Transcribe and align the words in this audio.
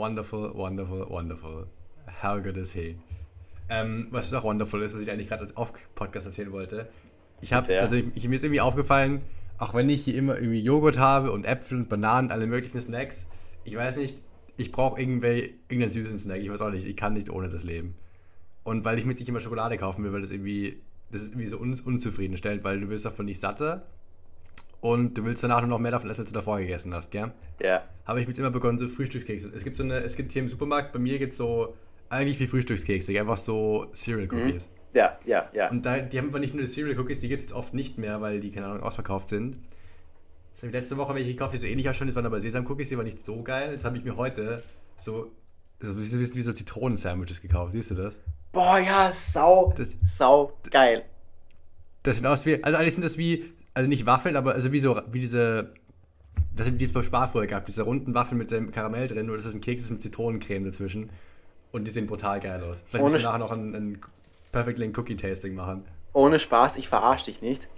Wonderful, 0.00 0.54
wonderful, 0.54 1.10
wonderful. 1.10 1.66
How 2.22 2.42
good 2.42 2.56
is 2.56 2.72
he? 2.72 2.96
Ähm, 3.68 4.06
was 4.10 4.32
auch 4.32 4.44
wonderful 4.44 4.80
ist, 4.80 4.94
was 4.94 5.02
ich 5.02 5.10
eigentlich 5.10 5.28
gerade 5.28 5.42
als 5.42 5.54
Off-Podcast 5.58 6.24
erzählen 6.24 6.50
wollte. 6.52 6.88
Ich 7.42 7.52
habe, 7.52 7.78
also 7.78 7.96
ich, 7.96 8.06
ich, 8.14 8.26
mir 8.26 8.36
ist 8.36 8.42
irgendwie 8.42 8.62
aufgefallen, 8.62 9.20
auch 9.58 9.74
wenn 9.74 9.90
ich 9.90 10.02
hier 10.02 10.14
immer 10.14 10.36
irgendwie 10.36 10.62
Joghurt 10.62 10.98
habe 10.98 11.32
und 11.32 11.44
Äpfel 11.44 11.76
und 11.76 11.90
Bananen, 11.90 12.30
alle 12.30 12.46
möglichen 12.46 12.80
Snacks, 12.80 13.26
ich 13.64 13.76
weiß 13.76 13.98
nicht, 13.98 14.24
ich 14.56 14.72
brauche 14.72 14.98
irgendeinen 14.98 15.90
süßen 15.90 16.18
Snack. 16.18 16.40
Ich 16.40 16.50
weiß 16.50 16.62
auch 16.62 16.70
nicht, 16.70 16.86
ich 16.86 16.96
kann 16.96 17.12
nicht 17.12 17.28
ohne 17.28 17.50
das 17.50 17.64
leben. 17.64 17.94
Und 18.62 18.86
weil 18.86 18.98
ich 18.98 19.04
mir 19.04 19.12
nicht 19.12 19.28
immer 19.28 19.40
Schokolade 19.40 19.76
kaufen 19.76 20.02
will, 20.02 20.14
weil 20.14 20.22
das 20.22 20.30
irgendwie, 20.30 20.80
das 21.12 21.20
ist 21.20 21.32
irgendwie 21.32 21.46
so 21.46 21.60
un 21.60 21.78
unzufriedenstellend, 21.78 22.64
weil 22.64 22.80
du 22.80 22.88
wirst 22.88 23.04
davon 23.04 23.26
nicht 23.26 23.38
satter 23.38 23.86
und 24.80 25.16
du 25.18 25.24
willst 25.24 25.42
danach 25.42 25.60
nur 25.60 25.68
noch 25.68 25.78
mehr 25.78 25.90
davon 25.90 26.10
essen, 26.10 26.20
als 26.20 26.30
du 26.30 26.34
davor 26.34 26.58
gegessen 26.58 26.94
hast, 26.94 27.10
gell? 27.10 27.32
Ja. 27.62 27.82
Habe 28.06 28.20
ich 28.20 28.26
jetzt 28.26 28.38
immer 28.38 28.50
begonnen, 28.50 28.78
so 28.78 28.88
Frühstückskekse. 28.88 29.52
Es 29.54 29.64
gibt 29.64 29.76
so 29.76 29.82
eine, 29.82 29.98
es 29.98 30.16
gibt 30.16 30.32
hier 30.32 30.42
im 30.42 30.48
Supermarkt, 30.48 30.92
bei 30.92 30.98
mir 30.98 31.18
gibt 31.18 31.32
es 31.32 31.38
so 31.38 31.76
eigentlich 32.08 32.40
wie 32.40 32.46
Frühstückskekse, 32.46 33.18
einfach 33.18 33.36
so 33.36 33.86
Cereal 33.92 34.26
mhm. 34.26 34.32
Cookies. 34.32 34.68
Mhm. 34.68 34.72
Ja, 34.92 35.18
ja, 35.24 35.48
ja. 35.52 35.70
Und 35.70 35.86
da, 35.86 35.98
die 35.98 36.18
haben 36.18 36.28
aber 36.28 36.40
nicht 36.40 36.54
nur 36.54 36.64
die 36.64 36.68
Cereal 36.68 36.98
Cookies, 36.98 37.20
die 37.20 37.28
gibt 37.28 37.42
es 37.42 37.52
oft 37.52 37.74
nicht 37.74 37.98
mehr, 37.98 38.20
weil 38.20 38.40
die, 38.40 38.50
keine 38.50 38.66
Ahnung, 38.66 38.82
ausverkauft 38.82 39.28
sind. 39.28 39.58
Das 40.50 40.58
habe 40.58 40.68
ich 40.68 40.72
letzte 40.72 40.96
Woche 40.96 41.14
welche 41.14 41.30
gekauft, 41.30 41.54
die 41.54 41.58
so 41.58 41.66
ähnlich 41.66 41.88
ausschauen, 41.88 42.08
das 42.08 42.16
waren 42.16 42.26
aber 42.26 42.40
Sesam 42.40 42.66
Cookies, 42.66 42.88
die 42.88 42.96
waren 42.96 43.04
nicht 43.04 43.24
so 43.24 43.42
geil. 43.42 43.70
Jetzt 43.70 43.84
habe 43.84 43.96
ich 43.96 44.04
mir 44.04 44.16
heute 44.16 44.62
so, 44.96 45.30
so 45.78 45.96
wie, 45.96 46.34
wie 46.34 46.42
so 46.42 46.52
Zitronen-Sandwiches 46.52 47.40
gekauft, 47.40 47.72
siehst 47.72 47.92
du 47.92 47.94
das? 47.94 48.20
Boah, 48.50 48.78
ja, 48.78 49.12
sau, 49.12 49.72
das, 49.76 49.96
sau 50.04 50.58
geil. 50.70 51.04
Das 52.02 52.16
sind 52.16 52.26
aus 52.26 52.44
wie, 52.46 52.64
also 52.64 52.78
eigentlich 52.78 52.94
sind 52.94 53.04
das 53.04 53.16
wie, 53.16 53.52
also 53.74 53.88
nicht 53.88 54.06
Waffeln, 54.06 54.36
aber 54.36 54.54
also 54.54 54.72
wie 54.72 54.80
so, 54.80 55.00
wie 55.10 55.20
diese, 55.20 55.74
das 56.54 56.66
sind 56.66 56.80
die 56.80 56.86
es 56.86 56.92
beim 56.92 57.02
Spar 57.02 57.28
vorher 57.28 57.48
gab, 57.48 57.64
diese 57.64 57.82
runden 57.82 58.14
Waffeln 58.14 58.38
mit 58.38 58.50
dem 58.50 58.70
Karamell 58.70 59.06
drin, 59.06 59.26
nur 59.26 59.36
das 59.36 59.46
ist 59.46 59.54
ein 59.54 59.60
Keks 59.60 59.90
mit 59.90 60.02
Zitronencreme 60.02 60.64
dazwischen. 60.64 61.10
Und 61.72 61.86
die 61.86 61.92
sehen 61.92 62.08
brutal 62.08 62.40
geil 62.40 62.62
aus. 62.64 62.82
Vielleicht 62.88 63.04
müssen 63.04 63.18
wir 63.18 63.24
nachher 63.24 63.38
noch 63.38 63.52
ein, 63.52 63.74
ein 63.74 64.00
Perfect 64.50 64.78
Link 64.78 64.98
Cookie 64.98 65.16
Tasting 65.16 65.54
machen. 65.54 65.84
Ohne 66.12 66.40
Spaß, 66.40 66.76
ich 66.76 66.88
verarsche 66.88 67.26
dich 67.26 67.42
nicht. 67.42 67.68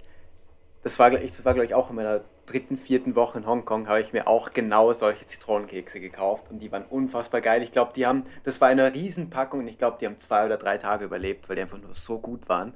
Das 0.81 0.97
war, 0.97 1.11
das 1.11 1.45
war 1.45 1.53
glaube 1.53 1.67
ich, 1.67 1.75
auch 1.75 1.91
in 1.91 1.95
meiner 1.95 2.21
dritten, 2.45 2.75
vierten 2.75 3.15
Woche 3.15 3.37
in 3.37 3.45
Hongkong, 3.45 3.87
habe 3.87 4.01
ich 4.01 4.11
mir 4.11 4.27
auch 4.27 4.51
genau 4.51 4.91
solche 4.93 5.25
Zitronenkekse 5.25 5.99
gekauft 5.99 6.49
und 6.49 6.59
die 6.59 6.71
waren 6.71 6.83
unfassbar 6.83 7.39
geil. 7.39 7.63
Ich 7.63 7.71
glaube, 7.71 7.93
die 7.95 8.05
haben, 8.05 8.25
das 8.43 8.59
war 8.59 8.67
eine 8.67 8.93
Riesenpackung 8.93 9.61
und 9.61 9.67
ich 9.67 9.77
glaube, 9.77 9.97
die 10.01 10.07
haben 10.07 10.19
zwei 10.19 10.45
oder 10.45 10.57
drei 10.57 10.77
Tage 10.77 11.05
überlebt, 11.05 11.47
weil 11.47 11.55
die 11.55 11.61
einfach 11.61 11.77
nur 11.77 11.93
so 11.93 12.19
gut 12.19 12.49
waren. 12.49 12.73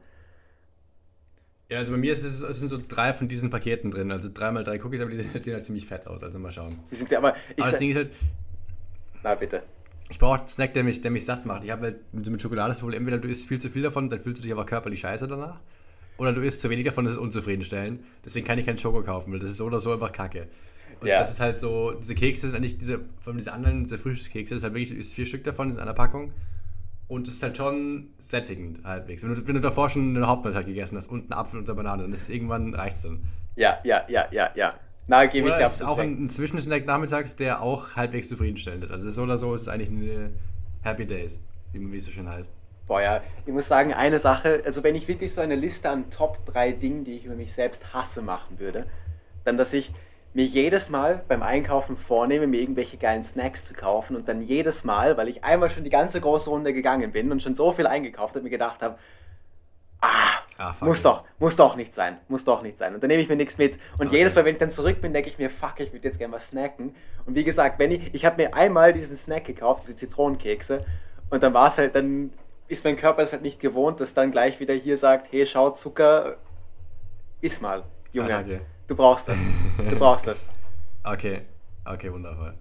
Ja, 1.69 1.79
also 1.79 1.91
bei 1.91 1.97
mir 1.97 2.13
ist 2.13 2.23
es, 2.23 2.41
es 2.41 2.59
sind 2.59 2.69
so 2.69 2.79
drei 2.85 3.11
von 3.11 3.27
diesen 3.27 3.49
Paketen 3.49 3.91
drin, 3.91 4.11
also 4.11 4.29
dreimal 4.33 4.63
drei 4.63 4.81
Cookies, 4.81 5.01
aber 5.01 5.11
die 5.11 5.17
sehen 5.43 5.53
halt 5.53 5.65
ziemlich 5.65 5.85
fett 5.85 6.07
aus, 6.07 6.23
also 6.23 6.39
mal 6.39 6.51
schauen. 6.51 6.79
Die 6.89 6.95
sind 6.95 7.13
aber, 7.13 7.29
aber 7.29 7.35
das 7.57 7.77
Ding 7.77 7.89
ist 7.89 7.97
halt. 7.97 8.11
Na 9.23 9.35
bitte. 9.35 9.63
Ich 10.09 10.19
brauche 10.19 10.39
einen 10.39 10.47
Snack, 10.47 10.73
der 10.73 10.85
mich, 10.85 11.01
der 11.01 11.11
mich 11.11 11.25
satt 11.25 11.45
macht. 11.45 11.65
Ich 11.65 11.71
habe 11.71 11.83
halt 11.83 12.13
mit 12.13 12.41
Schokolade 12.41 12.69
das 12.69 12.79
Problem, 12.79 13.01
entweder 13.01 13.17
du 13.17 13.27
isst 13.27 13.47
viel 13.47 13.59
zu 13.59 13.69
viel 13.69 13.81
davon, 13.81 14.09
dann 14.09 14.19
fühlst 14.19 14.39
du 14.39 14.43
dich 14.43 14.53
aber 14.53 14.65
körperlich 14.65 15.01
scheiße 15.01 15.27
danach. 15.27 15.59
Oder 16.17 16.31
du 16.31 16.41
isst 16.41 16.61
zu 16.61 16.69
wenig 16.69 16.85
davon, 16.85 17.03
das 17.03 17.13
ist 17.13 17.19
unzufriedenstellend. 17.19 18.01
Deswegen 18.23 18.47
kann 18.47 18.57
ich 18.57 18.65
keinen 18.65 18.77
Schoko 18.77 19.03
kaufen, 19.03 19.33
weil 19.33 19.39
das 19.39 19.49
ist 19.49 19.57
so 19.57 19.65
oder 19.65 19.79
so 19.79 19.91
einfach 19.91 20.11
kacke. 20.11 20.47
Und 21.01 21.07
ja. 21.07 21.19
das 21.19 21.31
ist 21.31 21.39
halt 21.39 21.59
so, 21.59 21.91
diese 21.91 22.15
Kekse 22.15 22.47
sind 22.47 22.55
eigentlich, 22.55 22.77
diese, 22.77 23.01
von 23.21 23.37
diesen 23.37 23.49
anderen, 23.49 23.83
diese 23.83 23.97
Frühstückskekse, 23.97 24.55
das 24.55 24.59
ist 24.59 24.63
halt 24.63 24.73
wirklich, 24.73 24.89
du 24.89 24.95
isst 24.95 25.13
vier 25.13 25.25
Stück 25.25 25.43
davon 25.43 25.69
in 25.69 25.77
einer 25.77 25.93
Packung. 25.93 26.31
Und 27.07 27.27
das 27.27 27.35
ist 27.35 27.43
halt 27.43 27.55
schon 27.55 28.09
sättigend 28.17 28.83
halbwegs. 28.83 29.23
Wenn 29.23 29.35
du, 29.35 29.47
wenn 29.47 29.55
du 29.55 29.61
davor 29.61 29.89
schon 29.89 30.15
eine 30.15 30.27
Hauptmahlzeit 30.27 30.65
gegessen 30.65 30.97
hast 30.97 31.07
und 31.07 31.23
einen 31.23 31.33
Apfel 31.33 31.59
und 31.59 31.69
eine 31.69 31.75
Banane, 31.75 32.03
dann 32.03 32.11
ist 32.11 32.23
es 32.23 32.29
irgendwann 32.29 32.73
reicht's 32.73 33.01
dann. 33.01 33.21
Ja, 33.55 33.79
ja, 33.83 34.03
ja, 34.09 34.27
ja, 34.31 34.51
ja. 34.55 34.73
Na, 35.07 35.25
gebe 35.25 35.47
ich 35.47 35.55
dir 35.55 35.63
ist 35.63 35.83
auch 35.83 35.99
ein, 35.99 36.25
ein 36.25 36.29
Zwischensnack 36.29 36.85
nachmittags, 36.85 37.37
der 37.37 37.61
auch 37.61 37.95
halbwegs 37.95 38.27
zufriedenstellend 38.27 38.83
ist. 38.83 38.91
Also 38.91 39.09
so 39.09 39.23
oder 39.23 39.37
so 39.37 39.55
ist 39.55 39.61
es 39.61 39.67
eigentlich 39.69 39.89
eine 39.89 40.31
Happy 40.81 41.05
Days, 41.05 41.39
wie, 41.71 41.91
wie 41.91 41.95
es 41.95 42.05
so 42.05 42.11
schön 42.11 42.27
heißt. 42.27 42.51
Boah, 42.87 43.01
ja, 43.01 43.21
ich 43.45 43.53
muss 43.53 43.67
sagen, 43.67 43.93
eine 43.93 44.19
Sache, 44.19 44.61
also 44.65 44.83
wenn 44.83 44.95
ich 44.95 45.07
wirklich 45.07 45.33
so 45.33 45.41
eine 45.41 45.55
Liste 45.55 45.89
an 45.89 46.09
Top 46.09 46.45
3 46.45 46.73
Dingen, 46.73 47.05
die 47.05 47.17
ich 47.17 47.25
über 47.25 47.35
mich 47.35 47.53
selbst 47.53 47.93
hasse, 47.93 48.21
machen 48.21 48.59
würde, 48.59 48.85
dann, 49.45 49.57
dass 49.57 49.73
ich 49.73 49.91
mir 50.37 50.45
jedes 50.45 50.89
Mal 50.89 51.23
beim 51.27 51.41
Einkaufen 51.41 51.97
vornehme, 51.97 52.45
mir 52.45 52.61
irgendwelche 52.61 52.97
geilen 52.97 53.23
Snacks 53.23 53.65
zu 53.65 53.73
kaufen 53.73 54.15
und 54.15 54.27
dann 54.27 54.43
jedes 54.43 54.83
Mal, 54.83 55.17
weil 55.17 55.29
ich 55.29 55.43
einmal 55.43 55.71
schon 55.71 55.83
die 55.83 55.89
ganze 55.89 56.21
große 56.21 56.51
Runde 56.51 56.73
gegangen 56.73 57.11
bin 57.11 57.31
und 57.31 57.41
schon 57.41 57.55
so 57.55 57.71
viel 57.71 57.87
eingekauft 57.87 58.35
habe, 58.35 58.43
mir 58.43 58.51
gedacht 58.51 58.83
habe, 58.83 58.97
ah, 59.99 60.43
ah 60.59 60.75
muss 60.81 61.01
doch, 61.01 61.23
muss 61.39 61.55
doch 61.55 61.75
nicht 61.75 61.91
sein, 61.91 62.19
muss 62.27 62.45
doch 62.45 62.61
nicht 62.61 62.77
sein. 62.77 62.93
Und 62.93 63.01
dann 63.01 63.07
nehme 63.07 63.23
ich 63.23 63.29
mir 63.29 63.35
nichts 63.35 63.57
mit. 63.57 63.79
Und 63.97 64.09
okay. 64.09 64.17
jedes 64.17 64.35
Mal, 64.35 64.45
wenn 64.45 64.53
ich 64.53 64.59
dann 64.59 64.69
zurück 64.69 65.01
bin, 65.01 65.11
denke 65.11 65.27
ich 65.27 65.39
mir, 65.39 65.49
fuck, 65.49 65.79
ich 65.79 65.91
würde 65.91 66.07
jetzt 66.07 66.19
gerne 66.19 66.35
was 66.35 66.49
snacken. 66.49 66.95
Und 67.25 67.33
wie 67.33 67.43
gesagt, 67.43 67.79
wenn 67.79 67.91
ich, 67.91 68.13
ich 68.13 68.23
habe 68.23 68.39
mir 68.39 68.53
einmal 68.53 68.93
diesen 68.93 69.15
Snack 69.15 69.45
gekauft, 69.45 69.81
diese 69.81 69.95
Zitronenkekse, 69.95 70.85
und 71.31 71.41
dann 71.41 71.55
war 71.55 71.69
es 71.69 71.79
halt, 71.79 71.95
dann 71.95 72.31
ist 72.67 72.83
mein 72.83 72.95
Körper 72.95 73.21
das 73.21 73.33
halt 73.33 73.41
nicht 73.41 73.59
gewohnt, 73.59 74.01
dass 74.01 74.13
dann 74.13 74.29
gleich 74.29 74.59
wieder 74.59 74.75
hier 74.75 74.97
sagt, 74.97 75.31
hey, 75.31 75.47
schau, 75.47 75.71
Zucker, 75.71 76.37
iss 77.41 77.59
mal, 77.59 77.85
Junge. 78.13 78.35
Ah, 78.35 78.41
okay. 78.41 78.61
Du 78.87 78.95
brauchst 78.95 79.27
das. 79.27 79.39
Du 79.77 79.95
brauchst 79.97 80.27
das. 80.27 80.41
Okay, 81.03 81.43
okay, 81.85 82.11
wundervoll. 82.11 82.53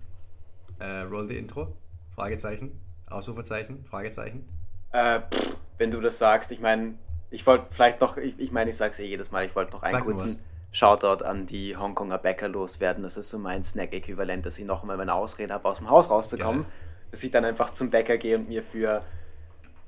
Äh, 0.79 1.01
roll 1.01 1.29
the 1.29 1.37
Intro? 1.37 1.77
Fragezeichen? 2.15 2.81
Ausrufezeichen? 3.11 3.85
Fragezeichen? 3.87 4.47
Äh, 4.93 5.19
pff, 5.19 5.57
wenn 5.79 5.91
du 5.91 6.01
das 6.01 6.19
sagst, 6.19 6.53
ich 6.53 6.61
meine, 6.61 6.95
ich 7.31 7.45
wollte 7.45 7.67
vielleicht 7.71 8.01
noch, 8.01 8.19
ich, 8.19 8.39
ich 8.39 8.53
meine, 8.53 8.71
ich 8.71 8.77
sag's 8.77 9.01
eh 9.01 9.07
jedes 9.07 9.33
Mal, 9.33 9.45
ich 9.47 9.57
wollte 9.57 9.73
noch 9.73 9.83
einen 9.83 9.95
Sag 9.95 10.05
kurzen 10.05 10.39
Shoutout 10.71 11.25
an 11.25 11.47
die 11.47 11.77
Hongkonger 11.77 12.19
Bäcker 12.19 12.47
loswerden. 12.47 13.03
Das 13.03 13.17
ist 13.17 13.31
so 13.31 13.39
mein 13.39 13.65
Snack-Äquivalent, 13.65 14.47
dass 14.47 14.61
ich 14.61 14.65
noch 14.65 14.85
mal 14.85 14.97
meine 14.97 15.15
Ausrede 15.15 15.53
habe, 15.53 15.69
aus 15.69 15.79
dem 15.79 15.91
Haus 15.91 16.09
rauszukommen. 16.09 16.63
Ja. 16.63 16.69
Dass 17.11 17.25
ich 17.25 17.33
dann 17.33 17.45
einfach 17.45 17.71
zum 17.71 17.91
Bäcker 17.91 18.17
gehe 18.17 18.37
und 18.37 18.49
mir 18.49 18.63
für 18.63 19.03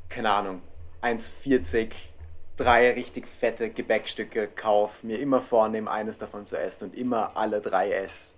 keine 0.09 0.31
Ahnung, 0.33 0.63
1,40 1.03 1.91
drei 2.59 2.93
richtig 2.93 3.27
fette 3.27 3.71
Gebäckstücke 3.71 4.49
kaufe, 4.49 5.07
mir 5.07 5.19
immer 5.19 5.41
vornehme, 5.41 5.91
eines 5.91 6.19
davon 6.19 6.45
zu 6.45 6.59
essen 6.59 6.91
und 6.91 6.95
immer 6.95 7.37
alle 7.37 7.61
drei 7.61 7.93
esse 7.93 8.35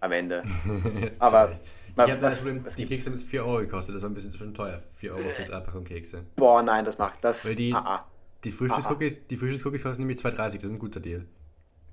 am 0.00 0.12
Ende. 0.12 0.42
Aber 1.18 1.58
man, 1.94 2.06
ich 2.06 2.12
habe 2.12 2.22
das 2.22 2.42
Problem, 2.42 2.64
die 2.76 2.86
Kekse 2.86 3.10
haben 3.10 3.18
4 3.18 3.44
Euro 3.44 3.58
gekostet, 3.58 3.94
das 3.94 4.02
war 4.02 4.10
ein 4.10 4.14
bisschen 4.14 4.32
schon 4.32 4.54
teuer. 4.54 4.80
4 4.96 5.14
Euro 5.14 5.28
für 5.28 5.44
drei 5.44 5.60
Packungen 5.60 5.84
Kekse. 5.84 6.24
Boah, 6.36 6.62
nein, 6.62 6.84
das 6.84 6.98
macht 6.98 7.22
das. 7.22 7.46
Weil 7.46 7.54
die, 7.54 7.72
ah, 7.74 7.82
ah. 7.84 8.06
die 8.44 8.50
Frühstückscookies, 8.50 9.16
ah, 9.16 9.20
ah. 9.20 9.70
die 9.70 9.78
kosten 9.78 10.02
nämlich 10.02 10.18
2,30, 10.18 10.34
das 10.36 10.64
ist 10.64 10.70
ein 10.70 10.78
guter 10.78 11.00
Deal. 11.00 11.26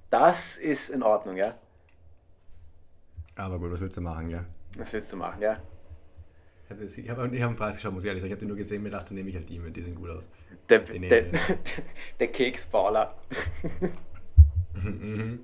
Das 0.09 0.57
ist 0.57 0.89
in 0.89 1.03
Ordnung, 1.03 1.35
ja. 1.35 1.55
Aber 3.35 3.59
gut, 3.59 3.71
was 3.71 3.81
willst 3.81 3.97
du 3.97 4.01
machen, 4.01 4.29
ja? 4.29 4.45
Was 4.77 4.93
willst 4.93 5.11
du 5.11 5.17
machen, 5.17 5.41
ja? 5.41 5.59
Ich 6.69 7.09
habe 7.09 7.21
hab, 7.23 7.31
hab 7.31 7.47
einen 7.47 7.55
Preis 7.55 7.77
geschaut, 7.77 7.93
muss 7.93 8.03
ich 8.03 8.09
ehrlich 8.09 8.21
sagen. 8.21 8.31
Ich 8.31 8.33
habe 8.33 8.41
den 8.41 8.49
nur 8.49 8.57
gesehen, 8.57 8.83
mir 8.83 8.89
dachte, 8.89 9.13
nehme 9.13 9.29
ich 9.29 9.35
halt 9.35 9.47
die 9.47 9.57
mit, 9.57 9.75
die 9.75 9.81
sehen 9.81 9.95
gut 9.95 10.09
aus. 10.09 10.27
Der, 10.69 10.79
der, 10.79 11.25
der 12.19 12.27
Keksballer. 12.27 13.15
mhm. 14.83 15.39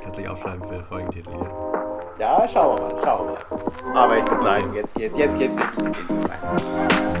Kannst 0.00 0.18
du 0.18 0.22
dich 0.22 0.30
aufschreiben 0.30 0.64
für 0.64 0.82
Folgentitel 0.84 1.30
hier. 1.30 1.72
Ja, 2.20 2.48
schauen 2.48 2.78
wir 2.78 2.94
mal, 2.94 3.04
schauen 3.04 3.28
wir 3.28 3.86
mal. 3.88 3.96
Aber 3.96 4.18
ich 4.18 4.26
würde 4.28 4.42
sagen, 4.42 4.74
jetzt 4.74 4.94
geht's, 4.94 5.18
jetzt 5.18 5.38
geht's 5.38 5.56
wirklich 5.56 6.08
in 6.08 6.20
den 6.20 6.26
rein. 6.26 7.20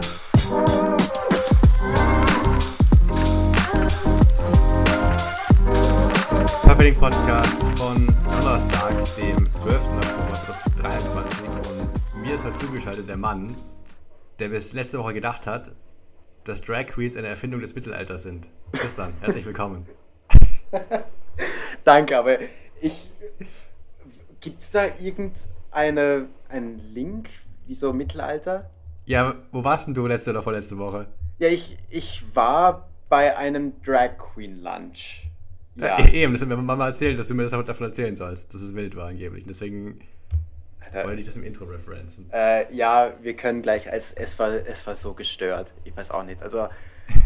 Podcast 6.98 7.62
von 7.78 8.06
Donnerstag, 8.28 8.92
dem 9.16 9.54
12. 9.54 9.74
Oktober 9.74 10.34
2023 10.34 11.49
ist 12.34 12.44
heute 12.44 12.58
zugeschaltet 12.58 13.08
der 13.08 13.16
Mann, 13.16 13.56
der 14.38 14.50
bis 14.50 14.72
letzte 14.72 15.00
Woche 15.00 15.14
gedacht 15.14 15.48
hat, 15.48 15.72
dass 16.44 16.62
Drag 16.62 16.86
Queens 16.86 17.16
eine 17.16 17.26
Erfindung 17.26 17.60
des 17.60 17.74
Mittelalters 17.74 18.22
sind. 18.22 18.48
Tristan, 18.72 19.14
herzlich 19.20 19.44
willkommen. 19.44 19.84
Danke, 21.84 22.16
aber 22.16 22.38
ich. 22.80 23.10
Gibt 24.40 24.60
es 24.60 24.70
da 24.70 24.84
irgendeinen 25.00 26.78
Link? 26.94 27.30
Wieso 27.66 27.92
Mittelalter? 27.92 28.70
Ja, 29.06 29.34
wo 29.50 29.64
warst 29.64 29.88
denn 29.88 29.94
du 29.94 30.06
letzte 30.06 30.30
oder 30.30 30.42
vorletzte 30.42 30.78
Woche? 30.78 31.08
Ja, 31.38 31.48
ich, 31.48 31.78
ich 31.90 32.22
war 32.32 32.88
bei 33.08 33.36
einem 33.36 33.72
Drag 33.82 34.18
Queen 34.18 34.62
Lunch. 34.62 35.26
Ja. 35.74 35.98
Äh, 35.98 36.22
eben, 36.22 36.32
das 36.32 36.42
hat 36.42 36.48
mir 36.48 36.56
Mama 36.56 36.86
erzählt, 36.86 37.18
dass 37.18 37.26
du 37.26 37.34
mir 37.34 37.42
das 37.42 37.52
heute 37.52 37.64
davon 37.64 37.88
erzählen 37.88 38.14
sollst, 38.14 38.54
dass 38.54 38.60
es 38.62 38.74
wild 38.76 38.94
war 38.94 39.08
angeblich. 39.08 39.44
Deswegen 39.48 40.00
da, 40.92 41.04
Wollte 41.04 41.20
ich 41.20 41.26
das 41.26 41.36
im 41.36 41.44
Intro 41.44 41.64
referenzen? 41.64 42.28
Äh, 42.32 42.72
ja, 42.74 43.14
wir 43.22 43.34
können 43.34 43.62
gleich, 43.62 43.86
es, 43.86 44.12
es, 44.12 44.38
war, 44.38 44.50
es 44.50 44.86
war 44.86 44.94
so 44.94 45.14
gestört. 45.14 45.72
Ich 45.84 45.96
weiß 45.96 46.10
auch 46.10 46.24
nicht. 46.24 46.42
Also. 46.42 46.68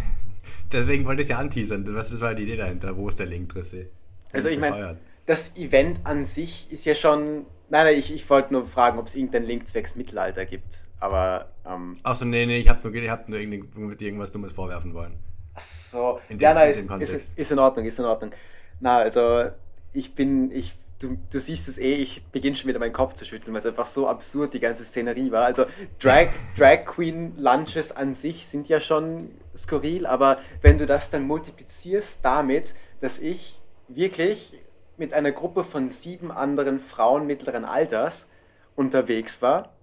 Deswegen 0.73 1.07
wollte 1.07 1.23
ich 1.23 1.27
es 1.27 1.31
ja 1.31 1.39
anteasern. 1.39 1.85
Das, 1.85 2.11
das 2.11 2.21
war 2.21 2.35
die 2.35 2.43
Idee 2.43 2.57
dahinter. 2.57 2.97
Wo 2.97 3.09
ist 3.09 3.19
der 3.19 3.27
Link, 3.27 3.49
Trissi? 3.51 3.89
Also, 4.33 4.49
ich 4.49 4.59
meine, 4.59 4.99
das 5.27 5.57
Event 5.57 6.01
an 6.05 6.25
sich 6.25 6.71
ist 6.71 6.85
ja 6.85 6.95
schon. 6.95 7.47
Nein, 7.71 7.87
nein, 7.87 7.97
ich, 7.97 8.13
ich 8.15 8.29
wollte 8.29 8.53
nur 8.53 8.67
fragen, 8.67 8.99
ob 8.99 9.07
es 9.07 9.15
irgendeinen 9.15 9.47
Link 9.47 9.69
zwecks 9.69 9.97
Mittelalter 9.97 10.45
gibt. 10.45 10.87
Aber. 11.01 11.49
Ähm, 11.67 11.97
Achso, 12.03 12.25
nee, 12.25 12.45
nee, 12.45 12.59
ich 12.59 12.69
habe 12.69 12.87
nur, 12.87 13.11
hab 13.11 13.29
nur 13.29 13.39
irgendwas 13.39 14.33
Dummes 14.33 14.53
vorwerfen 14.53 14.93
wollen. 14.93 15.15
Ach 15.55 15.61
so. 15.61 16.21
In 16.29 16.39
dem, 16.39 16.43
ja, 16.43 16.53
nein, 16.53 16.71
ist, 16.71 17.13
ist, 17.13 17.39
ist 17.39 17.53
in 17.53 17.59
Ordnung, 17.59 17.87
ist 17.87 17.99
in 17.99 18.05
Ordnung. 18.05 18.33
Na, 18.81 18.99
also, 18.99 19.51
ich 19.93 20.15
bin. 20.15 20.51
Ich 20.51 20.77
du, 20.99 21.19
du 21.31 21.41
siehst 21.41 21.69
es 21.69 21.79
eh, 21.79 21.95
ich 21.95 22.25
beginne 22.27 22.57
schon 22.57 22.69
wieder 22.69 22.79
meinen 22.79 22.93
Kopf 22.93 23.15
zu 23.15 23.25
schütteln, 23.25 23.53
weil 23.53 23.61
es 23.61 23.67
einfach 23.67 23.87
so 23.87 24.09
absurd 24.09 24.55
die 24.55 24.61
ganze 24.61 24.85
Szenerie 24.85 25.31
war. 25.31 25.45
Also 25.45 25.67
Drag, 26.01 26.29
Drag 26.59 26.85
Queen 26.85 27.37
Lunches 27.37 27.93
an 27.93 28.15
sich 28.15 28.47
sind 28.47 28.69
ja 28.69 28.81
schon 28.81 29.31
skurril, 29.57 30.07
aber 30.07 30.39
wenn 30.63 30.79
du 30.79 30.87
das 30.87 31.11
dann 31.11 31.27
multiplizierst 31.27 32.25
damit, 32.25 32.75
dass 33.01 33.19
ich 33.19 33.61
wirklich 33.89 34.59
mit 34.97 35.13
einer 35.13 35.33
Gruppe 35.33 35.65
von 35.65 35.89
sieben 35.89 36.31
anderen 36.31 36.81
Frauen 36.81 37.27
mittleren 37.27 37.65
Alters 37.65 38.29
unterwegs 38.77 39.43
war, 39.43 39.75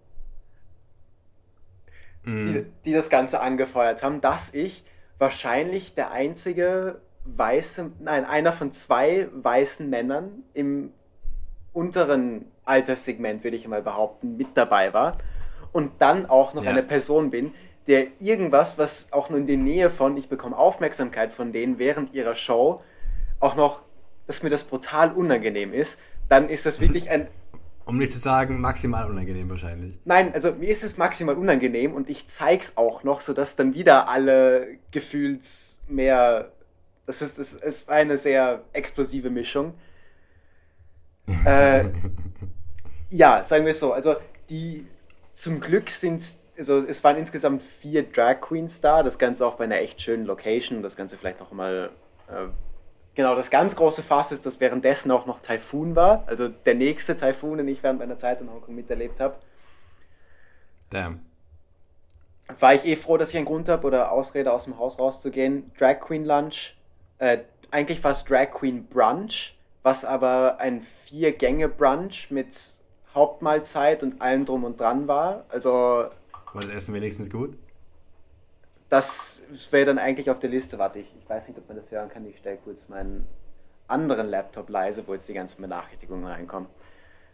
mm. 2.23 2.45
die, 2.45 2.65
die 2.85 2.93
das 2.93 3.09
Ganze 3.09 3.41
angefeuert 3.41 4.03
haben, 4.03 4.21
dass 4.21 4.53
ich 4.53 4.83
wahrscheinlich 5.17 5.93
der 5.93 6.11
einzige 6.11 7.01
weiße, 7.25 7.91
nein, 7.99 8.25
einer 8.25 8.51
von 8.51 8.71
zwei 8.71 9.29
weißen 9.33 9.89
Männern 9.89 10.43
im 10.53 10.91
unteren 11.73 12.45
Alterssegment, 12.65 13.43
würde 13.43 13.57
ich 13.57 13.67
mal 13.67 13.81
behaupten, 13.81 14.37
mit 14.37 14.49
dabei 14.55 14.93
war. 14.93 15.17
Und 15.71 15.93
dann 15.99 16.25
auch 16.25 16.53
noch 16.53 16.63
ja. 16.63 16.71
eine 16.71 16.83
Person 16.83 17.31
bin, 17.31 17.53
der 17.87 18.07
irgendwas, 18.19 18.77
was 18.77 19.11
auch 19.11 19.29
nur 19.29 19.39
in 19.39 19.47
der 19.47 19.57
Nähe 19.57 19.89
von, 19.89 20.17
ich 20.17 20.29
bekomme 20.29 20.57
Aufmerksamkeit 20.57 21.33
von 21.33 21.51
denen 21.51 21.79
während 21.79 22.13
ihrer 22.13 22.35
Show, 22.35 22.81
auch 23.39 23.55
noch, 23.55 23.81
dass 24.27 24.43
mir 24.43 24.49
das 24.49 24.63
brutal 24.63 25.11
unangenehm 25.11 25.73
ist, 25.73 25.99
dann 26.29 26.49
ist 26.49 26.65
das 26.65 26.79
wirklich 26.79 27.09
ein. 27.09 27.27
Um 27.83 27.97
nicht 27.97 28.11
zu 28.11 28.19
sagen, 28.19 28.61
maximal 28.61 29.09
unangenehm 29.09 29.49
wahrscheinlich. 29.49 29.99
Nein, 30.05 30.33
also 30.33 30.51
mir 30.53 30.69
ist 30.69 30.83
es 30.83 30.97
maximal 30.97 31.35
unangenehm 31.35 31.93
und 31.93 32.09
ich 32.09 32.27
zeig's 32.27 32.77
auch 32.77 33.03
noch, 33.03 33.21
sodass 33.21 33.55
dann 33.55 33.73
wieder 33.73 34.07
alle 34.07 34.77
gefühlt 34.91 35.41
mehr. 35.87 36.51
Das 37.07 37.23
ist, 37.23 37.39
das 37.39 37.53
ist 37.53 37.89
eine 37.89 38.17
sehr 38.17 38.61
explosive 38.71 39.31
Mischung. 39.31 39.73
Äh, 41.45 41.85
ja, 43.09 43.43
sagen 43.43 43.65
wir 43.65 43.71
es 43.71 43.79
so. 43.79 43.93
Also 43.93 44.15
die 44.49 44.87
zum 45.33 45.59
Glück 45.59 45.89
sind 45.89 46.21
also 46.57 46.85
es 46.85 47.03
waren 47.03 47.17
insgesamt 47.17 47.63
vier 47.63 48.03
Drag 48.03 48.39
Queens 48.39 48.81
da, 48.81 49.01
das 49.01 49.17
Ganze 49.17 49.47
auch 49.47 49.55
bei 49.55 49.63
einer 49.63 49.77
echt 49.77 49.99
schönen 49.99 50.25
Location, 50.25 50.83
das 50.83 50.95
Ganze 50.95 51.17
vielleicht 51.17 51.39
noch 51.39 51.51
mal 51.51 51.89
äh, 52.27 52.47
genau, 53.15 53.35
das 53.35 53.49
ganz 53.49 53.75
große 53.75 54.03
Fass 54.03 54.31
ist, 54.31 54.45
dass 54.45 54.59
währenddessen 54.59 55.11
auch 55.11 55.25
noch 55.25 55.39
Taifun 55.39 55.95
war, 55.95 56.23
also 56.27 56.47
der 56.49 56.75
nächste 56.75 57.17
Taifun, 57.17 57.57
den 57.57 57.67
ich 57.67 57.81
während 57.81 57.99
meiner 57.99 58.17
Zeit 58.17 58.41
in 58.41 58.51
Hongkong 58.51 58.75
miterlebt 58.75 59.19
habe. 59.19 59.35
Damn. 60.91 61.21
War 62.59 62.73
ich 62.75 62.85
eh 62.85 62.95
froh, 62.95 63.17
dass 63.17 63.29
ich 63.29 63.37
einen 63.37 63.45
Grund 63.45 63.69
habe 63.69 63.87
oder 63.87 64.11
Ausrede 64.11 64.51
aus 64.51 64.65
dem 64.65 64.77
Haus 64.77 64.99
rauszugehen. 64.99 65.71
Drag 65.79 65.99
Queen 65.99 66.25
Lunch, 66.25 66.75
äh, 67.17 67.39
eigentlich 67.71 68.03
war 68.03 68.11
es 68.11 68.25
Drag 68.25 68.51
Queen 68.51 68.85
Brunch, 68.85 69.55
was 69.83 70.05
aber 70.05 70.59
ein 70.59 70.81
Vier-Gänge-Brunch 70.81 72.31
mit 72.31 72.55
Hauptmahlzeit 73.13 74.03
und 74.03 74.21
allem 74.21 74.45
drum 74.45 74.63
und 74.63 74.79
dran 74.79 75.07
war. 75.07 75.45
Also. 75.49 75.69
War 75.69 76.61
das 76.61 76.69
Essen 76.69 76.93
wenigstens 76.93 77.29
gut? 77.29 77.57
Das 78.89 79.43
wäre 79.71 79.85
dann 79.85 79.97
eigentlich 79.97 80.29
auf 80.29 80.39
der 80.39 80.49
Liste. 80.49 80.77
Warte, 80.77 80.99
ich, 80.99 81.07
ich 81.17 81.29
weiß 81.29 81.47
nicht, 81.47 81.57
ob 81.57 81.67
man 81.67 81.77
das 81.77 81.89
hören 81.91 82.09
kann. 82.09 82.25
Ich 82.25 82.37
stelle 82.37 82.57
kurz 82.57 82.89
meinen 82.89 83.25
anderen 83.87 84.27
Laptop 84.27 84.69
leise, 84.69 85.07
wo 85.07 85.13
jetzt 85.13 85.27
die 85.29 85.33
ganzen 85.33 85.61
Benachrichtigungen 85.61 86.25
reinkommen. 86.25 86.69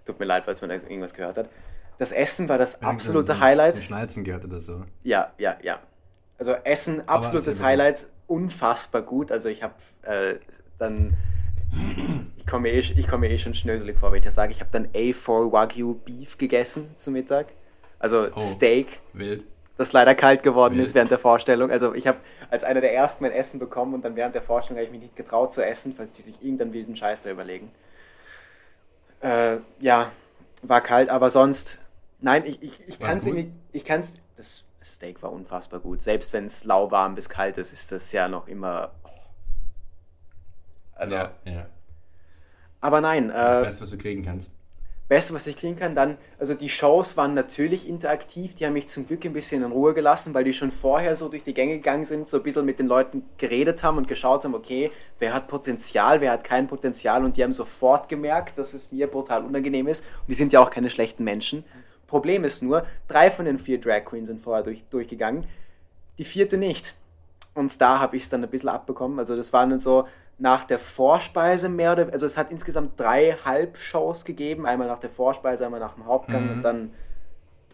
Tut 0.05 0.19
mir 0.19 0.25
leid, 0.25 0.45
falls 0.45 0.61
man 0.61 0.69
irgendwas 0.69 1.13
gehört 1.13 1.37
hat. 1.37 1.49
Das 1.97 2.11
Essen 2.11 2.47
war 2.47 2.57
das 2.57 2.81
absolute 2.81 3.33
so, 3.33 3.39
Highlight. 3.39 3.75
So 3.75 3.81
Schnalzen 3.81 4.23
gehört 4.23 4.45
oder 4.45 4.59
so. 4.59 4.83
Ja, 5.03 5.33
ja, 5.37 5.57
ja. 5.61 5.79
Also 6.37 6.51
Essen, 6.51 7.07
absolutes 7.07 7.59
Highlight, 7.61 8.07
unfassbar 8.27 9.01
gut. 9.01 9.31
Also 9.31 9.49
ich 9.49 9.63
habe 9.63 9.73
äh, 10.03 10.35
dann 10.77 11.17
ich 12.37 12.45
komme 12.45 12.69
eh, 12.69 13.03
komm 13.09 13.23
eh 13.23 13.37
schon 13.37 13.53
schnöselig 13.53 13.97
vor, 13.97 14.11
wenn 14.11 14.19
ich 14.19 14.25
das 14.25 14.35
sage. 14.35 14.51
Ich 14.51 14.59
habe 14.59 14.69
dann 14.71 14.87
A4 14.87 15.51
Wagyu 15.51 15.95
Beef 15.95 16.37
gegessen 16.37 16.89
zum 16.95 17.13
Mittag. 17.13 17.47
Also 17.99 18.27
oh, 18.33 18.39
Steak. 18.39 18.99
Wild. 19.13 19.45
Das 19.77 19.93
leider 19.93 20.15
kalt 20.15 20.43
geworden 20.43 20.75
wild. 20.75 20.85
ist 20.85 20.95
während 20.95 21.11
der 21.11 21.19
Vorstellung. 21.19 21.69
Also 21.71 21.93
ich 21.93 22.07
habe 22.07 22.17
als 22.49 22.63
einer 22.63 22.81
der 22.81 22.93
ersten 22.93 23.23
mein 23.23 23.31
Essen 23.31 23.59
bekommen 23.59 23.93
und 23.93 24.03
dann 24.05 24.15
während 24.15 24.33
der 24.33 24.41
Vorstellung 24.41 24.77
habe 24.77 24.85
ich 24.85 24.91
mich 24.91 25.01
nicht 25.01 25.15
getraut 25.15 25.53
zu 25.53 25.63
essen, 25.63 25.93
falls 25.95 26.13
die 26.13 26.21
sich 26.21 26.35
irgendeinen 26.41 26.73
wilden 26.73 26.95
Scheiß 26.95 27.21
da 27.21 27.31
überlegen. 27.31 27.71
Äh, 29.21 29.57
ja, 29.79 30.11
war 30.61 30.81
kalt, 30.81 31.09
aber 31.09 31.29
sonst, 31.29 31.79
nein, 32.21 32.45
ich, 32.45 32.61
ich, 32.61 32.87
ich 32.87 32.99
kann 32.99 33.17
es 33.17 33.25
irgendwie, 33.25 33.51
ich 33.71 33.83
kann 33.83 33.99
es, 33.99 34.15
das 34.35 34.63
Steak 34.83 35.21
war 35.21 35.31
unfassbar 35.31 35.79
gut. 35.79 36.01
Selbst 36.01 36.33
wenn 36.33 36.45
es 36.45 36.63
lauwarm 36.63 37.15
bis 37.15 37.29
kalt 37.29 37.57
ist, 37.57 37.73
ist 37.73 37.91
das 37.91 38.11
ja 38.11 38.27
noch 38.27 38.47
immer 38.47 38.91
also. 40.97 41.15
Ja, 41.15 41.31
ja. 41.45 41.65
Aber 42.81 43.01
nein. 43.01 43.29
Äh, 43.29 43.33
das 43.33 43.63
Beste, 43.63 43.83
was 43.83 43.89
du 43.91 43.97
kriegen 43.97 44.23
kannst. 44.23 44.53
Beste, 45.07 45.33
was 45.33 45.47
ich 45.47 45.55
kriegen 45.55 45.77
kann, 45.77 45.95
dann, 45.95 46.17
also 46.37 46.53
die 46.53 46.67
Shows 46.67 47.15
waren 47.15 47.33
natürlich 47.33 47.87
interaktiv, 47.87 48.55
die 48.55 48.65
haben 48.65 48.73
mich 48.73 48.89
zum 48.89 49.07
Glück 49.07 49.23
ein 49.23 49.31
bisschen 49.31 49.63
in 49.63 49.71
Ruhe 49.71 49.93
gelassen, 49.93 50.33
weil 50.33 50.43
die 50.43 50.51
schon 50.51 50.69
vorher 50.69 51.15
so 51.15 51.29
durch 51.29 51.43
die 51.43 51.53
Gänge 51.53 51.77
gegangen 51.77 52.03
sind, 52.03 52.27
so 52.27 52.37
ein 52.37 52.43
bisschen 52.43 52.65
mit 52.65 52.77
den 52.77 52.87
Leuten 52.87 53.23
geredet 53.37 53.83
haben 53.83 53.97
und 53.97 54.09
geschaut 54.09 54.43
haben, 54.43 54.53
okay, 54.53 54.91
wer 55.19 55.33
hat 55.33 55.47
Potenzial, 55.47 56.19
wer 56.19 56.33
hat 56.33 56.43
kein 56.43 56.67
Potenzial 56.67 57.23
und 57.23 57.37
die 57.37 57.43
haben 57.43 57.53
sofort 57.53 58.09
gemerkt, 58.09 58.57
dass 58.57 58.73
es 58.73 58.91
mir 58.91 59.07
brutal 59.07 59.45
unangenehm 59.45 59.87
ist 59.87 60.01
und 60.01 60.27
die 60.27 60.33
sind 60.33 60.51
ja 60.51 60.59
auch 60.59 60.69
keine 60.69 60.89
schlechten 60.89 61.23
Menschen. 61.23 61.63
Problem 62.07 62.43
ist 62.43 62.61
nur, 62.61 62.85
drei 63.07 63.31
von 63.31 63.45
den 63.45 63.59
vier 63.59 63.79
Drag 63.79 64.03
Queens 64.03 64.27
sind 64.27 64.41
vorher 64.41 64.63
durch, 64.63 64.83
durchgegangen, 64.89 65.45
die 66.17 66.25
vierte 66.25 66.57
nicht. 66.57 66.95
Und 67.53 67.79
da 67.79 67.99
habe 67.99 68.17
ich 68.17 68.23
es 68.23 68.29
dann 68.29 68.43
ein 68.43 68.49
bisschen 68.49 68.69
abbekommen, 68.69 69.19
also 69.19 69.37
das 69.37 69.53
waren 69.53 69.69
dann 69.69 69.79
so, 69.79 70.05
nach 70.39 70.65
der 70.65 70.79
Vorspeise 70.79 71.69
mehr 71.69 71.93
oder 71.93 72.11
also 72.11 72.25
es 72.25 72.37
hat 72.37 72.51
insgesamt 72.51 72.99
drei 72.99 73.37
Halbshows 73.43 74.23
gegeben, 74.23 74.65
einmal 74.65 74.87
nach 74.87 74.99
der 74.99 75.09
Vorspeise, 75.09 75.65
einmal 75.65 75.79
nach 75.79 75.95
dem 75.95 76.05
Hauptgang 76.05 76.45
mhm. 76.45 76.51
und 76.51 76.61
dann 76.61 76.93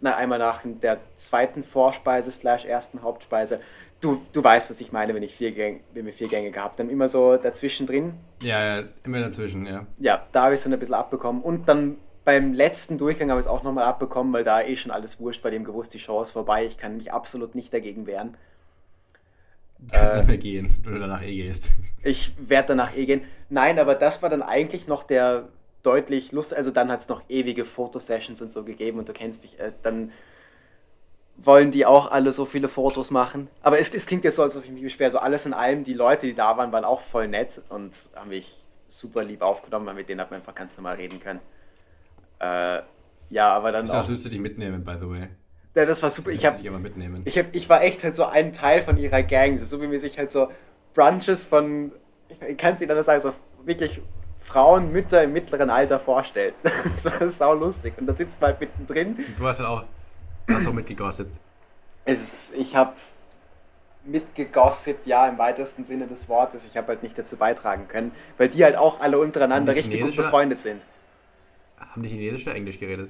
na, 0.01 0.15
einmal 0.15 0.39
nach 0.39 0.61
der 0.65 0.99
zweiten 1.15 1.63
Vorspeise 1.63 2.31
slash 2.31 2.65
ersten 2.65 3.01
Hauptspeise. 3.01 3.61
Du, 4.01 4.21
du 4.33 4.43
weißt, 4.43 4.69
was 4.69 4.81
ich 4.81 4.91
meine, 4.91 5.15
wenn 5.15 5.23
ich 5.23 5.33
vier 5.33 5.53
Gänge, 5.53 5.79
wenn 5.93 6.05
wir 6.05 6.13
vier 6.13 6.27
Gänge 6.27 6.51
gehabt 6.51 6.79
haben, 6.79 6.89
immer 6.89 7.07
so 7.07 7.37
dazwischen 7.37 7.87
drin. 7.87 8.15
Ja, 8.41 8.79
ja, 8.79 8.83
immer 9.05 9.21
dazwischen, 9.21 9.65
ja. 9.65 9.85
Ja, 9.99 10.25
da 10.33 10.43
habe 10.43 10.53
ich 10.53 10.57
es 10.57 10.63
dann 10.65 10.73
ein 10.73 10.79
bisschen 10.79 10.93
abbekommen 10.93 11.41
und 11.41 11.69
dann 11.69 11.95
beim 12.25 12.53
letzten 12.53 12.97
Durchgang 12.97 13.29
habe 13.29 13.39
ich 13.39 13.45
es 13.45 13.51
auch 13.51 13.63
nochmal 13.63 13.85
abbekommen, 13.85 14.33
weil 14.33 14.43
da 14.43 14.61
eh 14.61 14.75
schon 14.75 14.91
alles 14.91 15.19
wurscht, 15.19 15.41
bei 15.41 15.49
dem 15.49 15.63
gewusst, 15.63 15.93
die 15.93 15.99
Show 15.99 16.21
ist 16.21 16.31
vorbei, 16.31 16.65
ich 16.65 16.77
kann 16.77 16.97
mich 16.97 17.11
absolut 17.11 17.55
nicht 17.55 17.73
dagegen 17.73 18.05
wehren. 18.05 18.35
Du 19.87 19.97
kannst 19.97 20.13
äh, 20.13 20.17
nicht 20.17 20.27
mehr 20.27 20.37
gehen, 20.37 20.75
wenn 20.83 20.93
du 20.93 20.99
danach 20.99 21.23
eh 21.23 21.35
gehst. 21.35 21.71
Ich 22.05 22.33
werde 22.37 22.69
danach 22.69 22.97
eh 22.97 23.05
gehen. 23.05 23.21
Nein, 23.49 23.79
aber 23.79 23.95
das 23.95 24.21
war 24.21 24.29
dann 24.29 24.41
eigentlich 24.41 24.87
noch 24.87 25.03
der 25.03 25.47
deutlich 25.83 26.33
Lust. 26.33 26.53
Also 26.53 26.69
dann 26.69 26.91
hat 26.91 26.99
es 26.99 27.07
noch 27.07 27.21
ewige 27.29 27.63
Fotosessions 27.63 28.41
und 28.41 28.51
so 28.51 28.65
gegeben 28.65 28.99
und 28.99 29.07
du 29.07 29.13
kennst 29.13 29.41
mich. 29.41 29.57
Äh, 29.57 29.71
dann 29.83 30.11
wollen 31.37 31.71
die 31.71 31.85
auch 31.85 32.11
alle 32.11 32.31
so 32.31 32.45
viele 32.45 32.67
Fotos 32.67 33.09
machen. 33.09 33.47
Aber 33.61 33.79
es, 33.79 33.93
es 33.93 34.05
klingt 34.05 34.23
jetzt 34.23 34.35
so, 34.35 34.43
als 34.43 34.57
ob 34.57 34.65
ich 34.65 34.71
mich 34.71 34.83
beschwer. 34.83 35.09
So 35.11 35.19
alles 35.19 35.45
in 35.45 35.53
allem, 35.53 35.83
die 35.83 35.93
Leute, 35.93 36.27
die 36.27 36.33
da 36.33 36.57
waren, 36.57 36.71
waren 36.71 36.83
auch 36.83 37.01
voll 37.01 37.27
nett 37.27 37.61
und 37.69 37.95
haben 38.15 38.29
mich 38.29 38.63
super 38.89 39.23
lieb 39.23 39.41
aufgenommen, 39.41 39.85
weil 39.85 39.95
mit 39.95 40.09
denen 40.09 40.21
hat 40.21 40.29
man 40.29 40.41
einfach 40.41 40.55
ganz 40.55 40.77
normal 40.77 40.95
reden 40.95 41.19
können. 41.19 41.39
Äh, 42.39 42.81
ja, 43.29 43.53
aber 43.53 43.71
dann. 43.71 43.85
Das 43.85 44.09
willst 44.09 44.25
du 44.25 44.29
dich 44.29 44.39
mitnehmen, 44.39 44.83
by 44.83 44.95
the 44.99 45.09
way. 45.09 45.29
Ja, 45.75 45.85
das 45.85 46.03
war 46.03 46.09
super. 46.09 46.29
Das 46.31 46.39
ich, 46.39 46.45
hab, 46.45 46.59
ich, 47.25 47.37
hab, 47.37 47.55
ich 47.55 47.69
war 47.69 47.81
echt 47.81 48.03
halt 48.03 48.15
so 48.15 48.25
ein 48.25 48.53
Teil 48.53 48.83
von 48.83 48.97
ihrer 48.97 49.23
Gang, 49.23 49.57
so 49.57 49.81
wie 49.81 49.87
mir 49.87 49.99
sich 49.99 50.17
halt 50.17 50.31
so 50.31 50.51
Brunches 50.93 51.45
von, 51.45 51.91
ich 52.47 52.57
kann 52.57 52.73
es 52.73 52.79
dir 52.79 52.87
dann 52.87 53.01
sagen, 53.01 53.21
so 53.21 53.33
wirklich 53.65 54.01
Frauen, 54.39 54.91
Mütter 54.91 55.23
im 55.23 55.33
mittleren 55.33 55.69
Alter 55.69 55.99
vorstellt. 55.99 56.53
Das 56.83 57.05
war 57.05 57.27
sau 57.29 57.53
lustig. 57.53 57.93
Und 57.97 58.05
da 58.05 58.13
sitzt 58.13 58.39
man 58.39 58.51
halt 58.51 58.59
mittendrin. 58.59 59.17
Du 59.37 59.47
hast 59.47 59.59
halt 59.59 59.69
auch, 59.69 59.83
hast 60.49 60.67
auch 60.67 60.73
mitgegossip. 60.73 61.27
Ich 62.05 62.75
habe 62.75 62.93
mitgegossipt, 64.05 65.07
ja, 65.07 65.27
im 65.27 65.37
weitesten 65.37 65.83
Sinne 65.83 66.07
des 66.07 66.27
Wortes. 66.27 66.65
Ich 66.65 66.75
habe 66.75 66.89
halt 66.89 67.03
nicht 67.03 67.17
dazu 67.17 67.37
beitragen 67.37 67.87
können, 67.87 68.11
weil 68.37 68.49
die 68.49 68.63
halt 68.63 68.75
auch 68.75 68.99
alle 68.99 69.17
untereinander 69.17 69.73
richtig 69.73 70.01
gut 70.01 70.15
befreundet 70.15 70.59
sind. 70.59 70.81
Haben 71.77 72.03
die 72.03 72.09
Chinesisch 72.09 72.45
oder 72.45 72.55
Englisch 72.55 72.79
geredet? 72.79 73.09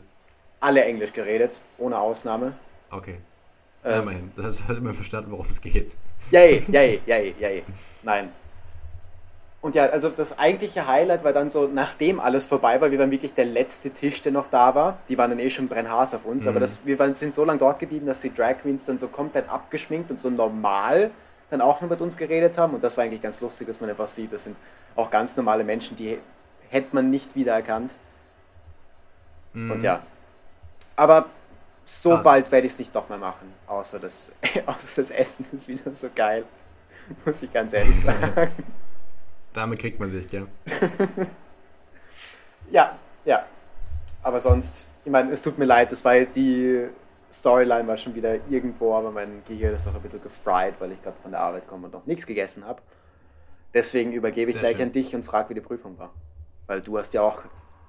Alle 0.63 0.83
Englisch 0.83 1.13
geredet, 1.13 1.61
ohne 1.77 1.99
Ausnahme. 1.99 2.53
Okay. 2.89 3.17
Ja, 3.83 3.97
ähm, 3.97 4.01
immerhin. 4.03 4.31
Das 4.35 4.63
hast 4.67 4.69
du 4.69 4.81
immer 4.81 4.93
verstanden, 4.93 5.31
worum 5.31 5.45
es 5.49 5.61
geht. 5.61 5.93
Yay, 6.31 6.63
yay, 6.71 7.01
yay, 7.05 7.35
yay. 7.39 7.63
Nein. 8.01 8.29
Und 9.61 9.75
ja, 9.75 9.85
also 9.85 10.09
das 10.09 10.37
eigentliche 10.37 10.87
Highlight 10.87 11.23
war 11.23 11.31
dann 11.31 11.49
so, 11.49 11.69
nachdem 11.73 12.19
alles 12.19 12.45
vorbei 12.45 12.81
war, 12.81 12.91
wir 12.91 12.99
waren 12.99 13.11
wirklich 13.11 13.33
der 13.33 13.45
letzte 13.45 13.91
Tisch, 13.91 14.21
der 14.21 14.33
noch 14.33 14.49
da 14.49 14.75
war. 14.75 14.97
Die 15.07 15.17
waren 15.17 15.29
dann 15.29 15.39
eh 15.39 15.49
schon 15.49 15.69
brennhaß 15.69 16.15
auf 16.15 16.25
uns, 16.25 16.43
mhm. 16.43 16.49
aber 16.49 16.59
das, 16.59 16.85
wir 16.85 16.99
waren, 16.99 17.13
sind 17.13 17.33
so 17.33 17.45
lange 17.45 17.59
dort 17.59 17.79
geblieben, 17.79 18.05
dass 18.05 18.19
die 18.19 18.33
Drag 18.33 18.57
Queens 18.61 18.85
dann 18.85 18.97
so 18.97 19.07
komplett 19.07 19.47
abgeschminkt 19.49 20.11
und 20.11 20.19
so 20.19 20.29
normal 20.29 21.11
dann 21.49 21.61
auch 21.61 21.79
noch 21.81 21.89
mit 21.89 22.01
uns 22.01 22.17
geredet 22.17 22.57
haben. 22.57 22.73
Und 22.73 22.83
das 22.83 22.97
war 22.97 23.05
eigentlich 23.05 23.21
ganz 23.21 23.39
lustig, 23.39 23.67
dass 23.67 23.79
man 23.79 23.89
einfach 23.89 24.09
sieht, 24.09 24.33
das 24.33 24.43
sind 24.43 24.57
auch 24.95 25.09
ganz 25.09 25.37
normale 25.37 25.63
Menschen, 25.63 25.95
die 25.95 26.17
hätte 26.69 26.89
man 26.91 27.09
nicht 27.09 27.35
wiedererkannt. 27.35 27.93
Mhm. 29.53 29.71
Und 29.71 29.83
ja, 29.83 30.01
aber 30.95 31.25
so 31.85 32.11
Krass. 32.11 32.23
bald 32.23 32.51
werde 32.51 32.67
ich 32.67 32.73
es 32.73 32.79
nicht 32.79 32.95
doch 32.95 33.09
mehr 33.09 33.17
machen, 33.17 33.53
außer 33.67 33.99
das, 33.99 34.31
außer 34.65 35.01
das 35.01 35.11
Essen 35.11 35.45
ist 35.51 35.67
wieder 35.67 35.93
so 35.93 36.07
geil. 36.13 36.45
Muss 37.25 37.41
ich 37.43 37.51
ganz 37.51 37.73
ehrlich 37.73 37.99
sagen. 38.03 38.51
Damit 39.51 39.79
kriegt 39.79 39.99
man 39.99 40.09
sich, 40.11 40.31
ja. 40.31 40.43
Ja, 42.71 42.97
ja. 43.25 43.45
Aber 44.23 44.39
sonst, 44.39 44.87
ich 45.05 45.11
meine, 45.11 45.31
es 45.31 45.41
tut 45.41 45.57
mir 45.57 45.65
leid, 45.65 45.91
das 45.91 46.03
war 46.03 46.19
die 46.21 46.87
Storyline 47.31 47.87
war 47.87 47.97
schon 47.97 48.15
wieder 48.15 48.35
irgendwo, 48.49 48.93
aber 48.93 49.11
mein 49.11 49.43
Gehirn 49.47 49.73
ist 49.73 49.85
noch 49.85 49.95
ein 49.95 50.01
bisschen 50.01 50.21
gefried, 50.21 50.75
weil 50.79 50.91
ich 50.91 51.01
gerade 51.01 51.17
von 51.21 51.31
der 51.31 51.41
Arbeit 51.41 51.67
komme 51.67 51.85
und 51.85 51.93
noch 51.93 52.05
nichts 52.05 52.25
gegessen 52.25 52.65
habe. 52.65 52.81
Deswegen 53.73 54.11
übergebe 54.11 54.51
ich 54.51 54.55
Sehr 54.55 54.61
gleich 54.61 54.77
schön. 54.77 54.83
an 54.87 54.91
dich 54.91 55.15
und 55.15 55.23
frage, 55.23 55.49
wie 55.49 55.55
die 55.55 55.61
Prüfung 55.61 55.97
war. 55.97 56.13
Weil 56.67 56.81
du 56.81 56.97
hast 56.97 57.13
ja 57.13 57.21
auch 57.21 57.41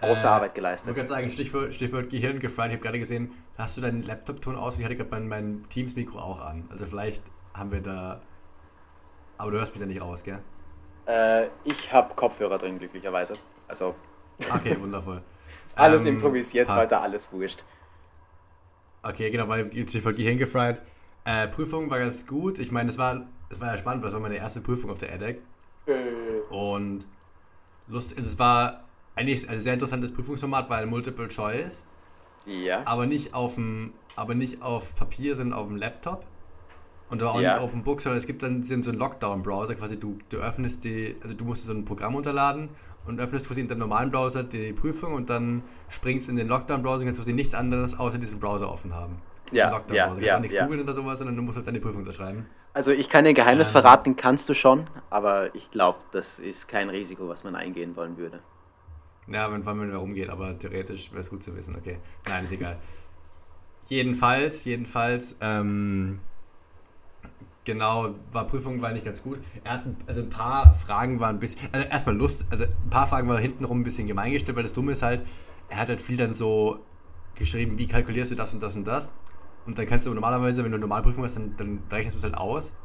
große 0.06 0.26
äh, 0.26 0.30
Arbeit 0.30 0.54
geleistet. 0.54 0.90
Ich 0.90 0.96
kann 0.96 1.06
sagen, 1.06 1.30
Stichwort, 1.30 1.74
Stichwort 1.74 2.08
Gehirn 2.08 2.38
gefried. 2.38 2.66
Ich 2.66 2.72
habe 2.72 2.82
gerade 2.82 2.98
gesehen, 2.98 3.32
hast 3.58 3.76
du 3.76 3.80
deinen 3.80 4.02
Laptop-Ton 4.02 4.56
aus? 4.56 4.78
Ich 4.78 4.84
hatte 4.84 4.96
gerade 4.96 5.10
mein, 5.10 5.28
mein 5.28 5.62
Teams-Mikro 5.68 6.18
auch 6.18 6.40
an. 6.40 6.64
Also 6.70 6.86
vielleicht 6.86 7.22
haben 7.54 7.72
wir 7.72 7.80
da... 7.80 8.20
Aber 9.38 9.50
du 9.50 9.58
hörst 9.58 9.72
mich 9.72 9.80
da 9.80 9.86
nicht 9.86 10.00
raus, 10.00 10.24
gell? 10.24 10.40
Äh, 11.06 11.48
ich 11.64 11.92
habe 11.92 12.14
Kopfhörer 12.14 12.58
drin, 12.58 12.78
glücklicherweise. 12.78 13.36
Also... 13.68 13.94
Okay, 14.52 14.76
wundervoll. 14.80 15.22
alles 15.76 16.06
ähm, 16.06 16.16
improvisiert, 16.16 16.66
passt. 16.66 16.84
heute 16.84 16.98
alles 16.98 17.32
wurscht. 17.32 17.64
Okay, 19.02 19.30
genau, 19.30 19.48
weil 19.48 19.70
ich 19.76 20.02
voll 20.02 20.14
hingefried. 20.14 20.80
Äh, 21.24 21.48
Prüfung 21.48 21.90
war 21.90 21.98
ganz 21.98 22.26
gut. 22.26 22.58
Ich 22.58 22.72
meine, 22.72 22.88
es 22.88 22.98
war, 22.98 23.26
es 23.50 23.60
war 23.60 23.68
ja 23.68 23.76
spannend, 23.76 24.02
weil 24.02 24.08
es 24.08 24.14
war 24.14 24.20
meine 24.20 24.36
erste 24.36 24.60
Prüfung 24.60 24.90
auf 24.90 24.98
der 24.98 25.12
EDEC. 25.12 25.42
Äh. 25.86 26.40
Und 26.50 27.06
Lust, 27.86 28.18
es 28.18 28.38
war 28.38 28.83
eigentlich 29.16 29.48
ein 29.48 29.58
sehr 29.58 29.74
interessantes 29.74 30.12
Prüfungsformat, 30.12 30.68
weil 30.70 30.86
Multiple 30.86 31.28
Choice. 31.28 31.84
Ja. 32.46 32.82
Aber 32.84 33.06
nicht 33.06 33.34
auf 33.34 33.54
dem, 33.54 33.92
aber 34.16 34.34
nicht 34.34 34.62
auf 34.62 34.94
Papier, 34.96 35.34
sondern 35.34 35.58
auf 35.58 35.66
dem 35.68 35.76
Laptop. 35.76 36.26
Und 37.10 37.20
da 37.20 37.26
war 37.26 37.34
auch 37.34 37.40
ja. 37.40 37.54
nicht 37.54 37.62
Open 37.62 37.82
Book, 37.84 38.02
sondern 38.02 38.18
es 38.18 38.26
gibt 38.26 38.42
dann 38.42 38.62
so 38.62 38.74
einen 38.74 38.98
Lockdown-Browser, 38.98 39.74
quasi 39.74 40.00
du, 40.00 40.18
du 40.30 40.38
öffnest 40.38 40.84
die, 40.84 41.16
also 41.22 41.36
du 41.36 41.44
musst 41.44 41.64
so 41.64 41.72
ein 41.72 41.84
Programm 41.84 42.14
runterladen 42.14 42.70
und 43.06 43.20
öffnest 43.20 43.46
quasi 43.46 43.60
in 43.60 43.68
deinem 43.68 43.80
normalen 43.80 44.10
Browser 44.10 44.42
die 44.42 44.72
Prüfung 44.72 45.12
und 45.12 45.30
dann 45.30 45.62
springst 45.88 46.28
in 46.28 46.36
den 46.36 46.48
Lockdown-Browser 46.48 47.00
und 47.00 47.06
kannst 47.06 47.20
quasi 47.20 47.32
nichts 47.32 47.54
anderes 47.54 47.98
außer 47.98 48.18
diesen 48.18 48.40
Browser 48.40 48.70
offen 48.70 48.94
haben. 48.94 49.20
Ja, 49.52 49.70
Lockdown 49.70 49.96
ja, 49.96 50.06
ja, 50.06 50.14
kannst 50.14 50.32
auch 50.32 50.40
nichts 50.40 50.54
ja. 50.54 50.64
googeln 50.64 50.82
oder 50.82 50.94
sowas, 50.94 51.18
sondern 51.18 51.36
du 51.36 51.42
musst 51.42 51.56
halt 51.56 51.66
deine 51.66 51.78
Prüfung 51.78 52.00
unterschreiben. 52.00 52.46
Also 52.72 52.90
ich 52.90 53.08
kann 53.08 53.24
dir 53.24 53.34
Geheimnis 53.34 53.68
ähm, 53.68 53.72
verraten, 53.72 54.16
kannst 54.16 54.48
du 54.48 54.54
schon, 54.54 54.88
aber 55.10 55.54
ich 55.54 55.70
glaube, 55.70 55.98
das 56.10 56.40
ist 56.40 56.66
kein 56.66 56.88
Risiko, 56.88 57.28
was 57.28 57.44
man 57.44 57.54
eingehen 57.54 57.94
wollen 57.94 58.16
würde. 58.16 58.40
Ja, 59.26 59.50
wenn 59.50 59.62
vor 59.62 59.72
allem 59.72 59.90
darum 59.90 60.14
geht, 60.14 60.28
aber 60.28 60.58
theoretisch 60.58 61.10
wäre 61.10 61.20
es 61.20 61.30
gut 61.30 61.42
zu 61.42 61.56
wissen, 61.56 61.74
okay. 61.76 61.96
Nein, 62.28 62.44
ist 62.44 62.52
egal. 62.52 62.78
jedenfalls, 63.88 64.64
jedenfalls, 64.64 65.36
ähm, 65.40 66.20
Genau, 67.64 68.14
war 68.30 68.46
Prüfung 68.46 68.82
war 68.82 68.92
nicht 68.92 69.06
ganz 69.06 69.22
gut. 69.22 69.38
Er 69.64 69.72
hat 69.72 69.84
also 70.06 70.20
ein 70.20 70.28
paar 70.28 70.74
Fragen 70.74 71.18
waren 71.18 71.36
ein 71.36 71.38
bisschen, 71.38 71.66
also 71.72 71.86
erstmal 71.88 72.14
Lust, 72.14 72.44
also 72.50 72.64
ein 72.64 72.90
paar 72.90 73.06
Fragen 73.06 73.26
waren 73.28 73.40
hintenrum 73.40 73.80
ein 73.80 73.84
bisschen 73.84 74.06
gemein 74.06 74.32
gestellt, 74.32 74.56
weil 74.56 74.62
das 74.64 74.74
Dumme 74.74 74.92
ist 74.92 75.02
halt, 75.02 75.24
er 75.70 75.78
hat 75.78 75.88
halt 75.88 76.02
viel 76.02 76.18
dann 76.18 76.34
so 76.34 76.80
geschrieben, 77.34 77.78
wie 77.78 77.86
kalkulierst 77.86 78.32
du 78.32 78.34
das 78.34 78.52
und 78.52 78.62
das 78.62 78.76
und 78.76 78.86
das. 78.86 79.12
Und 79.64 79.78
dann 79.78 79.86
kannst 79.86 80.06
du 80.06 80.12
normalerweise, 80.12 80.62
wenn 80.62 80.72
du 80.72 80.76
eine 80.76 80.82
Normalprüfung 80.82 81.24
hast, 81.24 81.36
dann, 81.36 81.56
dann 81.56 81.82
rechnest 81.90 82.16
du 82.16 82.18
es 82.18 82.24
halt 82.24 82.36
aus. 82.36 82.76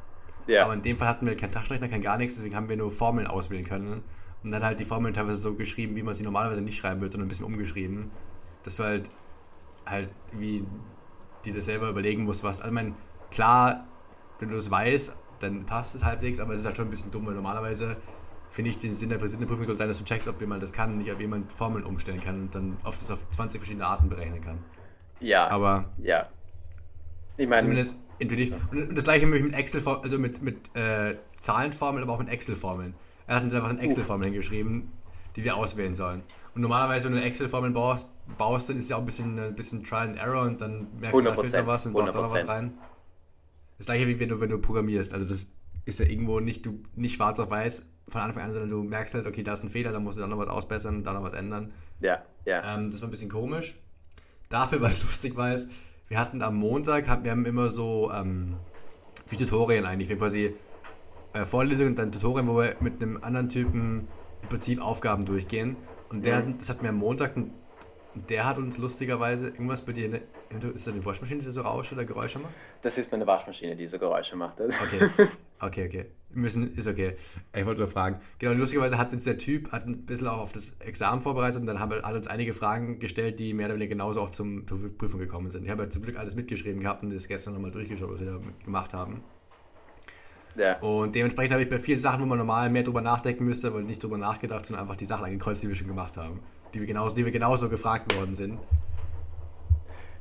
Ja. 0.48 0.64
Aber 0.64 0.74
in 0.74 0.82
dem 0.82 0.96
Fall 0.96 1.10
hatten 1.10 1.26
wir 1.26 1.36
keinen 1.36 1.52
Taschenrechner, 1.52 1.90
kein 1.90 2.02
gar 2.02 2.18
nichts, 2.18 2.36
deswegen 2.36 2.56
haben 2.56 2.70
wir 2.70 2.78
nur 2.78 2.90
Formeln 2.90 3.28
auswählen 3.28 3.66
können. 3.66 4.02
Und 4.44 4.52
dann 4.52 4.64
halt 4.64 4.80
die 4.80 4.86
Formeln 4.86 5.14
teilweise 5.14 5.38
so 5.38 5.54
geschrieben, 5.54 5.96
wie 5.96 6.04
man 6.04 6.14
sie 6.14 6.24
normalerweise 6.24 6.62
nicht 6.62 6.78
schreiben 6.78 7.02
will, 7.02 7.12
sondern 7.12 7.28
ein 7.28 7.30
bisschen 7.30 7.46
umgeschrieben. 7.46 8.12
Dass 8.64 8.78
du 8.78 8.84
halt, 8.84 9.12
halt, 9.86 10.10
wie 10.34 10.66
die 11.46 11.52
das 11.52 11.66
selber 11.66 11.90
überlegen 11.90 12.24
musst, 12.24 12.44
was. 12.44 12.62
Also, 12.62 12.70
ich 12.70 12.74
meine, 12.74 12.94
klar, 13.32 13.86
wenn 14.40 14.50
du 14.50 14.56
es 14.56 14.72
weißt, 14.72 15.16
dann 15.40 15.66
passt 15.66 15.96
es 15.96 16.04
halbwegs, 16.04 16.40
aber 16.40 16.54
es 16.54 16.62
ist 16.62 16.66
halt 16.66 16.78
schon 16.78 16.88
ein 16.88 16.90
bisschen 16.92 17.12
dumm, 17.12 17.26
weil 17.26 17.36
normalerweise 17.36 17.98
finde 18.52 18.72
ich, 18.72 18.78
den 18.78 18.92
Sinn 18.92 19.10
der 19.10 19.18
Prüfung 19.18 19.64
sollte 19.64 19.78
sein, 19.78 19.88
dass 19.88 20.00
du 20.00 20.06
checkst, 20.06 20.28
ob 20.28 20.40
jemand 20.42 20.64
das 20.64 20.74
kann 20.74 20.92
und 20.92 20.98
nicht, 21.00 21.12
ob 21.12 21.20
jemand 21.20 21.52
Formeln 21.52 21.86
umstellen 21.86 22.20
kann 22.20 22.42
und 22.42 22.56
dann 22.56 22.78
auf 22.84 22.98
das 22.98 23.12
auf 23.12 23.30
20 23.30 23.62
verschiedene 23.62 23.86
Arten 23.86 24.10
berechnen 24.10 24.42
kann. 24.42 24.58
Ja. 25.20 25.48
Aber. 25.50 25.86
Ja. 25.98 26.28
Ich 27.38 27.48
meine. 27.48 27.62
Zumindest 27.62 27.98
intuitiv. 28.18 28.56
Und 28.72 28.98
das 28.98 29.04
gleiche 29.04 29.26
mit 29.26 29.54
Excel, 29.54 29.86
also 29.86 30.18
mit, 30.18 30.42
mit 30.42 30.76
äh, 30.76 31.16
Zahlenformeln, 31.40 32.04
aber 32.04 32.14
auch 32.14 32.20
mit 32.20 32.30
Excel-Formeln. 32.30 32.96
Er 33.30 33.36
hat 33.36 33.44
uns 33.44 33.54
einfach 33.54 33.70
eine 33.70 33.80
Excel-Formel 33.82 34.26
hingeschrieben, 34.26 34.92
die 35.36 35.44
wir 35.44 35.56
auswählen 35.56 35.94
sollen. 35.94 36.24
Und 36.56 36.64
normalerweise, 36.64 37.08
wenn 37.08 37.16
du 37.16 37.22
Excel-Formeln 37.22 37.74
baust, 37.74 38.10
baust, 38.40 38.70
dann 38.70 38.78
ist 38.78 38.90
ja 38.90 38.96
auch 38.96 39.02
ein 39.02 39.06
bisschen, 39.06 39.38
ein 39.38 39.54
bisschen 39.54 39.84
Trial 39.84 40.08
and 40.08 40.18
Error 40.18 40.42
und 40.48 40.60
dann 40.60 40.88
merkst 41.00 41.20
du, 41.20 41.24
da 41.24 41.36
fehlt 41.36 41.54
da 41.54 41.68
was 41.68 41.86
und 41.86 41.94
baust 41.94 42.16
da 42.16 42.24
noch 42.24 42.32
was 42.32 42.48
rein. 42.48 42.76
Das 43.78 43.86
gleiche 43.86 44.08
wie 44.08 44.20
wenn 44.20 44.30
du, 44.30 44.40
wenn 44.40 44.50
du 44.50 44.58
programmierst. 44.58 45.14
Also 45.14 45.28
das 45.28 45.50
ist 45.86 46.00
ja 46.00 46.08
irgendwo 46.08 46.40
nicht, 46.40 46.66
du, 46.66 46.82
nicht 46.96 47.14
schwarz 47.14 47.40
auf 47.40 47.52
weiß 47.52 47.86
von 48.10 48.22
Anfang 48.22 48.46
an, 48.46 48.52
sondern 48.52 48.72
du 48.72 48.82
merkst 48.82 49.14
halt, 49.14 49.28
okay, 49.28 49.44
da 49.44 49.54
ist 49.54 49.64
ein 49.64 49.70
Fehler, 49.70 49.92
da 49.92 50.00
musst 50.00 50.18
du 50.18 50.22
dann 50.22 50.32
noch 50.32 50.40
was 50.40 50.50
ausbessern, 50.50 51.04
da 51.04 51.14
noch 51.14 51.22
was 51.22 51.34
ändern. 51.34 51.72
Ja, 52.00 52.24
ja. 52.46 52.76
Ähm, 52.76 52.90
das 52.90 53.00
war 53.00 53.10
ein 53.10 53.12
bisschen 53.12 53.30
komisch. 53.30 53.76
Dafür, 54.50 54.82
was 54.82 55.04
lustig 55.04 55.36
war, 55.36 55.54
ist, 55.54 55.70
wir 56.08 56.18
hatten 56.20 56.42
am 56.42 56.56
Montag, 56.56 57.06
wir 57.24 57.30
haben 57.30 57.46
immer 57.46 57.70
so 57.70 58.12
ähm, 58.12 58.56
wie 59.28 59.38
Tutorien 59.38 59.86
eigentlich. 59.86 60.10
Wir 60.10 60.16
haben 60.16 60.22
quasi 60.22 60.56
äh, 61.34 61.46
Vorlesungen 61.46 61.92
und 61.92 62.00
dann 62.00 62.12
Tutorien, 62.12 62.48
wo 62.48 62.58
wir 62.58 62.76
mit 62.80 63.02
einem 63.02 63.18
anderen 63.24 63.50
Typen 63.50 64.08
im 64.42 64.50
Prinzip 64.50 64.82
Aufgaben 64.82 65.26
durchgehen. 65.26 65.76
Und 66.10 66.26
der, 66.26 66.42
mhm. 66.44 66.58
das 66.58 66.70
hat 66.70 66.82
mir 66.82 66.90
am 66.90 66.96
Montag 66.96 67.36
der 68.16 68.46
hat 68.46 68.58
uns 68.58 68.78
lustigerweise 68.78 69.50
irgendwas 69.50 69.84
bei 69.84 69.94
dir. 69.94 70.22
Ist 70.74 70.88
das 70.88 70.94
die 70.94 71.06
Waschmaschine, 71.06 71.42
die 71.42 71.50
so 71.50 71.62
Rausche 71.62 71.94
oder 71.94 72.06
Geräusche 72.06 72.40
macht? 72.40 72.54
Das 72.82 72.98
ist 72.98 73.12
meine 73.12 73.28
Waschmaschine, 73.28 73.76
die 73.76 73.86
so 73.88 74.00
Geräusche 74.00 74.36
macht. 74.36 74.60
Okay, 74.60 75.10
okay, 75.60 75.86
okay. 75.86 76.06
Müssen, 76.32 76.76
ist 76.76 76.88
okay. 76.88 77.16
Ich 77.56 77.66
wollte 77.66 77.82
nur 77.82 77.88
fragen. 77.88 78.20
Genau, 78.40 78.54
lustigerweise 78.54 78.98
hat 78.98 79.14
uns 79.14 79.24
der 79.24 79.38
Typ 79.38 79.72
hat 79.72 79.86
ein 79.86 80.06
bisschen 80.06 80.28
auch 80.28 80.40
auf 80.40 80.52
das 80.52 80.76
Examen 80.80 81.22
vorbereitet 81.22 81.62
und 81.62 81.66
dann 81.66 81.80
haben 81.80 81.92
wir 81.92 82.04
uns 82.04 82.28
einige 82.28 82.54
Fragen 82.54 83.00
gestellt, 83.00 83.40
die 83.40 83.54
mehr 83.54 83.68
oder 83.68 83.76
weniger 83.76 83.90
genauso 83.90 84.22
auch 84.22 84.30
zum, 84.32 84.68
zur 84.68 84.80
Prüfung 84.98 85.20
gekommen 85.20 85.52
sind. 85.52 85.64
Ich 85.64 85.70
habe 85.70 85.84
ja 85.84 85.90
zum 85.90 86.04
Glück 86.04 86.18
alles 86.18 86.36
mitgeschrieben 86.36 86.82
gehabt 86.82 87.04
und 87.04 87.12
das 87.12 87.28
gestern 87.28 87.54
nochmal 87.54 87.72
durchgeschaut, 87.72 88.12
was 88.12 88.20
wir 88.20 88.32
da 88.32 88.40
gemacht 88.64 88.94
haben. 88.94 89.24
Ja. 90.60 90.80
Und 90.80 91.16
dementsprechend 91.16 91.54
habe 91.54 91.64
ich 91.64 91.70
bei 91.70 91.80
vielen 91.80 91.98
Sachen, 91.98 92.22
wo 92.22 92.26
man 92.26 92.38
normal 92.38 92.70
mehr 92.70 92.84
drüber 92.84 93.02
nachdenken 93.02 93.46
müsste, 93.46 93.68
aber 93.68 93.82
nicht 93.82 94.04
drüber 94.04 94.18
nachgedacht, 94.18 94.66
sondern 94.66 94.84
einfach 94.84 94.98
die 94.98 95.06
Sachen 95.06 95.26
angekreuzt, 95.26 95.64
die 95.64 95.70
wir 95.70 95.76
schon 95.76 95.88
gemacht 95.88 96.18
haben 96.18 96.40
die 96.74 96.80
wir 96.80 96.88
genauso, 96.88 97.16
die 97.16 97.26
wir 97.26 97.32
genauso 97.32 97.70
gefragt 97.70 98.16
worden 98.18 98.36
sind. 98.36 98.60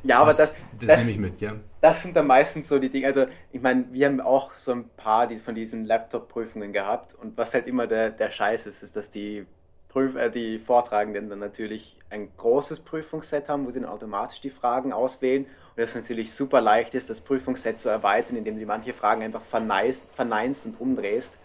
Ja, 0.05 0.21
aber 0.21 0.29
das, 0.29 0.55
das, 0.79 0.89
das, 0.89 1.01
nehme 1.01 1.11
ich 1.11 1.19
mit, 1.19 1.41
ja. 1.41 1.55
Das 1.81 2.03
sind 2.03 2.15
dann 2.15 2.27
meistens 2.27 2.69
so 2.69 2.79
die 2.79 2.89
Dinge. 2.89 3.07
Also, 3.07 3.27
ich 3.51 3.61
meine, 3.61 3.87
wir 3.91 4.07
haben 4.07 4.21
auch 4.21 4.53
so 4.57 4.73
ein 4.73 4.89
paar 4.91 5.29
von 5.39 5.55
diesen 5.55 5.85
Laptop-Prüfungen 5.85 6.73
gehabt. 6.73 7.15
Und 7.15 7.37
was 7.37 7.53
halt 7.53 7.67
immer 7.67 7.87
der, 7.87 8.11
der 8.11 8.31
Scheiß 8.31 8.67
ist, 8.67 8.83
ist, 8.83 8.97
dass 8.97 9.11
die, 9.11 9.45
Prüf 9.89 10.15
äh, 10.17 10.31
die 10.31 10.59
Vortragenden 10.59 11.29
dann 11.29 11.41
natürlich 11.41 11.99
ein 12.11 12.29
großes 12.37 12.81
Prüfungsset 12.81 13.49
haben, 13.49 13.67
wo 13.67 13.71
sie 13.71 13.81
dann 13.81 13.89
automatisch 13.89 14.41
die 14.41 14.51
Fragen 14.51 14.93
auswählen. 14.93 15.47
Und 15.79 15.85
das 15.85 15.95
natürlich 15.95 16.33
super 16.33 16.61
leicht 16.61 16.95
ist, 16.95 17.09
das 17.09 17.21
Prüfungsset 17.21 17.79
zu 17.79 17.89
erweitern, 17.89 18.37
indem 18.37 18.59
du 18.59 18.67
manche 18.67 18.93
Fragen 18.93 19.23
einfach 19.23 19.43
verneinst, 19.43 20.05
verneinst 20.13 20.67
und 20.67 20.81
umdrehst. 20.81 21.39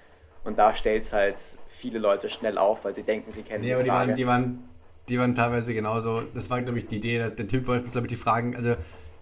Und 0.43 0.57
da 0.57 0.73
stellt 0.73 1.03
es 1.03 1.13
halt 1.13 1.35
viele 1.69 1.99
Leute 1.99 2.29
schnell 2.29 2.57
auf, 2.57 2.83
weil 2.83 2.95
sie 2.95 3.03
denken, 3.03 3.31
sie 3.31 3.43
kennen 3.43 3.63
nee, 3.63 3.67
die 3.67 3.73
Frage. 3.73 3.85
Die 3.85 3.89
waren, 3.89 4.15
die 4.15 4.25
waren 4.25 4.69
die 5.07 5.19
waren 5.19 5.35
teilweise 5.35 5.73
genauso. 5.75 6.21
Das 6.33 6.49
war, 6.49 6.61
glaube 6.63 6.79
ich, 6.79 6.87
die 6.87 6.97
Idee. 6.97 7.29
Der 7.29 7.47
Typ 7.47 7.67
wollte 7.67 7.83
uns, 7.83 7.91
glaube 7.91 8.07
ich, 8.07 8.13
die 8.13 8.17
Fragen. 8.17 8.55
Also, 8.55 8.75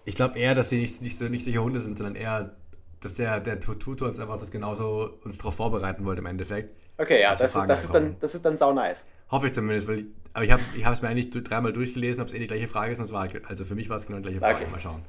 ich 0.06 0.16
glaube 0.16 0.40
eher, 0.40 0.56
dass 0.56 0.70
sie 0.70 0.78
nicht, 0.78 1.02
nicht, 1.02 1.18
so, 1.18 1.26
nicht 1.26 1.44
solche 1.44 1.62
Hunde 1.62 1.82
sind, 1.82 1.98
sondern 1.98 2.16
eher, 2.16 2.56
dass 3.02 3.14
der, 3.16 3.42
der 3.42 3.60
Tutor 3.60 4.08
uns 4.08 4.20
einfach 4.20 4.38
das 4.38 4.50
genauso 4.50 5.18
uns 5.24 5.38
darauf 5.38 5.56
vorbereiten 5.56 6.06
wollte 6.06 6.20
im 6.20 6.28
Endeffekt. 6.28 6.74
Okay, 6.98 7.22
ja, 7.22 7.32
das 7.32 7.42
ist, 7.42 7.56
das, 7.68 7.84
ist 7.84 7.94
dann, 7.94 8.16
das 8.20 8.36
ist 8.36 8.46
dann 8.46 8.56
sau 8.56 8.72
nice. 8.74 9.06
Hoffe 9.30 9.48
ich 9.48 9.54
zumindest, 9.54 9.88
weil 9.88 10.06
aber 10.34 10.46
ich 10.46 10.52
habe 10.52 10.62
ich 10.76 10.86
es 10.86 11.02
mir 11.02 11.10
eigentlich 11.10 11.30
dreimal 11.44 11.74
durchgelesen, 11.74 12.22
ob 12.22 12.28
es 12.28 12.34
eh 12.34 12.40
die 12.40 12.48
gleiche 12.48 12.68
Frage 12.68 12.92
ist. 12.92 13.00
Und 13.00 13.06
es 13.06 13.12
war, 13.12 13.28
also 13.48 13.66
für 13.66 13.76
mich 13.76 13.90
war 13.90 13.98
es 13.98 14.08
genau 14.08 14.20
die 14.20 14.24
gleiche 14.24 14.40
Frage. 14.40 14.62
Okay. 14.62 14.72
Mal 14.72 14.80
schauen. 14.80 15.04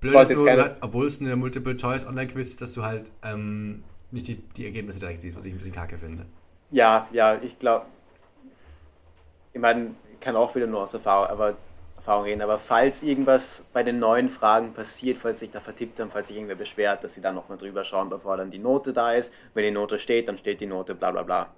Blöd 0.00 0.14
ist 0.20 0.34
nur, 0.34 0.46
keine... 0.46 0.76
obwohl 0.80 1.06
es 1.06 1.20
eine 1.20 1.36
Multiple-Choice-Online-Quiz 1.36 2.48
ist, 2.50 2.62
dass 2.62 2.72
du 2.72 2.84
halt 2.84 3.10
ähm, 3.22 3.82
nicht 4.10 4.28
die, 4.28 4.36
die 4.56 4.64
Ergebnisse 4.64 5.00
direkt 5.00 5.22
siehst, 5.22 5.36
was 5.36 5.46
ich 5.46 5.52
ein 5.52 5.56
bisschen 5.56 5.72
kacke 5.72 5.98
finde. 5.98 6.26
Ja, 6.70 7.08
ja, 7.12 7.36
ich 7.42 7.58
glaube, 7.58 7.86
ich 9.52 9.60
meine, 9.60 9.94
kann 10.20 10.36
auch 10.36 10.54
wieder 10.54 10.66
nur 10.66 10.82
aus 10.82 10.92
Erfahrung, 10.94 11.28
aber, 11.28 11.56
Erfahrung 11.96 12.24
reden, 12.24 12.42
aber 12.42 12.58
falls 12.58 13.02
irgendwas 13.02 13.66
bei 13.72 13.82
den 13.82 13.98
neuen 13.98 14.28
Fragen 14.28 14.74
passiert, 14.74 15.18
falls 15.18 15.40
sich 15.40 15.50
da 15.50 15.60
vertippt 15.60 15.98
haben, 15.98 16.10
falls 16.10 16.28
sich 16.28 16.36
irgendwer 16.36 16.56
beschwert, 16.56 17.02
dass 17.04 17.14
sie 17.14 17.22
dann 17.22 17.34
nochmal 17.34 17.58
drüber 17.58 17.84
schauen, 17.84 18.08
bevor 18.08 18.36
dann 18.36 18.50
die 18.50 18.58
Note 18.58 18.92
da 18.92 19.12
ist. 19.12 19.32
Wenn 19.54 19.64
die 19.64 19.70
Note 19.70 19.98
steht, 19.98 20.28
dann 20.28 20.38
steht 20.38 20.60
die 20.60 20.66
Note, 20.66 20.94
bla 20.94 21.10
bla 21.10 21.22
bla. 21.22 21.48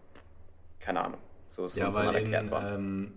Keine 0.80 1.04
Ahnung. 1.04 1.20
So 1.58 1.66
ist 1.66 1.76
ja, 1.76 1.94
weil 1.94 2.50
worden. 2.50 2.74
Ähm, 2.74 3.12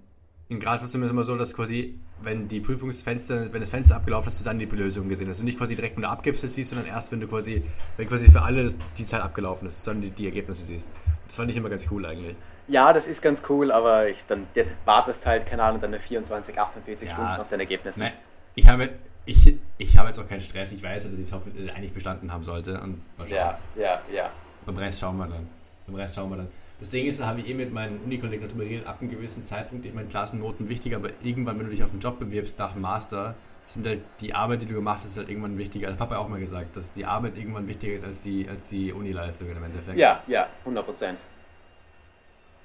in 0.49 0.59
Gradfestung 0.59 1.01
ist 1.01 1.05
es 1.05 1.11
immer 1.11 1.23
so, 1.23 1.37
dass 1.37 1.53
quasi, 1.53 1.97
wenn 2.21 2.49
die 2.49 2.59
Prüfungsfenster, 2.59 3.53
wenn 3.53 3.61
das 3.61 3.69
Fenster 3.69 3.95
abgelaufen 3.95 4.27
ist, 4.27 4.39
du 4.41 4.43
dann 4.43 4.59
die 4.59 4.65
Lösung 4.65 5.07
gesehen 5.07 5.29
hast. 5.29 5.39
Und 5.39 5.45
nicht 5.45 5.57
quasi 5.57 5.75
direkt, 5.75 5.95
wenn 5.95 6.03
du 6.03 6.09
abgibst, 6.09 6.43
das 6.43 6.53
siehst, 6.55 6.71
sondern 6.71 6.87
erst, 6.87 7.13
wenn 7.13 7.21
du 7.21 7.27
quasi, 7.27 7.63
wenn 7.95 8.07
quasi 8.07 8.29
für 8.29 8.41
alle 8.41 8.65
das, 8.65 8.75
die 8.97 9.05
Zeit 9.05 9.21
abgelaufen 9.21 9.69
ist, 9.69 9.87
dann 9.87 10.01
die, 10.01 10.09
die 10.09 10.25
Ergebnisse 10.25 10.65
siehst. 10.65 10.87
Das 11.25 11.37
fand 11.37 11.49
ich 11.49 11.55
immer 11.55 11.69
ganz 11.69 11.87
cool 11.89 12.05
eigentlich 12.05 12.35
ja, 12.71 12.93
das 12.93 13.05
ist 13.07 13.21
ganz 13.21 13.43
cool, 13.49 13.71
aber 13.71 14.07
ich, 14.07 14.25
dann 14.25 14.47
wartest 14.85 15.25
halt, 15.25 15.45
keine 15.45 15.63
Ahnung, 15.63 15.81
deine 15.81 15.99
24, 15.99 16.57
48 16.57 17.07
ja, 17.07 17.13
Stunden 17.13 17.41
auf 17.41 17.49
dein 17.49 17.59
Ergebnis. 17.59 17.97
Ne, 17.97 18.13
ich 18.55 18.67
habe, 18.67 18.89
ich, 19.25 19.57
ich 19.77 19.97
habe 19.97 20.07
jetzt 20.07 20.19
auch 20.19 20.27
keinen 20.27 20.41
Stress. 20.41 20.71
Ich 20.71 20.81
weiß, 20.81 21.03
dass 21.03 21.13
ich 21.13 21.19
es 21.19 21.33
eigentlich 21.33 21.93
bestanden 21.93 22.31
haben 22.31 22.43
sollte. 22.43 22.79
Und 22.79 23.01
ja, 23.27 23.57
ja, 23.75 24.01
ja. 24.11 24.29
Beim 24.65 24.77
Rest 24.77 24.99
schauen 24.99 25.17
wir 25.17 25.27
dann. 25.27 25.47
Beim 25.85 25.95
Rest 25.95 26.15
schauen 26.15 26.29
wir 26.29 26.37
dann. 26.37 26.47
Das 26.81 26.89
Ding 26.89 27.05
ist, 27.05 27.19
da 27.19 27.27
habe 27.27 27.39
ich 27.39 27.47
eh 27.47 27.53
mit 27.53 27.71
meinen 27.71 27.99
Unikollegen 27.99 28.47
darüber 28.47 28.63
geredet, 28.63 28.87
ab 28.87 28.97
einem 28.99 29.11
gewissen 29.11 29.45
Zeitpunkt, 29.45 29.85
ich 29.85 29.93
meine, 29.93 30.07
Klassennoten 30.07 30.67
wichtig, 30.67 30.95
aber 30.95 31.09
irgendwann, 31.21 31.59
wenn 31.59 31.65
du 31.65 31.71
dich 31.71 31.83
auf 31.83 31.91
einen 31.91 31.99
Job 31.99 32.17
bewirbst 32.17 32.57
nach 32.57 32.73
dem 32.73 32.81
Master, 32.81 33.35
sind 33.67 33.85
halt 33.85 34.01
die 34.19 34.33
Arbeit, 34.33 34.63
die 34.63 34.65
du 34.65 34.73
gemacht 34.73 35.03
hast, 35.03 35.15
halt 35.15 35.29
irgendwann 35.29 35.59
wichtiger. 35.59 35.87
Also 35.87 35.99
Papa 35.99 36.17
auch 36.17 36.27
mal 36.27 36.39
gesagt, 36.39 36.75
dass 36.75 36.91
die 36.91 37.05
Arbeit 37.05 37.37
irgendwann 37.37 37.67
wichtiger 37.67 37.93
ist 37.93 38.03
als 38.03 38.21
die, 38.21 38.49
als 38.49 38.69
die 38.69 38.91
Unileistung 38.91 39.49
im 39.49 39.63
Endeffekt. 39.63 39.95
Ja, 39.95 40.23
ja, 40.25 40.47
100 40.61 40.83
Prozent. 40.83 41.19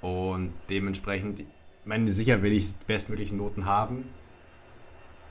Und 0.01 0.51
dementsprechend, 0.67 1.41
ich 1.41 1.45
meine, 1.85 2.11
sicher 2.11 2.41
will 2.41 2.53
ich 2.53 2.73
bestmöglichen 2.87 3.37
Noten 3.37 3.67
haben, 3.67 4.09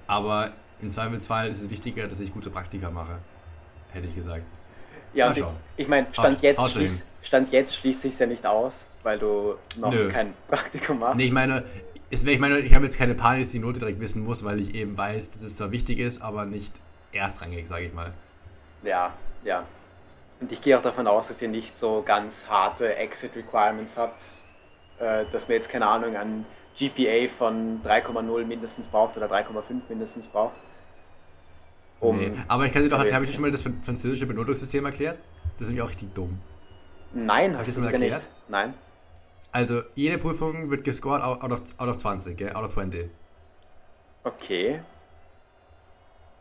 aber 0.07 0.53
im 0.81 0.91
Zweifelsfall 0.91 1.49
ist 1.49 1.61
es 1.61 1.71
wichtiger, 1.71 2.07
dass 2.07 2.21
ich 2.21 2.33
gute 2.33 2.51
Praktika 2.51 2.91
mache, 2.91 3.19
hätte 3.91 4.07
ich 4.07 4.15
gesagt. 4.15 4.45
Ja, 5.15 5.31
ich, 5.31 5.43
ich 5.77 5.89
meine, 5.89 6.07
Stand, 6.13 6.43
jetzt 6.43 6.73
schließt, 6.73 7.07
Stand 7.23 7.53
jetzt 7.53 7.75
schließt 7.77 8.03
sich 8.03 8.19
ja 8.19 8.27
nicht 8.27 8.47
aus, 8.47 8.87
weil 9.03 9.19
du 9.19 9.55
noch 9.77 9.93
Nö. 9.93 10.11
kein 10.11 10.35
Praktikum 10.49 10.99
machst. 10.99 11.17
Nee, 11.17 11.25
ich 11.25 11.33
meine, 11.33 11.65
ist, 12.11 12.27
ich 12.27 12.39
meine, 12.39 12.59
ich 12.61 12.75
habe 12.75 12.85
jetzt 12.85 12.99
keine 12.99 13.15
Panik, 13.15 13.41
dass 13.41 13.49
ich 13.49 13.61
die 13.61 13.67
Note 13.67 13.81
direkt 13.81 14.01
wissen 14.01 14.25
muss, 14.25 14.45
weil 14.45 14.61
ich 14.61 14.75
eben 14.75 14.97
weiß, 14.97 15.31
dass 15.31 15.43
es 15.43 15.57
zwar 15.57 15.73
wichtig 15.73 15.99
ist, 15.99 16.23
aber 16.23 16.45
nicht 16.45 16.75
erstrangig, 17.13 17.67
sage 17.67 17.87
ich 17.87 17.95
mal. 17.95 18.13
Ja, 18.83 19.13
ja. 19.45 19.65
Und 20.41 20.53
ich 20.53 20.61
gehe 20.61 20.79
auch 20.79 20.83
davon 20.83 21.07
aus, 21.07 21.29
dass 21.29 21.41
ihr 21.41 21.49
nicht 21.49 21.77
so 21.79 22.03
ganz 22.07 22.45
harte 22.49 22.95
Exit 22.97 23.35
Requirements 23.35 23.97
habt, 23.97 24.23
äh, 24.99 25.25
dass 25.33 25.49
man 25.49 25.57
jetzt 25.57 25.69
keine 25.69 25.87
Ahnung 25.87 26.15
an 26.17 26.45
GPA 26.79 27.29
von 27.29 27.81
3,0 27.83 28.45
mindestens 28.45 28.87
braucht 28.87 29.17
oder 29.17 29.27
3,5 29.27 29.81
mindestens 29.89 30.27
braucht. 30.27 30.57
Um 32.01 32.19
nee. 32.19 32.33
Aber 32.49 32.67
ich 32.67 32.73
kann 32.73 32.83
dir 32.83 32.89
doch, 32.89 32.99
habe 32.99 33.25
ich 33.25 33.31
dir 33.31 33.35
schon 33.35 33.43
mal 33.43 33.51
das 33.51 33.63
französische 33.63 34.27
Benotungssystem 34.27 34.85
erklärt? 34.85 35.19
Das 35.57 35.63
ist 35.63 35.69
nämlich 35.69 35.83
auch 35.83 35.89
richtig 35.89 36.15
dumm. 36.15 36.39
Nein, 37.15 37.57
hast 37.57 37.77
du 37.77 37.81
das 37.81 37.91
erklärt? 37.91 38.15
Nicht. 38.15 38.27
Nein. 38.49 38.75
Also, 39.53 39.83
jede 39.95 40.19
Prüfung 40.19 40.71
wird 40.71 40.85
gescored 40.85 41.23
out 41.23 41.43
of, 41.43 41.63
out 41.79 41.89
of 41.89 41.97
20, 41.97 42.37
gell? 42.37 42.53
out 42.53 42.65
of 42.65 42.71
20. 42.71 43.09
Okay. 44.25 44.81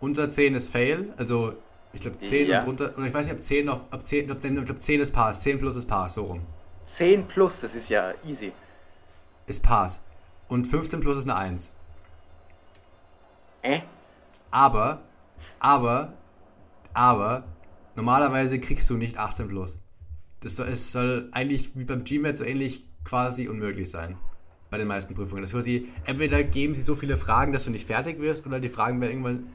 Unter 0.01 0.29
10 0.29 0.55
ist 0.55 0.69
Fail, 0.69 1.13
also 1.17 1.53
ich 1.93 2.01
glaube 2.01 2.17
10 2.17 2.47
ja. 2.47 2.59
und 2.59 2.65
drunter, 2.65 2.97
oder 2.97 3.07
ich 3.07 3.13
weiß 3.13 3.27
nicht, 3.27 3.35
ob 3.35 3.43
10 3.43 3.65
noch, 3.65 3.81
ob 3.91 4.05
10, 4.05 4.29
ich 4.29 4.41
glaube 4.65 4.79
10 4.79 4.99
ist 4.99 5.11
Pass, 5.11 5.39
10 5.39 5.59
plus 5.59 5.77
ist 5.77 5.85
Pass, 5.85 6.15
so 6.15 6.25
rum. 6.25 6.41
10 6.85 7.25
plus, 7.27 7.61
das 7.61 7.73
ist 7.73 7.89
ja 7.89 8.13
easy. 8.25 8.51
Ist 9.47 9.63
Pass. 9.63 10.01
Und 10.49 10.65
15 10.65 10.99
plus 10.99 11.17
ist 11.17 11.23
eine 11.23 11.35
1. 11.35 11.73
Äh? 13.61 13.79
Aber, 14.51 14.99
aber, 15.59 16.13
aber, 16.93 17.45
normalerweise 17.95 18.59
kriegst 18.59 18.89
du 18.89 18.97
nicht 18.97 19.17
18 19.17 19.47
plus. 19.47 19.79
Das 20.41 20.55
soll, 20.55 20.67
es 20.67 20.91
soll 20.91 21.29
eigentlich 21.31 21.75
wie 21.75 21.85
beim 21.85 22.03
GMAT 22.03 22.37
so 22.37 22.43
ähnlich 22.43 22.85
quasi 23.03 23.47
unmöglich 23.47 23.89
sein. 23.89 24.17
Bei 24.69 24.77
den 24.77 24.87
meisten 24.87 25.13
Prüfungen. 25.15 25.41
Das 25.41 25.51
quasi, 25.51 25.87
entweder 26.05 26.43
geben 26.43 26.75
sie 26.75 26.81
so 26.81 26.95
viele 26.95 27.17
Fragen, 27.17 27.53
dass 27.53 27.65
du 27.65 27.71
nicht 27.71 27.85
fertig 27.85 28.19
wirst, 28.19 28.45
oder 28.45 28.59
die 28.59 28.69
Fragen 28.69 28.99
werden 28.99 29.11
irgendwann 29.11 29.47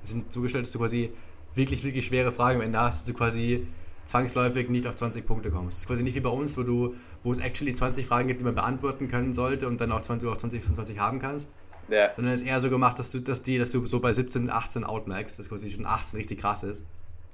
sind 0.00 0.32
zugestellt, 0.32 0.66
dass 0.66 0.72
du 0.72 0.78
quasi 0.78 1.12
wirklich, 1.54 1.82
wirklich 1.84 2.06
schwere 2.06 2.32
Fragen 2.32 2.60
am 2.60 2.66
Ende 2.66 2.78
hast, 2.78 3.00
dass 3.00 3.06
du 3.06 3.14
quasi 3.14 3.66
zwangsläufig 4.04 4.68
nicht 4.68 4.86
auf 4.86 4.96
20 4.96 5.26
Punkte 5.26 5.50
kommst. 5.50 5.76
Das 5.76 5.80
ist 5.80 5.86
quasi 5.86 6.02
nicht 6.02 6.14
wie 6.14 6.20
bei 6.20 6.30
uns, 6.30 6.56
wo 6.56 6.62
du, 6.62 6.94
wo 7.22 7.32
es 7.32 7.38
actually 7.38 7.72
20 7.72 8.06
Fragen 8.06 8.28
gibt, 8.28 8.40
die 8.40 8.44
man 8.44 8.54
beantworten 8.54 9.08
können 9.08 9.32
sollte 9.32 9.66
und 9.66 9.80
dann 9.80 9.90
auch 9.92 10.02
20 10.02 10.28
auch 10.28 10.36
20 10.36 10.62
von 10.62 10.74
20 10.74 10.98
haben 11.00 11.18
kannst. 11.18 11.48
Ja. 11.88 12.14
Sondern 12.14 12.34
es 12.34 12.42
ist 12.42 12.46
eher 12.46 12.60
so 12.60 12.70
gemacht, 12.70 12.98
dass 12.98 13.10
du, 13.10 13.20
dass 13.20 13.42
die, 13.42 13.58
dass 13.58 13.70
du 13.70 13.84
so 13.86 14.00
bei 14.00 14.12
17, 14.12 14.50
18 14.50 14.84
outmaxst, 14.84 15.38
dass 15.38 15.48
quasi 15.48 15.70
schon 15.70 15.86
18 15.86 16.18
richtig 16.18 16.40
krass 16.40 16.62
ist. 16.62 16.84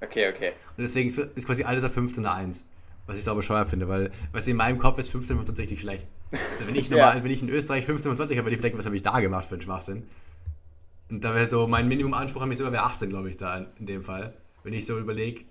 Okay, 0.00 0.28
okay. 0.28 0.52
Und 0.76 0.82
deswegen 0.82 1.08
ist 1.08 1.46
quasi 1.46 1.64
alles 1.64 1.84
auf 1.84 1.92
15 1.92 2.26
eine 2.26 2.34
1. 2.34 2.64
Was 3.06 3.18
ich 3.18 3.24
sauber 3.24 3.42
scheuer 3.42 3.66
finde, 3.66 3.88
weil 3.88 4.10
was 4.32 4.46
in 4.46 4.56
meinem 4.56 4.78
Kopf 4.78 4.98
ist 4.98 5.10
15 5.10 5.36
von 5.36 5.44
20 5.44 5.62
richtig 5.62 5.80
schlecht. 5.80 6.06
Also 6.30 6.66
wenn 6.66 6.74
ich 6.74 6.90
normal, 6.90 7.16
ja. 7.16 7.24
wenn 7.24 7.30
ich 7.30 7.42
in 7.42 7.48
Österreich 7.48 7.84
15 7.84 8.10
von 8.10 8.16
20 8.16 8.36
habe, 8.38 8.46
würde 8.46 8.56
ich 8.56 8.60
denken, 8.60 8.78
was 8.78 8.86
habe 8.86 8.96
ich 8.96 9.02
da 9.02 9.18
gemacht 9.20 9.46
für 9.46 9.54
einen 9.54 9.62
Schwachsinn? 9.62 10.04
Und 11.10 11.24
da 11.24 11.34
wäre 11.34 11.46
so, 11.46 11.66
mein 11.66 11.88
Minimumanspruch 11.88 12.42
an 12.42 12.48
mich 12.48 12.58
selber 12.58 12.72
wäre 12.72 12.84
18, 12.84 13.08
glaube 13.08 13.28
ich, 13.28 13.36
da 13.36 13.66
in 13.78 13.86
dem 13.86 14.02
Fall. 14.02 14.34
Wenn 14.62 14.72
ich 14.72 14.86
so 14.86 14.98
überlege, 14.98 15.44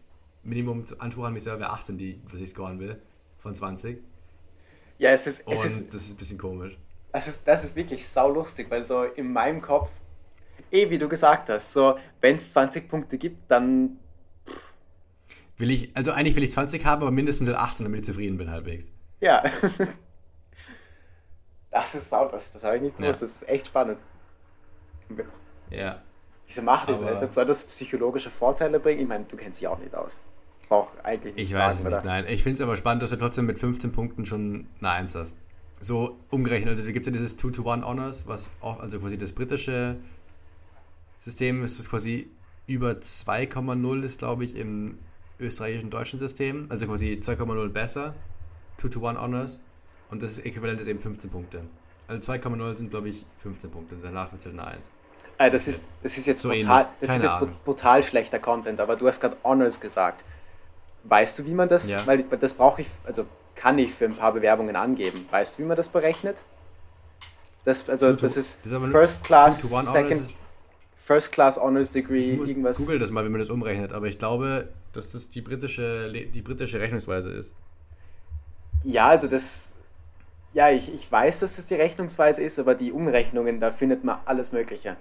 Minimumanspruch 0.44 1.26
an 1.26 1.34
mich 1.34 1.44
selber 1.44 1.60
wäre 1.60 1.72
18, 1.72 1.98
die, 1.98 2.20
was 2.30 2.40
ich 2.40 2.50
scoren 2.50 2.80
will, 2.80 2.98
von 3.40 3.54
20. 3.54 4.00
Ja, 4.98 5.12
es 5.12 5.28
ist. 5.28 5.46
Und 5.46 5.54
es 5.54 5.66
ist, 5.66 5.94
das 5.94 6.04
ist 6.04 6.14
ein 6.14 6.18
bisschen 6.18 6.38
komisch. 6.38 6.78
Das 7.12 7.28
ist, 7.28 7.48
das 7.48 7.64
ist 7.64 7.76
wirklich 7.76 8.08
saulustig, 8.08 8.70
weil 8.70 8.84
so 8.84 9.04
in 9.04 9.32
meinem 9.34 9.62
Kopf, 9.62 9.90
eh 10.72 10.90
wie 10.90 10.98
du 10.98 11.10
gesagt 11.10 11.50
hast, 11.50 11.74
so, 11.74 11.98
wenn 12.22 12.38
es 12.38 12.52
20 12.52 12.90
Punkte 12.90 13.18
gibt, 13.18 13.52
dann 13.52 13.98
Will 15.58 15.70
ich, 15.70 15.96
also 15.96 16.12
eigentlich 16.12 16.36
will 16.36 16.44
ich 16.44 16.52
20 16.52 16.86
haben, 16.86 17.04
aber 17.04 17.12
mindestens 17.12 17.48
18, 17.48 17.84
damit 17.84 18.00
ich 18.00 18.06
zufrieden 18.06 18.38
bin 18.38 18.50
halbwegs. 18.50 18.92
Ja. 19.20 19.44
Das 21.72 21.96
ist 21.96 22.10
sau, 22.10 22.28
das, 22.28 22.52
das 22.52 22.66
habe 22.66 22.76
ich 22.76 22.82
nicht 22.82 22.98
gewusst, 22.98 23.22
ja. 23.22 23.28
das 23.28 23.36
ist 23.38 23.48
echt 23.48 23.68
spannend. 23.68 23.98
Ja. 25.70 26.02
Wieso 26.46 26.62
macht 26.62 26.90
das? 26.90 27.02
Aber 27.02 27.32
soll 27.32 27.46
das 27.46 27.64
psychologische 27.64 28.30
Vorteile 28.30 28.78
bringen? 28.82 29.00
Ich 29.00 29.08
meine, 29.08 29.24
du 29.24 29.38
kennst 29.38 29.62
dich 29.62 29.70
auch 29.70 29.80
nicht 29.80 29.96
aus. 29.96 30.20
Auch 30.68 30.90
eigentlich 31.02 31.36
nicht 31.36 31.50
Ich 31.50 31.58
weiß 31.58 31.80
es 31.80 31.86
nicht, 31.86 32.04
nein. 32.04 32.26
Ich 32.28 32.44
finde 32.44 32.56
es 32.56 32.62
aber 32.62 32.76
spannend, 32.76 33.04
dass 33.04 33.12
du 33.12 33.16
trotzdem 33.16 33.46
mit 33.46 33.58
15 33.58 33.94
Punkten 33.94 34.26
schon 34.26 34.68
eine 34.80 34.90
1 34.90 35.16
hast. 35.16 35.38
So 35.80 36.20
umgerechnet. 36.30 36.70
Also 36.70 36.84
da 36.84 36.92
gibt 36.92 37.08
es 37.08 37.08
ja 37.08 37.14
dieses 37.14 37.40
2-to-1 37.40 37.84
Honors, 37.84 38.28
was 38.28 38.52
auch, 38.62 38.80
also 38.80 39.00
quasi 39.00 39.18
das 39.18 39.32
britische 39.32 39.98
System 41.18 41.64
ist, 41.64 41.80
was 41.80 41.90
quasi 41.90 42.30
über 42.68 42.92
2,0 42.92 44.04
ist, 44.04 44.20
glaube 44.20 44.44
ich, 44.44 44.56
im 44.56 45.00
österreichischen 45.40 45.90
deutschen 45.90 46.20
System, 46.20 46.68
also 46.70 46.88
quasi 46.88 47.20
2,0 47.22 47.70
besser, 47.70 48.14
2 48.78 48.90
to 48.90 49.06
1 49.06 49.20
Honors 49.20 49.62
und 50.10 50.22
das 50.22 50.40
Äquivalent 50.40 50.80
ist 50.80 50.88
eben 50.88 51.00
15 51.00 51.30
Punkte. 51.30 51.64
Also 52.08 52.32
2,0 52.32 52.78
sind 52.78 52.90
glaube 52.90 53.10
ich 53.10 53.26
15 53.38 53.72
Punkte, 53.72 53.98
danach 54.02 54.32
wird 54.32 54.42
es 54.42 54.48
halt 54.48 54.60
eine 54.60 54.68
1. 54.68 54.92
Ah, 55.38 55.50
das, 55.50 55.68
ist, 55.68 55.88
das 56.04 56.18
ist 56.18 56.28
jetzt, 56.28 56.44
so 56.44 56.50
brutal, 56.50 56.88
das 57.00 57.16
ist 57.16 57.24
jetzt 57.24 57.64
brutal 57.66 58.04
schlechter 58.04 58.38
Content, 58.38 58.80
aber 58.80 58.96
du 58.96 59.08
hast 59.08 59.20
gerade 59.20 59.38
Honors 59.44 59.80
gesagt. 59.80 60.24
Weißt 61.04 61.40
du, 61.40 61.46
wie 61.48 61.54
man 61.54 61.68
das, 61.68 61.90
ja. 61.90 62.06
weil 62.06 62.22
das 62.24 62.54
brauche 62.54 62.82
ich, 62.84 62.88
also 63.04 63.26
kann 63.62 63.78
ich 63.78 63.94
für 63.94 64.06
ein 64.06 64.16
paar 64.16 64.34
Bewerbungen 64.34 64.76
angeben. 64.76 65.26
Weißt 65.30 65.58
du, 65.58 65.64
wie 65.64 65.68
man 65.68 65.78
das 65.78 65.88
berechnet? 65.88 66.42
Das, 67.64 67.88
also, 67.88 68.12
das 68.14 68.38
ist 68.38 68.60
First 68.66 69.24
Class, 69.24 69.62
Second, 69.62 70.34
First 70.98 71.32
Class 71.32 71.58
Honors 71.58 71.92
Degree, 71.92 72.32
irgendwas. 72.32 72.78
Google 72.78 72.98
das 72.98 73.12
mal, 73.12 73.24
wie 73.24 73.30
man 73.30 73.40
das 73.40 73.52
umrechnet, 73.52 73.94
aber 73.94 74.08
ich 74.08 74.18
glaube, 74.18 74.70
dass 74.94 75.12
das 75.12 75.30
die 75.30 75.42
britische, 75.42 76.12
die 76.12 76.42
britische 76.42 76.80
Rechnungsweise 76.80 77.30
ist. 77.32 77.54
Ja, 78.84 79.10
also 79.10 79.28
das. 79.28 79.76
Ja, 80.54 80.70
ich, 80.72 80.92
ich 80.94 81.10
weiß, 81.10 81.40
dass 81.40 81.56
das 81.56 81.68
die 81.68 81.76
Rechnungsweise 81.76 82.44
ist, 82.44 82.58
aber 82.58 82.74
die 82.74 82.92
Umrechnungen, 82.92 83.60
da 83.60 83.72
findet 83.72 84.04
man 84.04 84.20
alles 84.26 84.52
Mögliche. 84.52 84.98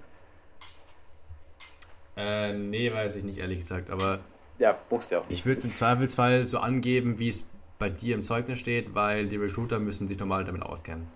Äh, 2.16 2.52
nee, 2.52 2.92
weiß 2.92 3.16
ich 3.16 3.24
nicht, 3.24 3.38
ehrlich 3.38 3.60
gesagt, 3.60 3.90
aber. 3.90 4.20
Ja, 4.58 4.78
musst 4.90 5.10
du 5.10 5.18
auch 5.18 5.28
nicht. 5.28 5.38
Ich 5.38 5.46
würde 5.46 5.60
es 5.60 5.64
im 5.64 5.74
Zweifelsfall 5.74 6.44
so 6.44 6.58
angeben, 6.58 7.18
wie 7.18 7.30
es 7.30 7.46
bei 7.80 7.88
dir 7.88 8.14
im 8.14 8.22
Zeugnis 8.22 8.60
steht, 8.60 8.94
weil 8.94 9.26
die 9.26 9.36
Recruiter 9.36 9.80
müssen 9.80 10.06
sich 10.06 10.18
normal 10.20 10.44
damit 10.44 10.62
auskennen. 10.62 11.08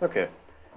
Okay. 0.00 0.28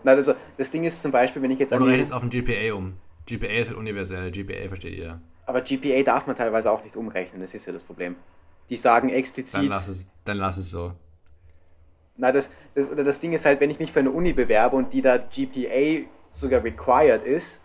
Na, 0.04 0.14
also, 0.14 0.34
das 0.58 0.72
Ding 0.72 0.84
ist 0.86 1.02
zum 1.02 1.12
Beispiel, 1.12 1.42
wenn 1.44 1.52
ich 1.52 1.60
jetzt. 1.60 1.72
Oder 1.72 1.86
rechnest 1.86 2.14
auf 2.14 2.24
ein 2.24 2.30
GPA 2.32 2.74
um. 2.74 2.94
GPA 3.28 3.48
ist 3.48 3.70
halt 3.70 3.78
universell, 3.78 4.32
GPA 4.32 4.68
versteht 4.68 4.96
jeder. 4.96 5.22
Aber 5.46 5.62
GPA 5.62 6.02
darf 6.04 6.26
man 6.26 6.36
teilweise 6.36 6.72
auch 6.72 6.84
nicht 6.84 6.96
umrechnen, 6.96 7.42
das 7.42 7.54
ist 7.54 7.66
ja 7.66 7.74
das 7.74 7.84
Problem. 7.84 8.16
Die 8.70 8.78
sagen 8.78 9.10
explizit. 9.10 9.56
Dann 9.56 9.68
lass 9.68 9.88
es, 9.88 10.08
dann 10.26 10.38
lass 10.38 10.58
es 10.58 10.72
so. 10.72 10.94
Na, 12.18 12.32
das, 12.32 12.50
das, 12.76 12.90
oder 12.90 13.04
das 13.04 13.20
Ding 13.20 13.34
ist 13.34 13.46
halt, 13.46 13.60
wenn 13.60 13.70
ich 13.70 13.80
mich 13.80 13.92
für 13.92 14.00
eine 14.00 14.12
Uni 14.12 14.34
bewerbe 14.34 14.76
und 14.76 14.94
die 14.94 15.02
da 15.02 15.18
GPA 15.18 16.08
sogar 16.32 16.64
required 16.64 17.24
ist 17.24 17.62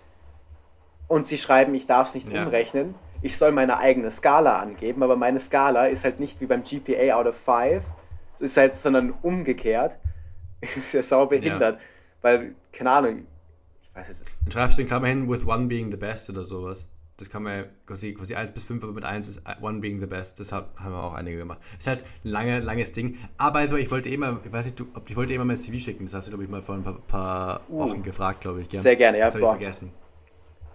und 1.06 1.26
sie 1.26 1.38
schreiben, 1.38 1.74
ich 1.74 1.86
darf 1.86 2.08
es 2.08 2.14
nicht 2.14 2.30
ja. 2.30 2.42
umrechnen, 2.42 2.94
ich 3.22 3.36
soll 3.36 3.52
meine 3.52 3.78
eigene 3.78 4.10
Skala 4.10 4.58
angeben, 4.58 5.02
aber 5.02 5.16
meine 5.16 5.40
Skala 5.40 5.86
ist 5.86 6.04
halt 6.04 6.20
nicht 6.20 6.40
wie 6.40 6.46
beim 6.46 6.62
GPA 6.62 7.14
out 7.14 7.26
of 7.26 7.36
5, 7.36 7.82
ist 8.40 8.56
halt, 8.56 8.76
sondern 8.76 9.12
umgekehrt. 9.22 9.96
ist 10.60 10.92
ja 10.92 11.02
sau 11.02 11.26
behindert. 11.26 11.76
Ja. 11.76 11.86
Weil, 12.22 12.54
keine 12.72 12.90
Ahnung, 12.90 13.26
ich 13.82 13.94
weiß 13.94 14.08
es 14.08 14.20
nicht. 14.20 14.30
Dann 14.44 14.52
schreibst 14.52 14.78
du 14.78 14.82
in 14.82 14.88
Klammer 14.88 15.06
hin, 15.06 15.28
with 15.28 15.46
one 15.46 15.66
being 15.66 15.90
the 15.90 15.96
best 15.96 16.28
oder 16.30 16.44
sowas. 16.44 16.88
Das 17.16 17.28
kann 17.28 17.42
man 17.42 17.64
quasi, 17.84 18.14
quasi 18.14 18.36
1 18.36 18.52
bis 18.52 18.62
5, 18.62 18.84
aber 18.84 18.92
mit 18.92 19.04
1 19.04 19.26
ist 19.26 19.42
One 19.60 19.80
being 19.80 19.98
the 19.98 20.06
best. 20.06 20.38
Das 20.38 20.52
haben 20.52 20.68
wir 20.76 21.02
auch 21.02 21.14
einige 21.14 21.38
gemacht. 21.38 21.58
Ist 21.76 21.88
halt 21.88 22.04
ein 22.24 22.28
lange, 22.28 22.60
langes 22.60 22.92
Ding. 22.92 23.18
Aber 23.38 23.64
ich 23.64 23.90
wollte 23.90 24.08
immer, 24.08 24.38
ich 24.44 24.52
weiß 24.52 24.66
nicht, 24.66 24.78
du, 24.78 24.86
ob 24.94 25.10
ich 25.10 25.16
wollte 25.16 25.34
immer 25.34 25.44
mein 25.44 25.56
CV 25.56 25.80
schicken. 25.80 26.04
Das 26.04 26.14
hast 26.14 26.28
du, 26.28 26.30
glaube 26.30 26.44
ich, 26.44 26.50
mal 26.50 26.62
vor 26.62 26.76
ein 26.76 26.84
paar, 26.84 26.94
paar 27.08 27.60
uh, 27.70 27.80
Wochen 27.80 28.04
gefragt, 28.04 28.42
glaube 28.42 28.60
ich. 28.60 28.68
Gern. 28.68 28.82
Sehr 28.82 28.94
gerne, 28.94 29.18
ja. 29.18 29.26
Das 29.26 29.34
habe 29.34 29.44
ich 29.44 29.50
vergessen. 29.50 29.90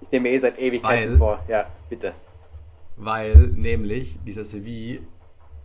Ich 0.01 0.11
nehme 0.11 0.29
eh 0.29 0.37
seit 0.37 0.59
Ewigkeiten 0.59 1.11
weil, 1.11 1.17
vor. 1.17 1.39
Ja, 1.47 1.65
bitte. 1.89 2.13
Weil 2.95 3.35
nämlich 3.55 4.19
dieser 4.25 4.43
CV 4.43 5.01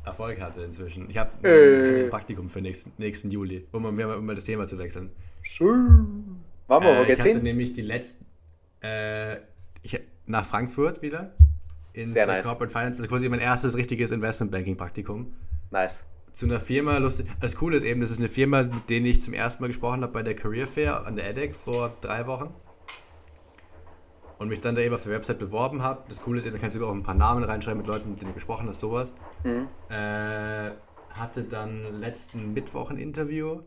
Erfolg 0.04 0.40
hatte 0.40 0.62
inzwischen. 0.62 1.08
Ich 1.10 1.18
habe 1.18 1.30
äh. 1.46 2.04
ein 2.04 2.10
Praktikum 2.10 2.48
für 2.48 2.60
nächsten, 2.60 2.92
nächsten 2.98 3.30
Juli, 3.30 3.66
um 3.72 3.82
mal, 3.82 4.16
um 4.16 4.26
mal 4.26 4.34
das 4.34 4.44
Thema 4.44 4.66
zu 4.66 4.78
wechseln. 4.78 5.10
Schön. 5.42 6.40
Machen 6.66 6.84
wir, 6.84 6.92
äh, 6.92 6.98
wo 6.98 7.02
Ich 7.02 7.18
hatte 7.18 7.28
hin? 7.28 7.42
nämlich 7.42 7.72
die 7.72 7.82
letzten. 7.82 8.24
Äh, 8.82 9.36
ich, 9.82 10.00
nach 10.26 10.44
Frankfurt 10.46 11.02
wieder. 11.02 11.32
In 11.92 12.08
Sehr 12.08 12.26
nice. 12.26 12.44
Corporate 12.44 12.72
Finance. 12.72 12.98
Das 12.98 13.06
ist 13.06 13.08
quasi 13.08 13.28
mein 13.28 13.40
erstes 13.40 13.76
richtiges 13.76 14.10
Investment 14.10 14.52
Banking 14.52 14.76
Praktikum. 14.76 15.34
Nice. 15.70 16.04
zu 16.32 16.46
einer 16.46 16.60
Firma, 16.60 16.98
lustig, 16.98 17.26
das 17.40 17.56
Coole 17.56 17.76
ist 17.76 17.82
eben, 17.84 18.00
das 18.00 18.10
ist 18.10 18.18
eine 18.18 18.28
Firma, 18.28 18.62
mit 18.62 18.88
denen 18.88 19.06
ich 19.06 19.20
zum 19.20 19.34
ersten 19.34 19.62
Mal 19.62 19.66
gesprochen 19.68 20.02
habe 20.02 20.12
bei 20.12 20.22
der 20.22 20.34
Career 20.34 20.66
Fair 20.66 21.06
an 21.06 21.16
der 21.16 21.28
EDEC 21.28 21.54
vor 21.54 21.96
drei 22.00 22.26
Wochen. 22.26 22.54
Und 24.38 24.48
mich 24.48 24.60
dann 24.60 24.74
da 24.74 24.80
eben 24.80 24.94
auf 24.94 25.02
der 25.02 25.12
Website 25.12 25.38
beworben 25.38 25.82
habe. 25.82 26.04
Das 26.08 26.22
Coole 26.22 26.38
ist 26.38 26.46
eben, 26.46 26.54
da 26.54 26.60
kannst 26.60 26.76
du 26.76 26.86
auch 26.86 26.92
ein 26.92 27.02
paar 27.02 27.14
Namen 27.14 27.42
reinschreiben 27.42 27.78
mit 27.78 27.88
Leuten, 27.88 28.10
mit 28.10 28.20
denen 28.20 28.30
du 28.30 28.34
gesprochen 28.34 28.68
hast, 28.68 28.80
sowas. 28.80 29.14
Mhm. 29.42 29.66
Äh, 29.88 30.70
hatte 31.10 31.42
dann 31.42 32.00
letzten 32.00 32.54
Mittwoch 32.54 32.90
ein 32.90 32.98
Interview. 32.98 33.62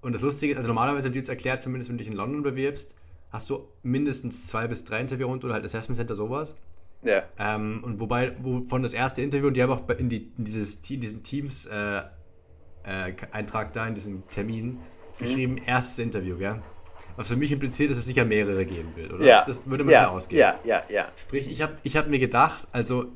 Und 0.00 0.14
das 0.14 0.22
Lustige 0.22 0.54
ist, 0.54 0.58
also 0.58 0.68
normalerweise 0.68 1.06
haben 1.06 1.12
die 1.12 1.20
uns 1.20 1.28
erklärt, 1.28 1.62
zumindest 1.62 1.88
wenn 1.88 1.98
du 1.98 2.02
dich 2.02 2.10
in 2.10 2.16
London 2.16 2.42
bewirbst, 2.42 2.96
hast 3.30 3.48
du 3.50 3.68
mindestens 3.82 4.48
zwei 4.48 4.66
bis 4.66 4.84
drei 4.84 5.00
Interviewrunden 5.00 5.46
oder 5.46 5.54
halt 5.54 5.64
Assessment 5.64 5.96
Center, 5.96 6.16
sowas. 6.16 6.56
Ja. 7.02 7.22
Ähm, 7.38 7.82
und 7.84 8.00
wobei, 8.00 8.32
wovon 8.42 8.82
das 8.82 8.92
erste 8.92 9.22
Interview, 9.22 9.48
und 9.48 9.56
die 9.56 9.62
haben 9.62 9.72
auch 9.72 9.88
in, 9.88 10.08
die, 10.08 10.32
in 10.36 10.44
dieses, 10.44 10.82
diesen 10.82 11.22
Teams-Eintrag 11.22 12.12
äh, 12.84 13.68
äh, 13.68 13.72
da, 13.72 13.86
in 13.86 13.94
diesem 13.94 14.26
Termin, 14.28 14.66
mhm. 14.66 14.78
geschrieben, 15.18 15.58
erstes 15.58 15.98
Interview, 15.98 16.36
gell? 16.36 16.60
Was 17.16 17.28
für 17.28 17.36
mich 17.36 17.52
impliziert, 17.52 17.90
dass 17.90 17.98
es 17.98 18.06
sicher 18.06 18.24
mehrere 18.24 18.64
geben 18.64 18.92
will, 18.96 19.12
oder? 19.12 19.24
Ja. 19.24 19.44
Das 19.44 19.68
würde 19.68 19.84
man 19.84 19.92
ja. 19.92 20.08
ausgehen. 20.08 20.40
Ja, 20.40 20.58
ja, 20.64 20.82
ja. 20.88 21.08
Sprich, 21.16 21.50
ich 21.50 21.62
habe 21.62 21.74
ich 21.82 21.96
hab 21.96 22.08
mir 22.08 22.18
gedacht, 22.18 22.68
also 22.72 23.06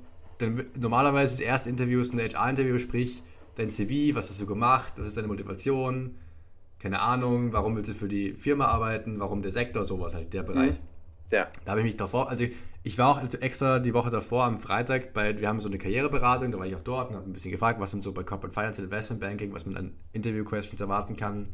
denn 0.41 0.67
normalerweise 0.79 1.37
das 1.37 1.41
erste 1.41 1.71
Interview 1.71 2.01
ist 2.01 2.13
ein 2.13 2.21
HR-Interview, 2.21 2.79
sprich 2.79 3.23
dein 3.55 3.71
CV, 3.71 4.15
was 4.15 4.29
hast 4.29 4.41
du 4.41 4.47
gemacht, 4.47 4.95
was 4.97 5.09
ist 5.09 5.17
deine 5.17 5.29
Motivation, 5.29 6.17
keine 6.79 7.01
Ahnung, 7.01 7.53
warum 7.53 7.75
willst 7.77 7.91
du 7.91 7.95
für 7.95 8.09
die 8.09 8.35
Firma 8.35 8.67
arbeiten, 8.67 9.19
warum 9.19 9.41
der 9.41 9.51
Sektor, 9.51 9.85
sowas 9.85 10.15
halt, 10.15 10.35
der 10.35 10.43
Bereich. 10.43 10.73
Mhm. 10.73 10.87
Ja. 11.31 11.49
Da 11.65 11.71
habe 11.71 11.81
ich 11.81 11.87
mich 11.87 11.97
davor, 11.97 12.29
also 12.29 12.45
ich 12.83 12.99
war 12.99 13.09
auch 13.09 13.41
extra 13.41 13.81
die 13.81 13.95
Woche 13.95 14.11
davor 14.11 14.45
am 14.45 14.59
Freitag 14.59 15.13
bei, 15.13 15.41
wir 15.41 15.49
haben 15.49 15.59
so 15.59 15.69
eine 15.69 15.79
Karriereberatung, 15.79 16.53
da 16.53 16.59
war 16.59 16.67
ich 16.67 16.77
auch 16.77 16.83
dort 16.83 17.11
und 17.11 17.17
habe 17.17 17.29
ein 17.29 17.33
bisschen 17.33 17.51
gefragt, 17.51 17.81
was 17.81 17.93
man 17.93 18.03
so 18.03 18.13
bei 18.13 18.23
Corporate 18.23 18.55
Finance 18.55 18.81
und 18.81 18.85
Investment 18.85 19.21
Banking, 19.21 19.53
was 19.53 19.67
man 19.67 19.77
an 19.77 19.95
Interview-Questions 20.13 20.81
erwarten 20.81 21.17
kann. 21.17 21.49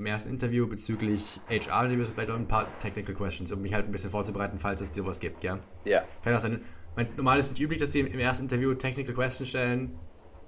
Beim 0.00 0.06
ersten 0.06 0.30
Interview 0.30 0.66
bezüglich 0.66 1.42
HR-Interviews 1.50 2.08
vielleicht 2.08 2.30
auch 2.30 2.36
ein 2.36 2.48
paar 2.48 2.66
Technical 2.78 3.14
Questions, 3.14 3.52
um 3.52 3.60
mich 3.60 3.74
halt 3.74 3.84
ein 3.84 3.92
bisschen 3.92 4.08
vorzubereiten, 4.08 4.58
falls 4.58 4.80
es 4.80 4.88
sowas 4.94 5.20
gibt, 5.20 5.42
gell? 5.42 5.58
Ja. 5.84 6.04
Kann 6.24 6.32
das 6.32 6.40
sein? 6.40 6.62
Mein, 6.96 7.08
normal 7.18 7.38
ist 7.38 7.44
es 7.44 7.52
nicht 7.52 7.60
üblich, 7.60 7.80
dass 7.80 7.90
die 7.90 8.00
im 8.00 8.18
ersten 8.18 8.44
Interview 8.44 8.72
Technical 8.72 9.14
Questions 9.14 9.50
stellen, 9.50 9.90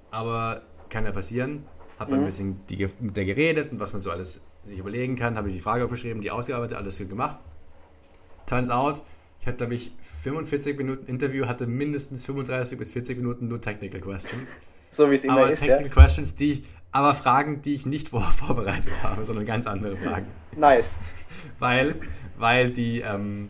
aber 0.09 0.63
kann 0.89 1.05
ja 1.05 1.11
passieren. 1.11 1.67
Hab 1.99 2.09
dann 2.09 2.17
mhm. 2.17 2.23
ein 2.23 2.25
bisschen 2.25 2.59
die, 2.65 2.87
mit 2.99 3.15
der 3.15 3.25
geredet 3.25 3.71
und 3.71 3.79
was 3.79 3.93
man 3.93 4.01
so 4.01 4.09
alles 4.09 4.41
sich 4.65 4.79
überlegen 4.79 5.15
kann, 5.15 5.37
habe 5.37 5.49
ich 5.49 5.53
die 5.53 5.61
Frage 5.61 5.83
aufgeschrieben, 5.83 6.23
die 6.23 6.31
ausgearbeitet, 6.31 6.75
alles 6.75 6.97
gemacht. 6.97 7.37
Turns 8.47 8.71
out, 8.71 9.03
ich 9.39 9.45
hatte, 9.45 9.57
glaube 9.57 9.75
ich, 9.75 9.91
45 10.23 10.75
Minuten 10.79 11.05
Interview, 11.05 11.45
hatte 11.45 11.67
mindestens 11.67 12.25
35 12.25 12.79
bis 12.79 12.91
40 12.91 13.17
Minuten 13.17 13.49
nur 13.49 13.61
Technical 13.61 14.01
Questions. 14.01 14.55
So 14.89 15.11
wie 15.11 15.15
es 15.15 15.23
immer 15.23 15.33
aber 15.33 15.51
ist. 15.51 15.59
Technical 15.59 15.85
ja? 15.85 15.93
Questions, 15.93 16.33
die 16.33 16.63
aber 16.93 17.13
Fragen, 17.13 17.61
die 17.61 17.75
ich 17.75 17.85
nicht 17.85 18.09
vorbereitet 18.09 19.03
habe, 19.03 19.25
sondern 19.25 19.45
ganz 19.45 19.67
andere 19.67 19.97
Fragen. 19.97 20.27
Nice. 20.55 20.97
weil, 21.59 21.95
weil 22.37 22.69
die, 22.69 23.01
ähm, 23.01 23.49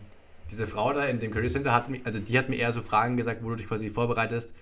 diese 0.50 0.66
Frau 0.66 0.92
da 0.92 1.04
in 1.04 1.20
dem 1.20 1.30
Career 1.30 1.48
Center 1.48 1.72
hat 1.72 1.88
mich, 1.88 2.04
also 2.04 2.18
die 2.18 2.36
hat 2.38 2.48
mir 2.48 2.56
eher 2.56 2.72
so 2.72 2.82
Fragen 2.82 3.16
gesagt, 3.16 3.44
wo 3.44 3.50
du 3.50 3.56
dich 3.56 3.68
quasi 3.68 3.90
vorbereitest, 3.90 4.54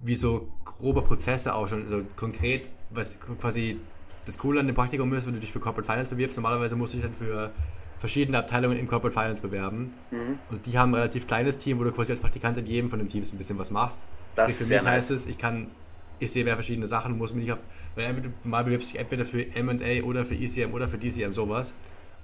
wie 0.00 0.14
so 0.14 0.48
grobe 0.64 1.02
Prozesse 1.02 1.54
auch 1.54 1.68
schon, 1.68 1.82
also 1.82 2.02
konkret, 2.16 2.70
was 2.90 3.18
quasi 3.40 3.80
das 4.26 4.38
Coole 4.38 4.60
an 4.60 4.66
dem 4.66 4.74
Praktikum 4.74 5.12
ist, 5.14 5.26
wenn 5.26 5.34
du 5.34 5.40
dich 5.40 5.52
für 5.52 5.60
Corporate 5.60 5.86
Finance 5.86 6.10
bewirbst. 6.10 6.36
Normalerweise 6.36 6.76
musst 6.76 6.92
du 6.92 6.98
dich 6.98 7.06
dann 7.06 7.14
für 7.14 7.52
verschiedene 7.98 8.38
Abteilungen 8.38 8.76
in 8.76 8.86
Corporate 8.86 9.14
Finance 9.14 9.40
bewerben. 9.40 9.92
Mhm. 10.10 10.38
Und 10.50 10.66
die 10.66 10.78
haben 10.78 10.90
ein 10.90 10.96
relativ 10.96 11.26
kleines 11.26 11.56
Team, 11.56 11.78
wo 11.78 11.84
du 11.84 11.92
quasi 11.92 12.12
als 12.12 12.20
Praktikant 12.20 12.58
in 12.58 12.66
jedem 12.66 12.90
von 12.90 12.98
den 12.98 13.08
Teams 13.08 13.32
ein 13.32 13.38
bisschen 13.38 13.58
was 13.58 13.70
machst. 13.70 14.06
Das 14.34 14.50
Sprich, 14.50 14.56
für 14.56 14.74
mich 14.74 14.82
nice. 14.82 14.92
heißt 14.92 15.10
es, 15.12 15.26
ich 15.26 15.38
kann, 15.38 15.68
ich 16.18 16.32
sehe 16.32 16.44
mehr 16.44 16.54
verschiedene 16.54 16.86
Sachen, 16.86 17.18
muss 17.18 17.34
mich 17.34 17.44
nicht 17.44 17.52
auf, 17.52 17.58
weil 17.94 18.14
du 18.14 18.30
mal 18.44 18.64
bewirbst 18.64 18.92
dich 18.92 19.00
entweder 19.00 19.24
für 19.24 19.42
M&A 19.54 20.04
oder 20.04 20.24
für 20.24 20.34
ECM 20.34 20.72
oder 20.72 20.88
für 20.88 20.98
DCM 20.98 21.32
sowas. 21.32 21.74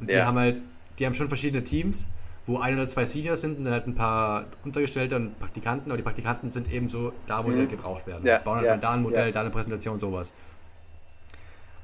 Und 0.01 0.11
ja. 0.11 0.19
die 0.19 0.25
haben 0.25 0.39
halt, 0.39 0.63
die 0.99 1.07
haben 1.07 1.15
schon 1.15 1.29
verschiedene 1.29 1.63
Teams, 1.63 2.09
wo 2.47 2.59
ein 2.59 2.75
oder 2.75 2.89
zwei 2.89 3.05
Seniors 3.05 3.41
sind 3.41 3.59
und 3.59 3.65
dann 3.65 3.75
halt 3.75 3.87
ein 3.87 3.95
paar 3.95 4.47
Untergestellte 4.65 5.17
und 5.17 5.39
Praktikanten, 5.39 5.91
aber 5.91 5.97
die 5.97 6.03
Praktikanten 6.03 6.51
sind 6.51 6.73
eben 6.73 6.89
so 6.89 7.13
da, 7.27 7.45
wo 7.45 7.49
mhm. 7.49 7.53
sie 7.53 7.59
halt 7.61 7.71
gebraucht 7.71 8.07
werden. 8.07 8.27
Ja. 8.27 8.39
Bauen 8.39 8.57
halt 8.57 8.67
ja. 8.67 8.77
da 8.77 8.93
ein 8.93 9.03
Modell, 9.03 9.31
da 9.31 9.41
eine 9.41 9.51
Präsentation, 9.51 10.01
sowas. 10.01 10.33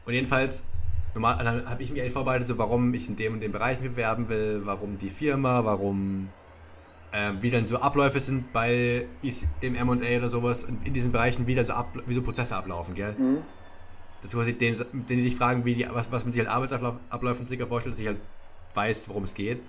Und 0.04 0.14
jedenfalls 0.14 0.64
normal, 1.14 1.42
dann 1.44 1.68
habe 1.68 1.82
ich 1.82 1.90
mich 1.92 2.12
vorbereitet, 2.12 2.48
so 2.48 2.58
warum 2.58 2.92
ich 2.94 3.08
in 3.08 3.16
dem 3.16 3.34
und 3.34 3.40
dem 3.40 3.52
Bereich 3.52 3.80
mich 3.80 3.90
bewerben 3.90 4.28
will, 4.28 4.62
warum 4.64 4.98
die 4.98 5.10
Firma, 5.10 5.64
warum 5.64 6.28
äh, 7.12 7.32
wie 7.40 7.50
dann 7.50 7.66
so 7.66 7.78
Abläufe 7.78 8.20
sind 8.20 8.52
bei 8.52 9.06
im 9.60 9.74
M&A 9.74 10.16
oder 10.18 10.28
sowas 10.28 10.64
in 10.84 10.92
diesen 10.92 11.12
Bereichen, 11.12 11.46
wie, 11.46 11.62
so, 11.62 11.72
ab, 11.72 11.88
wie 12.06 12.14
so 12.14 12.22
Prozesse 12.22 12.56
ablaufen, 12.56 12.94
gell? 12.94 13.14
Mhm. 13.18 13.38
Das 14.22 14.32
quasi 14.32 14.52
den, 14.52 14.74
den 14.74 15.18
die 15.18 15.22
dich 15.22 15.36
fragen, 15.36 15.64
wie 15.64 15.74
die, 15.74 15.86
was, 15.92 16.10
was 16.10 16.24
man 16.24 16.32
sich 16.32 16.40
halt 16.40 16.50
Arbeitsabläufe 16.50 17.46
circa 17.46 17.66
vorstellt, 17.66 17.94
dass 17.94 18.00
ich 18.00 18.08
halt 18.08 18.18
weiß, 18.74 19.08
worum 19.08 19.24
es 19.24 19.34
geht. 19.34 19.62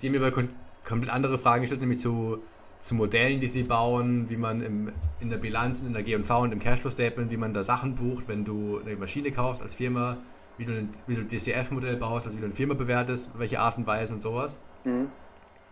Die 0.00 0.06
haben 0.06 0.18
mir 0.18 0.26
aber 0.26 0.44
komplett 0.84 1.12
andere 1.12 1.38
Fragen 1.38 1.62
gestellt, 1.62 1.80
nämlich 1.80 2.00
zu, 2.00 2.42
zu 2.80 2.94
Modellen, 2.94 3.40
die 3.40 3.46
sie 3.46 3.64
bauen, 3.64 4.30
wie 4.30 4.36
man 4.36 4.62
im, 4.62 4.92
in 5.20 5.30
der 5.30 5.36
Bilanz, 5.36 5.80
in 5.80 5.92
der 5.92 6.02
G&V 6.02 6.40
und 6.40 6.52
im 6.52 6.60
Cashflow-Statement, 6.60 7.30
wie 7.30 7.36
man 7.36 7.52
da 7.52 7.62
Sachen 7.62 7.94
bucht, 7.94 8.24
wenn 8.26 8.44
du 8.44 8.80
eine 8.84 8.96
Maschine 8.96 9.32
kaufst 9.32 9.62
als 9.62 9.74
Firma, 9.74 10.16
wie 10.56 10.64
du 10.64 10.72
ein, 10.72 10.88
wie 11.06 11.14
du 11.14 11.20
ein 11.20 11.28
DCF-Modell 11.28 11.96
baust, 11.96 12.26
also 12.26 12.38
wie 12.38 12.40
du 12.40 12.46
eine 12.46 12.54
Firma 12.54 12.74
bewertest, 12.74 13.30
welche 13.36 13.60
Art 13.60 13.76
und 13.76 13.86
Weise 13.86 14.14
und 14.14 14.22
sowas. 14.22 14.58
Mhm. 14.84 15.08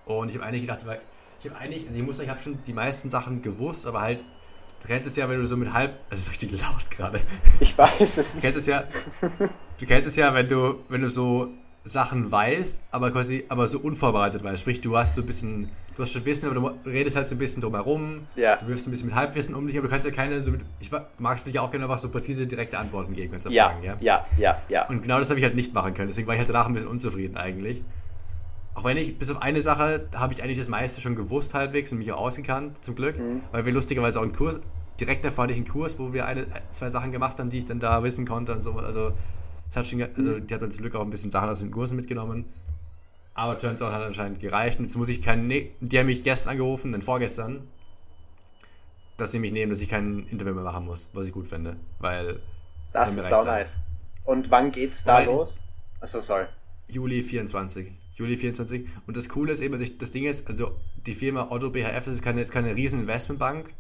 Und 0.07 0.31
ich 0.31 0.37
habe 0.37 0.47
eigentlich 0.47 0.63
gedacht, 0.63 0.81
ich 1.43 1.51
habe 1.51 1.61
eigentlich, 1.61 1.87
also 1.87 1.99
ich 1.99 2.05
muss 2.05 2.17
sagen, 2.17 2.29
ich 2.29 2.31
habe 2.31 2.41
schon 2.41 2.59
die 2.67 2.73
meisten 2.73 3.11
Sachen 3.11 3.43
gewusst, 3.43 3.87
aber 3.87 4.01
halt, 4.01 4.25
du 4.81 4.87
kennst 4.87 5.07
es 5.07 5.17
ja, 5.17 5.29
wenn 5.29 5.39
du 5.39 5.47
so 5.47 5.57
mit 5.57 5.73
halb, 5.73 5.91
also 6.09 6.21
es 6.21 6.21
ist 6.21 6.31
richtig 6.31 6.63
laut 6.63 6.91
gerade. 6.91 7.21
Ich 7.61 7.77
weiß 7.77 8.19
es. 8.19 8.33
Du 8.33 8.41
kennst 8.41 8.59
es 8.59 8.67
ja, 8.67 8.85
du 9.21 9.87
kennst 9.87 10.09
es 10.09 10.17
ja, 10.17 10.33
wenn 10.33 10.49
du, 10.49 10.77
wenn 10.89 11.03
du 11.03 11.11
so 11.11 11.49
Sachen 11.83 12.31
weißt, 12.31 12.83
aber 12.91 13.11
quasi, 13.11 13.45
aber 13.49 13.67
so 13.67 13.79
unvorbereitet 13.81 14.43
weißt. 14.43 14.61
Sprich, 14.61 14.81
du 14.81 14.97
hast 14.97 15.17
so 15.17 15.23
ein 15.23 15.27
bisschen, 15.27 15.71
du 15.97 16.03
hast 16.03 16.13
schon 16.13 16.25
Wissen, 16.25 16.51
aber 16.51 16.75
du 16.85 16.91
redest 16.91 17.17
halt 17.17 17.29
so 17.29 17.35
ein 17.35 17.39
bisschen 17.39 17.63
drumherum. 17.63 18.27
Ja. 18.37 18.57
Du 18.57 18.69
wirfst 18.69 18.87
ein 18.87 18.91
bisschen 18.93 19.07
mit 19.07 19.17
Halbwissen 19.17 19.55
um 19.55 19.67
dich, 19.67 19.77
aber 19.77 19.87
du 19.87 19.91
kannst 19.91 20.07
ja 20.07 20.13
keine, 20.13 20.41
so, 20.41 20.53
ich 20.81 20.91
magst 21.19 21.47
dich 21.47 21.55
ja 21.55 21.63
auch 21.63 21.71
gerne 21.71 21.85
einfach 21.85 21.99
so 21.99 22.09
präzise, 22.09 22.47
direkte 22.47 22.79
Antworten 22.79 23.15
geben, 23.15 23.33
kannst 23.33 23.47
du 23.47 23.51
ja, 23.51 23.71
Fragen, 23.71 23.85
ja? 23.85 23.97
Ja, 24.01 24.23
ja, 24.37 24.63
ja. 24.69 24.89
Und 24.89 25.03
genau 25.03 25.19
das 25.19 25.31
habe 25.31 25.41
ich 25.41 25.45
halt 25.45 25.57
nicht 25.57 25.75
machen 25.75 25.95
können. 25.95 26.09
Deswegen 26.09 26.29
war 26.29 26.35
ich 26.35 26.41
halt 26.41 26.49
danach 26.49 26.67
ein 26.67 26.75
bisschen 26.75 26.91
unzufrieden 26.91 27.37
eigentlich. 27.37 27.83
Auch 28.77 28.85
wenn 28.85 28.99
ich, 28.99 29.17
bis 29.17 29.31
auf 29.31 29.41
eine 29.41 29.63
Sache, 29.63 30.07
habe 30.15 30.35
ich 30.35 30.43
eigentlich 30.43 30.59
das 30.59 30.69
meiste 30.69 31.01
schon 31.01 31.17
gewusst 31.17 31.55
halbwegs 31.55 31.93
und 31.93 31.99
mich 31.99 32.13
auch 32.13 32.21
ausgekannt, 32.21 32.85
zum 32.85 32.95
Glück. 32.95 33.19
Mhm. 33.19 33.41
Weil 33.51 33.65
wir 33.65 33.73
lustigerweise 33.73 34.19
auch 34.19 34.23
einen 34.23 34.35
Kurs, 34.35 34.61
direkt 35.01 35.25
davor 35.25 35.45
hatte 35.45 35.55
ich 35.55 35.59
einen 35.59 35.67
Kurs, 35.67 35.99
wo 35.99 36.13
wir 36.13 36.27
eine, 36.27 36.45
zwei 36.73 36.91
Sachen 36.91 37.11
gemacht 37.11 37.39
haben, 37.39 37.49
die 37.49 37.57
ich 37.57 37.65
dann 37.65 37.81
da 37.81 38.03
wissen 38.03 38.29
konnte 38.29 38.55
und 38.55 38.63
so. 38.63 38.73
Also 38.73 39.13
das 39.65 39.77
hat 39.77 39.87
schon, 39.87 40.03
also 40.03 40.39
die 40.39 40.53
hat 40.53 40.61
uns 40.61 40.75
zum 40.75 40.83
Glück 40.83 40.95
auch 40.95 41.01
ein 41.01 41.09
bisschen 41.09 41.31
Sachen 41.31 41.49
aus 41.49 41.61
den 41.61 41.71
Kursen 41.71 41.97
mitgenommen. 41.97 42.45
Aber 43.33 43.57
Turns 43.57 43.81
out 43.81 43.95
hat 43.95 44.03
anscheinend 44.03 44.41
gereicht. 44.41 44.79
Und 44.79 44.85
jetzt 44.85 44.97
muss 44.97 45.09
ich 45.09 45.23
keinen. 45.23 45.47
Ne 45.47 45.71
die 45.81 45.99
haben 45.99 46.07
mich 46.07 46.23
gestern 46.23 46.53
angerufen, 46.53 46.93
dann 46.93 47.01
vorgestern, 47.01 47.67
dass 49.17 49.33
sie 49.33 49.39
mich 49.39 49.53
nehmen, 49.53 49.71
dass 49.71 49.81
ich 49.81 49.89
kein 49.89 50.27
Interview 50.29 50.53
mehr 50.53 50.65
machen 50.65 50.85
muss, 50.85 51.09
was 51.15 51.25
ich 51.25 51.33
gut 51.33 51.49
finde. 51.49 51.77
Weil. 51.99 52.41
Das 52.93 53.11
ist 53.11 53.29
sau 53.29 53.43
nice. 53.43 53.77
Und 54.25 54.51
wann 54.51 54.71
geht's 54.71 55.03
da 55.05 55.15
Weil 55.15 55.27
los? 55.27 55.59
Achso, 56.01 56.21
sorry. 56.21 56.45
Juli 56.89 57.23
24. 57.23 57.91
Juli 58.17 58.37
24. 58.37 58.87
Und 59.07 59.17
das 59.17 59.29
Coole 59.29 59.53
ist 59.53 59.61
eben, 59.61 59.79
das 59.79 60.11
Ding 60.11 60.25
ist, 60.25 60.49
also 60.49 60.77
die 61.07 61.15
Firma 61.15 61.49
Otto 61.51 61.71
BHF, 61.71 62.05
das 62.05 62.15
ist 62.15 62.23
keine, 62.23 62.41
jetzt 62.41 62.53
keine 62.53 62.75
riesen 62.75 63.01
Investmentbank, 63.01 63.73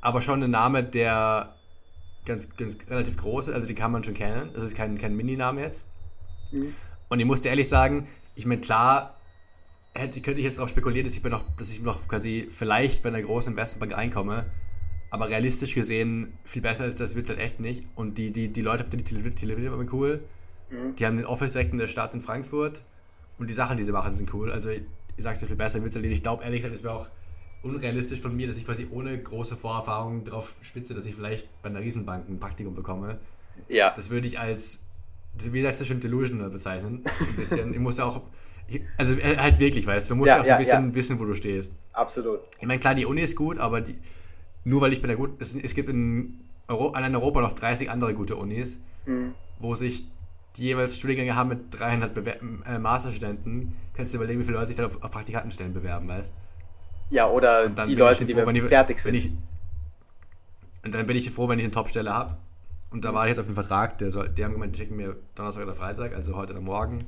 aber 0.00 0.20
schon 0.20 0.42
ein 0.42 0.50
Name, 0.50 0.82
der 0.82 1.54
ganz, 2.24 2.56
ganz 2.56 2.76
relativ 2.88 3.16
große, 3.16 3.54
also 3.54 3.66
die 3.66 3.74
kann 3.74 3.92
man 3.92 4.04
schon 4.04 4.14
kennen. 4.14 4.50
Das 4.54 4.64
ist 4.64 4.74
kein, 4.74 4.98
kein 4.98 5.16
Mini-Name 5.16 5.62
jetzt. 5.62 5.84
Mhm. 6.52 6.74
Und 7.08 7.20
ich 7.20 7.26
musste 7.26 7.48
ehrlich 7.48 7.68
sagen, 7.68 8.06
ich 8.34 8.46
meine, 8.46 8.60
klar, 8.60 9.16
hätte, 9.94 10.20
könnte 10.20 10.40
ich 10.40 10.44
jetzt 10.44 10.60
auch 10.60 10.68
spekulieren, 10.68 11.06
dass 11.06 11.16
ich, 11.16 11.22
noch, 11.22 11.44
dass 11.56 11.70
ich 11.70 11.80
noch 11.80 12.06
quasi 12.08 12.48
vielleicht 12.50 13.02
bei 13.02 13.08
einer 13.08 13.22
großen 13.22 13.52
Investmentbank 13.52 13.98
reinkomme. 13.98 14.46
Aber 15.10 15.28
realistisch 15.28 15.74
gesehen, 15.74 16.32
viel 16.44 16.62
besser 16.62 16.84
als 16.84 16.98
das 16.98 17.16
wird 17.16 17.24
es 17.24 17.30
halt 17.30 17.40
echt 17.40 17.58
nicht. 17.58 17.84
Und 17.96 18.16
die, 18.16 18.30
die, 18.30 18.52
die 18.52 18.62
Leute, 18.62 18.84
die 18.84 19.02
Television 19.02 19.72
waren 19.72 19.88
cool. 19.92 20.22
Mhm. 20.70 20.94
Die 20.96 21.06
haben 21.06 21.16
den 21.16 21.26
Office 21.26 21.52
direkt 21.52 21.72
in 21.72 21.78
der 21.78 21.88
Stadt 21.88 22.14
in 22.14 22.20
Frankfurt. 22.20 22.82
Und 23.40 23.48
die 23.48 23.54
Sachen, 23.54 23.78
die 23.78 23.82
sie 23.82 23.92
machen, 23.92 24.14
sind 24.14 24.32
cool. 24.34 24.52
Also, 24.52 24.68
ich 24.68 24.82
sag's 25.16 25.40
dir 25.40 25.46
viel 25.46 25.56
besser, 25.56 25.80
halt 25.80 25.96
Ich 25.96 26.22
glaube, 26.22 26.44
ehrlich 26.44 26.58
gesagt, 26.58 26.74
es 26.74 26.84
wäre 26.84 26.94
auch 26.94 27.06
unrealistisch 27.62 28.20
von 28.20 28.36
mir, 28.36 28.46
dass 28.46 28.58
ich 28.58 28.66
quasi 28.66 28.86
ohne 28.90 29.18
große 29.18 29.56
Vorerfahrung 29.56 30.24
darauf 30.24 30.54
spitze, 30.60 30.92
dass 30.92 31.06
ich 31.06 31.14
vielleicht 31.14 31.48
bei 31.62 31.70
einer 31.70 31.80
Riesenbank 31.80 32.28
ein 32.28 32.38
Praktikum 32.38 32.74
bekomme. 32.74 33.18
Ja. 33.68 33.92
Das 33.94 34.10
würde 34.10 34.26
ich 34.26 34.38
als, 34.38 34.80
wie 35.34 35.66
heißt 35.66 35.80
das 35.80 35.88
schon, 35.88 36.00
delusional 36.00 36.50
bezeichnen. 36.50 37.02
Ein 37.18 37.36
bisschen. 37.36 37.72
ich 37.72 37.80
muss 37.80 37.96
ja 37.96 38.04
auch, 38.04 38.20
also 38.98 39.16
äh, 39.16 39.38
halt 39.38 39.58
wirklich, 39.58 39.86
weißt 39.86 40.10
du, 40.10 40.14
du 40.14 40.18
musst 40.18 40.28
ja, 40.28 40.40
auch 40.40 40.44
so 40.44 40.52
ein 40.52 40.58
bisschen 40.58 40.90
ja. 40.90 40.94
wissen, 40.94 41.18
wo 41.18 41.24
du 41.24 41.34
stehst. 41.34 41.72
Absolut. 41.94 42.40
Ich 42.58 42.66
meine, 42.66 42.78
klar, 42.78 42.94
die 42.94 43.06
Uni 43.06 43.22
ist 43.22 43.36
gut, 43.36 43.58
aber 43.58 43.80
die, 43.80 43.96
nur 44.64 44.82
weil 44.82 44.92
ich 44.92 45.00
bei 45.00 45.08
der 45.08 45.16
gut, 45.16 45.40
es, 45.40 45.54
es 45.54 45.74
gibt 45.74 45.88
in, 45.88 46.38
Euro, 46.68 46.94
in 46.94 47.16
Europa 47.16 47.40
noch 47.40 47.52
30 47.52 47.90
andere 47.90 48.12
gute 48.12 48.36
Unis, 48.36 48.80
mhm. 49.06 49.32
wo 49.58 49.74
sich 49.74 50.04
die 50.56 50.64
jeweils 50.64 50.96
Studiengänge 50.96 51.36
haben 51.36 51.48
mit 51.50 51.58
300 51.78 52.14
Bewer 52.14 52.34
äh, 52.66 52.78
Masterstudenten, 52.78 53.76
kannst 53.94 54.12
du 54.12 54.18
dir 54.18 54.24
überlegen, 54.24 54.40
wie 54.40 54.44
viele 54.44 54.56
Leute 54.56 54.68
sich 54.68 54.76
da 54.76 54.86
auf, 54.86 55.02
auf 55.02 55.10
Praktikantenstellen 55.10 55.72
bewerben, 55.72 56.08
weißt 56.08 56.32
du? 56.32 57.14
Ja, 57.14 57.28
oder 57.28 57.68
die 57.68 57.94
Leute, 57.94 58.24
die 58.24 58.34
froh, 58.34 58.48
ich, 58.48 58.62
fertig 58.64 59.00
sind. 59.00 59.14
Ich, 59.14 59.30
und 60.84 60.94
dann 60.94 61.06
bin 61.06 61.16
ich 61.16 61.30
froh, 61.30 61.48
wenn 61.48 61.58
ich 61.58 61.64
eine 61.64 61.72
Top-Stelle 61.72 62.12
habe. 62.12 62.36
Und 62.90 63.04
da 63.04 63.14
war 63.14 63.26
ich 63.26 63.30
jetzt 63.30 63.38
auf 63.38 63.46
den 63.46 63.54
Vertrag, 63.54 63.98
der 63.98 64.10
soll, 64.10 64.28
die 64.28 64.44
haben 64.44 64.52
gemeint, 64.52 64.74
die 64.74 64.78
schicken 64.78 64.96
mir 64.96 65.16
Donnerstag 65.34 65.64
oder 65.64 65.74
Freitag, 65.74 66.14
also 66.14 66.36
heute 66.36 66.52
oder 66.52 66.62
morgen. 66.62 67.04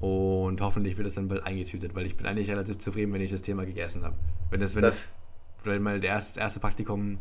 Und 0.00 0.60
hoffentlich 0.60 0.96
wird 0.96 1.06
das 1.06 1.14
dann 1.14 1.28
bald 1.28 1.44
eingetütet, 1.44 1.94
weil 1.94 2.06
ich 2.06 2.16
bin 2.16 2.26
eigentlich 2.26 2.50
relativ 2.50 2.78
zufrieden, 2.78 3.12
wenn 3.12 3.20
ich 3.20 3.30
das 3.30 3.42
Thema 3.42 3.66
gegessen 3.66 4.04
habe. 4.04 4.14
Wenn 4.50 4.60
das, 4.60 4.74
wenn 4.76 4.82
das, 4.82 5.08
das 5.58 5.66
wenn 5.66 5.82
mal 5.82 6.00
der 6.00 6.10
erste, 6.10 6.40
erste 6.40 6.60
Praktikum 6.60 7.18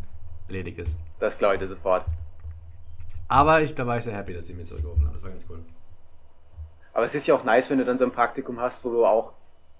erledigt 0.47 0.77
ist. 0.77 0.97
Das 1.19 1.37
glaube 1.37 1.55
ich 1.55 1.61
dir 1.61 1.67
sofort. 1.67 2.05
Aber 3.27 3.61
ich, 3.61 3.75
da 3.75 3.85
war 3.85 3.97
ich 3.97 4.03
sehr 4.03 4.15
happy, 4.15 4.33
dass 4.33 4.45
die 4.45 4.53
mir 4.53 4.65
zurückgerufen 4.65 5.05
haben. 5.05 5.13
Das 5.13 5.23
war 5.23 5.29
ganz 5.29 5.45
cool. 5.49 5.59
Aber 6.93 7.05
es 7.05 7.13
ist 7.13 7.27
ja 7.27 7.35
auch 7.35 7.43
nice, 7.43 7.69
wenn 7.69 7.77
du 7.77 7.85
dann 7.85 7.97
so 7.97 8.05
ein 8.05 8.11
Praktikum 8.11 8.59
hast, 8.59 8.83
wo 8.83 8.89
du 8.89 9.05
auch 9.05 9.33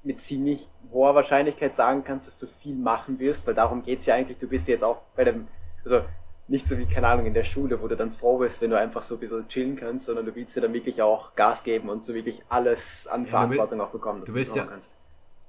mit 0.03 0.21
ziemlich 0.21 0.67
hoher 0.91 1.15
Wahrscheinlichkeit 1.15 1.75
sagen 1.75 2.03
kannst, 2.03 2.27
dass 2.27 2.37
du 2.37 2.47
viel 2.47 2.75
machen 2.75 3.19
wirst, 3.19 3.47
weil 3.47 3.55
darum 3.55 3.83
geht 3.83 3.99
es 3.99 4.05
ja 4.05 4.15
eigentlich. 4.15 4.37
Du 4.37 4.47
bist 4.47 4.67
jetzt 4.67 4.83
auch 4.83 5.01
bei 5.15 5.23
dem, 5.23 5.47
also 5.83 6.01
nicht 6.47 6.67
so 6.67 6.77
wie, 6.77 6.85
keine 6.85 7.07
Ahnung, 7.07 7.25
in 7.25 7.33
der 7.33 7.43
Schule, 7.43 7.81
wo 7.81 7.87
du 7.87 7.97
dann 7.97 8.11
froh 8.11 8.37
bist, 8.37 8.61
wenn 8.61 8.69
du 8.69 8.77
einfach 8.77 9.03
so 9.03 9.15
ein 9.15 9.19
bisschen 9.19 9.47
chillen 9.49 9.75
kannst, 9.75 10.05
sondern 10.05 10.25
du 10.25 10.35
willst 10.35 10.55
dir 10.55 10.61
dann 10.61 10.73
wirklich 10.73 11.01
auch 11.01 11.35
Gas 11.35 11.63
geben 11.63 11.89
und 11.89 12.05
so 12.05 12.13
wirklich 12.13 12.41
alles 12.47 13.07
an 13.07 13.23
ja, 13.23 13.29
Verantwortung 13.29 13.79
will, 13.79 13.85
auch 13.85 13.91
bekommen, 13.91 14.19
dass 14.21 14.27
du, 14.27 14.33
willst 14.35 14.55
du 14.55 14.59
ja, 14.59 14.65
kannst. 14.65 14.91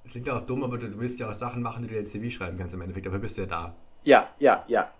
Das 0.02 0.12
klingt 0.12 0.26
ja 0.26 0.36
auch 0.36 0.46
dumm, 0.46 0.64
aber 0.64 0.78
du 0.78 0.98
willst 0.98 1.20
ja 1.20 1.28
auch 1.28 1.34
Sachen 1.34 1.62
machen, 1.62 1.82
die 1.82 1.88
du 1.88 1.94
dir 1.94 2.04
CV 2.04 2.30
schreiben 2.30 2.58
kannst 2.58 2.74
im 2.74 2.80
Endeffekt, 2.80 3.06
dafür 3.06 3.20
bist 3.20 3.36
du 3.36 3.42
ja 3.42 3.46
da. 3.46 3.74
Ja, 4.02 4.28
ja, 4.38 4.64
ja. 4.66 4.90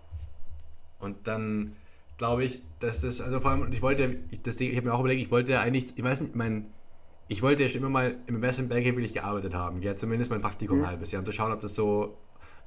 Und 0.99 1.27
dann 1.27 1.75
glaube 2.19 2.43
ich, 2.43 2.61
dass 2.79 3.01
das, 3.01 3.21
also 3.21 3.39
vor 3.39 3.51
allem, 3.51 3.71
ich 3.71 3.81
wollte, 3.81 4.17
ich, 4.29 4.43
das 4.43 4.57
Ding, 4.57 4.69
ich 4.69 4.77
habe 4.77 4.87
mir 4.87 4.93
auch 4.93 4.99
überlegt, 4.99 5.21
ich 5.21 5.31
wollte 5.31 5.53
ja 5.53 5.61
eigentlich, 5.61 5.97
ich 5.97 6.03
weiß 6.03 6.21
nicht, 6.21 6.35
mein, 6.35 6.67
ich 7.29 7.41
wollte 7.41 7.63
ja 7.63 7.69
schon 7.69 7.81
immer 7.81 7.89
mal 7.89 8.15
im 8.27 8.35
Investment 8.35 8.69
Banking 8.69 8.95
will 8.95 9.05
ich 9.05 9.13
gearbeitet 9.13 9.55
haben, 9.55 9.81
ja, 9.81 9.95
zumindest 9.95 10.29
mein 10.29 10.41
Praktikum 10.41 10.77
mhm. 10.77 10.83
ein 10.83 10.89
halbes 10.89 11.11
Jahr, 11.11 11.21
um 11.21 11.25
zu 11.25 11.31
schauen, 11.31 11.51
ob 11.51 11.61
das 11.61 11.73
so, 11.73 12.17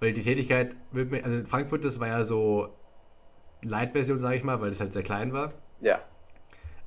weil 0.00 0.12
die 0.14 0.22
Tätigkeit, 0.22 0.74
also 0.94 1.36
in 1.36 1.46
Frankfurt, 1.46 1.84
das 1.84 2.00
war 2.00 2.08
ja 2.08 2.24
so 2.24 2.74
Light-Version, 3.62 4.18
sage 4.18 4.36
ich 4.36 4.42
mal, 4.42 4.60
weil 4.60 4.70
es 4.70 4.80
halt 4.80 4.94
sehr 4.94 5.02
klein 5.02 5.32
war. 5.32 5.52
Ja. 5.80 6.00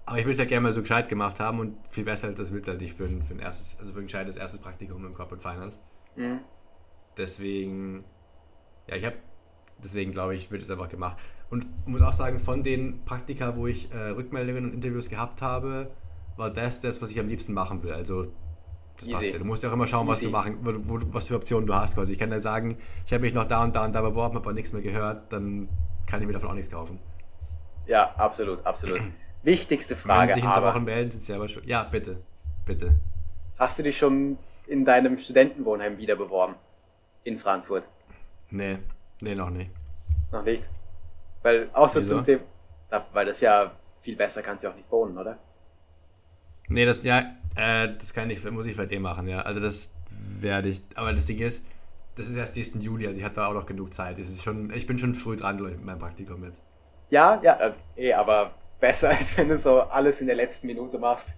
Aber 0.07 0.19
ich 0.19 0.25
will 0.25 0.33
es 0.33 0.39
ja 0.39 0.45
gerne 0.45 0.61
mal 0.61 0.71
so 0.71 0.81
gescheit 0.81 1.07
gemacht 1.07 1.39
haben 1.39 1.59
und 1.59 1.77
viel 1.91 2.03
besser 2.03 2.27
als 2.27 2.37
das 2.39 2.51
will 2.51 2.63
halt 2.65 2.81
nicht 2.81 2.95
für 2.95 3.05
ein, 3.05 3.21
für 3.21 3.33
ein 3.33 3.39
erstes, 3.39 3.79
also 3.79 3.93
für 3.93 3.99
ein 3.99 4.05
gescheites 4.05 4.37
erstes 4.37 4.59
Praktikum 4.59 5.05
im 5.05 5.13
Corporate 5.13 5.41
Finance. 5.41 5.79
Mhm. 6.15 6.39
Deswegen, 7.15 7.99
ja, 8.87 8.95
ich 8.95 9.05
habe, 9.05 9.15
deswegen 9.83 10.11
glaube 10.11 10.35
ich, 10.35 10.49
wird 10.49 10.63
es 10.63 10.71
einfach 10.71 10.89
gemacht. 10.89 11.17
Und 11.49 11.87
muss 11.87 12.01
auch 12.01 12.13
sagen, 12.13 12.39
von 12.39 12.63
den 12.63 13.03
Praktika, 13.05 13.55
wo 13.55 13.67
ich 13.67 13.91
äh, 13.93 13.97
Rückmeldungen 14.09 14.65
und 14.65 14.73
Interviews 14.73 15.09
gehabt 15.09 15.41
habe, 15.41 15.91
war 16.37 16.49
das 16.49 16.81
das, 16.81 17.01
was 17.01 17.11
ich 17.11 17.19
am 17.19 17.27
liebsten 17.27 17.53
machen 17.53 17.83
will. 17.83 17.93
Also 17.93 18.27
das 18.97 19.07
Easy. 19.07 19.11
passt 19.13 19.25
ja. 19.33 19.37
Du 19.39 19.45
musst 19.45 19.63
ja 19.63 19.69
auch 19.69 19.73
immer 19.73 19.87
schauen, 19.87 20.07
was 20.07 20.19
Easy. 20.19 20.25
du 20.25 20.31
machen, 20.31 20.57
wo, 20.61 20.71
wo, 20.85 20.99
was 21.13 21.27
für 21.27 21.35
Optionen 21.35 21.67
du 21.67 21.75
hast. 21.75 21.95
Quasi. 21.95 22.13
Ich 22.13 22.19
kann 22.19 22.31
ja 22.31 22.39
sagen, 22.39 22.77
ich 23.05 23.13
habe 23.13 23.21
mich 23.21 23.33
noch 23.33 23.45
da 23.45 23.63
und 23.63 23.75
da 23.75 23.85
und 23.85 23.93
da 23.93 24.01
beworben, 24.01 24.35
habe 24.35 24.45
aber 24.45 24.53
nichts 24.53 24.73
mehr 24.73 24.81
gehört, 24.81 25.31
dann 25.31 25.69
kann 26.07 26.21
ich 26.21 26.27
mir 26.27 26.33
davon 26.33 26.49
auch 26.49 26.53
nichts 26.53 26.71
kaufen. 26.71 26.99
Ja, 27.87 28.13
absolut, 28.15 28.65
absolut. 28.65 29.01
Wichtigste 29.43 29.95
Frage. 29.95 30.21
Wenn 30.21 30.27
Sie 30.29 30.33
sich 30.35 30.43
in 30.43 30.51
zwei 30.51 30.63
Wochen 30.63 30.83
melden, 30.83 31.11
sind 31.11 31.23
Sie 31.23 31.33
aber 31.33 31.47
schon. 31.47 31.63
Ja, 31.67 31.83
bitte. 31.83 32.17
Bitte. 32.65 32.95
Hast 33.59 33.77
du 33.77 33.83
dich 33.83 33.97
schon 33.97 34.37
in 34.67 34.85
deinem 34.85 35.19
Studentenwohnheim 35.19 35.97
wieder 35.97 36.15
beworben? 36.15 36.55
In 37.23 37.37
Frankfurt? 37.37 37.83
Nee, 38.49 38.79
nee, 39.21 39.35
noch 39.35 39.49
nicht. 39.49 39.69
Noch 40.31 40.43
nicht? 40.43 40.63
Weil 41.45 41.69
außer 41.73 42.01
Wieso? 42.01 42.15
zum 42.15 42.25
Thema. 42.25 42.41
Weil 43.13 43.27
das 43.27 43.39
ja 43.39 43.71
viel 44.01 44.15
besser 44.15 44.41
kannst 44.41 44.63
du 44.63 44.67
auch 44.69 44.75
nicht 44.75 44.91
wohnen, 44.91 45.15
oder? 45.15 45.37
Nee, 46.69 46.85
das, 46.85 47.03
ja, 47.03 47.19
äh, 47.55 47.87
das 47.87 48.15
kann 48.15 48.31
ich, 48.31 48.43
muss 48.49 48.65
ich 48.65 48.73
vielleicht 48.73 48.91
eh 48.91 48.97
machen, 48.97 49.27
ja. 49.27 49.41
Also 49.41 49.59
das 49.59 49.93
werde 50.09 50.69
ich. 50.69 50.81
Aber 50.95 51.13
das 51.13 51.27
Ding 51.27 51.37
ist, 51.37 51.63
das 52.15 52.29
ist 52.29 52.35
erst 52.35 52.55
nächsten 52.55 52.81
Juli, 52.81 53.05
also 53.05 53.19
ich 53.19 53.23
hatte 53.23 53.45
auch 53.45 53.53
noch 53.53 53.67
genug 53.67 53.93
Zeit. 53.93 54.17
Es 54.17 54.29
ist 54.29 54.41
schon, 54.41 54.73
ich 54.73 54.87
bin 54.87 54.97
schon 54.97 55.13
früh 55.13 55.35
dran 55.35 55.61
mit 55.61 55.85
meinem 55.85 55.99
Praktikum 55.99 56.43
jetzt. 56.43 56.63
Ja, 57.11 57.39
ja, 57.43 57.59
äh, 57.59 57.73
eh, 57.95 58.13
aber 58.13 58.49
besser 58.79 59.09
als 59.15 59.37
wenn 59.37 59.49
du 59.49 59.55
so 59.55 59.81
alles 59.81 60.21
in 60.21 60.27
der 60.27 60.37
letzten 60.37 60.65
Minute 60.65 60.97
machst. 60.97 61.35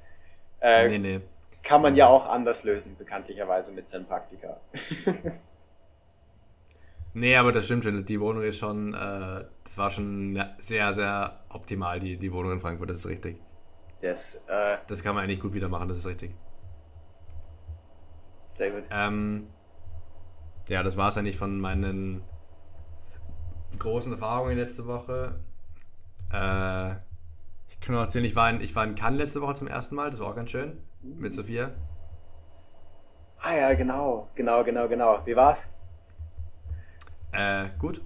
Äh, 0.62 0.88
nee, 0.88 1.00
nee. 1.00 1.20
Kann 1.64 1.82
man 1.82 1.98
ja 1.98 2.08
auch 2.08 2.28
anders 2.30 2.64
lösen, 2.64 2.96
bekanntlicherweise 2.98 3.74
mit 3.74 3.90
seinem 3.90 4.06
Praktika. 4.06 4.56
nee, 7.18 7.36
aber 7.36 7.52
das 7.52 7.66
stimmt 7.66 7.84
schon. 7.84 8.06
Die 8.06 8.20
Wohnung 8.20 8.44
ist 8.44 8.58
schon, 8.58 8.94
äh, 8.94 9.46
das 9.64 9.78
war 9.78 9.90
schon 9.90 10.42
sehr, 10.58 10.94
sehr 10.94 11.40
optimal, 11.50 12.00
die, 12.00 12.18
die 12.18 12.32
Wohnung 12.32 12.54
in 12.54 12.60
Frankfurt, 12.60 12.90
das 12.90 13.00
ist 13.00 13.08
richtig. 13.08 13.42
Yes, 14.02 14.36
äh, 14.48 14.78
das 14.88 15.04
kann 15.04 15.16
man 15.16 15.24
eigentlich 15.24 15.40
gut 15.40 15.54
wieder 15.54 15.70
machen, 15.70 15.90
das 15.90 15.98
ist 15.98 16.08
richtig. 16.08 16.36
Sehr 18.50 18.72
gut. 18.72 18.84
Ähm, 18.92 19.48
ja, 20.68 20.84
das 20.84 20.98
war 20.98 21.08
es 21.08 21.18
eigentlich 21.18 21.38
von 21.38 21.60
meinen 21.60 22.24
großen 23.80 24.12
Erfahrungen 24.12 24.58
letzte 24.58 24.86
Woche. 24.86 25.40
Äh, 26.32 26.92
ich 27.70 27.80
kann 27.80 27.96
noch 27.96 28.02
erzählen, 28.02 28.26
ich 28.26 28.36
war, 28.36 28.50
in, 28.50 28.62
ich 28.62 28.76
war 28.76 28.84
in 28.84 28.96
Cannes 28.96 29.20
letzte 29.20 29.42
Woche 29.42 29.56
zum 29.56 29.68
ersten 29.68 29.96
Mal, 29.96 30.10
das 30.10 30.20
war 30.20 30.28
auch 30.30 30.36
ganz 30.36 30.52
schön. 30.52 30.78
Mit 31.02 31.34
Sophia. 31.34 31.72
Ah 33.40 33.54
ja, 33.54 33.74
genau, 33.74 34.30
genau, 34.36 34.64
genau, 34.64 34.88
genau. 34.88 35.22
Wie 35.26 35.36
war's? 35.36 35.68
Äh, 37.38 37.70
gut. 37.78 38.02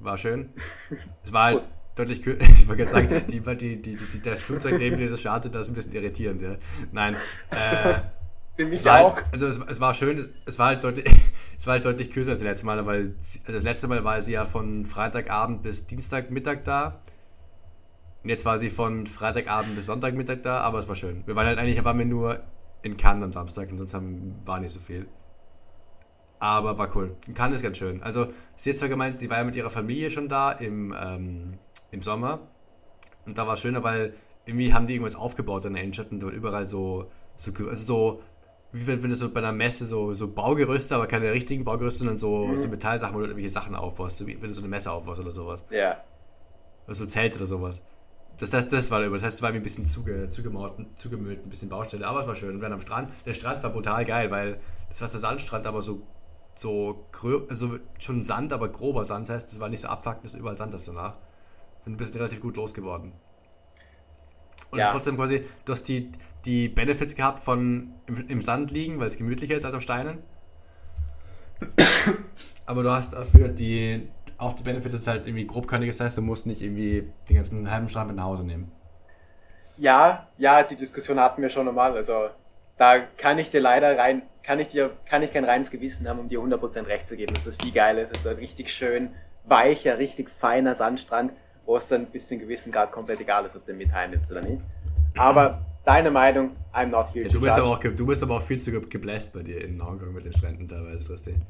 War 0.00 0.18
schön. 0.18 0.50
Es 1.24 1.32
war 1.32 1.44
halt 1.44 1.68
deutlich 1.94 2.22
kürzer. 2.22 2.44
Ich 2.50 2.66
wollte 2.66 2.84
gerade 2.84 3.08
sagen, 3.08 3.26
die, 3.28 3.40
die, 3.40 3.82
die, 3.82 3.96
die, 3.96 4.22
das 4.22 4.44
Flugzeug 4.44 4.78
neben 4.78 4.96
dir, 4.96 5.08
das 5.08 5.20
startet, 5.20 5.54
das 5.54 5.66
ist 5.66 5.72
ein 5.72 5.74
bisschen 5.74 5.92
irritierend, 5.92 6.42
ja. 6.42 6.56
Nein. 6.90 7.16
Äh, 7.50 8.00
Für 8.56 8.66
mich 8.66 8.88
auch. 8.88 9.16
Halt, 9.16 9.26
also 9.32 9.46
es, 9.46 9.58
es, 9.58 9.80
war 9.80 9.94
schön, 9.94 10.18
es, 10.18 10.28
es, 10.44 10.58
war 10.58 10.68
halt 10.68 10.84
deutlich, 10.84 11.04
es 11.56 11.66
war 11.66 11.74
halt 11.74 11.84
deutlich 11.84 12.10
kürzer 12.10 12.32
als 12.32 12.40
das 12.40 12.48
letzte 12.48 12.66
Mal, 12.66 12.84
weil 12.84 13.14
also 13.46 13.52
das 13.52 13.62
letzte 13.62 13.88
Mal 13.88 14.04
war 14.04 14.20
sie 14.20 14.32
ja 14.32 14.44
von 14.44 14.84
Freitagabend 14.84 15.62
bis 15.62 15.86
Dienstagmittag 15.86 16.64
da. 16.64 17.00
Und 18.22 18.28
jetzt 18.28 18.44
war 18.44 18.58
sie 18.58 18.70
von 18.70 19.06
Freitagabend 19.06 19.74
bis 19.74 19.86
Sonntagmittag 19.86 20.42
da, 20.42 20.58
aber 20.60 20.78
es 20.78 20.88
war 20.88 20.96
schön. 20.96 21.26
Wir 21.26 21.34
waren 21.34 21.46
halt 21.46 21.58
eigentlich, 21.58 21.82
waren 21.82 21.98
wir 21.98 22.06
nur 22.06 22.40
in 22.82 22.96
Cannes 22.96 23.24
am 23.24 23.32
Samstag 23.32 23.70
und 23.70 23.78
sonst 23.78 23.94
haben, 23.94 24.34
war 24.44 24.60
nicht 24.60 24.72
so 24.72 24.80
viel. 24.80 25.06
Aber 26.42 26.76
war 26.76 26.96
cool. 26.96 27.14
Cannes 27.34 27.56
ist 27.56 27.62
ganz 27.62 27.76
schön. 27.76 28.02
Also, 28.02 28.26
sie 28.56 28.70
hat 28.70 28.76
zwar 28.76 28.88
gemeint, 28.88 29.20
sie 29.20 29.30
war 29.30 29.38
ja 29.38 29.44
mit 29.44 29.54
ihrer 29.54 29.70
Familie 29.70 30.10
schon 30.10 30.28
da 30.28 30.50
im, 30.50 30.92
ähm, 31.00 31.52
im 31.92 32.02
Sommer. 32.02 32.40
Und 33.24 33.38
da 33.38 33.46
war 33.46 33.54
es 33.54 33.60
schöner, 33.60 33.84
weil 33.84 34.14
irgendwie 34.44 34.74
haben 34.74 34.88
die 34.88 34.94
irgendwas 34.94 35.14
aufgebaut 35.14 35.64
in 35.66 35.74
der 35.74 35.84
Innenstadt 35.84 36.10
und 36.10 36.20
da 36.20 36.26
war 36.26 36.32
überall 36.32 36.66
so, 36.66 37.08
so, 37.36 37.52
also 37.68 37.86
so 37.86 38.22
wie 38.72 38.84
wenn, 38.88 39.00
wenn 39.04 39.10
du 39.10 39.14
so 39.14 39.30
bei 39.30 39.38
einer 39.38 39.52
Messe 39.52 39.86
so, 39.86 40.14
so 40.14 40.26
Baugerüste, 40.26 40.96
aber 40.96 41.06
keine 41.06 41.30
richtigen 41.30 41.62
Baugerüste, 41.62 42.00
sondern 42.00 42.18
so, 42.18 42.46
mhm. 42.46 42.58
so 42.58 42.66
Metallsachen, 42.66 43.14
wo 43.14 43.20
du 43.20 43.26
irgendwelche 43.26 43.50
Sachen 43.50 43.76
aufbaust, 43.76 44.18
so 44.18 44.26
wie 44.26 44.34
wenn 44.42 44.48
du 44.48 44.54
so 44.54 44.62
eine 44.62 44.68
Messe 44.68 44.90
aufbaust 44.90 45.20
oder 45.20 45.30
sowas. 45.30 45.64
Ja. 45.70 46.02
Oder 46.86 46.94
so 46.94 47.06
Zelte 47.06 47.36
oder 47.36 47.46
sowas. 47.46 47.84
Das, 48.38 48.50
das, 48.50 48.66
das 48.66 48.90
war 48.90 49.00
über. 49.04 49.14
Das 49.14 49.24
heißt, 49.24 49.36
es 49.36 49.42
war 49.42 49.52
mir 49.52 49.58
ein 49.58 49.62
bisschen 49.62 49.86
zuge, 49.86 50.28
zugemauert, 50.28 50.80
zugemüllt, 50.96 51.46
ein 51.46 51.50
bisschen 51.50 51.68
Baustelle, 51.68 52.04
aber 52.04 52.18
es 52.18 52.26
war 52.26 52.34
schön. 52.34 52.56
Und 52.56 52.62
dann 52.62 52.72
am 52.72 52.80
Strand, 52.80 53.12
der 53.26 53.34
Strand 53.34 53.62
war 53.62 53.70
brutal 53.70 54.04
geil, 54.04 54.32
weil 54.32 54.58
das 54.88 55.00
war 55.00 55.06
der 55.06 55.20
Sandstrand, 55.20 55.68
aber 55.68 55.82
so, 55.82 56.02
so 56.54 57.06
also 57.48 57.78
schon 57.98 58.22
Sand, 58.22 58.52
aber 58.52 58.68
grober 58.68 59.04
Sand. 59.04 59.28
Das 59.28 59.36
heißt, 59.36 59.52
es 59.52 59.60
war 59.60 59.68
nicht 59.68 59.80
so 59.80 59.88
abfuckend, 59.88 60.24
dass 60.24 60.34
überall 60.34 60.56
Sand 60.56 60.74
ist 60.74 60.88
danach. 60.88 61.14
Sind 61.80 61.94
ein 61.94 61.96
bisschen 61.96 62.16
relativ 62.16 62.40
gut 62.40 62.56
losgeworden. 62.56 63.12
Und 64.70 64.78
ja. 64.78 64.90
trotzdem 64.90 65.16
quasi, 65.16 65.44
du 65.64 65.72
hast 65.72 65.84
die, 65.84 66.10
die 66.44 66.68
Benefits 66.68 67.14
gehabt 67.14 67.40
von 67.40 67.92
im, 68.06 68.28
im 68.28 68.42
Sand 68.42 68.70
liegen, 68.70 68.98
weil 68.98 69.08
es 69.08 69.16
gemütlicher 69.16 69.54
ist 69.54 69.64
als 69.64 69.74
auf 69.74 69.82
Steinen. 69.82 70.18
Aber 72.66 72.82
du 72.82 72.90
hast 72.90 73.12
dafür 73.12 73.48
die, 73.48 74.08
auch 74.38 74.54
die 74.54 74.62
Benefits, 74.62 74.92
dass 74.92 75.00
es 75.02 75.06
halt 75.08 75.26
irgendwie 75.26 75.46
grobkörnig 75.46 75.90
ist, 75.90 76.00
das 76.00 76.06
heißt, 76.06 76.18
du 76.18 76.22
musst 76.22 76.46
nicht 76.46 76.62
irgendwie 76.62 77.12
den 77.28 77.36
ganzen 77.36 77.70
halben 77.70 77.88
Strand 77.88 78.08
mit 78.08 78.16
nach 78.16 78.24
Hause 78.24 78.44
nehmen. 78.44 78.72
Ja, 79.76 80.26
ja, 80.38 80.62
die 80.62 80.76
Diskussion 80.76 81.20
hatten 81.20 81.42
wir 81.42 81.50
schon 81.50 81.66
normal. 81.66 81.94
Also 81.94 82.30
da 82.78 82.98
kann 83.00 83.38
ich 83.38 83.50
dir 83.50 83.60
leider 83.60 83.98
rein, 83.98 84.22
kann 84.42 84.58
ich 84.60 84.68
dir, 84.68 84.90
kann 85.06 85.22
ich 85.22 85.32
kein 85.32 85.44
reines 85.44 85.70
Gewissen 85.70 86.08
haben, 86.08 86.18
um 86.18 86.28
dir 86.28 86.40
100% 86.40 86.86
recht 86.86 87.06
zu 87.06 87.16
geben, 87.16 87.34
dass 87.34 87.44
das 87.44 87.56
viel 87.56 87.72
geiler 87.72 88.02
ist. 88.02 88.14
Also 88.14 88.30
ein 88.30 88.36
richtig 88.36 88.72
schön 88.72 89.10
weicher, 89.44 89.98
richtig 89.98 90.30
feiner 90.30 90.74
Sandstrand 90.74 91.32
wo 91.66 91.76
es 91.76 91.88
dann 91.88 92.06
bis 92.06 92.28
zu 92.28 92.34
einem 92.34 92.42
gewissen 92.42 92.72
Grad 92.72 92.92
komplett 92.92 93.20
egal 93.20 93.44
ist, 93.46 93.56
ob 93.56 93.66
du 93.66 93.72
mit 93.74 93.92
heimnimmst 93.92 94.30
oder 94.30 94.42
nicht. 94.42 94.62
Aber 95.16 95.64
deine 95.84 96.10
Meinung, 96.10 96.50
I'm 96.74 96.86
not 96.86 97.12
here 97.12 97.26
ja, 97.26 97.32
du, 97.32 97.40
bist 97.40 97.58
aber 97.58 97.68
auch, 97.68 97.78
du 97.78 98.06
bist 98.06 98.22
aber 98.22 98.36
auch 98.36 98.42
viel 98.42 98.58
zu 98.58 98.72
gebläst 98.72 99.32
bei 99.32 99.42
dir 99.42 99.62
in 99.64 99.84
Hongkong 99.84 100.12
mit 100.12 100.24
den 100.24 100.32
Stränden 100.32 100.68
teilweise, 100.68 101.04
Tristan. 101.06 101.42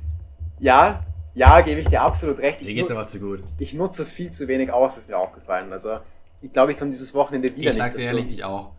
Ja, 0.58 1.04
ja, 1.34 1.60
gebe 1.60 1.80
ich 1.80 1.88
dir 1.88 2.02
absolut 2.02 2.38
recht. 2.40 2.60
Ich 2.60 2.68
mir 2.68 2.74
geht's 2.74 2.90
aber 2.90 3.06
zu 3.06 3.18
gut. 3.18 3.42
Ich 3.58 3.72
nutze 3.72 4.02
es 4.02 4.12
viel 4.12 4.30
zu 4.30 4.48
wenig 4.48 4.70
aus, 4.70 4.98
ist 4.98 5.08
mir 5.08 5.16
aufgefallen. 5.16 5.72
Also, 5.72 5.98
ich 6.42 6.52
glaube, 6.52 6.72
ich 6.72 6.78
komme 6.78 6.90
dieses 6.90 7.14
Wochenende 7.14 7.48
wieder 7.56 7.70
Ich 7.70 7.76
sag's 7.76 7.96
ehrlich, 7.96 8.30
ich 8.30 8.44
auch. 8.44 8.70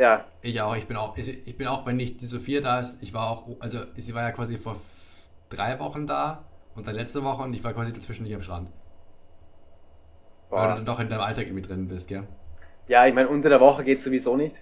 Ja. 0.00 0.24
Ich 0.40 0.58
auch, 0.62 0.74
ich 0.74 0.86
bin 0.86 0.96
auch, 0.96 1.18
ich 1.18 1.58
bin 1.58 1.66
auch, 1.66 1.84
wenn 1.84 1.96
nicht 1.96 2.22
die 2.22 2.24
Sophia 2.24 2.62
da 2.62 2.80
ist, 2.80 3.02
ich 3.02 3.12
war 3.12 3.28
auch, 3.28 3.46
also 3.60 3.80
sie 3.96 4.14
war 4.14 4.22
ja 4.22 4.30
quasi 4.30 4.56
vor 4.56 4.74
drei 5.50 5.78
Wochen 5.78 6.06
da 6.06 6.42
und 6.74 6.86
dann 6.86 6.94
letzte 6.94 7.22
Woche 7.22 7.42
und 7.42 7.52
ich 7.52 7.62
war 7.62 7.74
quasi 7.74 7.92
dazwischen 7.92 8.22
nicht 8.22 8.34
am 8.34 8.40
Strand. 8.40 8.70
Boah. 10.48 10.62
Weil 10.62 10.68
du 10.68 10.74
dann 10.76 10.86
doch 10.86 11.00
in 11.00 11.10
deinem 11.10 11.20
Alltag 11.20 11.44
irgendwie 11.44 11.60
drin 11.60 11.86
bist, 11.86 12.08
gell? 12.08 12.26
Ja, 12.88 13.06
ich 13.06 13.12
meine, 13.12 13.28
unter 13.28 13.50
der 13.50 13.60
Woche 13.60 13.84
geht 13.84 14.00
sowieso 14.00 14.38
nicht. 14.38 14.56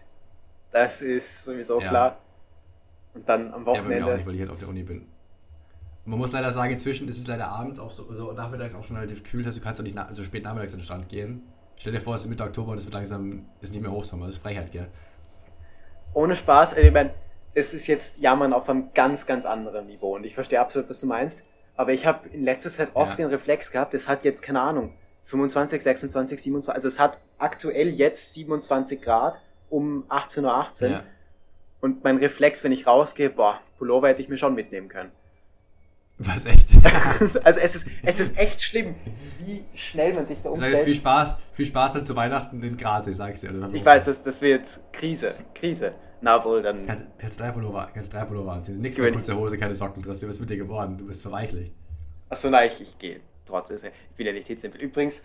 Das 0.73 1.03
ist 1.03 1.45
sowieso 1.45 1.81
ja. 1.81 1.89
klar. 1.89 2.19
Und 3.15 3.29
dann 3.29 3.55
am 3.55 3.65
Wochenende. 3.65 3.95
Ja, 3.95 4.01
bei 4.01 4.07
mir 4.07 4.13
auch 4.13 4.17
nicht, 4.17 4.27
weil 4.27 4.35
ich 4.35 4.41
halt 4.41 4.51
auf 4.51 4.59
der 4.59 4.69
Uni 4.69 4.83
bin. 4.83 5.07
Man 6.05 6.19
muss 6.19 6.33
leider 6.33 6.51
sagen, 6.51 6.73
inzwischen 6.73 7.07
ist 7.07 7.17
es 7.17 7.29
leider 7.29 7.47
abends 7.47 7.79
auch 7.79 7.93
so, 7.93 8.13
so 8.13 8.33
nachmittags 8.33 8.75
auch 8.75 8.83
schon 8.83 8.97
relativ 8.97 9.23
kühl, 9.23 9.45
dass 9.45 9.55
du 9.55 9.61
kannst 9.61 9.81
auch 9.81 9.85
nicht 9.85 9.97
so 10.11 10.25
spät 10.25 10.43
nachmittags 10.43 10.73
in 10.73 10.81
den 10.81 10.85
Strand 10.85 11.09
gehen. 11.09 11.43
Stell 11.79 11.93
dir 11.93 12.01
vor, 12.01 12.17
es 12.17 12.23
ist 12.23 12.29
Mitte 12.29 12.43
Oktober 12.43 12.73
und 12.73 12.79
es 12.79 12.85
wird 12.85 12.95
langsam, 12.95 13.47
ist 13.61 13.73
nicht 13.73 13.83
mehr 13.83 13.93
Hochsommer, 13.93 14.27
das 14.27 14.35
ist 14.35 14.43
Freiheit, 14.43 14.73
gell? 14.73 14.89
Ohne 16.15 16.37
Spaß, 16.37 16.77
ich 16.77 16.93
meine, 16.93 17.11
es 17.55 17.75
ist 17.75 17.87
jetzt 17.87 18.19
Jammern 18.19 18.53
auf 18.53 18.69
einem 18.69 18.93
ganz, 18.95 19.27
ganz 19.27 19.45
anderen 19.45 19.87
Niveau 19.87 20.17
und 20.17 20.25
ich 20.25 20.35
verstehe 20.35 20.61
absolut, 20.61 20.89
was 20.89 21.01
du 21.01 21.07
meinst, 21.07 21.43
aber 21.77 21.93
ich 21.93 22.07
habe 22.07 22.29
in 22.29 22.43
letzter 22.43 22.71
Zeit 22.71 22.91
oft 22.95 23.19
ja. 23.19 23.27
den 23.27 23.29
Reflex 23.29 23.71
gehabt, 23.71 23.95
es 23.95 24.09
hat 24.09 24.25
jetzt, 24.25 24.43
keine 24.43 24.61
Ahnung, 24.61 24.95
25, 25.25 25.83
26, 25.83 26.43
27, 26.43 26.75
also 26.75 26.89
es 26.89 26.99
hat 26.99 27.19
aktuell 27.39 27.91
jetzt 27.91 28.35
27 28.35 29.01
Grad 29.03 29.41
um 29.71 30.05
18.18 30.09 30.43
Uhr 30.43 30.55
18, 30.55 30.93
ja. 30.93 31.03
und 31.81 32.05
mein 32.05 32.17
Reflex, 32.17 32.65
wenn 32.65 32.73
ich 32.73 32.87
rausgehe, 32.87 33.31
boah, 33.31 33.61
Pullover 33.79 34.09
hätte 34.09 34.23
ich 34.23 34.29
mir 34.29 34.39
schon 34.39 34.55
mitnehmen 34.55 34.89
können. 34.89 35.13
Was 36.19 36.47
echt? 36.47 36.71
also 37.45 37.61
es 37.61 37.77
ist, 37.77 37.87
es 38.03 38.21
ist 38.21 38.37
echt 38.37 38.61
schlimm, 38.61 38.97
wie 39.39 39.65
schnell 39.75 40.13
man 40.15 40.27
sich 40.27 40.39
da 40.43 40.49
umstellt. 40.49 40.75
Sag, 40.75 40.85
viel 40.85 40.95
Spaß, 40.95 41.39
viel 41.53 41.67
Spaß 41.67 41.93
dann 41.93 42.05
zu 42.05 42.17
Weihnachten 42.17 42.61
in 42.61 42.77
gratis, 42.77 43.19
sagst 43.19 43.45
du. 43.45 43.71
Ich 43.73 43.85
weiß, 43.85 44.05
das, 44.05 44.23
das 44.25 44.41
wird 44.41 44.81
Krise, 44.93 45.35
Krise. 45.55 45.95
Na 46.21 46.45
wohl, 46.45 46.63
dann... 46.63 46.85
Kannst, 46.85 47.13
kannst 47.19 47.39
drei 47.39 47.53
Pullover, 47.53 47.89
kannst 47.95 48.13
drei 48.13 48.25
Pullover 48.25 48.53
anziehen. 48.53 48.81
Nichts 48.81 48.99
mehr 48.99 49.13
kurze 49.13 49.37
Hose, 49.37 49.57
keine 49.57 49.75
Socken 49.75 50.03
drin. 50.03 50.19
Du 50.19 50.27
bist 50.27 50.41
mit 50.41 50.51
dir 50.51 50.57
geworden. 50.57 50.99
Du 50.99 51.07
bist 51.07 51.23
verweichlich. 51.23 51.71
Achso, 52.29 52.51
nein, 52.51 52.71
ich, 52.73 52.81
ich 52.81 52.99
gehe 52.99 53.21
trotzdem. 53.47 53.77
Ich 53.77 54.17
bin 54.17 54.27
ja 54.27 54.33
nicht 54.33 54.49
hitzempfindlich. 54.49 54.91
Übrigens, 54.91 55.23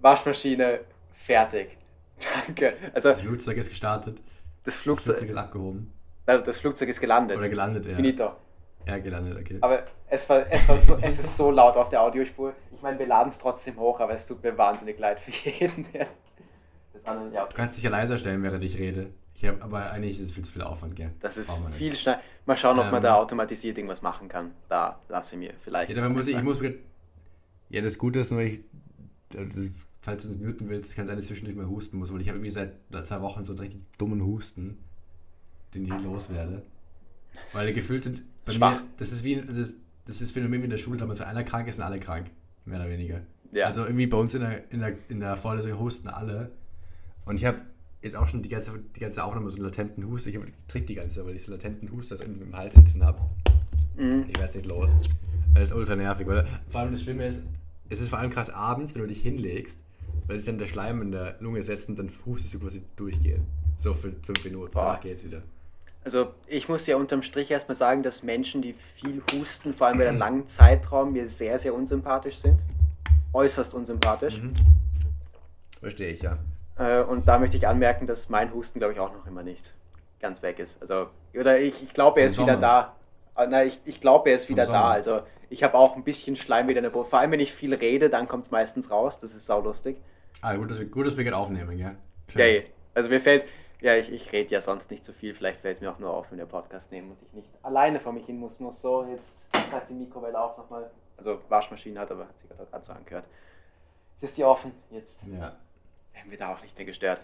Waschmaschine 0.00 0.80
fertig. 1.12 1.76
Danke. 2.46 2.74
Also, 2.94 3.10
das 3.10 3.20
Flugzeug 3.20 3.58
ist 3.58 3.68
gestartet. 3.68 4.22
Das 4.64 4.76
Flugzeug, 4.76 5.04
das 5.04 5.06
Flugzeug 5.16 5.28
ist 5.28 5.36
abgehoben. 5.36 5.92
Das 6.24 6.56
Flugzeug 6.56 6.88
ist 6.88 7.00
gelandet. 7.00 7.36
Oder 7.36 7.48
gelandet, 7.48 7.84
ja. 7.84 7.96
Finito. 7.96 8.32
Ja, 8.86 8.98
gelandet, 8.98 9.38
okay. 9.38 9.58
Aber 9.60 9.84
es, 10.08 10.28
war, 10.28 10.46
es, 10.50 10.68
war 10.68 10.78
so, 10.78 10.96
es 11.00 11.18
ist 11.18 11.36
so 11.36 11.50
laut 11.50 11.76
auf 11.76 11.88
der 11.88 12.02
Audiospur. 12.02 12.54
Ich 12.74 12.82
meine, 12.82 12.98
wir 12.98 13.06
laden 13.06 13.28
es 13.28 13.38
trotzdem 13.38 13.76
hoch, 13.76 14.00
aber 14.00 14.14
es 14.14 14.26
tut 14.26 14.42
mir 14.42 14.56
wahnsinnig 14.58 14.98
leid 14.98 15.20
für 15.20 15.30
jeden, 15.30 15.86
der 15.92 16.08
das 16.92 17.04
andere, 17.04 17.34
ja. 17.34 17.46
Du 17.46 17.54
kannst 17.54 17.76
dich 17.76 17.84
ja 17.84 17.90
leiser 17.90 18.16
stellen, 18.16 18.42
während 18.42 18.62
ich 18.64 18.78
rede. 18.78 19.10
Ich 19.34 19.46
hab, 19.46 19.62
aber 19.64 19.90
eigentlich 19.90 20.20
ist 20.20 20.28
es 20.28 20.32
viel 20.32 20.44
zu 20.44 20.52
viel 20.52 20.62
Aufwand, 20.62 20.94
gell? 20.94 21.12
Das 21.20 21.36
ist 21.36 21.58
viel 21.72 21.96
schnell. 21.96 22.18
Mal 22.44 22.56
schauen, 22.56 22.78
ob 22.78 22.86
ähm, 22.86 22.90
man 22.90 23.02
da 23.02 23.14
automatisiert 23.14 23.78
irgendwas 23.78 24.02
machen 24.02 24.28
kann. 24.28 24.52
Da 24.68 25.00
lasse 25.08 25.36
ich 25.36 25.40
mir 25.40 25.54
vielleicht. 25.62 25.96
Ja, 25.96 26.08
muss 26.08 26.26
ich, 26.26 26.36
ich 26.36 26.42
muss 26.42 26.60
Ja, 27.70 27.80
das 27.80 27.98
Gute 27.98 28.20
ist 28.20 28.30
nur, 28.30 28.42
ich, 28.42 28.60
also, 29.36 29.68
falls 30.00 30.22
du 30.22 30.28
das 30.28 30.38
muten 30.38 30.68
willst, 30.68 30.94
kann 30.94 31.06
sein, 31.06 31.16
dass 31.16 31.24
ich 31.24 31.28
zwischendurch 31.28 31.56
mal 31.56 31.68
husten 31.68 31.98
muss, 31.98 32.12
weil 32.12 32.20
ich 32.20 32.28
habe 32.28 32.38
irgendwie 32.38 32.50
seit 32.50 32.74
zwei 33.04 33.20
Wochen 33.20 33.44
so 33.44 33.52
einen 33.52 33.60
richtig 33.60 33.80
dummen 33.96 34.22
Husten, 34.22 34.78
den 35.74 35.84
ich 35.84 36.04
loswerde. 36.04 36.62
Weil 37.52 37.72
gefühlt 37.72 38.04
sind 38.04 38.22
bei 38.44 38.52
Schwach. 38.52 38.80
mir, 38.80 38.88
das 38.96 39.12
ist 39.12 39.24
wie, 39.24 39.36
das 39.36 39.56
ist, 39.56 39.78
das 40.04 40.20
ist 40.20 40.32
Phänomen 40.32 40.60
wie 40.60 40.64
in 40.64 40.70
der 40.70 40.76
Schule, 40.78 40.98
damals 40.98 41.20
wenn 41.20 41.26
einer 41.26 41.44
krank 41.44 41.68
ist, 41.68 41.76
sind 41.76 41.84
alle 41.84 41.98
krank. 41.98 42.30
Mehr 42.64 42.80
oder 42.80 42.90
weniger. 42.90 43.20
Ja. 43.52 43.66
Also 43.66 43.84
irgendwie 43.84 44.06
bei 44.06 44.16
uns 44.16 44.34
in 44.34 44.40
der, 44.40 44.70
in 44.72 44.80
der, 44.80 44.94
in 45.08 45.20
der 45.20 45.36
Vorlesung 45.36 45.78
husten 45.78 46.08
alle. 46.08 46.50
Und 47.24 47.36
ich 47.36 47.44
habe 47.44 47.58
jetzt 48.02 48.16
auch 48.16 48.26
schon 48.26 48.42
die 48.42 48.48
ganze, 48.48 48.72
die 48.96 49.00
ganze 49.00 49.22
Aufnahme 49.22 49.48
so 49.50 49.56
einen 49.56 49.66
latenten 49.66 50.06
Husten. 50.06 50.30
Ich 50.30 50.38
trinke 50.68 50.86
die 50.86 50.94
ganze 50.94 51.16
Zeit, 51.16 51.26
weil 51.26 51.36
ich 51.36 51.42
so 51.42 51.52
latenten 51.52 51.90
Husten 51.92 52.14
also 52.14 52.24
irgendwie 52.24 52.44
im 52.44 52.56
Hals 52.56 52.74
sitzen 52.74 53.04
habe. 53.04 53.20
Mhm. 53.96 54.26
Ich 54.28 54.38
werde 54.38 54.56
nicht 54.56 54.66
los. 54.66 54.90
Das 55.54 55.64
ist 55.64 55.74
ultra 55.74 55.96
nervig, 55.96 56.26
oder? 56.26 56.46
Vor 56.68 56.80
allem 56.80 56.92
das 56.92 57.02
Schlimme 57.02 57.26
ist, 57.26 57.42
es 57.88 58.00
ist 58.00 58.08
vor 58.08 58.18
allem 58.18 58.30
krass 58.30 58.50
abends, 58.50 58.94
wenn 58.94 59.02
du 59.02 59.08
dich 59.08 59.20
hinlegst, 59.20 59.84
weil 60.26 60.38
sich 60.38 60.46
dann 60.46 60.58
der 60.58 60.66
Schleim 60.66 61.02
in 61.02 61.12
der 61.12 61.36
Lunge 61.40 61.62
setzt 61.62 61.88
und 61.88 61.98
dann 61.98 62.10
hustest 62.24 62.54
du 62.54 62.58
quasi 62.60 62.82
durchgehen. 62.96 63.46
So 63.76 63.92
für 63.92 64.12
fünf 64.22 64.44
Minuten. 64.44 64.72
Danach 64.74 65.00
geht's 65.00 65.24
wieder. 65.24 65.42
Also 66.04 66.34
ich 66.46 66.68
muss 66.68 66.86
ja 66.86 66.96
unterm 66.96 67.22
Strich 67.22 67.50
erstmal 67.50 67.76
sagen, 67.76 68.02
dass 68.02 68.22
Menschen, 68.22 68.60
die 68.60 68.72
viel 68.72 69.22
husten, 69.32 69.72
vor 69.72 69.86
allem 69.86 70.00
über 70.00 70.08
einen 70.08 70.18
langen 70.18 70.48
Zeitraum, 70.48 71.12
mir 71.12 71.28
sehr, 71.28 71.58
sehr 71.58 71.74
unsympathisch 71.74 72.38
sind. 72.38 72.60
Äußerst 73.32 73.72
unsympathisch. 73.74 74.40
Mhm. 74.40 74.52
Verstehe 75.80 76.10
ich, 76.12 76.22
ja. 76.22 76.38
Äh, 76.78 77.02
und 77.02 77.28
da 77.28 77.38
möchte 77.38 77.56
ich 77.56 77.68
anmerken, 77.68 78.06
dass 78.06 78.28
mein 78.28 78.52
Husten, 78.52 78.78
glaube 78.78 78.94
ich, 78.94 79.00
auch 79.00 79.12
noch 79.12 79.26
immer 79.26 79.42
nicht 79.42 79.74
ganz 80.20 80.42
weg 80.42 80.58
ist. 80.58 80.80
Also, 80.80 81.08
oder 81.38 81.60
ich, 81.60 81.82
ich 81.82 81.92
glaube, 81.92 82.20
er 82.20 82.26
ist 82.26 82.34
Sommer. 82.34 82.52
wieder 82.52 82.60
da. 82.60 82.96
Ah, 83.34 83.46
nein, 83.46 83.68
ich, 83.68 83.78
ich 83.84 84.00
glaube, 84.00 84.30
er 84.30 84.36
ist 84.36 84.48
wieder 84.48 84.66
da. 84.66 84.90
Also 84.90 85.22
ich 85.48 85.62
habe 85.62 85.74
auch 85.74 85.96
ein 85.96 86.04
bisschen 86.04 86.36
Schleim 86.36 86.68
wieder 86.68 86.78
in 86.78 86.84
der 86.84 86.90
Brust. 86.90 87.10
Vor 87.10 87.18
allem, 87.18 87.30
wenn 87.30 87.40
ich 87.40 87.52
viel 87.52 87.74
rede, 87.74 88.10
dann 88.10 88.28
kommt 88.28 88.44
es 88.44 88.50
meistens 88.50 88.90
raus. 88.90 89.18
Das 89.20 89.34
ist 89.34 89.46
saulustig. 89.46 89.96
Ah, 90.40 90.54
gut, 90.56 90.70
dass 90.70 90.78
wir, 90.78 90.86
gut, 90.86 91.06
dass 91.06 91.16
wir 91.16 91.24
gerade 91.24 91.36
aufnehmen? 91.36 91.78
Ja, 91.78 91.92
ja. 92.34 92.60
Also 92.94 93.08
mir 93.08 93.20
fällt, 93.20 93.46
ja, 93.82 93.96
ich, 93.96 94.10
ich 94.12 94.32
rede 94.32 94.50
ja 94.52 94.60
sonst 94.60 94.90
nicht 94.90 95.04
so 95.04 95.12
viel. 95.12 95.34
Vielleicht 95.34 95.60
fällt 95.60 95.76
es 95.76 95.80
mir 95.80 95.90
auch 95.90 95.98
nur 95.98 96.10
auf, 96.10 96.30
wenn 96.30 96.38
wir 96.38 96.46
Podcast 96.46 96.92
nehmen 96.92 97.10
und 97.10 97.22
ich 97.22 97.32
nicht 97.32 97.48
alleine 97.62 97.98
vor 97.98 98.12
mich 98.12 98.24
hin 98.24 98.38
muss. 98.38 98.60
muss. 98.60 98.80
So, 98.80 99.04
jetzt 99.10 99.48
sagt 99.70 99.90
die 99.90 99.94
Mikrowelle 99.94 100.40
auch 100.40 100.56
nochmal. 100.56 100.90
Also 101.16 101.40
Waschmaschine 101.48 102.00
hat, 102.00 102.10
aber 102.10 102.22
hat 102.28 102.34
sie 102.40 102.48
gerade 102.48 102.84
so 102.84 102.92
angehört. 102.92 103.24
Jetzt 104.14 104.22
ist 104.22 104.38
die 104.38 104.44
offen. 104.44 104.72
Jetzt 104.90 105.26
ja. 105.26 105.56
werden 106.12 106.30
wir 106.30 106.38
da 106.38 106.54
auch 106.54 106.62
nicht 106.62 106.76
mehr 106.76 106.86
gestört. 106.86 107.20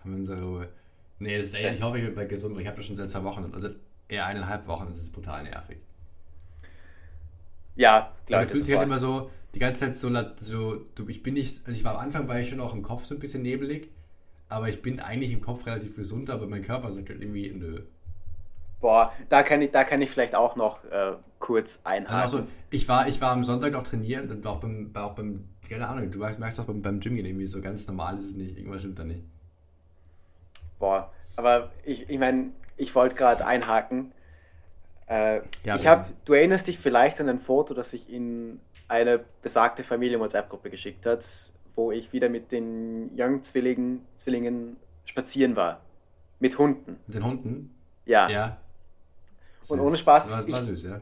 Haben 0.00 0.10
wir 0.10 0.18
unsere 0.18 0.42
Ruhe. 0.42 0.68
Nee, 1.20 1.36
das 1.36 1.46
ist 1.46 1.54
echt, 1.54 1.76
ich 1.76 1.82
hoffe, 1.82 1.98
ich 1.98 2.04
bin 2.04 2.14
bei 2.14 2.24
gesund, 2.24 2.54
weil 2.54 2.62
ich 2.62 2.68
habe 2.68 2.76
das 2.76 2.86
schon 2.86 2.96
seit 2.96 3.10
zwei 3.10 3.22
Wochen. 3.24 3.50
Also 3.54 3.70
eher 4.08 4.26
eineinhalb 4.26 4.66
Wochen, 4.66 4.88
das 4.88 4.98
ist 4.98 5.12
brutal 5.12 5.44
nervig. 5.44 5.78
Ja, 7.76 8.12
klar. 8.26 8.40
Man 8.40 8.48
fühlt 8.48 8.64
sich 8.64 8.74
halt 8.74 8.86
immer 8.86 8.98
so, 8.98 9.30
die 9.54 9.60
ganze 9.60 9.80
Zeit 9.80 9.96
so, 9.96 10.10
so 10.36 10.76
du, 10.94 11.08
ich 11.08 11.22
bin 11.22 11.34
nicht, 11.34 11.60
also 11.66 11.76
ich 11.78 11.84
war 11.84 11.94
am 11.94 12.00
Anfang, 12.00 12.26
war 12.26 12.38
ich 12.38 12.48
schon 12.48 12.60
auch 12.60 12.74
im 12.74 12.82
Kopf 12.82 13.04
so 13.04 13.14
ein 13.14 13.20
bisschen 13.20 13.42
nebelig 13.42 13.88
aber 14.48 14.68
ich 14.68 14.82
bin 14.82 15.00
eigentlich 15.00 15.32
im 15.32 15.40
Kopf 15.40 15.66
relativ 15.66 15.96
gesund, 15.96 16.30
aber 16.30 16.46
mein 16.46 16.62
Körper 16.62 16.90
sagt 16.90 17.10
halt 17.10 17.20
irgendwie, 17.20 17.50
nö. 17.50 17.82
Boah, 18.80 19.12
da 19.28 19.42
kann 19.42 19.60
ich, 19.60 19.72
da 19.72 19.84
kann 19.84 20.00
ich 20.00 20.10
vielleicht 20.10 20.34
auch 20.34 20.54
noch 20.54 20.84
äh, 20.84 21.14
kurz 21.40 21.80
einhaken. 21.84 22.16
Also, 22.16 22.46
ich 22.70 22.88
war, 22.88 23.08
ich 23.08 23.20
war 23.20 23.32
am 23.32 23.42
Sonntag 23.42 23.74
auch 23.74 23.82
trainieren 23.82 24.30
und 24.30 24.46
auch 24.46 24.60
beim, 24.60 24.92
auch 24.94 25.14
beim 25.14 25.44
keine 25.68 25.88
Ahnung, 25.88 26.10
du 26.10 26.18
merkst 26.18 26.60
auch 26.60 26.64
beim, 26.64 26.80
beim 26.80 27.00
Gym 27.00 27.16
gehen 27.16 27.26
irgendwie 27.26 27.46
so 27.46 27.60
ganz 27.60 27.86
normal 27.86 28.16
ist 28.16 28.24
es 28.24 28.34
nicht, 28.34 28.56
irgendwas 28.56 28.80
stimmt 28.80 28.98
da 28.98 29.04
nicht. 29.04 29.22
Boah, 30.78 31.12
aber 31.36 31.70
ich, 31.84 32.08
ich 32.08 32.18
meine, 32.18 32.50
ich 32.76 32.94
wollte 32.94 33.16
gerade 33.16 33.44
einhaken. 33.44 34.12
Äh, 35.08 35.40
ja, 35.64 35.76
ich 35.76 35.86
habe, 35.86 36.06
du 36.24 36.34
erinnerst 36.34 36.68
dich 36.68 36.78
vielleicht 36.78 37.20
an 37.20 37.28
ein 37.28 37.40
Foto, 37.40 37.74
das 37.74 37.92
ich 37.92 38.12
in 38.12 38.60
eine 38.86 39.20
besagte 39.42 39.82
Familien-WhatsApp-Gruppe 39.82 40.70
geschickt 40.70 41.04
hat, 41.06 41.26
wo 41.78 41.92
ich 41.92 42.12
wieder 42.12 42.28
mit 42.28 42.50
den 42.50 43.10
Young-Zwillingen 43.16 44.04
Zwillingen 44.16 44.76
spazieren 45.04 45.54
war. 45.54 45.80
Mit 46.40 46.58
Hunden. 46.58 46.98
Mit 47.06 47.14
den 47.14 47.24
Hunden? 47.24 47.74
Ja. 48.04 48.28
Ja. 48.28 48.56
Und 49.68 49.80
ohne 49.80 49.96
Spaß. 49.96 50.28
War, 50.28 50.46
war 50.46 50.62
süß, 50.62 50.84
ja. 50.84 51.00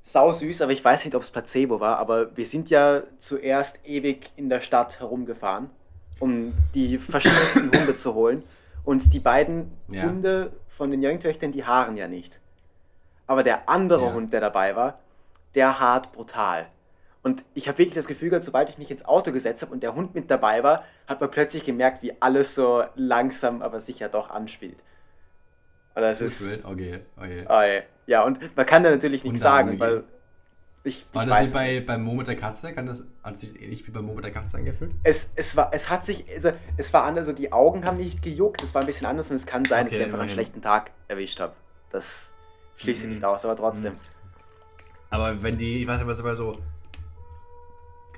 Sau 0.00 0.32
süß, 0.32 0.62
aber 0.62 0.72
ich 0.72 0.84
weiß 0.84 1.04
nicht, 1.04 1.14
ob 1.14 1.22
es 1.22 1.30
Placebo 1.30 1.80
war, 1.80 1.98
aber 1.98 2.36
wir 2.36 2.46
sind 2.46 2.70
ja 2.70 3.02
zuerst 3.18 3.80
ewig 3.84 4.30
in 4.36 4.48
der 4.48 4.60
Stadt 4.60 5.00
herumgefahren, 5.00 5.70
um 6.18 6.52
die 6.74 6.98
verschiedensten 6.98 7.70
Hunde 7.76 7.96
zu 7.96 8.14
holen. 8.14 8.42
Und 8.84 9.12
die 9.12 9.20
beiden 9.20 9.70
ja. 9.88 10.04
Hunde 10.04 10.52
von 10.68 10.90
den 10.90 11.02
Jungtöchtern, 11.02 11.52
die 11.52 11.64
haaren 11.64 11.96
ja 11.96 12.08
nicht. 12.08 12.40
Aber 13.26 13.42
der 13.42 13.68
andere 13.68 14.06
ja. 14.06 14.12
Hund, 14.12 14.32
der 14.32 14.40
dabei 14.40 14.74
war, 14.74 14.98
der 15.54 15.78
hart 15.78 16.12
brutal. 16.12 16.66
Und 17.22 17.44
ich 17.54 17.68
habe 17.68 17.78
wirklich 17.78 17.94
das 17.94 18.06
Gefühl 18.06 18.30
gehabt, 18.30 18.44
sobald 18.44 18.68
ich 18.68 18.78
mich 18.78 18.90
ins 18.90 19.04
Auto 19.04 19.30
gesetzt 19.30 19.62
habe 19.62 19.72
und 19.72 19.82
der 19.82 19.94
Hund 19.94 20.14
mit 20.14 20.30
dabei 20.30 20.64
war, 20.64 20.84
hat 21.06 21.20
man 21.20 21.30
plötzlich 21.30 21.62
gemerkt, 21.62 22.02
wie 22.02 22.20
alles 22.20 22.54
so 22.54 22.82
langsam, 22.96 23.62
aber 23.62 23.80
sicher 23.80 24.08
doch 24.08 24.30
anspielt. 24.30 24.78
Und 25.94 26.02
das 26.02 26.20
ist. 26.20 26.50
Wild. 26.50 26.64
Okay, 26.64 27.00
okay. 27.16 27.44
okay. 27.44 27.82
Ja, 28.06 28.24
und 28.24 28.56
man 28.56 28.66
kann 28.66 28.82
da 28.82 28.90
natürlich 28.90 29.22
nichts 29.22 29.40
sagen, 29.40 29.78
weil. 29.78 30.04
Ich, 30.84 31.06
war 31.12 31.22
ich 31.22 31.28
das 31.28 31.50
wie 31.50 31.54
bei, 31.54 31.80
beim 31.80 32.02
Mo 32.02 32.14
mit 32.14 32.26
der 32.26 32.34
Katze? 32.34 32.72
Kann 32.72 32.86
das, 32.86 33.06
hat 33.22 33.38
sich 33.38 33.62
ähnlich 33.62 33.86
wie 33.86 33.92
beim 33.92 34.04
Mo 34.04 34.14
mit 34.14 34.24
der 34.24 34.32
Katze 34.32 34.56
angefühlt? 34.56 34.90
Es, 35.04 35.30
es, 35.36 35.56
war, 35.56 35.72
es 35.72 35.88
hat 35.88 36.04
sich, 36.04 36.24
also 36.34 36.50
es 36.76 36.92
war 36.92 37.04
anders, 37.04 37.28
also 37.28 37.38
die 37.38 37.52
Augen 37.52 37.84
haben 37.84 37.98
nicht 37.98 38.20
gejuckt, 38.20 38.64
es 38.64 38.74
war 38.74 38.82
ein 38.82 38.86
bisschen 38.86 39.06
anders 39.06 39.30
und 39.30 39.36
es 39.36 39.46
kann 39.46 39.64
sein, 39.64 39.82
okay, 39.82 39.90
dass 39.90 39.98
ich 40.00 40.04
einfach 40.04 40.18
einen 40.18 40.28
schlechten 40.28 40.60
Tag 40.60 40.90
erwischt 41.06 41.38
habe. 41.38 41.52
Das 41.90 42.34
schließe 42.78 43.04
ich 43.04 43.10
mhm. 43.10 43.14
nicht 43.14 43.24
aus, 43.24 43.44
aber 43.44 43.54
trotzdem. 43.54 43.92
Mhm. 43.92 43.98
Aber 45.10 45.40
wenn 45.44 45.56
die, 45.56 45.82
ich 45.82 45.86
weiß 45.86 46.00
nicht, 46.00 46.18
aber 46.18 46.34
so 46.34 46.58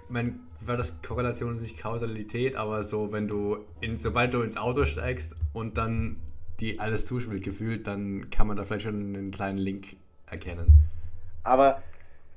mein, 0.09 0.41
war 0.61 0.77
das 0.77 1.03
Korrelation 1.03 1.61
nicht 1.61 1.79
Kausalität, 1.79 2.57
aber 2.57 2.83
so, 2.83 3.13
wenn 3.13 3.29
du, 3.29 3.59
in, 3.81 3.99
sobald 3.99 4.35
du 4.35 4.43
ins 4.43 4.57
Auto 4.57 4.85
steigst 4.85 5.37
und 5.53 5.79
dann 5.79 6.17
die 6.61 6.81
alles 6.81 7.07
zuspielt 7.07 7.43
gefühlt, 7.43 7.87
dann 7.87 8.31
kann 8.31 8.47
man 8.47 8.57
da 8.57 8.65
vielleicht 8.65 8.85
schon 8.85 9.15
einen 9.17 9.31
kleinen 9.31 9.59
Link 9.59 9.97
erkennen. 10.27 10.89
Aber 11.43 11.83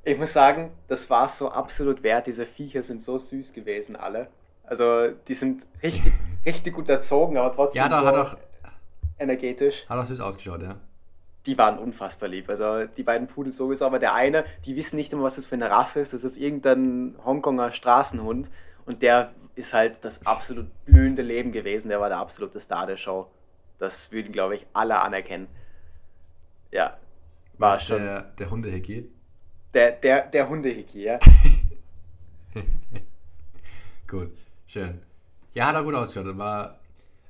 ich 0.03 0.17
muss 0.17 0.33
sagen, 0.33 0.71
das 0.87 1.09
war 1.09 1.29
so 1.29 1.51
absolut 1.51 2.03
wert. 2.03 2.27
Diese 2.27 2.45
Viecher 2.45 2.81
sind 2.83 3.01
so 3.01 3.17
süß 3.17 3.53
gewesen, 3.53 3.95
alle. 3.95 4.27
Also, 4.63 5.09
die 5.27 5.33
sind 5.33 5.65
richtig, 5.83 6.13
richtig 6.45 6.73
gut 6.73 6.89
erzogen, 6.89 7.37
aber 7.37 7.51
trotzdem 7.51 7.83
ja, 7.83 7.89
da 7.89 8.01
so 8.01 8.07
hat 8.07 8.15
auch, 8.15 8.37
energetisch. 9.19 9.85
Hat 9.87 9.99
auch 9.99 10.05
süß 10.05 10.19
ausgeschaut, 10.19 10.63
ja 10.63 10.77
die 11.47 11.57
waren 11.57 11.79
unfassbar 11.79 12.29
lieb. 12.29 12.49
Also 12.49 12.85
die 12.85 13.03
beiden 13.03 13.27
Pudel 13.27 13.51
sowieso, 13.53 13.85
aber 13.85 13.99
der 13.99 14.13
eine, 14.13 14.45
die 14.65 14.75
wissen 14.75 14.97
nicht 14.97 15.13
immer, 15.13 15.23
was 15.23 15.37
das 15.37 15.45
für 15.45 15.55
eine 15.55 15.71
Rasse 15.71 16.01
ist. 16.01 16.13
Das 16.13 16.23
ist 16.23 16.37
irgendein 16.37 17.15
Hongkonger 17.23 17.71
Straßenhund 17.71 18.51
und 18.85 19.01
der 19.01 19.33
ist 19.55 19.73
halt 19.73 20.03
das 20.03 20.25
absolut 20.25 20.67
blühende 20.85 21.21
Leben 21.21 21.51
gewesen. 21.51 21.89
Der 21.89 21.99
war 21.99 22.09
der 22.09 22.19
absolute 22.19 22.59
Star 22.59 22.85
der 22.85 22.97
Show. 22.97 23.31
Das 23.79 24.11
würden, 24.11 24.31
glaube 24.31 24.55
ich, 24.55 24.67
alle 24.73 25.01
anerkennen. 25.01 25.47
Ja, 26.71 26.97
war 27.57 27.71
was 27.71 27.83
schon. 27.85 28.03
Der, 28.03 28.21
der 28.21 28.51
Hundehicki? 28.51 29.09
Der, 29.73 29.91
der, 29.91 30.27
der 30.27 30.49
Hundehicki, 30.49 31.03
ja. 31.03 31.17
Gut, 34.07 34.31
schön. 34.65 35.01
Ja, 35.53 35.67
hat 35.67 35.75
er 35.75 35.83
gut 35.83 35.95
ausgeschaut. 35.95 36.37
War, 36.37 36.79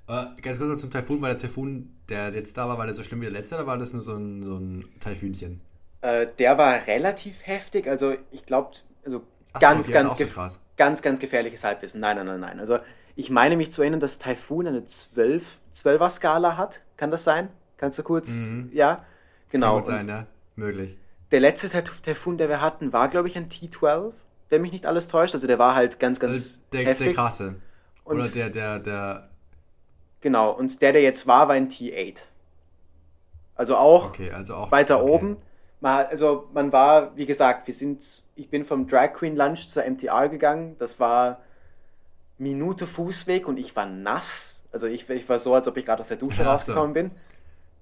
äh, 0.08 0.26
ganz 0.42 0.58
kurz 0.58 0.70
noch 0.70 0.78
zum 0.78 0.92
Taifun. 0.92 1.22
War 1.22 1.30
der 1.30 1.38
Taifun, 1.38 1.96
der 2.10 2.34
jetzt 2.34 2.58
da 2.58 2.68
war, 2.68 2.78
war 2.78 2.86
der 2.86 2.96
so 2.96 3.04
schlimm 3.04 3.22
wie 3.22 3.26
der 3.26 3.34
letzte 3.34 3.56
oder 3.56 3.68
war 3.68 3.78
das 3.78 3.94
nur 3.94 4.02
so 4.02 4.16
ein, 4.16 4.44
so 4.44 4.56
ein 4.56 4.86
Taifunchen? 5.00 5.62
Äh, 6.02 6.28
der 6.40 6.58
war 6.58 6.88
relativ 6.88 7.36
heftig. 7.46 7.88
Also 7.88 8.16
ich 8.32 8.46
glaube, 8.46 8.72
also 9.06 9.24
Ach 9.54 9.60
ganz, 9.60 9.88
so, 9.88 9.94
ganz, 9.94 10.18
so 10.18 10.26
ganz, 10.78 11.02
ganz 11.02 11.20
gefährliches 11.20 11.64
Halbwissen. 11.64 12.00
Nein, 12.00 12.18
nein, 12.18 12.26
nein, 12.26 12.40
nein. 12.40 12.60
Also 12.60 12.80
ich 13.16 13.30
meine 13.30 13.58
mich 13.58 13.72
zu 13.72 13.82
erinnern, 13.82 14.00
dass 14.00 14.20
Taifun 14.20 14.68
eine 14.68 14.86
12, 14.86 15.60
12er 15.74 16.10
Skala 16.10 16.56
hat. 16.56 16.82
Kann 16.98 17.12
das 17.12 17.24
sein? 17.24 17.50
Kannst 17.78 18.00
du 18.00 18.04
kurz, 18.04 18.30
mhm. 18.30 18.70
ja? 18.74 19.04
Genau. 19.50 19.68
Kann 19.68 19.76
gut 19.78 19.86
sein, 19.86 20.08
ja. 20.08 20.28
Möglich. 20.56 20.98
Der 21.32 21.40
letzte 21.40 21.70
Taifun, 22.02 22.38
der 22.38 22.48
wir 22.48 22.62
hatten, 22.62 22.94
war, 22.94 23.10
glaube 23.10 23.28
ich, 23.28 23.36
ein 23.36 23.50
T12, 23.50 24.14
wenn 24.50 24.62
mich 24.62 24.72
nicht 24.72 24.86
alles 24.86 25.08
täuscht. 25.08 25.36
Also 25.36 25.48
der 25.48 25.60
war 25.60 25.76
halt 25.76 26.00
ganz, 26.00 26.20
ganz 26.20 26.34
also 26.34 26.60
der, 26.72 26.86
heftig. 26.86 27.08
Der 27.08 27.16
krasse. 27.16 27.56
Und 28.04 28.20
Oder 28.20 28.30
der, 28.30 28.50
der, 28.50 28.80
der... 28.80 29.30
Genau, 30.28 30.52
und 30.52 30.82
der, 30.82 30.92
der 30.92 31.02
jetzt 31.02 31.26
war, 31.26 31.48
war 31.48 31.56
ein 31.56 31.70
T8. 31.70 32.24
Also 33.56 33.78
auch, 33.78 34.08
okay, 34.08 34.30
also 34.32 34.56
auch 34.56 34.74
weiter 34.74 35.02
okay. 35.02 35.10
oben. 35.10 35.38
Man, 35.80 36.06
also 36.08 36.50
man 36.54 36.74
war, 36.74 37.16
wie 37.16 37.26
gesagt, 37.26 37.66
wir 37.66 37.74
sind, 37.74 38.24
ich 38.36 38.50
bin 38.50 38.66
vom 38.66 38.88
Drag 38.88 39.14
Queen 39.14 39.38
Lunch 39.38 39.70
zur 39.70 39.90
MTR 39.90 40.28
gegangen. 40.28 40.76
Das 40.80 41.00
war 41.00 41.40
Minute 42.38 42.88
Fußweg 42.88 43.48
und 43.48 43.58
ich 43.58 43.74
war 43.78 43.86
nass. 43.86 44.66
Also 44.74 44.88
ich, 44.88 45.10
ich 45.10 45.30
war 45.30 45.40
so, 45.40 45.56
als 45.56 45.66
ob 45.70 45.78
ich 45.78 45.86
gerade 45.86 46.02
aus 46.02 46.10
der 46.10 46.18
Dusche 46.18 46.44
rausgekommen 46.44 46.92
bin. 46.92 47.12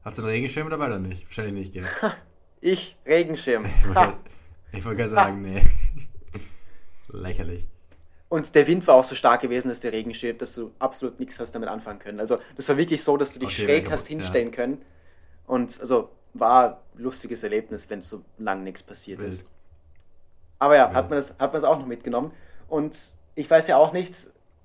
Hast 0.03 0.19
du 0.19 0.21
einen 0.21 0.29
Regenschirm 0.29 0.69
dabei 0.69 0.85
oder 0.85 0.99
nicht? 0.99 1.25
Wahrscheinlich 1.25 1.55
nicht, 1.55 1.73
gell? 1.73 1.87
ich, 2.61 2.95
Regenschirm. 3.07 3.65
ich 4.71 4.85
wollte 4.85 4.97
gerade 4.97 5.09
sagen, 5.09 5.41
nee. 5.41 5.63
Lächerlich. 7.09 7.65
Und 8.27 8.55
der 8.55 8.65
Wind 8.67 8.85
war 8.87 8.95
auch 8.95 9.03
so 9.03 9.15
stark 9.15 9.41
gewesen, 9.41 9.69
dass 9.69 9.81
der 9.81 9.91
Regenschirm, 9.91 10.37
dass 10.37 10.53
du 10.53 10.71
absolut 10.79 11.19
nichts 11.19 11.39
hast 11.39 11.51
damit 11.51 11.69
anfangen 11.69 11.99
können. 11.99 12.19
Also 12.19 12.39
das 12.55 12.67
war 12.67 12.77
wirklich 12.77 13.03
so, 13.03 13.17
dass 13.17 13.31
du 13.31 13.39
dich 13.39 13.49
okay, 13.49 13.63
schräg 13.63 13.91
hast 13.91 14.07
hinstellen 14.07 14.49
ja. 14.49 14.55
können. 14.55 14.81
Und 15.45 15.79
also 15.79 16.09
war 16.33 16.81
ein 16.95 17.01
lustiges 17.03 17.43
Erlebnis, 17.43 17.89
wenn 17.89 18.01
so 18.01 18.23
lange 18.37 18.63
nichts 18.63 18.81
passiert 18.83 19.19
Wild. 19.19 19.29
ist. 19.29 19.45
Aber 20.57 20.75
ja, 20.75 20.91
hat 20.93 21.09
man, 21.09 21.17
das, 21.17 21.31
hat 21.31 21.39
man 21.39 21.53
das 21.53 21.63
auch 21.63 21.77
noch 21.77 21.85
mitgenommen. 21.85 22.31
Und 22.67 22.97
ich 23.35 23.49
weiß 23.49 23.67
ja 23.67 23.77
auch 23.77 23.93
nicht, 23.93 24.15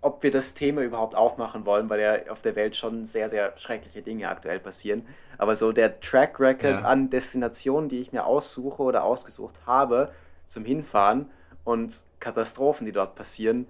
ob 0.00 0.22
wir 0.22 0.30
das 0.30 0.54
Thema 0.54 0.82
überhaupt 0.82 1.14
aufmachen 1.14 1.66
wollen, 1.66 1.90
weil 1.90 2.00
ja 2.00 2.32
auf 2.32 2.40
der 2.40 2.56
Welt 2.56 2.76
schon 2.76 3.04
sehr, 3.04 3.28
sehr 3.28 3.52
schreckliche 3.56 4.00
Dinge 4.02 4.28
aktuell 4.28 4.58
passieren. 4.58 5.06
Aber 5.36 5.56
so 5.56 5.72
der 5.72 6.00
Track 6.00 6.40
Record 6.40 6.80
ja. 6.80 6.82
an 6.82 7.10
Destinationen, 7.10 7.88
die 7.88 8.00
ich 8.00 8.12
mir 8.12 8.24
aussuche 8.24 8.82
oder 8.82 9.04
ausgesucht 9.04 9.60
habe 9.66 10.12
zum 10.46 10.64
Hinfahren 10.64 11.30
und 11.64 12.04
Katastrophen, 12.18 12.86
die 12.86 12.92
dort 12.92 13.14
passieren, 13.14 13.66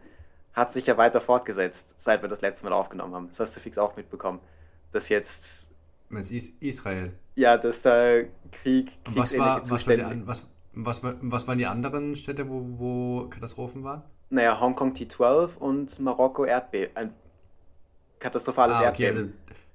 hat 0.52 0.72
sich 0.72 0.86
ja 0.86 0.96
weiter 0.96 1.20
fortgesetzt, 1.20 1.94
seit 1.96 2.22
wir 2.22 2.28
das 2.28 2.40
letzte 2.40 2.66
Mal 2.66 2.72
aufgenommen 2.72 3.14
haben. 3.14 3.28
Das 3.28 3.40
hast 3.40 3.56
du 3.56 3.60
fix 3.60 3.78
auch 3.78 3.96
mitbekommen. 3.96 4.40
Dass 4.92 5.08
jetzt. 5.08 5.70
Was 6.08 6.32
ist 6.32 6.60
Israel? 6.62 7.12
Ja, 7.36 7.56
dass 7.56 7.82
da 7.82 8.22
Krieg, 8.50 8.92
was 9.14 9.36
war, 9.38 9.62
was, 9.70 9.86
war 9.86 9.94
die, 9.96 10.26
was, 10.26 10.48
was, 10.74 11.02
was 11.02 11.46
waren 11.46 11.58
die 11.58 11.66
anderen 11.66 12.16
Städte, 12.16 12.48
wo, 12.48 12.64
wo 12.78 13.28
Katastrophen 13.28 13.84
waren? 13.84 14.02
Naja, 14.28 14.60
Hongkong 14.60 14.92
T12 14.92 15.56
und 15.56 15.98
Marokko 16.00 16.44
Erdbeben. 16.44 16.96
Ein 16.96 17.14
katastrophales 18.18 18.76
ah, 18.76 18.88
okay, 18.88 19.04
Erdbeben. 19.04 19.16
Also 19.18 19.28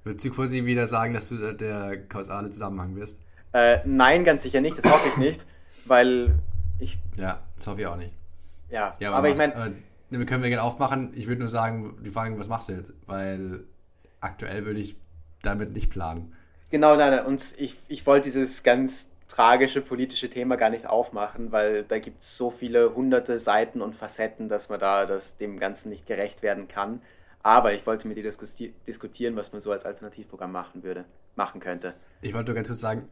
würdest 0.04 0.26
du 0.26 0.30
quasi 0.32 0.66
wieder 0.66 0.86
sagen, 0.88 1.14
dass 1.14 1.30
du 1.30 1.54
der 1.54 2.06
kausale 2.08 2.50
Zusammenhang 2.50 2.96
bist? 2.96 3.20
Äh, 3.54 3.80
nein, 3.86 4.26
ganz 4.26 4.44
sicher 4.44 4.60
nicht. 4.60 4.78
Das 4.78 4.92
hoffe 4.92 5.08
ich 5.08 5.18
nicht, 5.18 5.46
weil 5.86 6.38
ich. 6.80 6.98
Ja, 7.16 7.42
das 7.66 7.72
hoffe 7.72 7.82
ich 7.82 7.88
auch 7.88 7.98
nicht. 7.98 8.14
Ja, 8.70 8.94
ja 9.00 9.10
aber, 9.10 9.18
aber 9.18 9.30
ich 9.30 9.38
meine. 9.38 9.76
Wir 10.10 10.26
können 10.28 10.44
wir 10.44 10.50
gerne 10.50 10.62
aufmachen. 10.62 11.12
Ich 11.16 11.28
würde 11.28 11.40
nur 11.40 11.50
sagen, 11.50 11.98
die 12.06 12.12
Fragen, 12.12 12.38
was 12.38 12.48
machst 12.48 12.70
du 12.70 12.74
jetzt? 12.74 12.94
Weil 13.08 13.64
aktuell 14.22 14.66
würde 14.66 14.80
ich 14.80 14.96
damit 15.42 15.74
nicht 15.74 15.90
planen. 15.90 16.34
Genau, 16.70 16.96
nein, 16.96 17.12
nein. 17.12 17.26
Und 17.26 17.56
ich, 17.58 17.80
ich 17.88 18.06
wollte 18.06 18.26
dieses 18.26 18.62
ganz 18.62 19.10
tragische 19.28 19.82
politische 19.82 20.30
Thema 20.30 20.58
gar 20.58 20.70
nicht 20.70 20.86
aufmachen, 20.86 21.52
weil 21.52 21.84
da 21.84 21.98
gibt 21.98 22.22
es 22.22 22.38
so 22.38 22.52
viele 22.52 22.94
hunderte 22.94 23.40
Seiten 23.40 23.82
und 23.82 23.96
Facetten, 23.96 24.48
dass 24.48 24.70
man 24.70 24.80
da 24.80 25.08
das 25.08 25.38
dem 25.38 25.60
Ganzen 25.60 25.90
nicht 25.90 26.06
gerecht 26.06 26.44
werden 26.44 26.68
kann. 26.68 27.02
Aber 27.42 27.74
ich 27.74 27.88
wollte 27.88 28.08
mit 28.08 28.16
dir 28.18 28.24
diskutieren, 28.24 29.36
was 29.36 29.52
man 29.52 29.62
so 29.62 29.72
als 29.72 29.86
Alternativprogramm 29.86 30.52
machen 30.52 30.84
würde, 30.84 31.06
machen 31.36 31.62
könnte. 31.62 31.96
Ich 32.22 32.36
wollte 32.36 32.52
nur 32.52 32.56
ganz 32.56 32.68
kurz 32.68 32.80
sagen, 32.80 33.10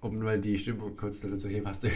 um 0.00 0.18
mal 0.18 0.40
die 0.40 0.58
Stimmung 0.58 0.96
kurz 0.96 1.20
dazu 1.20 1.36
zu 1.36 1.48
heben, 1.48 1.66
hast 1.68 1.84
du, 1.84 1.88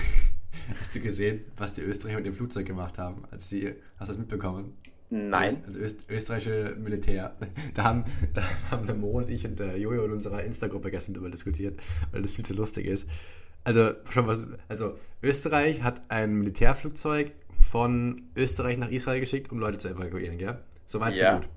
hast 0.78 0.94
du 0.94 1.00
gesehen, 1.00 1.40
was 1.56 1.74
die 1.74 1.82
Österreicher 1.82 2.18
mit 2.18 2.26
dem 2.26 2.34
Flugzeug 2.34 2.66
gemacht 2.66 2.98
haben? 2.98 3.22
Als 3.30 3.48
sie, 3.48 3.74
hast 3.98 4.10
du 4.10 4.14
das 4.14 4.18
mitbekommen? 4.18 4.74
Nein. 5.10 5.56
Also 5.66 5.78
Öst, 5.78 6.06
österreichische 6.10 6.76
Militär. 6.78 7.34
Da 7.74 7.84
haben, 7.84 8.04
da 8.34 8.42
haben 8.70 8.86
der 8.86 8.94
Mo 8.94 9.10
und 9.10 9.30
ich 9.30 9.46
und 9.46 9.58
der 9.58 9.78
Jojo 9.78 10.04
in 10.04 10.12
unserer 10.12 10.42
Insta-Gruppe 10.42 10.90
gestern 10.90 11.14
darüber 11.14 11.30
diskutiert, 11.30 11.78
weil 12.12 12.22
das 12.22 12.32
viel 12.32 12.44
zu 12.44 12.54
lustig 12.54 12.86
ist. 12.86 13.08
Also, 13.64 13.92
schon 14.10 14.26
was, 14.26 14.48
also 14.68 14.96
Österreich 15.22 15.82
hat 15.82 16.02
ein 16.10 16.34
Militärflugzeug 16.34 17.32
von 17.60 18.22
Österreich 18.36 18.78
nach 18.78 18.90
Israel 18.90 19.20
geschickt, 19.20 19.52
um 19.52 19.58
Leute 19.58 19.78
zu 19.78 19.88
evakuieren, 19.88 20.38
gell? 20.38 20.58
Soweit 20.86 21.16
ja. 21.16 21.34
so 21.34 21.40
gut. 21.40 21.48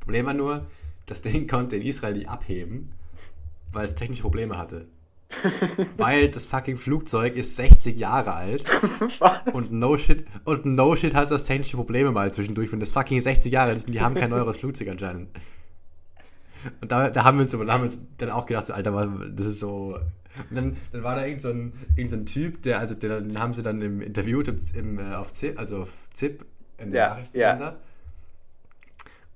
Problem 0.00 0.26
war 0.26 0.34
nur, 0.34 0.66
das 1.06 1.22
Ding 1.22 1.46
konnte 1.46 1.76
in 1.76 1.82
Israel 1.82 2.14
nicht 2.14 2.28
abheben, 2.28 2.86
weil 3.72 3.84
es 3.84 3.94
technische 3.94 4.22
Probleme 4.22 4.58
hatte. 4.58 4.86
weil 5.96 6.28
das 6.28 6.46
fucking 6.46 6.76
Flugzeug 6.76 7.36
ist 7.36 7.56
60 7.56 7.98
Jahre 7.98 8.34
alt. 8.34 8.64
Was? 9.18 9.40
Und 9.52 9.72
no 9.72 9.96
shit, 9.96 10.26
und 10.44 10.66
no 10.66 10.96
shit 10.96 11.14
hat 11.14 11.30
das 11.30 11.44
technische 11.44 11.76
Probleme 11.76 12.12
mal 12.12 12.32
zwischendurch, 12.32 12.70
wenn 12.72 12.80
das 12.80 12.92
fucking 12.92 13.20
60 13.20 13.52
Jahre 13.52 13.70
alt 13.70 13.78
ist 13.78 13.86
und 13.86 13.92
die 13.92 14.00
haben 14.00 14.14
kein 14.14 14.30
neueres 14.30 14.56
Flugzeug 14.58 14.88
anscheinend. 14.88 15.28
Und 16.80 16.90
da, 16.90 17.10
da, 17.10 17.24
haben 17.24 17.38
wir 17.38 17.42
uns, 17.42 17.52
da 17.52 17.58
haben 17.58 17.82
wir 17.82 17.86
uns 17.86 17.98
dann 18.18 18.30
auch 18.30 18.46
gedacht, 18.46 18.66
so, 18.66 18.72
Alter, 18.72 19.08
das 19.32 19.46
ist 19.46 19.60
so. 19.60 19.98
Und 20.50 20.56
dann, 20.56 20.76
dann 20.92 21.02
war 21.02 21.14
da 21.14 21.24
irgend 21.24 21.40
so, 21.40 21.50
ein, 21.50 21.72
irgend 21.96 22.10
so 22.10 22.16
ein 22.16 22.26
Typ, 22.26 22.62
der, 22.62 22.80
also 22.80 22.94
den 22.94 23.38
haben 23.38 23.52
sie 23.52 23.62
dann 23.62 23.80
im 23.80 24.00
interviewt 24.00 24.48
im, 24.48 24.56
im, 24.74 24.98
äh, 24.98 25.14
auf 25.14 25.32
ZIP, 25.32 25.58
also 25.58 25.82
auf 25.82 25.92
ZIP, 26.12 26.44
in 26.78 26.92
ja, 26.92 27.10
Nachrichtensender. 27.10 27.64
Ja. 27.64 27.76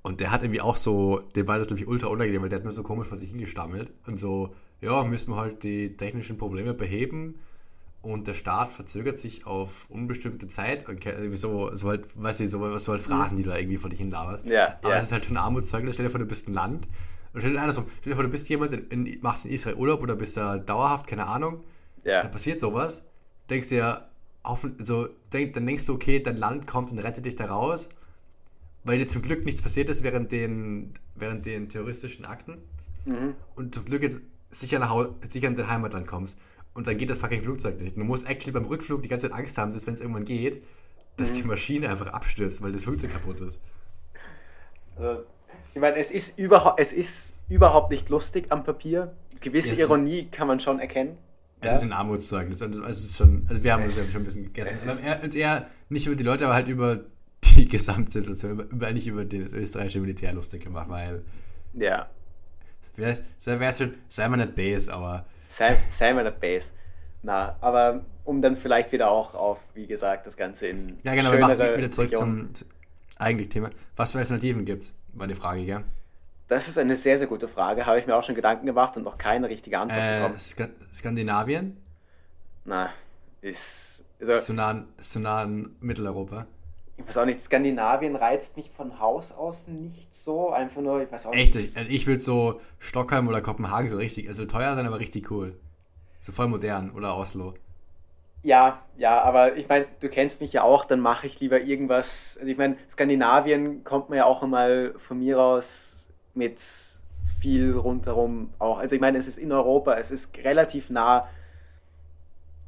Und 0.03 0.21
der 0.21 0.31
hat 0.31 0.43
irgendwie 0.43 0.61
auch 0.61 0.77
so, 0.77 1.21
dem 1.37 1.47
war 1.47 1.59
das, 1.59 1.69
glaube 1.69 1.83
ich, 1.83 1.89
ultra 1.89 2.09
unangenehm, 2.09 2.43
weil 2.43 2.49
der 2.49 2.59
hat 2.59 2.65
nur 2.65 2.73
so 2.73 2.83
komisch 2.83 3.09
vor 3.09 3.17
sich 3.17 3.31
hingestammelt. 3.31 3.93
Und 4.07 4.19
so, 4.19 4.55
ja, 4.81 5.05
müssen 5.05 5.33
wir 5.33 5.37
halt 5.37 5.63
die 5.63 5.97
technischen 5.97 6.39
Probleme 6.39 6.75
beheben. 6.75 7.39
Und 8.03 8.27
der 8.27 8.35
Start 8.35 8.73
verzögert 8.73 9.19
sich 9.19 9.47
auf 9.47 9.91
unbestimmte 9.91 10.47
Zeit. 10.47 10.89
Und 10.89 11.05
so, 11.37 11.75
so 11.75 11.89
halt, 11.89 12.07
weißt 12.21 12.41
du, 12.41 12.49
so, 12.49 12.79
so 12.79 12.93
halt 12.93 13.03
Phrasen, 13.03 13.37
die 13.37 13.43
du 13.43 13.51
da 13.51 13.59
irgendwie 13.59 13.77
vor 13.77 13.91
dich 13.91 13.99
hin 13.99 14.11
laberst. 14.11 14.47
Ja, 14.47 14.79
Aber 14.83 14.95
es 14.95 15.05
ist 15.05 15.13
halt 15.13 15.27
schon 15.27 15.37
ein 15.37 15.43
Armutszeugnis. 15.43 15.95
Stell 15.95 16.07
dir 16.07 16.11
vor, 16.11 16.21
du 16.21 16.27
bist 16.27 16.49
ein 16.49 16.55
Land. 16.55 16.89
Und 17.35 17.41
stell 17.41 17.53
dir 17.53 17.61
andersrum, 17.61 17.85
stell 18.01 18.13
dir 18.13 18.17
vor, 18.17 18.25
du 18.25 18.31
bist 18.31 18.49
jemand, 18.49 18.73
in, 18.73 19.07
in, 19.07 19.21
machst 19.21 19.45
in 19.45 19.51
Israel 19.51 19.77
Urlaub 19.77 20.03
oder 20.03 20.17
bist 20.17 20.37
da 20.37 20.59
dauerhaft, 20.59 21.07
keine 21.07 21.27
Ahnung. 21.27 21.63
Ja. 22.05 22.23
Da 22.23 22.29
passiert 22.29 22.59
sowas. 22.59 23.03
Denkst 23.51 23.69
dir, 23.69 24.09
auf, 24.43 24.67
so, 24.83 25.09
denk, 25.33 25.53
dann 25.53 25.67
denkst 25.67 25.85
du, 25.85 25.93
okay, 25.93 26.21
dein 26.21 26.39
Land 26.39 26.67
kommt 26.67 26.91
und 26.91 26.99
rettet 26.99 27.27
dich 27.27 27.37
da 27.37 27.45
raus 27.47 27.91
weil 28.85 28.99
dir 28.99 29.07
zum 29.07 29.23
Glück 29.23 29.45
nichts 29.45 29.63
passiert 29.63 29.89
ist 29.89 30.03
während 30.03 30.33
den, 30.33 30.93
während 31.15 31.47
den 31.47 31.69
terroristischen 31.69 32.25
Akten 32.25 32.59
mhm. 33.07 33.35
und 33.57 33.75
zum 33.75 33.85
Glück 33.85 34.03
jetzt 34.03 34.23
sicher, 34.51 34.79
nach 34.79 34.91
Hause, 34.91 35.15
sicher 35.29 35.49
in 35.49 35.55
dein 35.55 35.69
Heimatland 35.69 36.07
kommst 36.07 36.39
und 36.75 36.87
dann 36.87 36.99
geht 36.99 37.11
das 37.11 37.19
fucking 37.19 37.43
Flugzeug 37.43 37.81
nicht. 37.81 37.97
Du 37.97 38.05
musst 38.05 38.29
actually 38.29 38.53
beim 38.53 38.65
Rückflug 38.65 39.03
die 39.03 39.09
ganze 39.09 39.29
Zeit 39.29 39.39
Angst 39.39 39.59
haben, 39.59 39.73
dass 39.73 39.87
wenn 39.87 39.95
es 39.95 40.01
irgendwann 40.01 40.25
geht, 40.25 40.63
dass 41.17 41.33
mhm. 41.33 41.37
die 41.37 41.43
Maschine 41.45 41.89
einfach 41.89 42.09
abstürzt, 42.09 42.63
weil 42.63 42.73
das 42.73 42.85
Flugzeug 42.85 43.11
kaputt 43.11 43.41
ist. 43.41 43.61
Also, 44.97 45.25
ich 45.75 45.81
meine, 45.81 45.97
es 45.97 46.11
ist, 46.11 46.39
überhaupt, 46.39 46.81
es 46.81 46.93
ist 46.93 47.35
überhaupt 47.49 47.91
nicht 47.91 48.09
lustig 48.09 48.47
am 48.51 48.65
Papier. 48.65 49.15
Gewisse 49.41 49.71
yes. 49.71 49.81
Ironie 49.81 50.29
kann 50.31 50.47
man 50.47 50.61
schon 50.61 50.81
erkennen. 50.81 51.17
Es 51.61 51.71
ja? 51.71 51.77
ist 51.77 51.83
ein 51.83 51.93
Armutszeugnis. 51.93 52.63
Also, 52.63 52.83
es 52.85 53.05
ist 53.05 53.17
schon, 53.17 53.45
also 53.49 53.63
wir 53.63 53.73
haben 53.73 53.83
es, 53.85 53.99
uns 53.99 54.07
ja 54.07 54.13
schon 54.13 54.23
ein 54.23 54.25
bisschen 54.25 54.45
gegessen. 54.45 54.77
Es 54.77 55.25
ist, 55.25 55.35
eher, 55.35 55.67
nicht 55.89 56.07
über 56.07 56.17
die 56.17 56.23
Leute, 56.23 56.47
aber 56.47 56.55
halt 56.55 56.69
über 56.69 57.05
die 57.45 57.69
Gesamtsituation, 57.69 58.53
über, 58.53 58.87
eigentlich 58.87 59.07
über 59.07 59.25
das 59.25 59.53
österreichische 59.53 60.01
Militär 60.01 60.33
lustig 60.33 60.65
gemacht, 60.65 60.89
weil. 60.89 61.25
Ja. 61.75 62.09
Wäre 62.97 63.61
wär 63.61 63.73
schon, 63.73 63.97
sei 64.09 64.29
mal 64.29 64.37
nicht 64.37 64.55
Base, 64.55 64.93
aber. 64.93 65.25
Sei, 65.49 65.77
sei 65.91 66.13
mal 66.13 66.25
nicht 66.25 66.41
Base. 66.41 66.73
Na, 67.23 67.57
aber 67.61 68.05
um 68.25 68.41
dann 68.41 68.57
vielleicht 68.57 68.93
wieder 68.93 69.11
auch 69.11 69.35
auf, 69.35 69.59
wie 69.75 69.87
gesagt, 69.87 70.27
das 70.27 70.37
Ganze 70.37 70.69
in. 70.69 70.97
Ja, 71.03 71.15
genau, 71.15 71.33
wir 71.33 71.41
machen 71.41 71.59
wieder 71.59 71.91
zurück 71.91 72.11
Region. 72.11 72.55
zum 72.55 72.67
eigentlichen 73.19 73.51
Thema. 73.51 73.71
Was 73.97 74.13
für 74.13 74.19
Alternativen 74.19 74.65
gibt 74.65 74.83
es? 74.83 74.95
War 75.13 75.27
die 75.27 75.35
Frage, 75.35 75.65
gell? 75.65 75.85
Das 76.49 76.67
ist 76.67 76.79
eine 76.79 76.97
sehr, 76.97 77.17
sehr 77.19 77.27
gute 77.27 77.49
Frage. 77.49 77.87
Habe 77.87 78.01
ich 78.01 78.07
mir 78.07 78.17
auch 78.17 78.25
schon 78.25 78.35
Gedanken 78.35 78.67
gemacht 78.67 78.97
und 78.97 79.05
noch 79.05 79.19
keine 79.19 79.49
richtige 79.49 79.79
Antwort 79.79 80.01
äh, 80.01 80.21
bekommen. 80.21 80.39
Sk 80.39 80.71
Skandinavien? 80.93 81.77
Na, 82.65 82.91
ist. 83.41 84.05
Also, 84.19 84.33
ist, 84.33 84.45
zu 84.45 84.53
nah, 84.53 84.85
ist 84.99 85.13
zu 85.13 85.21
nah 85.21 85.43
an 85.43 85.77
Mitteleuropa 85.81 86.47
ich 87.01 87.09
weiß 87.09 87.19
auch 87.19 87.25
nicht, 87.25 87.41
Skandinavien 87.41 88.15
reizt 88.17 88.57
mich 88.57 88.71
von 88.71 89.01
Haus 89.01 89.33
aus 89.33 89.69
nicht 89.69 90.15
so. 90.15 90.51
Einfach 90.51 90.83
nur, 90.83 91.03
ich 91.03 91.11
weiß 91.11 91.27
auch 91.27 91.33
Echt? 91.33 91.55
nicht. 91.55 91.77
Also 91.77 91.91
ich 91.91 92.07
würde 92.07 92.21
so 92.21 92.61
Stockholm 92.79 93.29
oder 93.29 93.41
Kopenhagen 93.41 93.89
so 93.89 93.97
richtig, 93.97 94.29
also 94.29 94.45
teuer 94.45 94.75
sein, 94.75 94.87
aber 94.87 95.01
richtig 95.01 95.31
cool. 95.31 95.59
So 96.21 96.33
voll 96.33 96.49
modern 96.49 96.91
oder 96.91 97.17
Oslo. 97.17 97.55
Ja, 98.43 98.83
ja, 98.97 99.21
aber 99.23 99.57
ich 99.57 99.69
meine, 99.69 99.87
du 100.01 100.09
kennst 100.09 100.41
mich 100.41 100.53
ja 100.53 100.63
auch, 100.63 100.85
dann 100.85 101.01
mache 101.01 101.27
ich 101.27 101.41
lieber 101.41 101.61
irgendwas. 101.61 102.37
Also 102.39 102.51
ich 102.51 102.59
meine, 102.59 102.77
Skandinavien 102.91 103.85
kommt 103.85 104.11
mir 104.11 104.17
ja 104.17 104.25
auch 104.25 104.43
einmal 104.43 104.95
von 104.99 105.19
mir 105.19 105.41
aus 105.41 106.09
mit 106.35 106.61
viel 107.41 107.73
rundherum 107.73 108.53
auch. 108.59 108.79
Also 108.79 108.95
ich 108.95 109.01
meine, 109.01 109.19
es 109.19 109.27
ist 109.27 109.39
in 109.39 109.53
Europa, 109.53 109.95
es 109.95 110.11
ist 110.11 110.37
relativ 110.39 110.91
nah. 110.91 111.29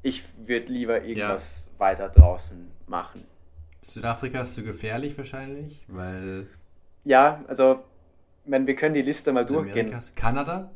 Ich 0.03 0.25
würde 0.37 0.73
lieber 0.73 1.05
irgendwas 1.05 1.69
ja. 1.73 1.81
weiter 1.81 2.09
draußen 2.09 2.71
machen. 2.87 3.25
Südafrika 3.83 4.41
ist 4.41 4.55
zu 4.55 4.63
gefährlich 4.63 5.17
wahrscheinlich, 5.19 5.85
weil. 5.89 6.47
Ja, 7.05 7.45
also, 7.49 7.83
meine, 8.47 8.67
wir 8.67 8.77
können 8.77 8.95
die 8.95 9.03
Liste 9.03 9.33
mal 9.33 9.45
durchgehen. 9.45 9.93
Kanada? 10.15 10.71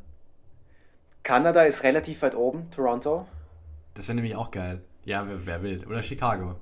Kanada 1.23 1.63
ist 1.63 1.83
relativ 1.83 2.21
weit 2.21 2.35
oben, 2.35 2.69
Toronto. 2.71 3.27
Das 3.93 4.07
wäre 4.07 4.15
nämlich 4.15 4.35
auch 4.35 4.51
geil. 4.51 4.81
Ja, 5.05 5.27
wer, 5.27 5.45
wer 5.45 5.63
will. 5.63 5.85
Oder 5.87 6.01
Chicago. 6.01 6.55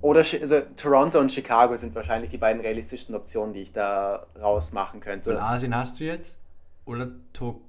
Oder 0.00 0.20
also 0.20 0.60
Toronto 0.76 1.18
und 1.18 1.32
Chicago 1.32 1.76
sind 1.76 1.94
wahrscheinlich 1.94 2.30
die 2.30 2.38
beiden 2.38 2.60
realistischsten 2.60 3.14
Optionen, 3.14 3.52
die 3.52 3.62
ich 3.62 3.72
da 3.72 4.26
rausmachen 4.40 5.00
könnte. 5.00 5.30
Und 5.30 5.38
Asien 5.38 5.74
hast 5.74 5.98
du 5.98 6.04
jetzt? 6.04 6.38
Oder 6.84 7.08
Tokio? 7.32 7.62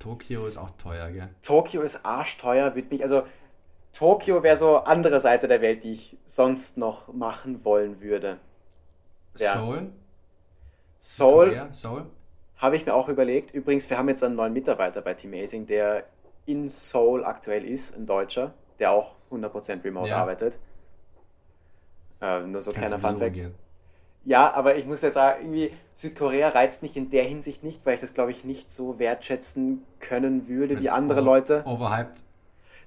Tokio 0.00 0.46
ist 0.46 0.58
auch 0.58 0.70
teuer, 0.70 1.10
gell? 1.10 1.30
Tokio 1.40 1.82
ist 1.82 2.04
arschteuer, 2.04 2.74
wird 2.74 2.90
mich, 2.90 3.02
also 3.02 3.22
Tokio 3.94 4.42
wäre 4.42 4.56
so 4.56 4.78
andere 4.78 5.20
Seite 5.20 5.48
der 5.48 5.62
Welt, 5.62 5.84
die 5.84 5.92
ich 5.92 6.18
sonst 6.26 6.76
noch 6.76 7.12
machen 7.12 7.64
wollen 7.64 8.00
würde. 8.02 8.38
Ja. 9.38 9.52
Seoul? 9.52 9.92
Seoul? 10.98 11.68
Seoul? 11.70 12.06
Habe 12.56 12.76
ich 12.76 12.84
mir 12.84 12.94
auch 12.94 13.08
überlegt. 13.08 13.52
Übrigens, 13.52 13.88
wir 13.88 13.96
haben 13.96 14.08
jetzt 14.08 14.22
einen 14.24 14.34
neuen 14.36 14.52
Mitarbeiter 14.52 15.00
bei 15.00 15.14
Team 15.14 15.32
Amazing, 15.32 15.66
der 15.66 16.04
in 16.44 16.68
Seoul 16.68 17.24
aktuell 17.24 17.64
ist, 17.64 17.96
ein 17.96 18.04
Deutscher, 18.04 18.52
der 18.78 18.90
auch 18.90 19.12
100% 19.30 19.84
remote 19.84 20.08
ja. 20.08 20.16
arbeitet. 20.16 20.58
Äh, 22.20 22.40
nur 22.40 22.62
so 22.62 22.70
Kannst 22.72 22.96
kleiner 22.96 22.98
Funfact. 22.98 23.54
Ja, 24.24 24.52
aber 24.54 24.76
ich 24.76 24.86
muss 24.86 25.02
ja 25.02 25.10
sagen, 25.10 25.42
irgendwie 25.42 25.76
Südkorea 25.92 26.48
reizt 26.48 26.82
mich 26.82 26.96
in 26.96 27.10
der 27.10 27.24
Hinsicht 27.24 27.62
nicht, 27.62 27.84
weil 27.84 27.94
ich 27.94 28.00
das, 28.00 28.14
glaube 28.14 28.30
ich, 28.30 28.44
nicht 28.44 28.70
so 28.70 28.98
wertschätzen 28.98 29.84
können 30.00 30.48
würde 30.48 30.80
wie 30.80 30.88
andere 30.88 31.20
Leute. 31.20 31.62
Overhyped? 31.66 32.23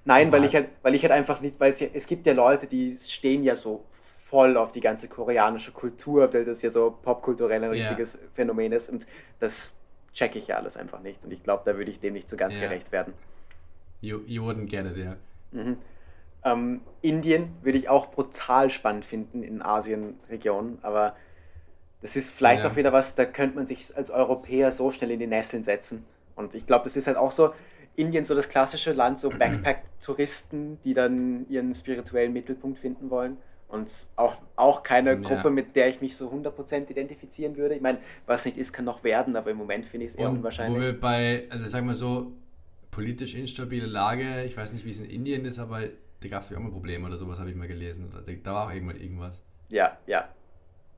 Nein, 0.08 0.32
weil 0.32 0.46
ich 0.46 0.56
halt, 0.56 0.70
weil 0.84 0.96
ich 0.96 1.02
halt 1.02 1.12
einfach 1.12 1.42
nicht, 1.42 1.60
weil 1.60 1.70
es, 1.70 1.82
ja, 1.82 1.88
es 1.94 2.08
gibt 2.08 2.26
ja 2.26 2.34
Leute, 2.34 2.66
die 2.66 2.96
stehen 2.96 3.44
ja 3.44 3.56
so 3.56 3.84
voll 3.92 4.56
auf 4.56 4.72
die 4.72 4.80
ganze 4.80 5.10
koreanische 5.10 5.72
Kultur, 5.74 6.34
weil 6.34 6.46
das 6.46 6.62
ja 6.62 6.70
so 6.70 6.98
popkulturell 7.02 7.62
ein 7.62 7.74
yeah. 7.74 7.90
richtiges 7.90 8.18
Phänomen 8.34 8.72
ist 8.72 8.90
und 8.90 9.06
das 9.42 9.74
checke 10.14 10.40
ich 10.40 10.48
ja 10.48 10.56
alles 10.56 10.78
einfach 10.78 11.02
nicht 11.02 11.26
und 11.26 11.34
ich 11.34 11.44
glaube, 11.44 11.64
da 11.66 11.78
würde 11.78 11.92
ich 11.92 12.00
dem 12.00 12.14
nicht 12.14 12.30
so 12.30 12.38
ganz 12.38 12.56
yeah. 12.56 12.68
gerecht 12.68 12.94
werden. 12.94 13.14
You, 14.00 14.22
you 14.26 14.44
wouldn't 14.44 14.68
get 14.68 14.86
it, 14.86 14.96
yeah. 14.96 15.18
Mhm. 15.52 15.78
Ähm, 16.46 16.82
Indien 17.02 17.56
würde 17.62 17.78
ich 17.78 17.90
auch 17.90 18.10
brutal 18.10 18.70
spannend 18.70 19.04
finden 19.04 19.44
in 19.44 19.62
Asien-Regionen, 19.62 20.80
aber 20.84 21.18
das 22.02 22.16
ist 22.16 22.30
vielleicht 22.30 22.64
ja. 22.64 22.70
auch 22.70 22.78
wieder 22.78 22.94
was, 22.94 23.16
da 23.16 23.26
könnte 23.26 23.58
man 23.58 23.66
sich 23.66 23.96
als 23.98 24.10
Europäer 24.10 24.72
so 24.72 24.90
schnell 24.92 25.12
in 25.12 25.20
die 25.20 25.28
Nesseln 25.28 25.64
setzen. 25.64 26.06
Und 26.36 26.54
ich 26.56 26.66
glaube, 26.66 26.86
das 26.86 26.96
ist 26.96 27.08
halt 27.08 27.18
auch 27.18 27.32
so, 27.32 27.54
Indien 27.98 28.24
so 28.24 28.36
das 28.36 28.48
klassische 28.48 28.94
Land, 28.94 29.20
so 29.20 29.30
Backpack-Touristen, 29.30 30.80
die 30.84 30.94
dann 30.94 31.50
ihren 31.50 31.74
spirituellen 31.74 32.32
Mittelpunkt 32.32 32.80
finden 32.80 33.10
wollen. 33.10 33.38
Und 33.68 33.92
auch, 34.16 34.38
auch 34.56 34.84
keine 34.84 35.12
ja. 35.12 35.16
Gruppe, 35.16 35.50
mit 35.50 35.76
der 35.76 35.90
ich 35.90 36.00
mich 36.00 36.16
so 36.16 36.32
100% 36.32 36.90
identifizieren 36.90 37.58
würde. 37.58 37.76
Ich 37.76 37.82
meine, 37.82 37.98
was 38.26 38.46
nicht 38.46 38.58
ist, 38.58 38.72
kann 38.72 38.86
noch 38.86 39.04
werden, 39.04 39.36
aber 39.36 39.52
im 39.52 39.58
Moment 39.58 39.86
finde 39.86 40.06
ich 40.06 40.14
es 40.14 40.18
eher 40.18 40.30
Und 40.30 40.38
unwahrscheinlich. 40.38 40.78
Wo 40.78 40.82
wir 40.82 40.98
bei, 40.98 41.46
also 41.50 41.68
sagen 41.68 41.88
wir 41.88 41.96
so, 41.96 42.32
politisch 42.92 43.36
instabile 43.36 43.88
Lage, 43.88 44.44
ich 44.46 44.56
weiß 44.56 44.72
nicht, 44.74 44.86
wie 44.86 44.92
es 44.92 45.00
in 45.00 45.10
Indien 45.10 45.44
ist, 45.44 45.60
aber 45.60 45.82
da 46.20 46.28
gab 46.30 46.44
es 46.44 46.54
auch 46.54 46.60
mal 46.60 46.72
Probleme 46.72 47.08
oder 47.08 47.18
sowas, 47.18 47.40
habe 47.40 47.50
ich 47.50 47.56
mal 47.56 47.68
gelesen. 47.68 48.10
Da 48.44 48.54
war 48.54 48.68
auch 48.68 48.74
irgendwann 48.74 49.02
irgendwas. 49.02 49.44
Ja, 49.70 49.98
ja. 50.06 50.30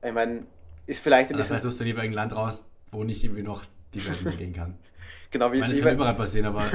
Ich 0.04 0.12
meine, 0.12 0.44
ist 0.86 1.00
vielleicht 1.00 1.30
ein 1.30 1.36
bisschen. 1.36 1.54
Also 1.54 1.68
suchst 1.70 1.80
du 1.80 1.84
lieber 1.84 2.02
ein 2.02 2.12
Land 2.12 2.36
raus, 2.36 2.70
wo 2.92 3.04
nicht 3.04 3.24
irgendwie 3.24 3.42
noch 3.42 3.64
die 3.94 4.06
Welt 4.06 4.22
mitgehen 4.24 4.52
kann. 4.52 4.78
Genau 5.30 5.52
wie. 5.52 5.56
Ich 5.56 5.60
meine, 5.60 5.72
es 5.72 5.82
kann 5.82 5.94
überall 5.94 6.14
passieren, 6.14 6.46
aber. 6.46 6.64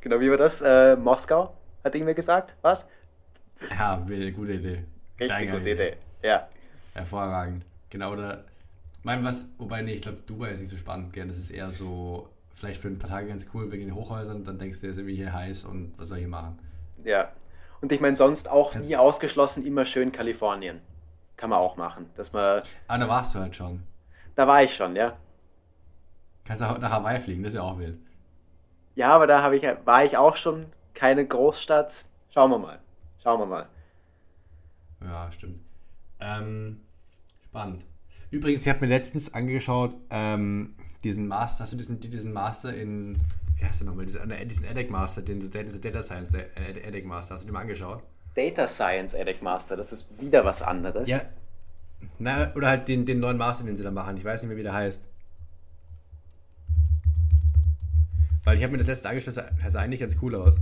genau, 0.00 0.20
wie 0.20 0.30
war 0.30 0.36
das? 0.36 0.62
Äh, 0.62 0.96
Moskau, 0.96 1.54
hat 1.84 1.94
irgendwer 1.94 2.14
gesagt? 2.14 2.54
Was? 2.62 2.86
Ja, 3.70 3.96
gute 3.96 4.52
Idee. 4.52 4.84
Richtig 5.18 5.50
gute 5.50 5.62
Idee. 5.62 5.72
Idee. 5.72 5.96
Ja. 6.22 6.48
Hervorragend. 6.94 7.64
Genau, 7.90 8.12
oder. 8.12 8.44
Ich 8.98 9.04
meine, 9.04 9.24
was, 9.24 9.50
wobei, 9.58 9.82
nee, 9.82 9.92
ich 9.92 10.02
glaube, 10.02 10.18
Dubai 10.26 10.50
ist 10.50 10.60
nicht 10.60 10.70
so 10.70 10.76
spannend, 10.76 11.12
gell? 11.12 11.28
Das 11.28 11.38
ist 11.38 11.50
eher 11.50 11.70
so, 11.70 12.28
vielleicht 12.56 12.80
für 12.80 12.88
ein 12.88 12.98
paar 12.98 13.10
Tage 13.10 13.28
ganz 13.28 13.46
cool 13.54 13.70
wegen 13.70 13.86
den 13.86 13.94
Hochhäusern, 13.94 14.42
dann 14.42 14.58
denkst 14.58 14.80
du, 14.80 14.88
ist 14.88 14.96
irgendwie 14.96 15.14
hier 15.14 15.32
heiß 15.32 15.66
und 15.66 15.92
was 15.96 16.08
soll 16.08 16.18
ich 16.18 16.22
hier 16.22 16.30
machen? 16.30 16.58
Ja. 17.04 17.30
Und 17.80 17.92
ich 17.92 18.00
meine, 18.00 18.16
sonst 18.16 18.48
auch 18.48 18.72
Kannst 18.72 18.88
nie 18.88 18.96
ausgeschlossen, 18.96 19.64
immer 19.66 19.84
schön 19.84 20.10
Kalifornien. 20.10 20.80
Kann 21.36 21.50
man 21.50 21.58
auch 21.58 21.76
machen. 21.76 22.08
Dass 22.14 22.32
man, 22.32 22.62
ah, 22.88 22.98
da 22.98 23.08
warst 23.08 23.34
du 23.34 23.40
halt 23.40 23.54
schon. 23.54 23.82
Da 24.34 24.46
war 24.46 24.62
ich 24.62 24.74
schon, 24.74 24.96
ja. 24.96 25.16
Kannst 26.46 26.62
du 26.62 26.66
nach 26.66 26.90
Hawaii 26.90 27.18
fliegen, 27.18 27.42
das 27.42 27.54
wäre 27.54 27.64
auch 27.64 27.78
wild. 27.78 27.98
Ja, 28.94 29.10
aber 29.10 29.26
da 29.26 29.52
ich, 29.52 29.62
war 29.84 30.04
ich 30.04 30.16
auch 30.16 30.36
schon 30.36 30.66
keine 30.94 31.26
Großstadt. 31.26 32.06
Schauen 32.32 32.50
wir 32.50 32.58
mal. 32.58 32.78
Schauen 33.22 33.40
wir 33.40 33.46
mal. 33.46 33.66
Ja, 35.02 35.30
stimmt. 35.32 35.60
Ähm, 36.20 36.80
spannend. 37.44 37.84
Übrigens, 38.30 38.64
ich 38.64 38.72
habe 38.72 38.86
mir 38.86 38.94
letztens 38.94 39.34
angeschaut, 39.34 39.96
ähm, 40.10 40.74
diesen 41.04 41.28
Master, 41.28 41.64
hast 41.64 41.72
du 41.72 41.76
diesen, 41.76 42.00
diesen 42.00 42.32
Master 42.32 42.74
in, 42.74 43.18
wie 43.56 43.64
heißt 43.64 43.80
der 43.80 43.86
nochmal, 43.86 44.06
diesen, 44.06 44.28
diesen 44.48 44.66
EDEC 44.66 44.90
Master, 44.90 45.22
den, 45.22 45.40
diese 45.40 45.80
Data 45.80 46.02
Science, 46.02 46.30
der 46.30 46.56
EDEC 46.56 47.04
Master, 47.04 47.34
hast 47.34 47.42
du 47.42 47.48
den 47.48 47.54
mal 47.54 47.60
angeschaut? 47.60 48.02
Data 48.34 48.66
Science 48.66 49.14
EDEC 49.14 49.42
Master, 49.42 49.76
das 49.76 49.92
ist 49.92 50.20
wieder 50.20 50.44
was 50.44 50.62
anderes. 50.62 51.08
Ja. 51.08 51.20
Na, 52.18 52.54
oder 52.54 52.68
halt 52.68 52.88
den, 52.88 53.04
den 53.06 53.20
neuen 53.20 53.36
Master, 53.36 53.64
den 53.64 53.76
sie 53.76 53.82
da 53.82 53.90
machen. 53.90 54.16
Ich 54.16 54.24
weiß 54.24 54.42
nicht 54.42 54.48
mehr, 54.48 54.56
wie 54.56 54.62
der 54.62 54.74
heißt. 54.74 55.02
Weil 58.46 58.56
ich 58.56 58.62
habe 58.62 58.72
mir 58.72 58.78
das 58.78 58.86
letzte 58.86 59.10
angeschaut, 59.10 59.36
das 59.36 59.72
sah 59.72 59.80
eigentlich 59.80 60.00
ganz 60.00 60.16
cool 60.22 60.34
aus. 60.36 60.56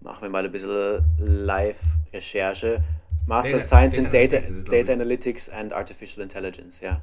Machen 0.00 0.22
wir 0.22 0.28
mal 0.28 0.44
ein 0.44 0.52
bisschen 0.52 1.02
Live-Recherche. 1.18 2.84
Master 3.26 3.52
Data, 3.52 3.62
of 3.62 3.66
Science 3.66 3.94
Data 3.94 4.06
in 4.06 4.12
Data, 4.12 4.36
Analytics, 4.36 4.64
Data 4.64 4.92
Analytics 4.92 5.48
and 5.50 5.72
Artificial 5.72 6.22
Intelligence, 6.22 6.80
ja. 6.80 7.00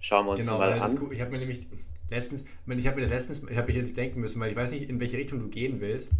Schauen 0.00 0.24
wir 0.24 0.30
uns 0.30 0.40
genau, 0.40 0.56
mal 0.56 0.72
an. 0.72 0.96
ich 1.10 1.20
habe 1.20 1.30
mir 1.30 1.38
nämlich 1.38 1.66
letztens, 2.08 2.44
ich 2.66 2.86
habe 2.86 2.96
mir 2.96 3.02
das 3.02 3.10
letztens, 3.10 3.42
ich 3.50 3.56
habe 3.56 3.66
mich 3.66 3.76
jetzt 3.76 3.96
denken 3.96 4.20
müssen, 4.20 4.40
weil 4.40 4.50
ich 4.50 4.56
weiß 4.56 4.72
nicht, 4.72 4.88
in 4.88 5.00
welche 5.00 5.18
Richtung 5.18 5.40
du 5.40 5.48
gehen 5.48 5.80
willst 5.80 6.12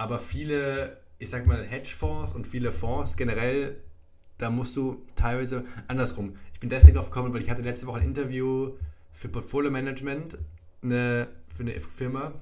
aber 0.00 0.18
viele, 0.18 0.96
ich 1.18 1.28
sag 1.28 1.46
mal, 1.46 1.62
Hedgefonds 1.62 2.32
und 2.32 2.46
viele 2.46 2.72
Fonds 2.72 3.18
generell, 3.18 3.76
da 4.38 4.48
musst 4.48 4.74
du 4.76 5.04
teilweise 5.14 5.66
andersrum. 5.88 6.36
Ich 6.54 6.60
bin 6.60 6.70
deswegen 6.70 6.96
drauf 6.96 7.10
gekommen, 7.10 7.34
weil 7.34 7.42
ich 7.42 7.50
hatte 7.50 7.60
letzte 7.60 7.86
Woche 7.86 8.00
ein 8.00 8.06
Interview 8.06 8.72
für 9.12 9.28
Portfolio 9.28 9.70
Management 9.70 10.38
eine, 10.82 11.28
für 11.54 11.62
eine 11.62 11.72
Firma. 11.80 12.34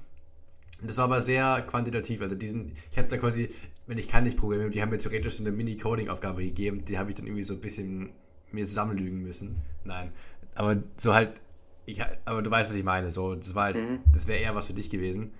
Das 0.81 0.97
war 0.97 1.05
aber 1.05 1.21
sehr 1.21 1.61
quantitativ. 1.63 2.21
Also 2.21 2.35
diesen, 2.35 2.73
ich 2.91 2.97
habe 2.97 3.07
da 3.07 3.17
quasi, 3.17 3.49
wenn 3.87 3.97
ich 3.97 4.07
kann 4.07 4.23
nicht 4.23 4.37
programmieren, 4.37 4.71
die 4.71 4.81
haben 4.81 4.89
mir 4.89 4.97
theoretisch 4.97 5.35
so 5.35 5.43
eine 5.43 5.51
Mini-Coding-Aufgabe 5.51 6.43
gegeben, 6.43 6.85
die 6.85 6.97
habe 6.97 7.09
ich 7.09 7.15
dann 7.15 7.25
irgendwie 7.25 7.43
so 7.43 7.55
ein 7.55 7.61
bisschen 7.61 8.11
mir 8.51 8.65
zusammenlügen 8.65 9.21
müssen. 9.21 9.57
Nein. 9.83 10.11
Aber 10.55 10.77
so 10.97 11.13
halt, 11.13 11.41
ich, 11.85 12.01
aber 12.25 12.41
du 12.41 12.51
weißt, 12.51 12.69
was 12.69 12.75
ich 12.75 12.83
meine. 12.83 13.09
So, 13.09 13.35
das 13.35 13.55
war 13.55 13.65
halt, 13.65 13.75
mhm. 13.75 13.99
das 14.13 14.27
wäre 14.27 14.39
eher 14.39 14.55
was 14.55 14.67
für 14.67 14.73
dich 14.73 14.89
gewesen. 14.89 15.31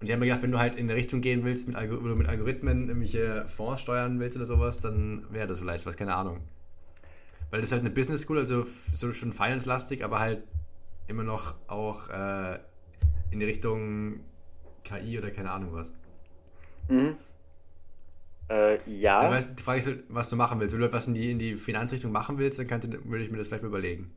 Und 0.00 0.06
die 0.06 0.12
haben 0.12 0.20
mir 0.20 0.26
gedacht, 0.26 0.42
wenn 0.42 0.52
du 0.52 0.58
halt 0.58 0.76
in 0.76 0.88
eine 0.88 0.94
Richtung 0.94 1.20
gehen 1.20 1.44
willst, 1.44 1.66
mit, 1.66 1.76
Algor 1.76 2.00
mit 2.00 2.28
Algorithmen 2.28 2.86
irgendwelche 2.86 3.48
Fonds 3.48 3.82
steuern 3.82 4.20
willst 4.20 4.36
oder 4.36 4.46
sowas, 4.46 4.78
dann 4.78 5.26
wäre 5.30 5.48
das 5.48 5.58
vielleicht 5.58 5.86
was, 5.86 5.96
keine 5.96 6.14
Ahnung. 6.14 6.40
Weil 7.50 7.60
das 7.60 7.70
ist 7.70 7.72
halt 7.72 7.82
eine 7.82 7.90
Business 7.90 8.22
School, 8.22 8.38
also 8.38 8.62
so 8.62 9.10
schon 9.10 9.32
finance-lastig, 9.32 10.04
aber 10.04 10.20
halt 10.20 10.42
immer 11.08 11.24
noch 11.24 11.54
auch 11.66 12.08
äh, 12.08 12.58
in 13.30 13.40
die 13.40 13.44
Richtung 13.44 14.20
KI 14.84 15.18
oder 15.18 15.30
keine 15.30 15.50
Ahnung 15.50 15.72
was. 15.72 15.92
Mhm. 16.88 17.16
Äh, 18.48 18.78
ja. 18.86 19.30
Weißt, 19.30 19.58
die 19.58 19.62
Frage 19.62 19.78
ist 19.78 19.90
was 20.08 20.30
du 20.30 20.36
machen 20.36 20.60
willst. 20.60 20.72
Wenn 20.72 20.80
du 20.80 20.86
etwas 20.86 21.06
in 21.06 21.14
die, 21.14 21.30
in 21.30 21.38
die 21.38 21.56
Finanzrichtung 21.56 22.12
machen 22.12 22.38
willst, 22.38 22.58
dann 22.58 22.66
könnte, 22.66 23.04
würde 23.04 23.24
ich 23.24 23.30
mir 23.30 23.38
das 23.38 23.48
vielleicht 23.48 23.62
mal 23.62 23.68
überlegen 23.68 24.14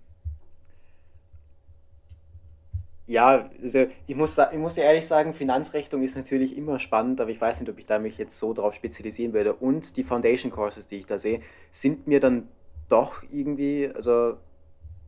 ja, 3.11 3.49
also 3.61 3.87
ich 4.07 4.15
muss, 4.15 4.37
ich 4.37 4.57
muss 4.57 4.77
ehrlich 4.77 5.05
sagen, 5.05 5.33
Finanzrechnung 5.33 6.01
ist 6.01 6.15
natürlich 6.15 6.55
immer 6.55 6.79
spannend, 6.79 7.19
aber 7.19 7.29
ich 7.29 7.41
weiß 7.41 7.59
nicht, 7.59 7.69
ob 7.69 7.77
ich 7.77 7.85
da 7.85 7.99
mich 7.99 8.17
jetzt 8.17 8.37
so 8.37 8.53
drauf 8.53 8.73
spezialisieren 8.73 9.33
würde. 9.33 9.53
Und 9.53 9.97
die 9.97 10.05
Foundation 10.05 10.49
Courses, 10.49 10.87
die 10.87 10.95
ich 10.95 11.07
da 11.07 11.17
sehe, 11.17 11.41
sind 11.71 12.07
mir 12.07 12.21
dann 12.21 12.47
doch 12.87 13.21
irgendwie, 13.29 13.91
also 13.93 14.37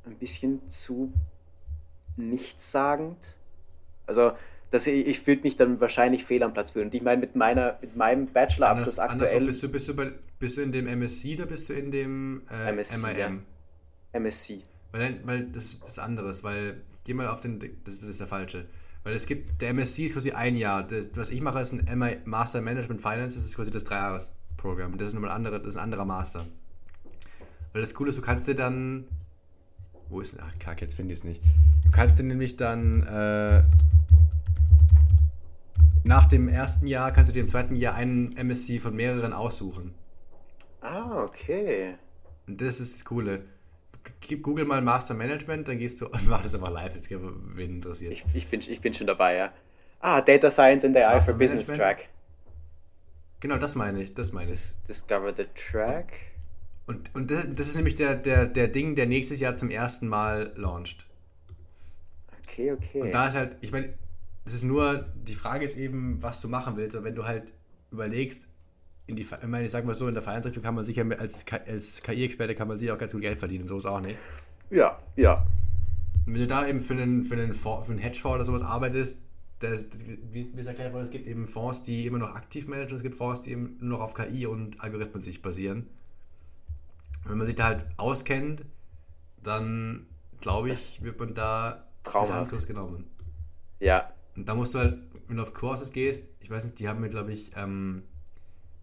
ein 0.05 0.17
bisschen 0.17 0.69
zu 0.69 1.13
nichtssagend. 2.17 3.35
Also, 4.05 4.33
dass 4.71 4.87
ich, 4.87 5.05
ich 5.07 5.27
würde 5.27 5.43
mich 5.43 5.55
dann 5.55 5.79
wahrscheinlich 5.79 6.25
fehl 6.25 6.43
am 6.43 6.53
Platz 6.53 6.71
fühlen. 6.71 6.87
Und 6.87 6.95
ich 6.95 7.01
meine, 7.01 7.21
mit, 7.21 7.35
meiner, 7.35 7.77
mit 7.81 7.95
meinem 7.95 8.27
Bachelorabschluss 8.27 8.99
aktuell. 8.99 9.45
Bist 9.45 9.61
du, 9.61 9.69
bist, 9.69 9.87
du 9.87 9.95
bei, 9.95 10.11
bist 10.39 10.57
du 10.57 10.61
in 10.61 10.71
dem 10.71 10.87
MSc 10.87 11.35
oder 11.35 11.45
bist 11.45 11.69
du 11.69 11.73
in 11.73 11.91
dem 11.91 12.41
äh, 12.49 12.71
MSc, 12.71 12.97
MIM? 12.97 13.43
Ja. 14.13 14.19
MSc. 14.19 14.61
Weil, 14.91 15.19
weil 15.25 15.43
das, 15.45 15.79
das 15.79 15.89
ist 15.89 15.99
anderes, 15.99 16.43
weil 16.43 16.81
geh 17.03 17.13
mal 17.13 17.27
auf 17.27 17.39
den, 17.39 17.59
das, 17.59 17.99
das 17.99 18.09
ist 18.09 18.19
der 18.19 18.27
falsche. 18.27 18.65
Weil 19.03 19.13
es 19.13 19.25
gibt, 19.25 19.61
der 19.61 19.69
MSC 19.69 20.05
ist 20.05 20.13
quasi 20.13 20.31
ein 20.31 20.55
Jahr. 20.55 20.83
Das, 20.83 21.09
was 21.15 21.29
ich 21.29 21.41
mache, 21.41 21.59
ist 21.59 21.73
ein 21.73 21.99
MI 21.99 22.17
Master 22.25 22.61
Management 22.61 23.01
Finance, 23.01 23.35
das 23.35 23.45
ist 23.45 23.55
quasi 23.55 23.69
das 23.69 23.83
Dreijahres-Programm. 23.83 24.97
Das 24.97 25.09
ist 25.09 25.13
nochmal 25.13 25.31
andere, 25.31 25.59
das 25.59 25.69
ist 25.69 25.77
ein 25.77 25.83
anderer 25.83 26.05
Master. 26.05 26.45
Weil 27.73 27.81
das 27.81 27.93
Coole 27.93 28.09
ist, 28.09 28.17
du 28.17 28.21
kannst 28.21 28.47
dir 28.47 28.55
dann. 28.55 29.07
Wo 30.13 30.21
ist 30.21 30.33
denn. 30.33 30.41
Ach, 30.43 30.53
kack, 30.59 30.79
jetzt 30.81 30.93
finde 30.93 31.13
ich 31.13 31.19
es 31.19 31.25
nicht. 31.25 31.41
Du 31.83 31.91
kannst 31.91 32.19
dir 32.19 32.23
nämlich 32.23 32.55
dann. 32.55 33.01
Äh, 33.07 33.63
nach 36.03 36.25
dem 36.25 36.47
ersten 36.47 36.85
Jahr 36.85 37.11
kannst 37.11 37.31
du 37.31 37.33
dir 37.33 37.39
im 37.39 37.47
zweiten 37.47 37.75
Jahr 37.75 37.95
einen 37.95 38.37
MSC 38.37 38.79
von 38.79 38.95
mehreren 38.95 39.33
aussuchen. 39.33 39.95
Ah, 40.81 41.23
okay. 41.23 41.95
Und 42.45 42.61
das 42.61 42.79
ist 42.79 42.93
das 42.93 43.05
Coole. 43.05 43.45
Google 44.41 44.65
mal 44.65 44.81
Master 44.81 45.15
Management, 45.15 45.67
dann 45.67 45.79
gehst 45.79 46.01
du 46.01 46.07
und 46.07 46.27
mach 46.29 46.43
das 46.43 46.53
einfach 46.53 46.69
live, 46.69 46.93
jetzt 46.95 47.09
wen 47.09 47.75
interessiert. 47.75 48.13
Ich, 48.13 48.25
ich, 48.35 48.47
bin, 48.47 48.59
ich 48.59 48.81
bin 48.81 48.93
schon 48.93 49.07
dabei, 49.07 49.35
ja. 49.35 49.53
Ah, 49.99 50.21
Data 50.21 50.51
Science 50.51 50.83
in 50.83 50.93
the 50.93 50.99
Eye 50.99 51.21
for 51.21 51.33
Business 51.33 51.67
Track. 51.67 52.09
Genau, 53.39 53.57
das 53.57 53.73
meine 53.73 54.01
ich, 54.01 54.13
das 54.13 54.31
meine 54.31 54.51
ich. 54.51 54.73
Discover 54.87 55.33
the 55.35 55.45
Track. 55.71 56.32
Und, 56.85 57.13
und 57.15 57.31
das, 57.31 57.45
das 57.55 57.67
ist 57.67 57.75
nämlich 57.75 57.95
der, 57.95 58.15
der, 58.15 58.45
der 58.45 58.67
Ding, 58.67 58.95
der 58.95 59.05
nächstes 59.05 59.39
Jahr 59.39 59.55
zum 59.55 59.69
ersten 59.69 60.07
Mal 60.07 60.51
launcht. 60.55 61.07
Okay, 62.43 62.71
okay. 62.71 63.01
Und 63.01 63.13
da 63.13 63.27
ist 63.27 63.35
halt, 63.35 63.57
ich 63.61 63.71
meine, 63.71 63.93
es 64.45 64.53
ist 64.53 64.63
nur, 64.63 65.05
die 65.15 65.35
Frage 65.35 65.63
ist 65.63 65.77
eben, 65.77 66.21
was 66.21 66.41
du 66.41 66.49
machen 66.49 66.75
willst. 66.75 66.95
Und 66.95 67.03
wenn 67.03 67.15
du 67.15 67.25
halt 67.25 67.53
überlegst, 67.91 68.49
in 69.07 69.15
die, 69.15 69.21
ich 69.21 69.47
meine, 69.47 69.65
ich 69.65 69.71
sag 69.71 69.85
mal 69.85 69.93
so, 69.93 70.07
in 70.07 70.13
der 70.13 70.23
Vereinsrichtung 70.23 70.63
kann 70.63 70.75
man 70.75 70.85
sicher 70.85 71.05
als, 71.17 71.45
als 71.51 72.03
KI-Experte 72.03 72.55
kann 72.55 72.67
man 72.67 72.77
sich 72.77 72.91
auch 72.91 72.97
ganz 72.97 73.11
gut 73.11 73.21
Geld 73.21 73.37
verdienen, 73.37 73.67
so 73.67 73.77
ist 73.77 73.85
auch 73.85 73.99
nicht. 73.99 74.19
Ja, 74.69 74.99
ja. 75.15 75.45
Und 76.25 76.33
wenn 76.33 76.41
du 76.41 76.47
da 76.47 76.67
eben 76.67 76.79
für 76.79 76.93
einen, 76.93 77.23
für 77.23 77.35
einen, 77.35 77.53
für 77.53 77.83
einen 77.89 77.97
Hedgefonds 77.97 78.35
oder 78.35 78.43
sowas 78.43 78.63
arbeitest, 78.63 79.21
das, 79.59 79.87
wie, 80.31 80.51
es 80.55 80.67
erklärt 80.67 80.93
wurde, 80.93 81.05
es 81.05 81.11
gibt 81.11 81.27
eben 81.27 81.47
Fonds, 81.47 81.83
die 81.83 82.05
immer 82.05 82.17
noch 82.17 82.35
aktiv 82.35 82.67
managen, 82.67 82.95
es 82.95 83.03
gibt 83.03 83.15
Fonds, 83.15 83.41
die 83.41 83.51
eben 83.51 83.77
nur 83.79 83.97
noch 83.97 84.01
auf 84.01 84.13
KI 84.13 84.45
und 84.45 84.81
Algorithmen 84.81 85.21
sich 85.21 85.41
basieren. 85.41 85.87
Wenn 87.25 87.37
man 87.37 87.45
sich 87.45 87.55
da 87.55 87.65
halt 87.65 87.85
auskennt, 87.97 88.65
dann 89.41 90.07
glaube 90.41 90.71
ich, 90.71 91.01
wird 91.03 91.19
man 91.19 91.33
da 91.33 91.85
Traumhaft. 92.03 92.67
genommen. 92.67 93.09
Ja. 93.79 94.11
Und 94.35 94.47
da 94.49 94.55
musst 94.55 94.73
du 94.73 94.79
halt, 94.79 94.99
wenn 95.27 95.37
du 95.37 95.43
auf 95.43 95.53
Courses 95.53 95.91
gehst, 95.91 96.29
ich 96.41 96.49
weiß 96.49 96.65
nicht, 96.65 96.79
die 96.79 96.87
haben 96.87 96.99
mir, 96.99 97.09
glaube 97.09 97.31
ich, 97.31 97.51
ähm, 97.55 98.03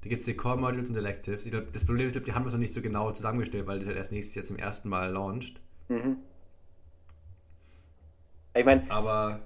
da 0.03 0.09
gibt 0.09 0.21
es 0.21 0.27
die 0.27 0.35
Core 0.35 0.57
Modules 0.57 0.89
und 0.89 0.97
Electives. 0.97 1.45
Ich 1.45 1.53
glaub, 1.53 1.71
das 1.73 1.85
Problem 1.85 2.07
ist, 2.07 2.13
glaub, 2.15 2.25
die 2.25 2.33
haben 2.33 2.45
das 2.45 2.55
noch 2.55 2.61
nicht 2.61 2.73
so 2.73 2.81
genau 2.81 3.13
zusammengestellt, 3.13 3.67
weil 3.67 3.79
das 3.79 3.89
halt 3.89 3.99
erst 3.99 4.13
nächstes 4.13 4.35
Jahr 4.35 4.45
zum 4.45 4.57
ersten 4.57 4.89
Mal 4.89 5.11
launcht. 5.11 5.61
Mhm. 5.89 6.17
Ich 8.55 8.65
meine, 8.65 8.91
aber 8.91 9.41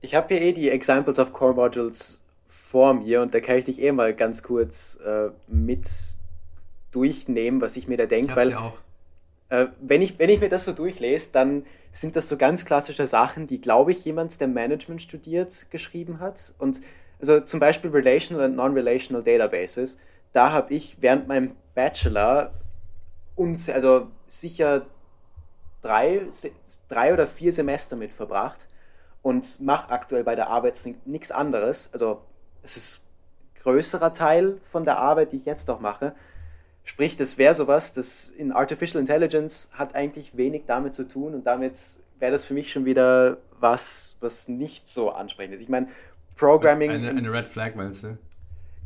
ich 0.00 0.14
habe 0.14 0.28
hier 0.28 0.42
eh 0.42 0.52
die 0.52 0.70
Examples 0.70 1.18
of 1.18 1.32
Core 1.32 1.54
Modules 1.54 2.22
vor 2.46 2.94
mir 2.94 3.22
und 3.22 3.32
da 3.34 3.40
kann 3.40 3.56
ich 3.56 3.64
dich 3.64 3.80
eh 3.80 3.92
mal 3.92 4.14
ganz 4.14 4.42
kurz 4.42 4.96
äh, 5.04 5.30
mit 5.48 5.88
durchnehmen, 6.92 7.60
was 7.60 7.76
ich 7.76 7.88
mir 7.88 7.96
da 7.96 8.06
denke, 8.06 8.36
weil. 8.36 8.56
Äh, 9.48 9.66
wenn, 9.80 10.00
ich, 10.00 10.18
wenn 10.18 10.30
ich 10.30 10.40
mir 10.40 10.48
das 10.48 10.64
so 10.64 10.72
durchlese, 10.72 11.28
dann 11.32 11.66
sind 11.92 12.16
das 12.16 12.26
so 12.26 12.38
ganz 12.38 12.64
klassische 12.64 13.06
Sachen, 13.06 13.46
die, 13.46 13.60
glaube 13.60 13.92
ich, 13.92 14.02
jemand, 14.04 14.40
der 14.40 14.48
Management 14.48 15.02
studiert, 15.02 15.70
geschrieben 15.70 16.20
hat. 16.20 16.54
Und 16.58 16.80
also 17.20 17.40
zum 17.40 17.60
Beispiel 17.60 17.90
Relational 17.90 18.46
und 18.46 18.56
Non-Relational 18.56 19.22
Databases, 19.22 19.98
da 20.32 20.52
habe 20.52 20.72
ich 20.72 21.02
während 21.02 21.28
meinem 21.28 21.54
Bachelor 21.74 22.52
uns, 23.36 23.68
also 23.68 24.08
sicher 24.26 24.86
drei, 25.82 26.22
drei 26.88 27.12
oder 27.12 27.26
vier 27.26 27.52
Semester 27.52 27.96
mit 27.96 28.12
verbracht 28.12 28.66
und 29.20 29.60
mache 29.60 29.90
aktuell 29.90 30.24
bei 30.24 30.34
der 30.34 30.48
Arbeit 30.48 30.80
nichts 31.04 31.30
anderes. 31.30 31.90
Also 31.92 32.22
es 32.62 32.76
ist 32.76 33.00
größerer 33.62 34.14
Teil 34.14 34.60
von 34.70 34.84
der 34.84 34.98
Arbeit, 34.98 35.32
die 35.32 35.36
ich 35.36 35.44
jetzt 35.44 35.70
auch 35.70 35.80
mache. 35.80 36.14
Sprich, 36.84 37.16
das 37.16 37.38
wäre 37.38 37.54
sowas, 37.54 37.92
das 37.92 38.30
in 38.30 38.52
Artificial 38.52 39.00
Intelligence 39.00 39.70
hat 39.72 39.94
eigentlich 39.94 40.36
wenig 40.36 40.62
damit 40.66 40.94
zu 40.94 41.06
tun 41.06 41.34
und 41.34 41.46
damit 41.46 41.80
wäre 42.18 42.32
das 42.32 42.44
für 42.44 42.54
mich 42.54 42.72
schon 42.72 42.84
wieder 42.84 43.38
was, 43.60 44.16
was 44.20 44.48
nicht 44.48 44.88
so 44.88 45.10
ansprechend 45.10 45.54
ist. 45.54 45.60
Ich 45.60 45.68
meine, 45.68 45.88
Programming. 46.36 46.90
Eine, 46.90 47.10
eine 47.10 47.32
Red 47.32 47.46
Flag 47.46 47.74
meinst 47.76 48.04
du? 48.04 48.18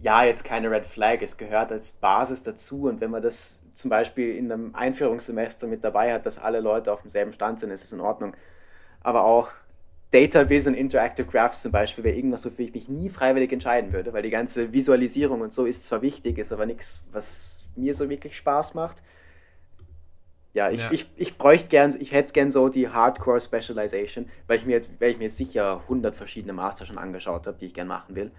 Ja, 0.03 0.25
jetzt 0.25 0.45
keine 0.45 0.71
Red 0.71 0.87
Flag, 0.87 1.23
es 1.23 1.39
gehört 1.39 1.73
als 1.73 1.91
Basis 1.91 2.43
dazu 2.43 2.83
und 2.85 3.01
wenn 3.01 3.11
man 3.11 3.23
das 3.23 3.63
zum 3.73 3.89
Beispiel 3.89 4.37
in 4.37 4.53
einem 4.53 4.75
Einführungssemester 4.75 5.67
mit 5.67 5.83
dabei 5.83 6.13
hat, 6.13 6.27
dass 6.27 6.39
alle 6.39 6.61
Leute 6.61 6.93
auf 6.93 7.01
demselben 7.01 7.33
Stand 7.33 7.61
sind, 7.61 7.71
ist 7.71 7.83
es 7.83 7.93
in 7.93 8.01
Ordnung. 8.01 8.35
Aber 9.01 9.25
auch 9.25 9.51
Data 10.11 10.49
Vision 10.49 10.75
Interactive 10.75 11.27
Graphs 11.27 11.63
zum 11.63 11.73
Beispiel 11.73 12.05
wäre 12.05 12.15
irgendwas, 12.15 12.45
wofür 12.45 12.67
ich 12.67 12.75
mich 12.75 12.89
nie 12.89 13.09
freiwillig 13.09 13.53
entscheiden 13.53 13.93
würde, 13.93 14.13
weil 14.13 14.23
die 14.23 14.31
ganze 14.31 14.73
Visualisierung 14.73 15.41
und 15.41 15.53
so 15.53 15.65
ist 15.65 15.87
zwar 15.87 16.03
wichtig, 16.03 16.39
ist 16.39 16.53
aber 16.53 16.67
nichts, 16.67 17.03
was 17.13 17.56
mir 17.77 17.95
so 17.95 18.09
wirklich 18.09 18.37
Spaß 18.37 18.75
macht. 18.75 19.03
Ja, 20.55 20.71
ich, 20.71 20.81
ja. 20.81 20.91
ich, 20.91 21.07
ich 21.17 21.37
bräuchte 21.37 21.69
gern, 21.69 21.95
ich 22.01 22.13
hätte 22.13 22.33
gern 22.33 22.51
so 22.51 22.71
die 22.71 22.89
Hardcore 22.89 23.41
Specialization, 23.41 24.29
weil 24.47 24.59
ich 24.59 24.65
mir 24.65 24.73
jetzt, 24.73 24.91
weil 24.99 25.11
ich 25.11 25.19
mir 25.19 25.29
sicher 25.29 25.81
100 25.83 26.15
verschiedene 26.15 26.55
Master 26.55 26.87
schon 26.87 26.97
angeschaut 26.97 27.47
habe, 27.47 27.59
die 27.59 27.67
ich 27.67 27.75
gern 27.75 27.89
machen 27.89 28.15
will. 28.15 28.31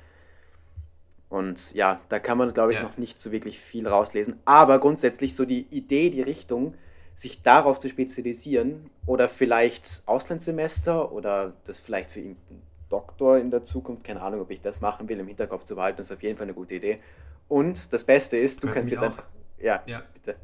Und 1.30 1.74
ja, 1.74 2.00
da 2.10 2.20
kann 2.20 2.38
man, 2.38 2.54
glaube 2.54 2.72
ich, 2.72 2.80
ja. 2.80 2.84
noch 2.84 2.98
nicht 2.98 3.20
so 3.20 3.32
wirklich 3.32 3.60
viel 3.60 3.88
rauslesen. 3.88 4.40
Aber 4.46 4.80
grundsätzlich 4.80 5.36
so 5.36 5.46
die 5.46 5.68
Idee, 5.70 6.10
die 6.10 6.22
Richtung, 6.22 6.74
sich 7.14 7.42
darauf 7.42 7.80
zu 7.80 7.90
spezialisieren 7.90 8.90
oder 9.06 9.28
vielleicht 9.28 10.04
Auslandssemester 10.06 11.12
oder 11.12 11.54
das 11.66 11.80
vielleicht 11.80 12.12
für 12.12 12.20
irgendeinen 12.20 12.62
Doktor 12.90 13.38
in 13.38 13.52
der 13.52 13.64
Zukunft, 13.64 14.04
keine 14.04 14.22
Ahnung, 14.22 14.42
ob 14.42 14.52
ich 14.52 14.62
das 14.62 14.82
machen 14.82 15.10
will, 15.10 15.20
im 15.20 15.28
Hinterkopf 15.28 15.66
zu 15.66 15.76
behalten, 15.76 16.02
ist 16.02 16.12
auf 16.12 16.22
jeden 16.22 16.38
Fall 16.38 16.46
eine 16.46 16.54
gute 16.54 16.76
Idee. 16.76 17.00
Und 17.48 17.94
das 17.94 18.04
Beste 18.04 18.38
ist, 18.38 18.64
du 18.64 18.68
Hört 18.68 18.78
kannst 18.78 18.92
jetzt 18.92 19.04
auch. 19.04 19.18
Ja, 19.60 19.82
ja, 19.88 20.04
bitte. 20.14 20.36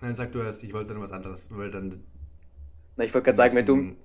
Nein, 0.00 0.14
sag 0.14 0.32
du 0.32 0.40
erst, 0.40 0.62
ich 0.62 0.72
wollte 0.72 0.92
dann 0.92 1.02
was 1.02 1.12
anderes, 1.12 1.48
weil 1.50 1.70
dann. 1.70 2.04
Na, 2.96 3.04
ich 3.04 3.12
wollte 3.12 3.26
gerade 3.26 3.36
sagen, 3.36 3.54
wenn 3.54 3.66
du, 3.66 3.96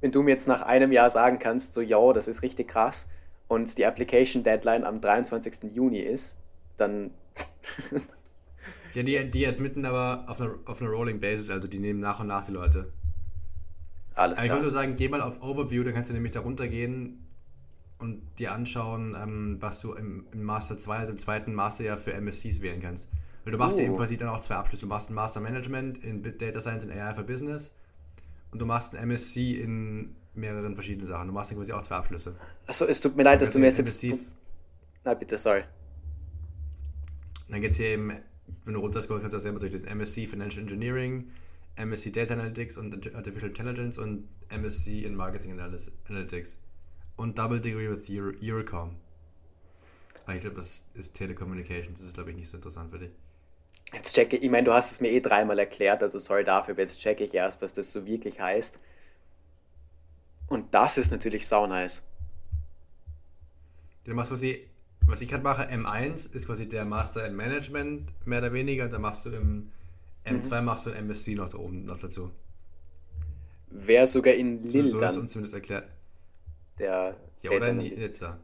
wenn 0.00 0.12
du 0.12 0.22
mir 0.22 0.30
jetzt 0.30 0.48
nach 0.48 0.62
einem 0.62 0.92
Jahr 0.92 1.10
sagen 1.10 1.38
kannst, 1.38 1.74
so, 1.74 1.80
ja, 1.80 2.12
das 2.12 2.28
ist 2.28 2.42
richtig 2.42 2.68
krass 2.68 3.06
und 3.48 3.78
die 3.78 3.86
Application 3.86 4.42
Deadline 4.42 4.84
am 4.84 5.00
23. 5.00 5.72
Juni 5.74 6.00
ist, 6.00 6.36
dann. 6.76 7.10
ja, 8.94 9.02
die, 9.02 9.30
die 9.30 9.46
admitten 9.46 9.84
aber 9.84 10.24
auf 10.28 10.40
einer, 10.40 10.54
auf 10.64 10.80
einer 10.80 10.90
Rolling 10.90 11.20
Basis, 11.20 11.50
also 11.50 11.68
die 11.68 11.78
nehmen 11.78 12.00
nach 12.00 12.20
und 12.20 12.26
nach 12.26 12.44
die 12.44 12.52
Leute. 12.52 12.92
Alles 14.14 14.36
klar. 14.36 14.46
ich 14.46 14.50
wollte 14.50 14.64
nur 14.64 14.72
sagen, 14.72 14.96
geh 14.96 15.08
mal 15.08 15.20
auf 15.20 15.42
Overview, 15.42 15.84
dann 15.84 15.94
kannst 15.94 16.10
du 16.10 16.14
nämlich 16.14 16.32
da 16.32 16.40
runtergehen 16.40 17.25
und 17.98 18.22
dir 18.38 18.52
anschauen, 18.52 19.16
ähm, 19.20 19.56
was 19.60 19.80
du 19.80 19.94
im, 19.94 20.26
im, 20.32 20.42
Master 20.42 20.76
2, 20.76 20.96
also 20.96 21.12
im 21.12 21.18
zweiten 21.18 21.54
Master 21.54 21.84
ja 21.84 21.96
für 21.96 22.12
MSCs 22.12 22.60
wählen 22.60 22.80
kannst. 22.80 23.08
Weil 23.44 23.52
du 23.52 23.58
machst 23.58 23.78
oh. 23.78 23.80
ja 23.80 23.86
eben 23.86 23.96
quasi 23.96 24.16
dann 24.16 24.28
auch 24.28 24.40
zwei 24.40 24.56
Abschlüsse. 24.56 24.82
Du 24.82 24.88
machst 24.88 25.10
ein 25.10 25.14
Master 25.14 25.40
Management 25.40 25.98
in 26.04 26.22
Data 26.22 26.60
Science 26.60 26.84
und 26.84 26.92
AI 26.92 27.14
für 27.14 27.24
Business 27.24 27.74
und 28.50 28.60
du 28.60 28.66
machst 28.66 28.94
ein 28.94 29.08
MSc 29.08 29.36
in 29.36 30.14
mehreren 30.34 30.74
verschiedenen 30.74 31.06
Sachen. 31.06 31.28
Du 31.28 31.32
machst 31.32 31.50
dann 31.50 31.58
quasi 31.58 31.72
auch 31.72 31.82
zwei 31.82 31.96
Abschlüsse. 31.96 32.36
Achso, 32.66 32.84
es 32.86 33.00
tut 33.00 33.16
mir 33.16 33.22
leid, 33.22 33.40
dass 33.40 33.52
du 33.52 33.58
mir 33.58 33.66
jetzt... 33.66 33.78
MSc 33.78 34.18
Na 35.04 35.14
bitte, 35.14 35.38
sorry. 35.38 35.62
Dann 37.48 37.60
geht 37.60 37.70
es 37.70 37.76
hier 37.78 37.86
eben, 37.86 38.12
wenn 38.64 38.74
du 38.74 38.80
runterscrollst, 38.80 39.22
kannst 39.22 39.32
du 39.32 39.38
auch 39.38 39.42
selber 39.42 39.60
durchlesen. 39.60 39.88
MSc 39.88 40.26
Financial 40.26 40.62
Engineering, 40.62 41.30
MSc 41.76 42.12
Data 42.12 42.34
Analytics 42.34 42.76
und 42.76 43.14
Artificial 43.14 43.48
Intelligence 43.48 43.96
und 43.96 44.28
MSc 44.50 44.88
in 44.88 45.14
Marketing 45.14 45.58
Analytics 45.58 46.58
und 47.16 47.38
Double 47.38 47.60
Degree 47.60 47.88
with 47.88 48.08
Euro 48.10 48.32
Eurocom. 48.42 48.96
Aber 50.24 50.34
ich 50.34 50.40
glaube, 50.40 50.56
das 50.56 50.84
ist 50.94 51.14
Telecommunications, 51.14 52.00
das 52.00 52.08
ist, 52.08 52.14
glaube 52.14 52.30
ich, 52.30 52.36
nicht 52.36 52.48
so 52.48 52.56
interessant 52.56 52.90
für 52.90 52.98
dich. 52.98 53.10
Jetzt 53.92 54.14
checke 54.14 54.36
ich, 54.36 54.42
ich 54.42 54.50
meine, 54.50 54.64
du 54.64 54.72
hast 54.72 54.90
es 54.90 55.00
mir 55.00 55.10
eh 55.10 55.20
dreimal 55.20 55.58
erklärt, 55.58 56.02
also 56.02 56.18
sorry 56.18 56.42
dafür, 56.42 56.74
aber 56.74 56.82
jetzt 56.82 57.00
checke 57.00 57.24
ich 57.24 57.32
erst, 57.32 57.62
was 57.62 57.72
das 57.72 57.92
so 57.92 58.04
wirklich 58.04 58.40
heißt. 58.40 58.78
Und 60.48 60.74
das 60.74 60.98
ist 60.98 61.10
natürlich 61.10 61.46
sau 61.46 61.66
nice. 61.66 62.02
Du 64.04 64.14
machst 64.14 64.30
quasi, 64.30 64.66
was 65.02 65.20
ich 65.20 65.28
gerade 65.28 65.42
mache, 65.42 65.62
M1 65.68 66.34
ist 66.34 66.46
quasi 66.46 66.68
der 66.68 66.84
Master 66.84 67.26
in 67.26 67.34
Management, 67.36 68.12
mehr 68.26 68.38
oder 68.38 68.52
weniger, 68.52 68.84
und 68.84 68.92
dann 68.92 69.02
machst 69.02 69.24
du 69.26 69.30
im 69.30 69.70
M2 70.24 70.60
mhm. 70.60 70.64
machst 70.64 70.86
du 70.86 70.90
ein 70.90 71.06
MSc 71.06 71.28
noch 71.34 71.48
da 71.48 71.58
oben 71.58 71.84
noch 71.84 71.98
dazu. 71.98 72.30
Wäre 73.68 74.06
sogar 74.06 74.34
in 74.34 74.64
Lille 74.64 74.88
so, 74.88 74.98
so 74.98 75.04
ist 75.04 75.16
uns 75.16 75.32
zumindest 75.32 75.54
erklärt. 75.54 75.88
Der 76.78 77.16
ja, 77.42 77.50
Data 77.50 77.56
oder 77.56 77.68
in 77.68 77.76
Nizza. 77.78 78.38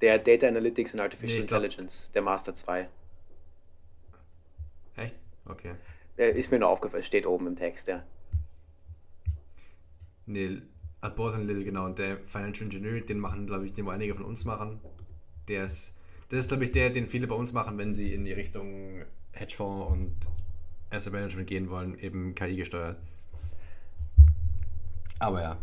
Der 0.00 0.18
Data 0.18 0.46
Analytics 0.48 0.92
and 0.92 1.00
Artificial 1.00 1.38
nee, 1.38 1.42
Intelligence, 1.42 2.04
glaub... 2.04 2.12
der 2.12 2.22
Master 2.22 2.54
2. 2.54 2.88
Echt? 4.96 5.14
Okay. 5.46 5.74
Ist 6.16 6.50
mir 6.50 6.58
nur 6.58 6.68
aufgefallen, 6.68 7.02
steht 7.02 7.26
oben 7.26 7.46
im 7.46 7.56
Text, 7.56 7.88
ja. 7.88 8.02
Nee, 10.26 10.62
both 11.14 11.34
and 11.34 11.46
Little, 11.46 11.64
genau. 11.64 11.84
Und 11.84 11.98
der 11.98 12.18
Financial 12.26 12.66
Engineering, 12.66 13.06
den 13.06 13.18
machen, 13.18 13.46
glaube 13.46 13.66
ich, 13.66 13.72
den 13.72 13.86
wo 13.86 13.90
einige 13.90 14.14
von 14.14 14.24
uns 14.24 14.44
machen. 14.44 14.80
Der 15.48 15.64
ist, 15.64 15.94
das 16.28 16.40
ist, 16.40 16.48
glaube 16.48 16.64
ich, 16.64 16.72
der, 16.72 16.90
den 16.90 17.06
viele 17.06 17.26
bei 17.26 17.34
uns 17.34 17.52
machen, 17.52 17.78
wenn 17.78 17.94
sie 17.94 18.12
in 18.12 18.24
die 18.24 18.32
Richtung 18.32 19.04
Hedgefonds 19.32 19.92
und 19.92 20.16
Asset 20.90 21.12
Management 21.12 21.46
gehen 21.46 21.70
wollen, 21.70 21.98
eben 21.98 22.34
KI 22.34 22.56
gesteuert. 22.56 22.96
Aber 25.18 25.42
ja. 25.42 25.58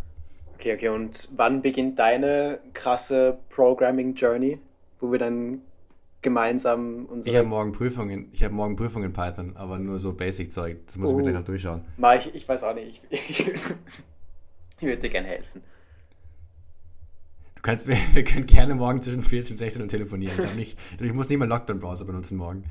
Okay, 0.63 0.75
okay. 0.75 0.87
Und 0.87 1.27
wann 1.35 1.61
beginnt 1.61 1.99
deine 1.99 2.59
krasse 2.73 3.37
Programming 3.49 4.15
Journey, 4.15 4.59
wo 5.01 5.11
wir 5.11 5.19
dann 5.19 5.59
gemeinsam 6.21 7.05
unsere. 7.07 7.33
Ich 7.33 7.37
habe 7.37 7.49
morgen 7.49 7.73
Prüfungen, 7.73 8.29
ich 8.31 8.45
habe 8.45 8.53
morgen 8.53 8.77
Prüfungen 8.77 9.07
in 9.07 9.11
Python, 9.11 9.57
aber 9.57 9.77
nur 9.77 9.99
so 9.99 10.13
Basic-Zeug. 10.13 10.77
Das 10.85 10.97
muss 10.97 11.09
oh. 11.09 11.11
ich 11.11 11.17
mir 11.17 11.23
gleich 11.23 11.35
noch 11.35 11.43
durchschauen. 11.43 11.81
Mach 11.97 12.15
ich, 12.15 12.33
ich 12.33 12.47
weiß 12.47 12.63
auch 12.63 12.75
nicht. 12.75 13.01
Ich, 13.09 13.29
ich, 13.29 13.39
ich 13.49 14.81
würde 14.81 15.01
dir 15.01 15.09
gerne 15.09 15.27
helfen. 15.27 15.61
Du 17.55 17.61
kannst, 17.61 17.85
wir, 17.85 17.97
wir 18.13 18.23
können 18.23 18.45
gerne 18.45 18.73
morgen 18.73 19.01
zwischen 19.01 19.21
14 19.21 19.55
und 19.55 19.57
16 19.57 19.81
Uhr 19.81 19.87
telefonieren. 19.89 20.39
Ich, 20.45 20.55
nicht, 20.55 20.79
ich 20.97 21.13
muss 21.13 21.27
nicht 21.27 21.39
mal 21.39 21.47
Lockdown-Browser 21.49 22.05
benutzen 22.05 22.37
morgen. 22.37 22.63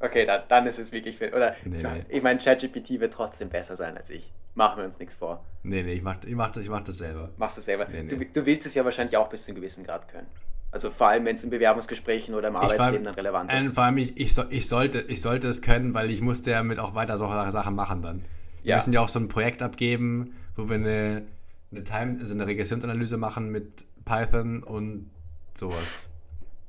Okay, 0.00 0.24
dann, 0.24 0.42
dann 0.48 0.66
ist 0.66 0.78
es 0.78 0.92
wirklich 0.92 1.18
viel. 1.18 1.32
Oder 1.34 1.56
nee, 1.64 1.82
nee. 1.82 2.04
ich 2.08 2.22
meine, 2.22 2.38
ChatGPT 2.38 3.00
wird 3.00 3.12
trotzdem 3.12 3.50
besser 3.50 3.76
sein 3.76 3.96
als 3.96 4.08
ich. 4.08 4.32
Machen 4.54 4.78
wir 4.78 4.84
uns 4.84 4.98
nichts 4.98 5.14
vor. 5.14 5.44
Nee, 5.62 5.82
nee, 5.82 5.92
ich 5.92 6.02
mach, 6.02 6.16
ich 6.24 6.34
mach, 6.34 6.50
das, 6.50 6.64
ich 6.64 6.70
mach 6.70 6.82
das 6.82 6.98
selber. 6.98 7.30
Machst 7.36 7.58
du 7.58 7.60
selber? 7.60 7.86
Nee, 7.86 8.02
nee. 8.02 8.08
Du, 8.08 8.24
du 8.24 8.46
willst 8.46 8.66
es 8.66 8.74
ja 8.74 8.84
wahrscheinlich 8.84 9.16
auch 9.16 9.28
bis 9.28 9.44
zu 9.44 9.50
einem 9.50 9.56
gewissen 9.56 9.84
Grad 9.84 10.08
können. 10.08 10.26
Also 10.72 10.90
vor 10.90 11.08
allem, 11.08 11.24
wenn 11.24 11.34
es 11.34 11.44
in 11.44 11.50
Bewerbungsgesprächen 11.50 12.34
oder 12.34 12.48
im 12.48 12.56
Arbeitsleben 12.56 13.04
dann 13.04 13.14
relevant 13.14 13.52
ist. 13.52 13.74
Vor 13.74 13.84
allem, 13.84 13.98
ich, 13.98 14.18
ich, 14.18 14.32
so, 14.32 14.44
ich, 14.48 14.68
sollte, 14.68 15.00
ich 15.00 15.20
sollte 15.20 15.48
es 15.48 15.62
können, 15.62 15.94
weil 15.94 16.10
ich 16.10 16.22
musste 16.22 16.52
ja 16.52 16.62
mit 16.62 16.78
auch 16.78 16.94
weiter 16.94 17.16
solche 17.16 17.50
Sachen 17.50 17.74
machen 17.74 18.02
dann. 18.02 18.22
Wir 18.62 18.70
ja. 18.70 18.76
müssen 18.76 18.92
ja 18.92 19.00
auch 19.00 19.08
so 19.08 19.18
ein 19.18 19.28
Projekt 19.28 19.62
abgeben, 19.62 20.34
wo 20.56 20.68
wir 20.68 20.76
eine, 20.76 21.24
eine, 21.72 21.84
Time, 21.84 22.18
also 22.20 22.34
eine 22.34 22.46
Regressionsanalyse 22.46 23.16
machen 23.16 23.50
mit 23.50 23.86
Python 24.04 24.62
und 24.62 25.10
sowas. 25.54 26.08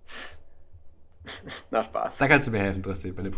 Na 1.72 1.84
Spaß. 1.84 2.17
Da 2.17 2.28
kannst 2.28 2.47
du 2.47 2.51
mir 2.51 2.59
helfen, 2.59 2.84
Tristan, 2.84 3.13
bei 3.15 3.24
dem, 3.24 3.34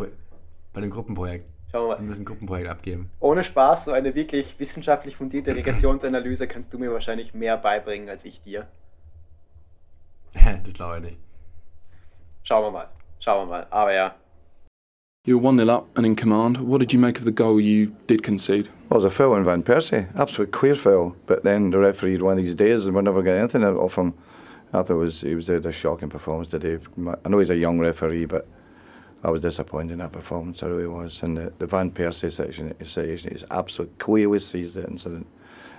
bei 0.73 0.81
dem 0.81 0.89
Gruppenprojekt. 0.89 1.45
Schauen 1.71 1.85
wir 1.85 1.87
mal. 1.93 1.99
Wir 1.99 2.05
müssen 2.05 2.21
ein 2.21 2.25
Gruppenprojekt 2.25 2.69
abgeben. 2.69 3.09
Ohne 3.19 3.43
Spaß, 3.43 3.85
so 3.85 3.91
eine 3.93 4.13
wirklich 4.13 4.59
wissenschaftlich 4.59 5.15
fundierte 5.15 5.55
Regressionsanalyse 5.55 6.47
kannst 6.47 6.73
du 6.73 6.77
mir 6.77 6.91
wahrscheinlich 6.91 7.33
mehr 7.33 7.57
beibringen 7.57 8.09
als 8.09 8.25
ich 8.25 8.41
dir. 8.41 8.67
das 10.63 10.73
glaube 10.73 10.97
ich 10.97 11.03
nicht. 11.03 11.17
Schauen 12.43 12.63
wir 12.65 12.71
mal. 12.71 12.89
Schauen 13.19 13.47
wir 13.47 13.51
mal. 13.51 13.67
Aber 13.69 13.93
ja. 13.93 14.15
You 15.25 15.39
were 15.39 15.47
1 15.47 15.57
0 15.57 15.69
up 15.69 15.87
and 15.95 16.05
in 16.05 16.15
command. 16.15 16.59
What 16.59 16.81
did 16.81 16.91
you 16.91 16.99
make 16.99 17.17
of 17.17 17.23
the 17.23 17.31
goal 17.31 17.59
you 17.59 17.93
did 18.07 18.23
concede? 18.23 18.69
Well, 18.89 18.99
it 18.99 19.03
was 19.03 19.05
a 19.05 19.09
foul 19.09 19.33
on 19.33 19.45
Van 19.45 19.63
Persie. 19.63 20.07
Absolute 20.15 20.51
queer 20.51 20.75
foul. 20.75 21.15
But 21.25 21.43
then 21.43 21.71
the 21.71 21.77
referee 21.77 22.21
one 22.21 22.37
of 22.37 22.43
these 22.43 22.55
days 22.55 22.85
and 22.85 22.93
we're 22.93 23.01
never 23.01 23.23
getting 23.23 23.39
anything 23.39 23.63
out 23.63 23.77
of 23.77 23.95
him. 23.95 24.13
I 24.73 24.81
thought 24.81 24.89
it 24.89 24.93
was, 24.95 25.21
he 25.21 25.35
was 25.35 25.49
a, 25.49 25.57
a 25.57 25.71
shocking 25.71 26.09
performance 26.09 26.49
today. 26.49 26.79
I 27.23 27.29
know 27.29 27.37
he's 27.37 27.51
a 27.51 27.55
young 27.55 27.79
referee, 27.79 28.25
but 28.25 28.47
I 29.23 29.29
was 29.29 29.41
disappointed 29.41 29.93
in 29.93 29.99
that 29.99 30.11
performance. 30.11 30.63
I 30.63 30.65
really 30.65 30.87
was. 30.87 31.21
And 31.21 31.37
the, 31.37 31.53
the 31.59 31.67
Van 31.67 31.91
Persie 31.91 32.31
situation, 32.31 32.73
situation 32.83 33.31
is 33.31 33.45
absolute 33.51 33.99
queer 33.99 34.39
sees 34.39 34.73
the 34.73 34.85
incident. 34.87 35.27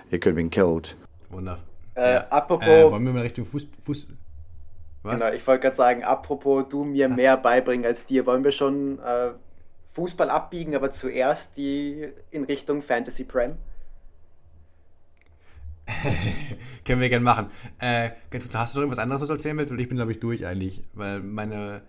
He 0.09 0.17
could 0.17 0.31
have 0.31 0.35
been 0.37 0.49
killed. 0.49 0.93
Wunderbar. 1.29 1.59
Äh, 1.95 2.13
ja. 2.13 2.27
Apropos. 2.29 2.67
Äh, 2.67 2.89
wollen 2.89 3.05
wir 3.05 3.13
mal 3.13 3.21
Richtung 3.21 3.45
Fuß, 3.45 3.67
Fuß, 3.83 4.07
was? 5.03 5.21
Genau, 5.21 5.35
ich 5.35 5.45
wollte 5.45 5.61
gerade 5.63 5.75
sagen, 5.75 6.03
apropos 6.03 6.65
du 6.69 6.83
mir 6.83 7.09
mehr 7.09 7.37
beibringen 7.37 7.85
als 7.85 8.05
dir, 8.05 8.25
wollen 8.25 8.43
wir 8.43 8.51
schon 8.51 8.99
äh, 8.99 9.31
Fußball 9.93 10.29
abbiegen, 10.29 10.75
aber 10.75 10.91
zuerst 10.91 11.57
die 11.57 12.09
in 12.31 12.43
Richtung 12.43 12.81
Fantasy 12.81 13.23
Prem? 13.23 13.57
Können 16.85 17.01
wir 17.01 17.09
gerne 17.09 17.23
machen. 17.23 17.51
Äh, 17.79 18.11
hast 18.33 18.53
du 18.53 18.57
noch 18.57 18.75
irgendwas 18.75 18.99
anderes, 18.99 19.21
was 19.21 19.27
du 19.27 19.33
erzählen 19.33 19.57
willst? 19.57 19.71
Weil 19.71 19.79
ich 19.79 19.87
bin, 19.87 19.97
glaube 19.97 20.11
ich, 20.11 20.19
durch 20.19 20.45
eigentlich. 20.45 20.83
Weil 20.93 21.19
meine. 21.21 21.83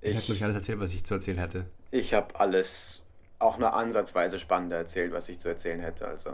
Ich, 0.00 0.10
ich 0.10 0.16
habe, 0.16 0.24
glaube 0.24 0.36
ich, 0.36 0.44
alles 0.44 0.56
erzählt, 0.56 0.80
was 0.80 0.94
ich 0.94 1.04
zu 1.04 1.14
erzählen 1.14 1.38
hätte. 1.38 1.66
Ich 1.90 2.14
habe 2.14 2.38
alles 2.38 3.04
auch 3.38 3.58
nur 3.58 3.72
ansatzweise 3.72 4.38
spannender 4.38 4.76
erzählt, 4.76 5.12
was 5.12 5.28
ich 5.28 5.38
zu 5.38 5.48
erzählen 5.48 5.80
hätte. 5.80 6.06
Also. 6.06 6.30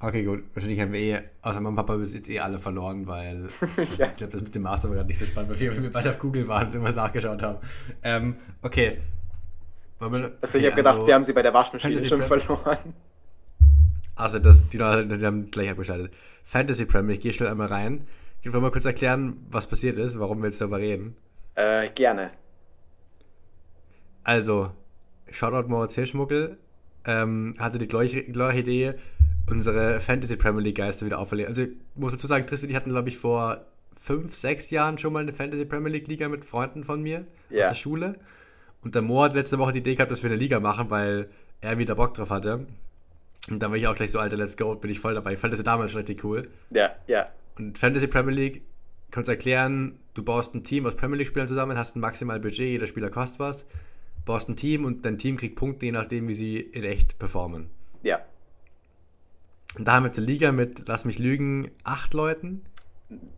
Okay, 0.00 0.22
gut. 0.22 0.44
Wahrscheinlich 0.54 0.80
haben 0.80 0.92
wir 0.92 1.00
eh, 1.00 1.22
außer 1.42 1.60
Mama 1.60 1.70
und 1.70 1.76
Papa, 1.76 1.96
bis 1.96 2.14
jetzt 2.14 2.30
eh 2.30 2.38
alle 2.38 2.58
verloren, 2.58 3.06
weil 3.06 3.48
ja. 3.76 3.82
ich 3.82 4.16
glaube, 4.16 4.32
das 4.32 4.42
mit 4.42 4.54
dem 4.54 4.62
Master 4.62 4.88
war 4.88 4.96
gerade 4.96 5.08
nicht 5.08 5.18
so 5.18 5.26
spannend, 5.26 5.50
weil 5.50 5.60
wir, 5.60 5.82
wir 5.82 5.90
beide 5.90 6.10
auf 6.10 6.18
Google 6.18 6.46
waren 6.46 6.68
und 6.68 6.74
irgendwas 6.74 6.96
nachgeschaut 6.96 7.42
haben. 7.42 7.58
Ähm, 8.02 8.36
okay. 8.62 8.98
Wir, 10.00 10.32
also, 10.40 10.58
ich 10.58 10.64
habe 10.64 10.76
gedacht, 10.76 10.94
also, 10.94 11.06
wir 11.08 11.14
haben 11.14 11.24
sie 11.24 11.32
bei 11.32 11.42
der 11.42 11.52
Waschmaschine 11.52 11.98
schon 12.00 12.22
verloren. 12.22 12.94
Also, 14.18 14.38
das, 14.38 14.68
die, 14.68 14.76
die 14.76 14.82
haben 14.82 15.50
gleich 15.50 15.70
abgeschaltet. 15.70 16.12
Fantasy 16.44 16.84
Premier, 16.84 17.16
ich 17.16 17.22
gehe 17.22 17.32
schnell 17.32 17.48
einmal 17.48 17.68
rein. 17.68 18.06
Ich 18.42 18.52
will 18.52 18.60
mal 18.60 18.70
kurz 18.70 18.84
erklären, 18.84 19.36
was 19.50 19.66
passiert 19.66 19.98
ist, 19.98 20.18
warum 20.18 20.40
wir 20.40 20.46
jetzt 20.46 20.60
darüber 20.60 20.78
reden. 20.78 21.16
Äh, 21.54 21.88
gerne. 21.90 22.30
Also, 24.24 24.70
Shoutout 25.30 25.68
Moritz 25.68 25.94
Hirschmuckel 25.94 26.58
ähm, 27.04 27.54
hatte 27.58 27.78
die 27.78 27.88
glorreiche 27.88 28.20
Idee, 28.60 28.94
unsere 29.50 30.00
Fantasy 30.00 30.36
Premier 30.36 30.62
League 30.62 30.76
Geister 30.76 31.06
wieder 31.06 31.18
auferlegen. 31.18 31.48
Also 31.48 31.62
ich 31.62 31.70
muss 31.94 32.12
dazu 32.12 32.26
sagen, 32.26 32.46
Tristan, 32.46 32.68
die 32.68 32.76
hatten, 32.76 32.90
glaube 32.90 33.08
ich, 33.08 33.16
vor 33.16 33.64
fünf, 33.96 34.36
sechs 34.36 34.70
Jahren 34.70 34.98
schon 34.98 35.12
mal 35.12 35.20
eine 35.20 35.32
Fantasy 35.32 35.64
Premier 35.64 35.90
League 35.90 36.06
Liga 36.06 36.28
mit 36.28 36.44
Freunden 36.44 36.84
von 36.84 37.02
mir 37.02 37.24
ja. 37.50 37.62
aus 37.62 37.68
der 37.70 37.74
Schule. 37.74 38.16
Und 38.82 38.94
der 38.94 39.02
Mo 39.02 39.22
hat 39.22 39.34
letzte 39.34 39.58
Woche 39.58 39.72
die 39.72 39.80
Idee 39.80 39.94
gehabt, 39.94 40.12
dass 40.12 40.22
wir 40.22 40.30
eine 40.30 40.38
Liga 40.38 40.60
machen, 40.60 40.90
weil 40.90 41.28
er 41.60 41.78
wieder 41.78 41.94
Bock 41.94 42.14
drauf 42.14 42.30
hatte. 42.30 42.66
Und 43.50 43.60
dann 43.60 43.70
war 43.70 43.78
ich 43.78 43.86
auch 43.86 43.94
gleich 43.94 44.10
so, 44.10 44.18
Alter, 44.18 44.36
let's 44.36 44.56
go, 44.56 44.74
bin 44.74 44.90
ich 44.90 45.00
voll 45.00 45.14
dabei. 45.14 45.34
Ich 45.34 45.38
fand 45.38 45.52
das 45.52 45.60
ja 45.60 45.64
damals 45.64 45.92
schon 45.92 46.00
richtig 46.00 46.24
cool. 46.24 46.42
Ja, 46.70 46.94
ja. 47.06 47.28
Und 47.58 47.78
Fantasy 47.78 48.06
Premier 48.06 48.34
League, 48.34 48.62
kannst 49.10 49.28
du 49.28 49.32
erklären, 49.32 49.98
du 50.14 50.22
baust 50.22 50.54
ein 50.54 50.64
Team 50.64 50.86
aus 50.86 50.96
Premier 50.96 51.18
League-Spielern 51.18 51.48
zusammen, 51.48 51.78
hast 51.78 51.96
ein 51.96 52.00
maximal 52.00 52.38
Budget, 52.40 52.68
jeder 52.68 52.86
Spieler 52.86 53.10
kostet 53.10 53.40
was, 53.40 53.66
baust 54.24 54.48
ein 54.48 54.56
Team 54.56 54.84
und 54.84 55.04
dein 55.04 55.18
Team 55.18 55.36
kriegt 55.36 55.56
Punkte, 55.56 55.86
je 55.86 55.92
nachdem, 55.92 56.28
wie 56.28 56.34
sie 56.34 56.58
in 56.58 56.84
echt 56.84 57.18
performen. 57.18 57.70
Ja. 58.02 58.20
Und 59.76 59.86
da 59.86 59.94
haben 59.94 60.04
wir 60.04 60.08
jetzt 60.08 60.18
eine 60.18 60.26
Liga 60.26 60.52
mit, 60.52 60.84
lass 60.86 61.04
mich 61.04 61.18
lügen, 61.18 61.70
acht 61.84 62.14
Leuten? 62.14 62.62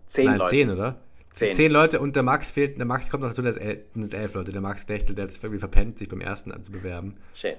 Zehn 0.07 0.27
Nein, 0.27 0.39
Leute. 0.39 0.51
zehn, 0.51 0.71
oder? 0.71 1.01
Zehn. 1.33 1.55
zehn 1.55 1.71
Leute 1.71 2.01
und 2.01 2.17
der 2.17 2.25
Max 2.25 2.51
fehlt, 2.51 2.79
der 2.79 2.87
Max 2.87 3.09
kommt 3.09 3.23
noch 3.23 3.31
dazu, 3.31 3.43
der 3.43 3.51
ist 3.51 3.61
sind 3.95 4.15
elf 4.15 4.35
Leute. 4.35 4.51
Der 4.51 4.61
Max 4.61 4.87
Knechtel, 4.87 5.15
der 5.15 5.27
es 5.27 5.37
irgendwie 5.37 5.61
verpennt, 5.61 5.99
sich 5.99 6.09
beim 6.09 6.21
ersten 6.21 6.51
anzubewerben. 6.51 7.17
Schön. 7.35 7.55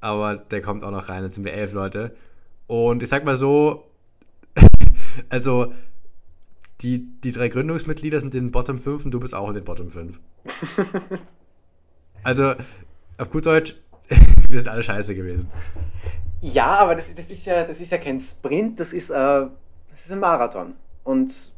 Aber 0.00 0.36
der 0.36 0.62
kommt 0.62 0.84
auch 0.84 0.90
noch 0.90 1.08
rein, 1.08 1.24
jetzt 1.24 1.34
sind 1.34 1.44
wir 1.44 1.52
elf 1.52 1.72
Leute. 1.72 2.14
Und 2.66 3.02
ich 3.02 3.08
sag 3.08 3.24
mal 3.24 3.36
so, 3.36 3.84
also 5.28 5.72
die, 6.80 7.04
die 7.20 7.32
drei 7.32 7.48
Gründungsmitglieder 7.48 8.20
sind 8.20 8.34
in 8.34 8.46
den 8.46 8.52
Bottom 8.52 8.78
5 8.78 9.04
und 9.04 9.10
du 9.10 9.20
bist 9.20 9.34
auch 9.34 9.48
in 9.48 9.54
den 9.54 9.64
Bottom 9.64 9.90
5. 9.90 10.20
also, 12.22 12.54
auf 13.18 13.30
gut 13.30 13.46
Deutsch, 13.46 13.74
wir 14.48 14.58
sind 14.58 14.68
alle 14.68 14.82
scheiße 14.82 15.14
gewesen. 15.14 15.50
Ja, 16.40 16.78
aber 16.78 16.94
das, 16.94 17.12
das, 17.14 17.30
ist, 17.30 17.44
ja, 17.46 17.64
das 17.64 17.80
ist 17.80 17.90
ja 17.90 17.98
kein 17.98 18.20
Sprint, 18.20 18.78
das 18.78 18.92
ist, 18.92 19.10
äh, 19.10 19.14
das 19.90 20.04
ist 20.04 20.12
ein 20.12 20.20
Marathon. 20.20 20.74
Und 21.02 21.52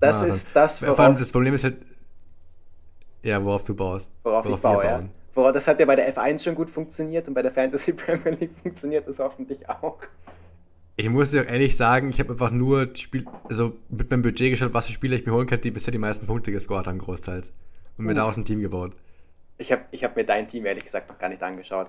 das 0.00 0.16
Marathon. 0.16 0.28
ist 0.28 0.48
das, 0.54 0.80
worauf... 0.80 0.96
Vor 0.96 1.04
allem 1.04 1.18
das 1.18 1.30
Problem 1.30 1.52
ist 1.54 1.64
halt... 1.64 1.76
Ja, 3.22 3.42
worauf 3.44 3.64
du 3.64 3.74
baust. 3.74 4.12
Worauf, 4.22 4.44
worauf 4.44 4.56
ich 4.56 4.62
baue, 4.62 4.84
ja. 4.84 5.02
Worauf, 5.34 5.52
das 5.52 5.66
hat 5.66 5.80
ja 5.80 5.86
bei 5.86 5.96
der 5.96 6.14
F1 6.14 6.44
schon 6.44 6.54
gut 6.54 6.70
funktioniert 6.70 7.26
und 7.28 7.34
bei 7.34 7.42
der 7.42 7.52
Fantasy 7.52 7.92
Premier 7.94 8.36
League 8.38 8.54
funktioniert 8.62 9.06
das 9.08 9.18
hoffentlich 9.18 9.68
auch. 9.68 9.98
Ich 10.96 11.08
muss 11.08 11.32
dir 11.32 11.42
auch 11.42 11.46
ehrlich 11.46 11.76
sagen, 11.76 12.10
ich 12.10 12.20
habe 12.20 12.32
einfach 12.32 12.52
nur 12.52 12.88
Spiel, 12.94 13.24
also 13.48 13.76
mit 13.88 14.10
meinem 14.10 14.22
Budget 14.22 14.50
geschaut, 14.50 14.72
was 14.72 14.86
für 14.86 14.92
Spieler 14.92 15.16
ich 15.16 15.26
mir 15.26 15.32
holen 15.32 15.48
kann, 15.48 15.60
die 15.60 15.72
bisher 15.72 15.90
die 15.90 15.98
meisten 15.98 16.26
Punkte 16.26 16.52
gescored 16.52 16.86
haben, 16.86 16.98
großteils. 16.98 17.52
Und 17.98 18.04
uh. 18.04 18.08
mir 18.08 18.14
daraus 18.14 18.36
ein 18.36 18.44
Team 18.44 18.60
gebaut. 18.60 18.92
Ich 19.58 19.72
habe 19.72 19.82
ich 19.90 20.04
hab 20.04 20.16
mir 20.16 20.24
dein 20.24 20.46
Team 20.46 20.66
ehrlich 20.66 20.84
gesagt 20.84 21.08
noch 21.08 21.18
gar 21.18 21.28
nicht 21.28 21.42
angeschaut. 21.42 21.88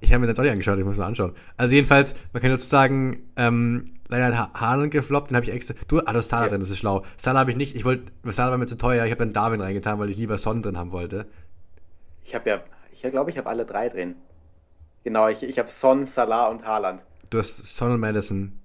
Ich 0.00 0.12
habe 0.12 0.20
mir 0.20 0.26
das 0.26 0.38
auch 0.38 0.42
nicht 0.42 0.52
angeschaut, 0.52 0.78
ich 0.78 0.84
muss 0.84 0.96
mal 0.96 1.06
anschauen. 1.06 1.32
Also 1.56 1.74
jedenfalls, 1.74 2.14
man 2.32 2.42
kann 2.42 2.50
dazu 2.50 2.66
sagen, 2.66 3.30
ähm, 3.36 3.84
leider 4.08 4.36
hat 4.38 4.54
Haaland 4.54 4.90
gefloppt, 4.90 5.30
den 5.30 5.36
habe 5.36 5.46
ich 5.46 5.52
extra. 5.52 5.74
Du, 5.88 6.00
ah, 6.00 6.12
du 6.12 6.18
hast 6.18 6.28
Salah 6.28 6.44
ja. 6.44 6.48
drin, 6.50 6.60
das 6.60 6.70
ist 6.70 6.78
schlau. 6.78 7.02
Salah 7.16 7.40
habe 7.40 7.50
ich 7.50 7.56
nicht, 7.56 7.76
ich 7.76 7.84
wollte, 7.84 8.12
Salah 8.24 8.50
war 8.50 8.58
mir 8.58 8.66
zu 8.66 8.76
teuer, 8.76 9.04
ich 9.04 9.10
habe 9.10 9.18
dann 9.18 9.32
Darwin 9.32 9.60
reingetan, 9.60 9.98
weil 9.98 10.10
ich 10.10 10.18
lieber 10.18 10.36
Son 10.36 10.60
drin 10.60 10.76
haben 10.76 10.92
wollte. 10.92 11.26
Ich 12.26 12.34
habe 12.34 12.50
ja, 12.50 12.62
ich 12.92 13.02
glaube, 13.02 13.30
ich 13.30 13.38
habe 13.38 13.48
alle 13.48 13.64
drei 13.64 13.88
drin. 13.88 14.16
Genau, 15.04 15.28
ich, 15.28 15.44
ich 15.44 15.58
habe 15.58 15.70
Son, 15.70 16.04
Salah 16.04 16.48
und 16.48 16.66
Haaland. 16.66 17.04
Du 17.30 17.38
hast 17.38 17.58
Son 17.76 17.92
und 17.92 18.00
Madison. 18.00 18.58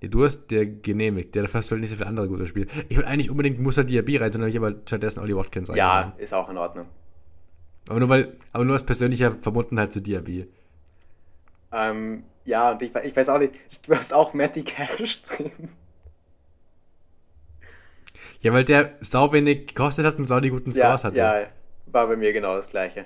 Du 0.00 0.24
hast 0.24 0.46
dir 0.46 0.66
genehmigt. 0.66 1.34
Der 1.34 1.48
fast 1.48 1.70
nicht 1.72 1.90
so 1.90 1.96
viele 1.96 2.08
andere 2.08 2.28
gute 2.28 2.46
Spiele. 2.46 2.66
Ich 2.88 2.96
will 2.96 3.04
eigentlich 3.04 3.30
unbedingt 3.30 3.58
Musa 3.58 3.82
Diaby 3.82 4.16
rein, 4.18 4.32
sondern 4.32 4.50
ich 4.50 4.56
aber 4.56 4.74
stattdessen 4.86 5.20
Ollie 5.20 5.36
Watkins 5.36 5.70
rein. 5.70 5.76
Ja, 5.76 6.12
ist 6.18 6.32
auch 6.32 6.48
in 6.48 6.56
Ordnung. 6.56 6.86
Aber 7.88 7.98
nur 7.98 8.08
weil, 8.08 8.36
aber 8.52 8.64
nur 8.64 8.76
aus 8.76 8.84
persönlicher 8.84 9.32
Verbundenheit 9.32 9.92
zu 9.92 10.00
Diaby. 10.00 10.46
Ähm, 11.72 12.24
ja, 12.44 12.70
und 12.70 12.82
ich, 12.82 12.94
ich 12.94 13.16
weiß 13.16 13.28
auch 13.28 13.38
nicht, 13.38 13.54
du 13.86 13.96
hast 13.96 14.12
auch 14.12 14.34
Matty 14.34 14.62
Cash 14.62 15.22
drin. 15.22 15.50
Ja, 18.40 18.52
weil 18.52 18.64
der 18.64 18.96
sau 19.00 19.32
wenig 19.32 19.68
gekostet 19.68 20.04
hat 20.04 20.18
und 20.18 20.26
sau 20.26 20.40
die 20.40 20.50
guten 20.50 20.72
Scores 20.72 21.02
ja, 21.02 21.08
hatte. 21.08 21.18
Ja, 21.18 21.46
war 21.92 22.06
bei 22.06 22.16
mir 22.16 22.32
genau 22.32 22.56
das 22.56 22.70
gleiche. 22.70 23.04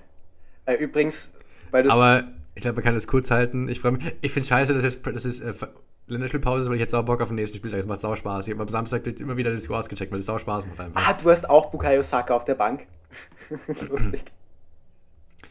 Äh, 0.64 0.74
übrigens, 0.74 1.32
weil 1.70 1.84
du 1.84 1.91
Aber 1.91 2.24
ich 2.55 2.62
glaube, 2.62 2.76
man 2.76 2.84
kann 2.84 2.95
das 2.95 3.07
kurz 3.07 3.30
halten. 3.30 3.68
Ich 3.68 3.80
freue 3.80 3.93
mich. 3.93 4.14
Ich 4.22 4.32
finde 4.32 4.49
scheiße, 4.49 4.72
dass 4.72 4.84
es, 4.84 5.03
das 5.03 5.24
ist 5.24 5.41
äh, 5.41 5.53
Länderspielpause 6.09 6.62
ist, 6.62 6.68
weil 6.68 6.76
ich 6.76 6.80
jetzt 6.80 6.95
auch 6.95 7.05
Bock 7.05 7.20
auf 7.20 7.28
den 7.28 7.34
nächsten 7.34 7.57
Spieltag. 7.57 7.80
Es 7.80 7.87
macht 7.87 8.01
sau 8.01 8.14
Spaß. 8.16 8.47
Ich 8.49 8.55
habe 8.55 8.62
am 8.62 8.68
Samstag 8.68 9.07
immer 9.20 9.37
wieder 9.37 9.51
die 9.51 9.59
Scores 9.59 9.89
gecheckt, 9.89 10.12
weil 10.12 10.20
es 10.20 10.26
sau 10.26 10.39
Spaß 10.39 10.66
macht 10.66 10.80
einfach. 10.80 11.09
Ah, 11.09 11.12
du 11.12 11.30
hast 11.30 11.49
auch 11.49 11.70
Bukayo 11.70 12.03
Saka 12.03 12.34
auf 12.34 12.45
der 12.45 12.55
Bank. 12.55 12.87
Lustig. 13.89 14.22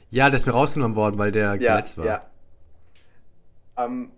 Ja, 0.10 0.30
der 0.30 0.36
ist 0.36 0.46
mir 0.46 0.54
rausgenommen 0.54 0.96
worden, 0.96 1.18
weil 1.18 1.32
der 1.32 1.56
ja, 1.56 1.72
verletzt 1.72 1.98
war. 1.98 2.06
Ja. 2.06 2.22
Ähm, 3.78 4.12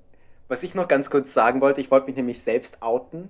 was 0.47 0.63
ich 0.63 0.75
noch 0.75 0.87
ganz 0.87 1.09
kurz 1.09 1.33
sagen 1.33 1.59
wollte, 1.61 1.81
ich 1.81 1.91
wollte 1.91 2.07
mich 2.07 2.15
nämlich 2.15 2.41
selbst 2.41 2.81
outen, 2.81 3.29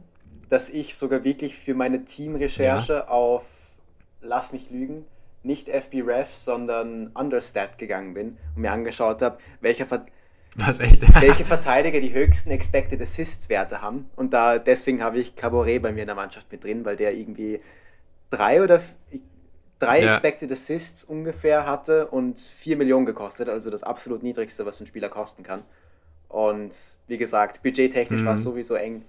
dass 0.50 0.70
ich 0.70 0.96
sogar 0.96 1.24
wirklich 1.24 1.56
für 1.58 1.74
meine 1.74 2.06
Teamrecherche 2.06 2.94
ja. 2.94 3.08
auf, 3.08 3.46
lass 4.22 4.52
mich 4.52 4.70
lügen, 4.70 5.06
nicht 5.48 5.70
FBref, 5.70 6.30
sondern 6.36 7.08
Understat 7.08 7.78
gegangen 7.78 8.14
bin 8.14 8.38
und 8.56 8.62
mir 8.62 8.72
angeschaut 8.72 9.22
habe, 9.22 9.38
welcher 9.62 9.86
Ver 9.86 10.06
Was 10.56 10.80
welche 11.22 11.46
Verteidiger 11.46 12.00
die 12.00 12.14
höchsten 12.14 12.52
Expected 12.52 13.02
Assists 13.02 13.50
Werte 13.50 13.82
haben. 13.82 14.10
Und 14.16 14.34
da 14.34 14.60
deswegen 14.60 15.02
habe 15.02 15.20
ich 15.20 15.36
Caboret 15.36 15.82
bei 15.82 15.92
mir 15.92 16.02
in 16.02 16.08
der 16.08 16.16
Mannschaft 16.16 16.52
mit 16.52 16.64
drin, 16.64 16.86
weil 16.86 16.96
der 16.96 17.16
irgendwie 17.16 17.62
drei 18.30 18.62
oder 18.62 18.82
drei 19.80 20.04
ja. 20.04 20.10
Expected 20.10 20.52
Assists 20.52 21.04
ungefähr 21.04 21.66
hatte 21.66 22.08
und 22.08 22.40
vier 22.40 22.78
Millionen 22.78 23.06
gekostet, 23.06 23.50
also 23.50 23.70
das 23.70 23.84
absolut 23.84 24.24
niedrigste, 24.24 24.66
was 24.66 24.80
ein 24.80 24.88
Spieler 24.88 25.10
kosten 25.10 25.44
kann. 25.44 25.64
Und 26.30 26.76
wie 27.08 27.18
gesagt, 27.18 27.64
budgettechnisch 27.64 28.22
mhm. 28.22 28.26
war 28.26 28.34
es 28.36 28.44
sowieso 28.44 28.76
eng. 28.76 29.06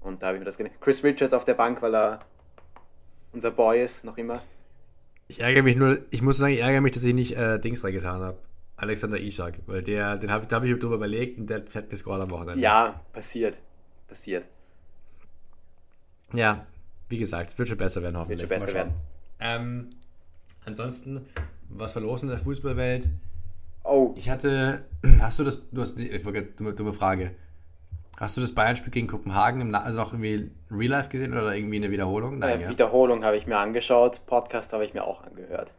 Und 0.00 0.22
da 0.22 0.28
habe 0.28 0.36
ich 0.36 0.40
mir 0.40 0.46
das 0.46 0.58
gedacht. 0.58 0.74
Chris 0.80 1.04
Richards 1.04 1.32
auf 1.32 1.44
der 1.44 1.54
Bank, 1.54 1.82
weil 1.82 1.94
er 1.94 2.20
unser 3.32 3.50
Boy 3.50 3.82
ist, 3.82 4.04
noch 4.04 4.16
immer. 4.18 4.42
Ich 5.30 5.40
ärgere 5.40 5.62
mich 5.62 5.76
nur, 5.76 6.00
ich 6.10 6.22
muss 6.22 6.38
sagen, 6.38 6.54
ich 6.54 6.60
ärgere 6.60 6.80
mich, 6.80 6.90
dass 6.90 7.04
ich 7.04 7.14
nicht 7.14 7.36
äh, 7.36 7.60
Dings 7.60 7.84
reingetan 7.84 8.20
habe. 8.20 8.38
Alexander 8.76 9.20
Ishak, 9.20 9.60
weil 9.66 9.80
der, 9.80 10.18
den 10.18 10.28
habe 10.28 10.44
hab 10.52 10.64
ich 10.64 10.76
drüber 10.76 10.96
überlegt 10.96 11.38
und 11.38 11.48
der 11.48 11.64
fährt 11.68 11.88
gescored 11.88 12.20
am 12.20 12.30
Wochenende. 12.32 12.60
Ja, 12.60 13.00
passiert. 13.12 13.56
Passiert. 14.08 14.44
Ja, 16.32 16.66
wie 17.08 17.18
gesagt, 17.18 17.50
es 17.50 17.58
wird 17.58 17.68
schon 17.68 17.78
besser 17.78 18.02
werden, 18.02 18.18
hoffentlich. 18.18 18.50
Wird 18.50 18.60
schon 18.60 18.66
besser 18.66 18.74
werden. 18.74 18.94
Ähm, 19.38 19.90
ansonsten, 20.64 21.24
was 21.68 21.92
verlosen 21.92 22.28
in 22.28 22.34
der 22.34 22.42
Fußballwelt? 22.42 23.08
Oh. 23.84 24.12
Ich 24.16 24.28
hatte, 24.28 24.84
hast 25.20 25.38
du 25.38 25.44
das, 25.44 25.60
du 25.70 25.80
hast, 25.80 25.96
dumme, 26.58 26.74
dumme 26.74 26.92
Frage. 26.92 27.36
Hast 28.20 28.36
du 28.36 28.42
das 28.42 28.52
Bayern-Spiel 28.52 28.92
gegen 28.92 29.06
Kopenhagen 29.06 29.62
im, 29.62 29.74
also 29.74 29.98
auch 30.02 30.12
irgendwie 30.12 30.50
Real 30.70 30.90
Life 30.90 31.08
gesehen 31.08 31.32
oder 31.32 31.54
irgendwie 31.54 31.76
eine 31.76 31.90
Wiederholung? 31.90 32.38
Nein, 32.38 32.60
äh, 32.60 32.64
ja. 32.64 32.68
Wiederholung 32.68 33.24
habe 33.24 33.38
ich 33.38 33.46
mir 33.46 33.56
angeschaut, 33.56 34.26
Podcast 34.26 34.74
habe 34.74 34.84
ich 34.84 34.92
mir 34.92 35.04
auch 35.04 35.24
angehört. 35.24 35.72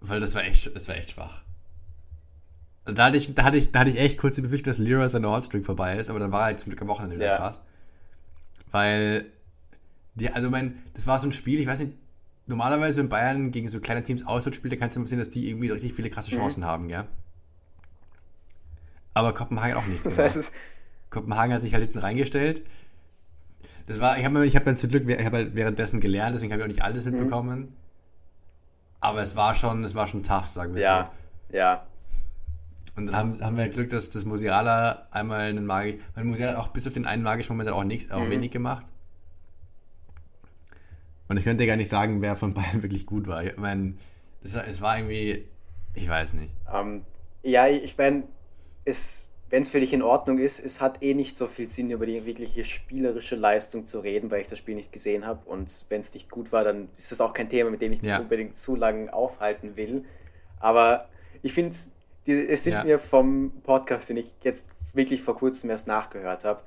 Weil 0.00 0.18
das 0.18 0.34
war 0.34 0.42
echt, 0.42 0.74
das 0.74 0.88
war 0.88 0.96
echt 0.96 1.10
schwach. 1.10 1.42
Da 2.86 3.04
hatte, 3.04 3.18
ich, 3.18 3.36
da, 3.36 3.44
hatte 3.44 3.56
ich, 3.56 3.70
da 3.70 3.80
hatte 3.80 3.90
ich 3.90 4.00
echt 4.00 4.18
kurz 4.18 4.34
die 4.34 4.42
Befürchtung, 4.42 4.70
dass 4.70 4.78
Lira 4.78 5.08
seine 5.08 5.30
Hotstreak 5.30 5.64
vorbei 5.64 5.96
ist, 5.96 6.10
aber 6.10 6.18
dann 6.18 6.32
war 6.32 6.40
er 6.40 6.46
halt 6.46 6.58
zum 6.58 6.70
Glück 6.70 6.82
am 6.82 6.88
Wochenende 6.88 7.14
wieder 7.14 7.26
ja. 7.26 7.36
krass. 7.36 7.60
Weil, 8.72 9.26
die, 10.16 10.28
also 10.30 10.50
mein, 10.50 10.82
das 10.94 11.06
war 11.06 11.20
so 11.20 11.28
ein 11.28 11.32
Spiel, 11.32 11.60
ich 11.60 11.68
weiß 11.68 11.78
nicht, 11.78 11.92
normalerweise 12.46 13.00
in 13.00 13.08
Bayern 13.08 13.52
gegen 13.52 13.68
so 13.68 13.78
kleine 13.78 14.02
Teams 14.02 14.26
auswärts 14.26 14.56
spielt, 14.56 14.72
da 14.72 14.76
kannst 14.76 14.96
du 14.96 15.00
immer 15.00 15.08
sehen, 15.08 15.20
dass 15.20 15.30
die 15.30 15.48
irgendwie 15.48 15.70
richtig 15.70 15.94
viele 15.94 16.10
krasse 16.10 16.34
mhm. 16.34 16.38
Chancen 16.38 16.60
mhm. 16.62 16.66
haben, 16.66 16.90
ja. 16.90 17.06
Aber 19.16 19.32
Kopenhagen 19.32 19.78
auch 19.78 19.86
nichts. 19.86 20.02
Das 20.02 20.18
heißt, 20.18 20.36
es 20.36 20.52
Kopenhagen 21.08 21.54
hat 21.54 21.62
sich 21.62 21.72
halt 21.72 21.84
hinten 21.84 22.00
reingestellt. 22.00 22.62
Das 23.86 23.98
war, 23.98 24.18
ich 24.18 24.26
habe 24.26 24.46
ich 24.46 24.54
hab 24.54 24.64
dann 24.64 24.76
zum 24.76 24.90
Glück, 24.90 25.08
ich 25.08 25.24
habe 25.24 25.38
halt 25.38 25.54
währenddessen 25.54 26.00
gelernt, 26.00 26.34
deswegen 26.34 26.52
habe 26.52 26.60
ich 26.60 26.64
auch 26.64 26.68
nicht 26.68 26.82
alles 26.82 27.06
mhm. 27.06 27.12
mitbekommen. 27.12 27.60
Mhm. 27.60 27.72
Aber 29.00 29.22
es 29.22 29.34
war 29.34 29.54
schon, 29.54 29.82
es 29.84 29.94
war 29.94 30.06
schon 30.06 30.22
tough, 30.22 30.48
sagen 30.48 30.74
wir 30.74 30.82
ja, 30.82 31.10
so. 31.50 31.56
Ja. 31.56 31.86
Und 32.94 33.06
dann 33.06 33.16
haben, 33.16 33.40
haben 33.40 33.56
wir 33.56 33.62
halt 33.62 33.72
Glück, 33.72 33.88
dass 33.88 34.10
das 34.10 34.26
Musiala 34.26 35.06
einmal 35.10 35.40
einen 35.40 35.64
magisch, 35.64 35.98
weil 36.14 36.24
Musiala 36.24 36.58
auch 36.58 36.68
bis 36.68 36.86
auf 36.86 36.92
den 36.92 37.06
einen 37.06 37.22
magischen 37.22 37.56
Moment 37.56 37.70
auch 37.70 37.84
nichts, 37.84 38.12
auch 38.12 38.20
mhm. 38.20 38.30
wenig 38.30 38.50
gemacht. 38.50 38.84
Und 41.28 41.38
ich 41.38 41.44
könnte 41.44 41.66
gar 41.66 41.76
nicht 41.76 41.90
sagen, 41.90 42.20
wer 42.20 42.36
von 42.36 42.52
beiden 42.52 42.82
wirklich 42.82 43.06
gut 43.06 43.28
war. 43.28 43.42
Ich 43.42 43.56
meine, 43.56 43.94
es 44.42 44.82
war 44.82 44.98
irgendwie, 44.98 45.46
ich 45.94 46.06
weiß 46.06 46.34
nicht. 46.34 46.52
Um, 46.70 46.74
ähm, 46.76 47.04
ja, 47.42 47.66
ich 47.66 47.96
meine, 47.96 48.24
wenn 49.50 49.62
es 49.62 49.68
für 49.68 49.80
dich 49.80 49.92
in 49.92 50.02
Ordnung 50.02 50.38
ist, 50.38 50.58
es 50.58 50.80
hat 50.80 51.02
eh 51.02 51.14
nicht 51.14 51.36
so 51.36 51.46
viel 51.46 51.68
Sinn, 51.68 51.90
über 51.90 52.06
die 52.06 52.24
wirkliche 52.26 52.64
spielerische 52.64 53.36
Leistung 53.36 53.86
zu 53.86 54.00
reden, 54.00 54.30
weil 54.30 54.40
ich 54.40 54.48
das 54.48 54.58
Spiel 54.58 54.74
nicht 54.74 54.92
gesehen 54.92 55.26
habe. 55.26 55.48
Und 55.48 55.84
wenn 55.88 56.00
es 56.00 56.14
nicht 56.14 56.30
gut 56.30 56.52
war, 56.52 56.64
dann 56.64 56.88
ist 56.96 57.12
das 57.12 57.20
auch 57.20 57.32
kein 57.32 57.48
Thema, 57.48 57.70
mit 57.70 57.82
dem 57.82 57.92
ich 57.92 58.02
ja. 58.02 58.18
unbedingt 58.18 58.58
zu 58.58 58.74
lange 58.74 59.12
aufhalten 59.12 59.76
will. 59.76 60.04
Aber 60.58 61.08
ich 61.42 61.52
finde, 61.52 61.74
es 62.26 62.64
sind 62.64 62.72
ja. 62.72 62.84
mir 62.84 62.98
vom 62.98 63.52
Podcast, 63.62 64.08
den 64.08 64.16
ich 64.16 64.32
jetzt 64.42 64.66
wirklich 64.94 65.22
vor 65.22 65.36
kurzem 65.36 65.70
erst 65.70 65.86
nachgehört 65.86 66.44
habe, 66.44 66.62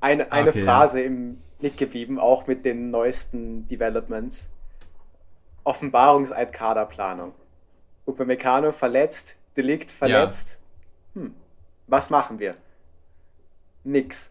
eine, 0.00 0.32
eine 0.32 0.50
okay, 0.50 0.64
Phrase 0.64 1.00
ja. 1.00 1.06
im 1.06 1.38
Blick 1.58 1.76
geblieben, 1.76 2.18
auch 2.18 2.46
mit 2.46 2.64
den 2.64 2.90
neuesten 2.90 3.68
Developments. 3.68 4.50
Offenbarungseid 5.64 6.52
Kaderplanung. 6.52 7.32
Upamecano 8.06 8.72
verletzt, 8.72 9.36
Delikt 9.56 9.90
verletzt. 9.90 10.58
Ja. 11.14 11.22
Hm, 11.22 11.34
was 11.86 12.10
machen 12.10 12.38
wir? 12.38 12.56
Nix. 13.84 14.30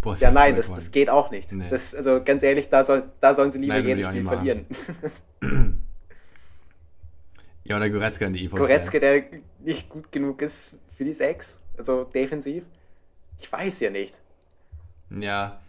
Boah, 0.00 0.16
ja, 0.16 0.30
nein, 0.30 0.56
das, 0.56 0.72
das 0.72 0.90
geht 0.90 1.08
auch 1.10 1.30
nicht. 1.30 1.52
Nee. 1.52 1.68
Das, 1.70 1.94
also 1.94 2.22
ganz 2.24 2.42
ehrlich, 2.42 2.68
da, 2.68 2.82
soll, 2.82 3.10
da 3.20 3.34
sollen 3.34 3.52
sie 3.52 3.58
lieber 3.58 3.74
nein, 3.74 3.86
jedes 3.86 4.06
Spiel 4.08 4.24
verlieren. 4.24 4.66
ja, 7.64 7.76
oder 7.76 7.88
Goretzka 7.88 8.26
in 8.26 8.32
die 8.32 8.44
IV. 8.44 8.52
Goretzka, 8.52 8.98
der 8.98 9.24
nicht 9.60 9.88
gut 9.88 10.10
genug 10.10 10.42
ist 10.42 10.76
für 10.96 11.04
die 11.04 11.12
Sechs, 11.12 11.60
also 11.76 12.04
defensiv. 12.04 12.64
Ich 13.38 13.50
weiß 13.50 13.80
ja 13.80 13.90
nicht. 13.90 14.18
Ja. 15.10 15.60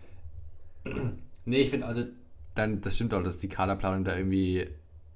nee, 1.45 1.61
ich 1.61 1.69
finde 1.69 1.85
also, 1.85 2.05
dann, 2.55 2.81
das 2.81 2.95
stimmt 2.95 3.13
auch, 3.13 3.23
dass 3.23 3.37
die 3.37 3.49
Kaderplanung 3.49 4.03
da 4.03 4.15
irgendwie 4.15 4.65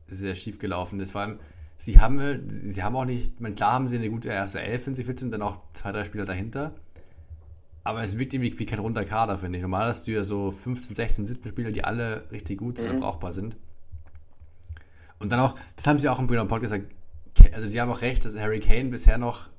sehr 0.07 0.35
schief 0.35 0.59
gelaufen 0.59 0.99
ist. 0.99 1.11
Vor 1.11 1.21
allem, 1.21 1.39
sie 1.77 1.99
haben, 1.99 2.49
sie 2.49 2.83
haben 2.83 2.95
auch 2.95 3.05
nicht, 3.05 3.39
man, 3.39 3.55
klar 3.55 3.73
haben 3.73 3.87
sie 3.87 3.97
eine 3.97 4.09
gute 4.09 4.29
erste 4.29 4.59
Elf, 4.59 4.87
wenn 4.87 4.95
sie 4.95 5.03
fit 5.03 5.19
sind, 5.19 5.31
dann 5.31 5.41
auch 5.41 5.57
zwei, 5.73 5.91
drei 5.91 6.03
Spieler 6.03 6.25
dahinter. 6.25 6.73
Aber 7.83 8.03
es 8.03 8.17
wirkt 8.17 8.33
irgendwie 8.33 8.57
wie 8.59 8.65
kein 8.65 8.79
runder 8.79 9.05
Kader, 9.05 9.37
finde 9.37 9.59
ich. 9.59 9.61
Normal 9.61 9.87
hast 9.87 10.07
du 10.07 10.11
ja 10.11 10.23
so 10.23 10.51
15, 10.51 10.95
16, 10.95 11.25
17 11.25 11.49
Spieler, 11.49 11.71
die 11.71 11.85
alle 11.85 12.29
richtig 12.31 12.57
gut 12.57 12.81
mhm. 12.81 12.89
und 12.89 12.99
brauchbar 12.99 13.31
sind. 13.31 13.55
Und 15.19 15.31
dann 15.31 15.39
auch, 15.39 15.55
das 15.75 15.87
haben 15.87 15.99
sie 15.99 16.09
auch 16.09 16.19
im 16.19 16.27
Brüder 16.27 16.45
Podcast 16.45 16.73
gesagt, 16.73 16.93
also 17.53 17.67
sie 17.67 17.79
haben 17.79 17.89
auch 17.91 18.01
recht, 18.01 18.25
dass 18.25 18.37
Harry 18.37 18.59
Kane 18.59 18.89
bisher 18.89 19.17
noch 19.17 19.49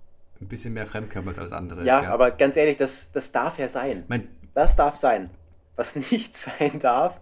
ein 0.41 0.49
bisschen 0.49 0.75
mehr 0.75 0.87
fremdkörpert 0.87 1.39
als 1.39 1.53
andere 1.53 1.85
ja, 1.85 1.99
ist. 1.99 2.05
Ja, 2.05 2.13
aber 2.13 2.31
ganz 2.31 2.57
ehrlich, 2.57 2.77
das, 2.77 3.13
das 3.13 3.33
darf 3.33 3.59
ja 3.59 3.69
sein. 3.69 4.05
Mein, 4.09 4.29
das 4.55 4.77
darf 4.77 4.97
sein. 4.97 5.31
Was 5.77 5.97
nicht 6.11 6.37
sein 6.37 6.79
darf, 6.81 7.21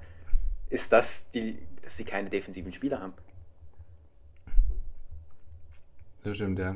ist, 0.71 0.93
dass, 0.93 1.31
die, 1.31 1.59
dass 1.83 1.97
sie 1.97 2.05
keine 2.05 2.31
defensiven 2.31 2.73
Spieler 2.73 3.01
haben. 3.01 3.15
Das 6.27 6.39
stimmt, 6.39 6.59
ja. 6.59 6.75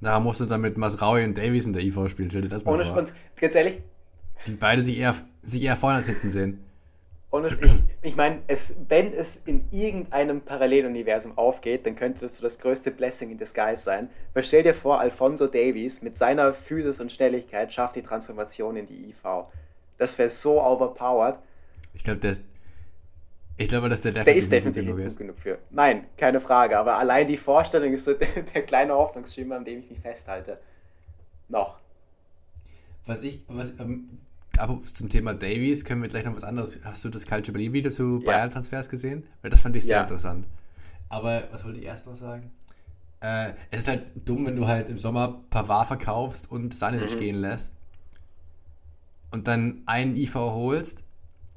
Da 0.00 0.18
musst 0.18 0.40
du 0.40 0.44
dann 0.44 0.60
mit 0.60 0.76
Masraui 0.76 1.24
und 1.24 1.38
Davies 1.38 1.68
in 1.68 1.72
der 1.72 1.84
IV 1.84 2.08
spielen, 2.08 2.30
stell 2.30 2.42
dir 2.42 2.48
das 2.48 2.64
mal 2.64 2.72
Ohne 2.72 2.84
vor. 2.84 2.94
Spaß, 2.94 3.14
ganz 3.36 3.54
ehrlich. 3.54 3.78
Die 4.44 4.54
beide 4.54 4.82
sich 4.82 4.98
eher, 4.98 5.14
sich 5.40 5.62
eher 5.62 5.76
vorne 5.76 5.98
als 5.98 6.08
hinten 6.08 6.28
sehen. 6.28 6.64
Ohne 7.30 7.46
ich, 7.46 7.56
ich 8.02 8.16
meine, 8.16 8.40
es, 8.48 8.74
wenn 8.88 9.14
es 9.14 9.36
in 9.46 9.64
irgendeinem 9.70 10.40
Paralleluniversum 10.40 11.38
aufgeht, 11.38 11.86
dann 11.86 11.94
könnte 11.94 12.22
das 12.22 12.38
so 12.38 12.42
das 12.42 12.58
größte 12.58 12.90
Blessing 12.90 13.30
in 13.30 13.38
disguise 13.38 13.84
sein. 13.84 14.10
Weil 14.34 14.42
stell 14.42 14.64
dir 14.64 14.74
vor, 14.74 14.98
Alfonso 14.98 15.46
Davies 15.46 16.02
mit 16.02 16.16
seiner 16.16 16.54
Physis 16.54 17.00
und 17.00 17.12
Schnelligkeit 17.12 17.72
schafft 17.72 17.94
die 17.94 18.02
Transformation 18.02 18.74
in 18.74 18.86
die 18.86 19.10
IV. 19.10 19.46
Das 19.96 20.18
wäre 20.18 20.28
so 20.28 20.60
overpowered. 20.60 21.36
Ich 21.94 22.02
glaube, 22.02 22.18
der, 22.18 22.36
ich 23.56 23.68
glaube, 23.68 23.88
dass 23.88 24.00
der 24.00 24.12
definitiv, 24.12 24.34
der 24.34 24.42
ist 24.42 24.52
definitiv 24.52 24.86
gut 24.86 24.96
genug, 24.96 25.06
ist. 25.06 25.18
genug 25.18 25.38
für. 25.38 25.58
Nein, 25.70 26.06
keine 26.16 26.40
Frage. 26.40 26.78
Aber 26.78 26.96
allein 26.96 27.26
die 27.26 27.36
Vorstellung 27.36 27.92
ist 27.92 28.04
so 28.04 28.14
der, 28.14 28.42
der 28.42 28.62
kleine 28.62 28.94
Hoffnungsschimmer, 28.94 29.56
an 29.56 29.64
dem 29.64 29.80
ich 29.80 29.90
mich 29.90 30.00
festhalte. 30.00 30.58
Noch. 31.48 31.78
Was 33.06 33.22
ich, 33.22 33.40
was, 33.48 33.78
ähm, 33.80 34.18
aber 34.58 34.80
zum 34.94 35.08
Thema 35.08 35.34
Davies 35.34 35.84
können 35.84 36.02
wir 36.02 36.08
gleich 36.08 36.24
noch 36.24 36.34
was 36.34 36.44
anderes. 36.44 36.80
Hast 36.84 37.04
du 37.04 37.08
das 37.08 37.26
Culture 37.26 37.52
Berlin 37.52 37.72
Video 37.72 37.90
zu 37.90 38.20
ja. 38.20 38.32
Bayern-Transfers 38.32 38.88
gesehen? 38.88 39.24
Weil 39.42 39.50
das 39.50 39.60
fand 39.60 39.76
ich 39.76 39.84
sehr 39.84 39.96
ja. 39.96 40.02
interessant. 40.02 40.46
Aber 41.08 41.44
was 41.52 41.64
wollte 41.64 41.78
ich 41.78 41.84
erst 41.84 42.06
noch 42.06 42.14
sagen? 42.14 42.50
Äh, 43.20 43.52
es 43.70 43.80
ist 43.80 43.88
halt 43.88 44.02
dumm, 44.24 44.46
wenn 44.46 44.56
du 44.56 44.66
halt 44.66 44.88
im 44.88 44.98
Sommer 44.98 45.42
Pavard 45.50 45.86
verkaufst 45.86 46.50
und 46.50 46.74
Sanisic 46.74 47.16
mhm. 47.16 47.20
gehen 47.20 47.36
lässt 47.36 47.72
und 49.30 49.46
dann 49.46 49.82
einen 49.86 50.16
IV 50.16 50.34
holst 50.34 51.04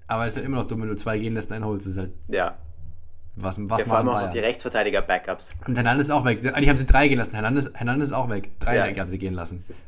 aber 0.07 0.25
es 0.25 0.33
ist 0.33 0.37
halt 0.37 0.45
immer 0.45 0.57
noch 0.57 0.67
dumm, 0.67 0.81
wenn 0.81 0.89
du 0.89 0.95
zwei 0.95 1.17
gehen 1.17 1.33
lässt 1.33 1.49
und 1.49 1.55
einen 1.55 1.65
holst. 1.65 1.87
Ist 1.87 1.97
halt 1.97 2.11
ja. 2.27 2.57
Was, 3.37 3.57
was 3.69 3.81
ja, 3.81 3.87
vor 3.87 3.97
allem 3.97 4.07
auch 4.07 4.21
noch 4.21 4.29
die 4.29 4.39
Rechtsverteidiger-Backups. 4.39 5.49
Und 5.67 5.75
Hernandez 5.75 6.07
ist 6.07 6.11
auch 6.11 6.23
weg. 6.23 6.39
Eigentlich 6.45 6.69
haben 6.69 6.77
sie 6.77 6.85
drei 6.85 7.09
gehen 7.09 7.17
lassen. 7.17 7.33
Hernandez, 7.33 7.69
Hernandez 7.73 8.07
ist 8.07 8.13
auch 8.13 8.29
weg. 8.29 8.51
Drei 8.59 8.77
ja. 8.77 8.97
haben 8.97 9.09
sie 9.09 9.17
gehen 9.17 9.33
lassen. 9.33 9.57
Ist, 9.57 9.85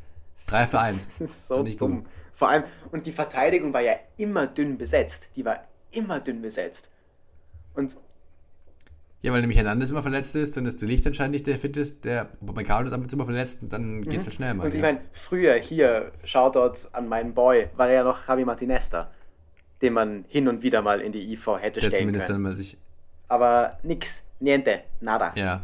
drei 0.47 0.67
für 0.67 0.79
eins. 0.79 1.07
Das 1.19 1.31
ist 1.31 1.47
so 1.47 1.63
dumm. 1.63 2.03
Gut. 2.03 2.05
Vor 2.33 2.49
allem, 2.49 2.65
und 2.91 3.05
die 3.05 3.13
Verteidigung 3.13 3.73
war 3.73 3.81
ja 3.81 3.93
immer 4.17 4.47
dünn 4.47 4.77
besetzt. 4.77 5.29
Die 5.35 5.45
war 5.45 5.61
immer 5.91 6.19
dünn 6.19 6.41
besetzt. 6.41 6.89
Und. 7.73 7.95
Ja, 9.21 9.31
weil 9.31 9.41
nämlich 9.41 9.57
Hernandez 9.57 9.89
immer 9.89 10.03
verletzt 10.03 10.35
ist, 10.35 10.57
dann 10.57 10.65
ist 10.65 10.81
der 10.81 10.89
Licht 10.89 11.07
anscheinend 11.07 11.31
nicht 11.31 11.47
der 11.47 11.57
fit 11.57 11.75
ist, 11.75 12.05
der 12.05 12.29
Upamecano 12.39 12.85
ist 12.85 12.93
ab 12.93 13.01
und 13.01 13.09
zu 13.09 13.15
immer 13.15 13.25
verletzt 13.25 13.63
und 13.63 13.73
dann 13.73 14.01
geht 14.01 14.13
es 14.13 14.19
mhm. 14.19 14.23
halt 14.25 14.33
schnell 14.35 14.53
mal. 14.53 14.65
Und 14.65 14.75
ich 14.75 14.81
meine, 14.81 15.01
früher 15.11 15.55
hier, 15.55 16.11
Shoutouts 16.23 16.93
an 16.93 17.09
meinen 17.09 17.33
Boy, 17.33 17.67
war 17.75 17.87
er 17.87 17.95
ja 17.95 18.03
noch 18.03 18.27
Javi 18.27 18.45
Martinez 18.45 18.91
da 18.91 19.09
den 19.81 19.93
man 19.93 20.25
hin 20.27 20.47
und 20.47 20.63
wieder 20.63 20.81
mal 20.81 21.01
in 21.01 21.11
die 21.11 21.31
IV 21.31 21.47
hätte 21.59 21.79
Der 21.79 21.87
stellen 21.87 22.01
zumindest 22.01 22.27
können. 22.27 22.43
Dann 22.43 22.51
mal 22.51 22.55
sich 22.55 22.77
Aber 23.27 23.77
nix, 23.83 24.23
niente, 24.39 24.81
nada. 25.01 25.33
Ja. 25.35 25.63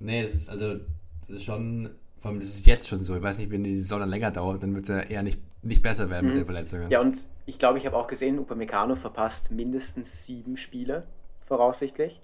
Nee, 0.00 0.22
das 0.22 0.34
ist 0.34 0.48
also 0.48 0.80
das 1.20 1.30
ist 1.30 1.44
schon, 1.44 1.90
vor 2.18 2.30
allem 2.30 2.40
das 2.40 2.48
ist 2.48 2.66
jetzt 2.66 2.88
schon 2.88 3.00
so. 3.00 3.16
Ich 3.16 3.22
weiß 3.22 3.38
nicht, 3.38 3.50
wenn 3.50 3.64
die 3.64 3.78
Saison 3.78 4.00
dann 4.00 4.08
länger 4.08 4.30
dauert, 4.30 4.62
dann 4.62 4.74
wird 4.74 4.84
es 4.84 4.90
ja 4.90 5.00
eher 5.00 5.22
nicht, 5.22 5.40
nicht 5.62 5.82
besser 5.82 6.10
werden 6.10 6.26
mhm. 6.26 6.28
mit 6.30 6.36
den 6.38 6.44
Verletzungen. 6.44 6.90
Ja, 6.90 7.00
und 7.00 7.26
ich 7.46 7.58
glaube, 7.58 7.78
ich 7.78 7.86
habe 7.86 7.96
auch 7.96 8.06
gesehen, 8.06 8.38
Upamecano 8.38 8.96
verpasst 8.96 9.50
mindestens 9.50 10.26
sieben 10.26 10.56
Spiele, 10.56 11.06
voraussichtlich. 11.46 12.20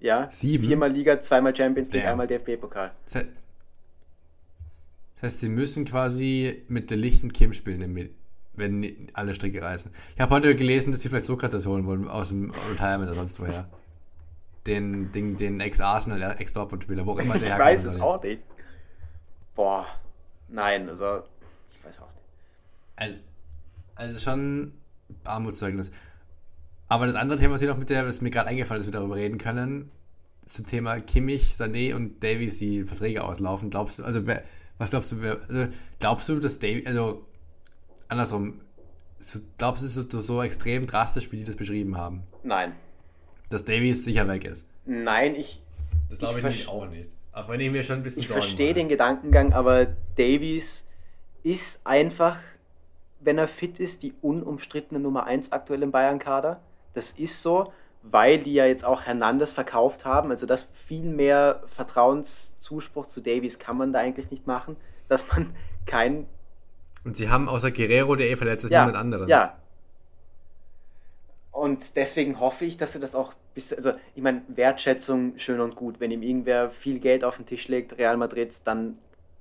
Ja, 0.00 0.28
sieben? 0.30 0.64
viermal 0.64 0.92
Liga, 0.92 1.20
zweimal 1.20 1.54
Champions 1.54 1.92
League, 1.92 2.02
Damn. 2.02 2.20
einmal 2.20 2.26
DFB-Pokal. 2.26 2.90
Das 3.04 3.24
heißt, 5.22 5.40
sie 5.40 5.48
müssen 5.48 5.84
quasi 5.84 6.64
mit 6.68 6.90
der 6.90 6.96
Licht 6.96 7.32
Kim 7.32 7.52
spielen, 7.52 8.12
wenn 8.54 9.08
alle 9.14 9.34
Stricke 9.34 9.62
reißen. 9.62 9.92
Ich 10.14 10.20
habe 10.20 10.34
heute 10.34 10.54
gelesen, 10.54 10.92
dass 10.92 11.00
sie 11.00 11.08
vielleicht 11.08 11.24
Sokrates 11.24 11.66
holen 11.66 11.86
wollen 11.86 12.08
aus 12.08 12.28
dem 12.28 12.52
Retirement 12.70 13.10
oder 13.10 13.14
sonst 13.14 13.40
woher. 13.40 13.68
Den, 14.66 15.10
den, 15.10 15.36
den 15.36 15.60
Ex-Arsenal, 15.60 16.36
Ex-Dortmund-Spieler, 16.38 17.04
wo 17.06 17.18
immer 17.18 17.38
der 17.38 17.54
Ich 17.54 17.58
weiß 17.58 17.84
es 17.84 18.00
auch 18.00 18.22
nicht. 18.22 18.42
Boah, 19.54 19.86
nein, 20.48 20.88
also, 20.88 21.22
ich 21.76 21.84
weiß 21.84 22.00
auch 22.00 22.12
nicht. 22.12 22.24
Also, 22.96 23.16
also 23.96 24.20
schon 24.20 24.72
Armutszeugnis. 25.24 25.90
Aber 26.88 27.06
das 27.06 27.16
andere 27.16 27.38
Thema, 27.38 27.54
was, 27.54 27.62
noch 27.62 27.78
mit 27.78 27.90
der, 27.90 28.06
was 28.06 28.20
mir 28.20 28.30
gerade 28.30 28.50
eingefallen 28.50 28.80
ist, 28.80 28.86
wir 28.86 28.92
darüber 28.92 29.16
reden 29.16 29.38
können, 29.38 29.90
zum 30.46 30.66
Thema 30.66 31.00
Kimmich, 31.00 31.54
Sané 31.54 31.94
und 31.94 32.22
Davies, 32.22 32.58
die 32.58 32.84
Verträge 32.84 33.24
auslaufen. 33.24 33.70
Glaubst 33.70 33.98
du, 33.98 34.04
also 34.04 34.22
was 34.78 34.90
glaubst 34.90 35.12
du, 35.12 35.16
also, 35.22 35.68
glaubst 35.98 36.28
du, 36.28 36.38
dass 36.38 36.58
Davies, 36.58 36.86
also 36.86 37.26
andersrum, 38.12 38.60
glaubst 39.58 39.82
du, 39.82 39.86
es 39.86 39.96
ist 39.96 40.12
so, 40.12 40.20
so 40.20 40.42
extrem 40.42 40.86
drastisch, 40.86 41.30
wie 41.32 41.36
die 41.36 41.44
das 41.44 41.56
beschrieben 41.56 41.96
haben? 41.96 42.22
Nein. 42.42 42.74
Dass 43.50 43.64
Davies 43.64 44.04
sicher 44.04 44.26
weg 44.28 44.44
ist? 44.44 44.66
Nein, 44.86 45.34
ich. 45.34 45.62
Das 46.08 46.18
glaube 46.18 46.40
ich, 46.40 46.44
ich 46.46 46.68
auch 46.68 46.86
nicht. 46.88 47.10
Auch 47.32 47.48
wenn 47.48 47.60
ich 47.60 47.70
mir 47.70 47.82
schon 47.82 47.96
ein 47.96 48.02
bisschen 48.02 48.20
Ich 48.20 48.28
verstehe 48.28 48.74
den 48.74 48.88
Gedankengang, 48.88 49.52
aber 49.52 49.86
Davies 50.16 50.86
ist 51.42 51.86
einfach, 51.86 52.38
wenn 53.20 53.38
er 53.38 53.48
fit 53.48 53.78
ist, 53.78 54.02
die 54.02 54.14
unumstrittene 54.20 55.00
Nummer 55.00 55.24
1 55.24 55.52
aktuell 55.52 55.82
im 55.82 55.90
Bayern-Kader. 55.90 56.60
Das 56.94 57.12
ist 57.12 57.42
so, 57.42 57.72
weil 58.02 58.38
die 58.38 58.52
ja 58.52 58.66
jetzt 58.66 58.84
auch 58.84 59.02
Hernandez 59.02 59.52
verkauft 59.52 60.04
haben. 60.04 60.30
Also 60.30 60.44
das 60.46 60.68
viel 60.74 61.04
mehr 61.04 61.62
Vertrauenszuspruch 61.68 63.06
zu 63.06 63.20
Davies 63.20 63.58
kann 63.58 63.78
man 63.78 63.92
da 63.92 64.00
eigentlich 64.00 64.30
nicht 64.30 64.46
machen, 64.46 64.76
dass 65.08 65.26
man 65.28 65.54
kein. 65.86 66.26
Und 67.04 67.16
sie 67.16 67.28
haben 67.28 67.48
außer 67.48 67.70
Guerrero, 67.70 68.14
der 68.16 68.30
eh 68.30 68.36
verletzt 68.36 68.64
ist, 68.64 68.70
ja, 68.70 68.80
niemand 68.80 68.96
anderen. 68.96 69.28
Ja. 69.28 69.58
Und 71.50 71.96
deswegen 71.96 72.40
hoffe 72.40 72.64
ich, 72.64 72.76
dass 72.76 72.94
er 72.94 73.00
das 73.00 73.14
auch 73.14 73.34
bis, 73.54 73.72
also 73.72 73.92
ich 74.14 74.22
meine, 74.22 74.42
Wertschätzung 74.48 75.38
schön 75.38 75.60
und 75.60 75.76
gut. 75.76 76.00
Wenn 76.00 76.10
ihm 76.10 76.22
irgendwer 76.22 76.70
viel 76.70 76.98
Geld 76.98 77.24
auf 77.24 77.36
den 77.36 77.46
Tisch 77.46 77.68
legt, 77.68 77.98
Real 77.98 78.16
Madrid, 78.16 78.54
dann 78.64 78.98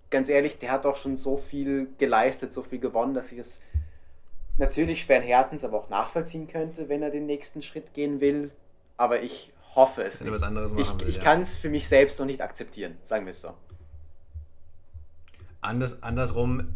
ganz 0.09 0.28
ehrlich, 0.30 0.57
der 0.57 0.72
hat 0.72 0.86
doch 0.86 0.97
schon 0.97 1.18
so 1.18 1.38
viel 1.38 1.88
geleistet, 1.97 2.51
so 2.51 2.64
viel 2.64 2.80
gewonnen, 2.80 3.14
dass 3.14 3.32
ich 3.32 3.39
es 3.39 3.62
natürlich 4.57 5.01
schweren 5.01 5.24
Herzens, 5.24 5.64
aber 5.64 5.78
auch 5.78 5.89
nachvollziehen 5.89 6.47
könnte, 6.47 6.89
wenn 6.89 7.01
er 7.01 7.09
den 7.09 7.26
nächsten 7.26 7.62
Schritt 7.62 7.93
gehen 7.93 8.20
will. 8.20 8.51
Aber 8.97 9.22
ich 9.22 9.53
hoffe 9.76 10.03
es. 10.03 10.20
Wenn 10.20 10.28
er 10.28 10.34
was 10.34 10.43
anderes 10.43 10.74
machen 10.74 10.97
ich, 10.97 11.01
will. 11.01 11.09
Ich 11.09 11.16
ja. 11.18 11.24
kann 11.24 11.41
es 11.41 11.55
für 11.55 11.70
mich 11.70 11.88
selbst 11.88 12.20
noch 12.20 12.26
nicht 12.26 12.41
akzeptieren, 12.41 12.97
sagen 13.03 13.26
wir 13.26 13.32
es 13.32 13.41
so. 13.41 13.53
Anders, 15.62 16.03
andersrum, 16.03 16.76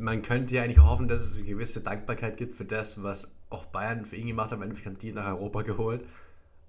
man 0.00 0.22
könnte 0.22 0.54
ja 0.54 0.62
eigentlich 0.62 0.82
hoffen, 0.82 1.08
dass 1.08 1.20
es 1.20 1.38
eine 1.38 1.48
gewisse 1.48 1.82
Dankbarkeit 1.82 2.36
gibt 2.36 2.54
für 2.54 2.64
das, 2.64 3.02
was 3.02 3.36
auch 3.50 3.66
Bayern 3.66 4.04
für 4.04 4.16
ihn 4.16 4.26
gemacht 4.26 4.50
hat. 4.50 4.56
Im 4.56 4.62
Endeffekt 4.62 4.86
haben 4.86 4.98
die 4.98 5.12
nach 5.12 5.26
Europa 5.26 5.62
geholt 5.62 6.04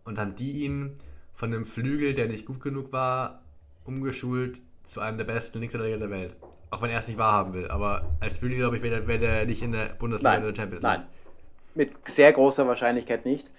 und 0.03 0.19
haben 0.19 0.35
die 0.35 0.63
ihn 0.63 0.95
von 1.33 1.53
einem 1.53 1.65
Flügel, 1.65 2.13
der 2.13 2.27
nicht 2.27 2.45
gut 2.45 2.61
genug 2.61 2.91
war, 2.91 3.41
umgeschult 3.85 4.59
zu 4.83 4.99
einem 4.99 5.17
der 5.17 5.23
besten 5.23 5.59
Linksverteidiger 5.59 5.97
der 5.97 6.09
Welt. 6.09 6.35
Auch 6.71 6.81
wenn 6.81 6.89
er 6.89 6.99
es 6.99 7.07
nicht 7.07 7.17
wahrhaben 7.17 7.53
will. 7.53 7.67
Aber 7.69 8.15
als 8.19 8.39
Flügel, 8.39 8.57
glaube 8.57 8.77
ich, 8.77 8.83
wäre 8.83 9.17
der 9.17 9.45
nicht 9.45 9.61
in 9.61 9.71
der 9.71 9.85
Bundesliga 9.97 10.37
oder 10.37 10.51
der 10.51 10.61
Champions 10.61 10.83
League. 10.83 10.99
Nein. 10.99 11.07
Mit 11.73 11.93
sehr 12.09 12.33
großer 12.33 12.67
Wahrscheinlichkeit 12.67 13.25
nicht. 13.25 13.49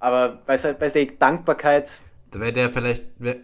Aber 0.00 0.40
bei, 0.46 0.56
bei 0.56 0.88
der 0.88 1.06
Dankbarkeit. 1.06 2.00
Da 2.30 2.40
wäre 2.40 2.52
der 2.52 2.70
vielleicht. 2.70 3.04
Wär, 3.18 3.36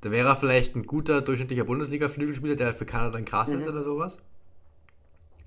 da 0.00 0.10
wäre 0.10 0.28
er 0.28 0.36
vielleicht 0.36 0.76
ein 0.76 0.84
guter, 0.84 1.20
durchschnittlicher 1.20 1.64
Bundesliga-Flügelspieler, 1.64 2.56
der 2.56 2.66
halt 2.66 2.76
für 2.76 2.86
Kanada 2.86 3.10
dann 3.10 3.24
krass 3.24 3.50
mhm. 3.50 3.58
ist 3.58 3.68
oder 3.68 3.82
sowas. 3.82 4.20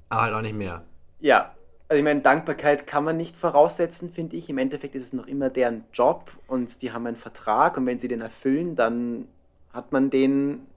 Aber 0.09 0.23
halt 0.23 0.33
auch 0.33 0.41
nicht 0.41 0.55
mehr. 0.55 0.83
Ja, 1.19 1.55
also 1.87 1.99
ich 1.99 2.03
meine, 2.03 2.21
Dankbarkeit 2.21 2.87
kann 2.87 3.03
man 3.03 3.17
nicht 3.17 3.35
voraussetzen, 3.37 4.11
finde 4.11 4.35
ich. 4.35 4.49
Im 4.49 4.57
Endeffekt 4.57 4.95
ist 4.95 5.03
es 5.03 5.13
noch 5.13 5.27
immer 5.27 5.49
deren 5.49 5.85
Job 5.93 6.31
und 6.47 6.81
die 6.81 6.91
haben 6.91 7.05
einen 7.05 7.17
Vertrag 7.17 7.77
und 7.77 7.85
wenn 7.85 7.99
sie 7.99 8.07
den 8.07 8.21
erfüllen, 8.21 8.75
dann 8.75 9.27
hat 9.73 9.91
man 9.91 10.09
denen 10.09 10.67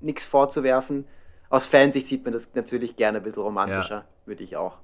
nichts 0.00 0.24
vorzuwerfen. 0.24 1.04
Aus 1.48 1.66
Fansicht 1.66 2.06
sieht 2.06 2.24
man 2.24 2.32
das 2.32 2.54
natürlich 2.54 2.96
gerne 2.96 3.18
ein 3.18 3.24
bisschen 3.24 3.42
romantischer, 3.42 3.94
ja. 3.96 4.04
würde 4.24 4.44
ich 4.44 4.56
auch. 4.56 4.78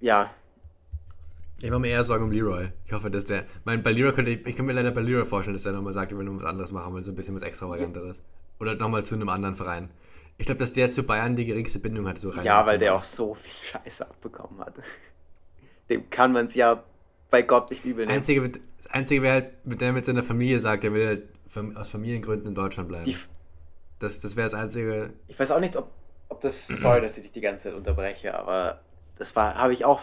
Ja. 0.00 0.30
Ich 1.62 1.70
mache 1.70 1.80
mir 1.80 1.88
eher 1.88 2.02
Sorgen 2.02 2.24
um 2.24 2.32
Leroy. 2.32 2.70
Ich 2.84 2.92
hoffe, 2.92 3.08
dass 3.08 3.24
der. 3.24 3.44
Mein, 3.64 3.82
bei 3.82 3.92
Leroy 3.92 4.12
könnte 4.12 4.32
ich, 4.32 4.38
ich 4.38 4.56
könnte 4.56 4.64
mir 4.64 4.72
leider 4.72 4.90
bei 4.90 5.00
Leroy 5.00 5.24
vorstellen, 5.24 5.54
dass 5.54 5.62
der 5.62 5.72
nochmal 5.72 5.92
sagt, 5.92 6.10
er 6.10 6.18
will 6.18 6.24
noch 6.24 6.40
was 6.40 6.44
anderes 6.44 6.72
machen 6.72 6.92
will, 6.94 7.02
so 7.02 7.12
ein 7.12 7.14
bisschen 7.14 7.36
was 7.36 7.42
extravaganteres. 7.42 8.22
Oder 8.58 8.74
nochmal 8.74 9.04
zu 9.04 9.14
einem 9.14 9.28
anderen 9.28 9.54
Verein. 9.54 9.90
Ich 10.38 10.46
glaube, 10.46 10.58
dass 10.58 10.72
der 10.72 10.90
zu 10.90 11.04
Bayern 11.04 11.36
die 11.36 11.44
geringste 11.44 11.78
Bindung 11.78 12.08
hat. 12.08 12.18
So 12.18 12.30
rein 12.30 12.44
ja, 12.44 12.66
weil 12.66 12.78
der 12.78 12.96
auch 12.96 13.04
so 13.04 13.34
viel 13.34 13.52
Scheiße 13.62 14.08
abbekommen 14.08 14.58
hat. 14.60 14.74
Dem 15.88 16.10
kann 16.10 16.32
man 16.32 16.46
es 16.46 16.54
ja 16.54 16.82
bei 17.30 17.42
Gott 17.42 17.70
nicht 17.70 17.84
übel 17.84 18.06
nehmen. 18.06 18.16
Einzige, 18.16 18.48
das 18.48 18.88
Einzige 18.88 19.22
wäre 19.22 19.34
halt, 19.34 19.66
mit 19.66 19.80
der 19.80 19.92
mit 19.92 20.04
seiner 20.04 20.22
Familie 20.22 20.58
sagt, 20.58 20.82
er 20.82 20.92
will 20.92 21.06
halt 21.06 21.22
aus 21.76 21.90
Familiengründen 21.90 22.48
in 22.48 22.54
Deutschland 22.54 22.88
bleiben. 22.88 23.04
Die, 23.04 23.16
das 24.00 24.18
das 24.18 24.34
wäre 24.34 24.46
das 24.46 24.54
Einzige. 24.54 25.12
Ich 25.28 25.38
weiß 25.38 25.52
auch 25.52 25.60
nicht, 25.60 25.76
ob, 25.76 25.90
ob 26.28 26.40
das 26.40 26.66
soll, 26.66 27.00
dass 27.02 27.16
ich 27.18 27.24
dich 27.24 27.32
die 27.32 27.40
ganze 27.40 27.68
Zeit 27.68 27.74
unterbreche, 27.74 28.34
aber 28.34 28.80
das 29.16 29.36
war, 29.36 29.54
habe 29.54 29.72
ich 29.72 29.84
auch 29.84 30.00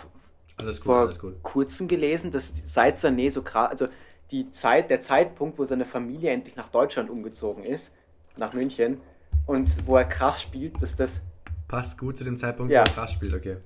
alles 0.60 0.80
gut, 0.80 0.86
vor 0.86 0.97
alles 0.97 1.20
gut. 1.20 1.41
kurzem 1.43 1.88
gelesen, 1.88 2.32
dass 2.32 2.53
seit 2.64 2.97
Sané 2.97 3.32
so 3.32 3.41
krass, 3.41 3.70
also 3.70 3.88
die 4.32 4.51
Zeit, 4.51 4.89
der 4.89 5.01
Zeitpunkt, 5.01 5.57
wo 5.57 5.66
seine 5.66 5.86
Familie 5.86 6.32
endlich 6.32 6.55
nach 6.55 6.70
Deutschland 6.70 7.10
umgezogen 7.10 7.64
ist, 7.64 7.93
nach 8.38 8.53
München, 8.53 8.99
und 9.45 9.88
wo 9.88 9.97
er 9.97 10.05
krass 10.05 10.41
spielt, 10.41 10.82
dass 10.82 10.95
das. 10.95 11.22
Passt 11.68 11.97
gut 11.97 12.18
zu 12.18 12.24
dem 12.24 12.38
Zeitpunkt, 12.38 12.72
ja. 12.72 12.82
wo 12.82 12.86
er 12.86 12.93
krass 12.93 13.14
spielt, 13.14 13.34
okay. 13.34 13.57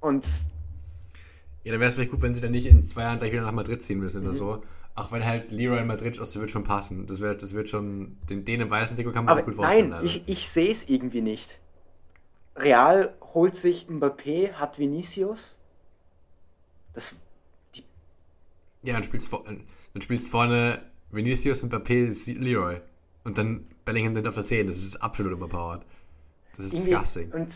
Und. 0.00 0.26
Ja, 1.64 1.72
dann 1.72 1.80
wäre 1.80 1.88
es 1.88 1.94
vielleicht 1.94 2.10
gut, 2.10 2.22
wenn 2.22 2.34
sie 2.34 2.40
dann 2.40 2.52
nicht 2.52 2.66
in 2.66 2.82
zwei 2.82 3.02
Jahren 3.02 3.18
gleich 3.18 3.32
wieder 3.32 3.42
nach 3.42 3.52
Madrid 3.52 3.82
ziehen 3.82 3.98
müssen 3.98 4.22
mhm. 4.22 4.28
oder 4.28 4.36
so. 4.36 4.62
Auch 4.94 5.12
wenn 5.12 5.24
halt 5.24 5.52
Leroy 5.52 5.78
in 5.78 5.86
Madrid 5.86 6.18
aus, 6.18 6.32
das 6.32 6.40
wird 6.40 6.50
schon 6.50 6.64
passen. 6.64 7.06
Das 7.06 7.20
wird, 7.20 7.42
das 7.42 7.54
wird 7.54 7.68
schon. 7.68 8.16
Den, 8.28 8.44
den 8.44 8.60
im 8.60 8.70
weißen 8.70 8.96
Trikot 8.96 9.12
kann 9.12 9.24
man 9.24 9.36
sich 9.36 9.44
gut 9.44 9.54
vorstellen. 9.54 9.90
Nein, 9.90 10.04
ich, 10.04 10.22
ich 10.26 10.48
sehe 10.48 10.70
es 10.70 10.88
irgendwie 10.88 11.20
nicht. 11.20 11.60
Real 12.56 13.14
holt 13.34 13.54
sich 13.54 13.86
Mbappé, 13.88 14.54
hat 14.54 14.78
Vinicius. 14.78 15.57
Das. 16.98 17.14
Die 17.76 17.84
ja, 18.82 18.94
dann 18.94 19.04
spielst, 19.04 19.32
dann 19.32 20.00
spielst 20.00 20.32
vorne 20.32 20.82
Vinicius 21.10 21.62
und 21.62 21.72
Mbappé 21.72 22.36
Leroy. 22.36 22.80
Und 23.22 23.38
dann 23.38 23.68
Bellingham 23.84 24.16
auf 24.26 24.34
der 24.34 24.42
10. 24.42 24.66
Das 24.66 24.78
ist 24.78 24.96
absolut 24.96 25.30
überpowered. 25.30 25.82
Das 26.56 26.66
ist 26.66 26.72
irgendwie, 26.72 26.90
disgusting. 26.90 27.30
Und 27.30 27.54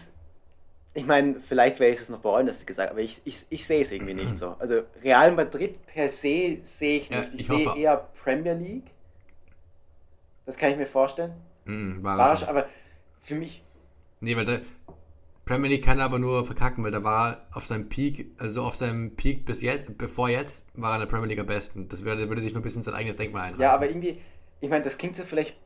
ich 0.95 1.07
meine, 1.07 1.41
vielleicht 1.41 1.81
werde 1.81 1.93
ich 1.93 1.99
es 1.99 2.09
noch 2.09 2.21
bereuen, 2.21 2.47
dass 2.47 2.61
ich 2.61 2.67
gesagt 2.67 2.93
aber 2.93 3.01
ich, 3.01 3.21
ich, 3.25 3.47
ich 3.51 3.67
sehe 3.67 3.81
es 3.81 3.91
irgendwie 3.91 4.15
nicht 4.15 4.37
so. 4.37 4.55
Also 4.61 4.83
Real 5.03 5.33
Madrid 5.33 5.85
per 5.87 6.09
se 6.09 6.59
sehe 6.61 6.99
ich 6.99 7.11
nicht. 7.11 7.11
Ja, 7.11 7.25
ich, 7.35 7.41
ich 7.41 7.47
sehe 7.49 7.77
eher 7.77 7.97
Premier 8.23 8.55
League. 8.55 8.93
Das 10.47 10.57
kann 10.57 10.71
ich 10.71 10.77
mir 10.77 10.87
vorstellen. 10.87 11.33
Mm, 11.65 12.01
war, 12.05 12.17
war. 12.17 12.49
Aber 12.49 12.69
für 13.21 13.35
mich. 13.35 13.61
Nee, 14.21 14.37
weil 14.37 14.45
der 14.45 14.61
Premier 15.45 15.71
League 15.71 15.85
kann 15.85 15.99
er 15.99 16.05
aber 16.05 16.19
nur 16.19 16.45
verkacken, 16.45 16.85
weil 16.85 16.93
da 16.93 17.03
war 17.03 17.49
auf 17.53 17.67
seinem 17.67 17.89
Peak, 17.89 18.31
also 18.39 18.63
auf 18.63 18.77
seinem 18.77 19.17
Peak 19.17 19.45
bis 19.45 19.61
jetzt, 19.63 19.99
bevor 19.99 20.29
jetzt, 20.29 20.67
war 20.75 20.93
er 20.93 20.95
in 20.97 21.01
der 21.01 21.07
Premier 21.07 21.29
League 21.29 21.41
am 21.41 21.47
besten. 21.47 21.89
Das 21.89 22.05
würde, 22.05 22.29
würde 22.29 22.41
sich 22.41 22.53
nur 22.53 22.61
ein 22.61 22.63
bisschen 22.63 22.83
sein 22.83 22.95
eigenes 22.95 23.17
Denkmal 23.17 23.43
einreißen. 23.45 23.63
Ja, 23.63 23.73
aber 23.73 23.89
irgendwie, 23.89 24.21
ich 24.61 24.71
meine, 24.71 24.85
das 24.85 24.99
klingt 24.99 25.17
so 25.17 25.25
vielleicht 25.25 25.57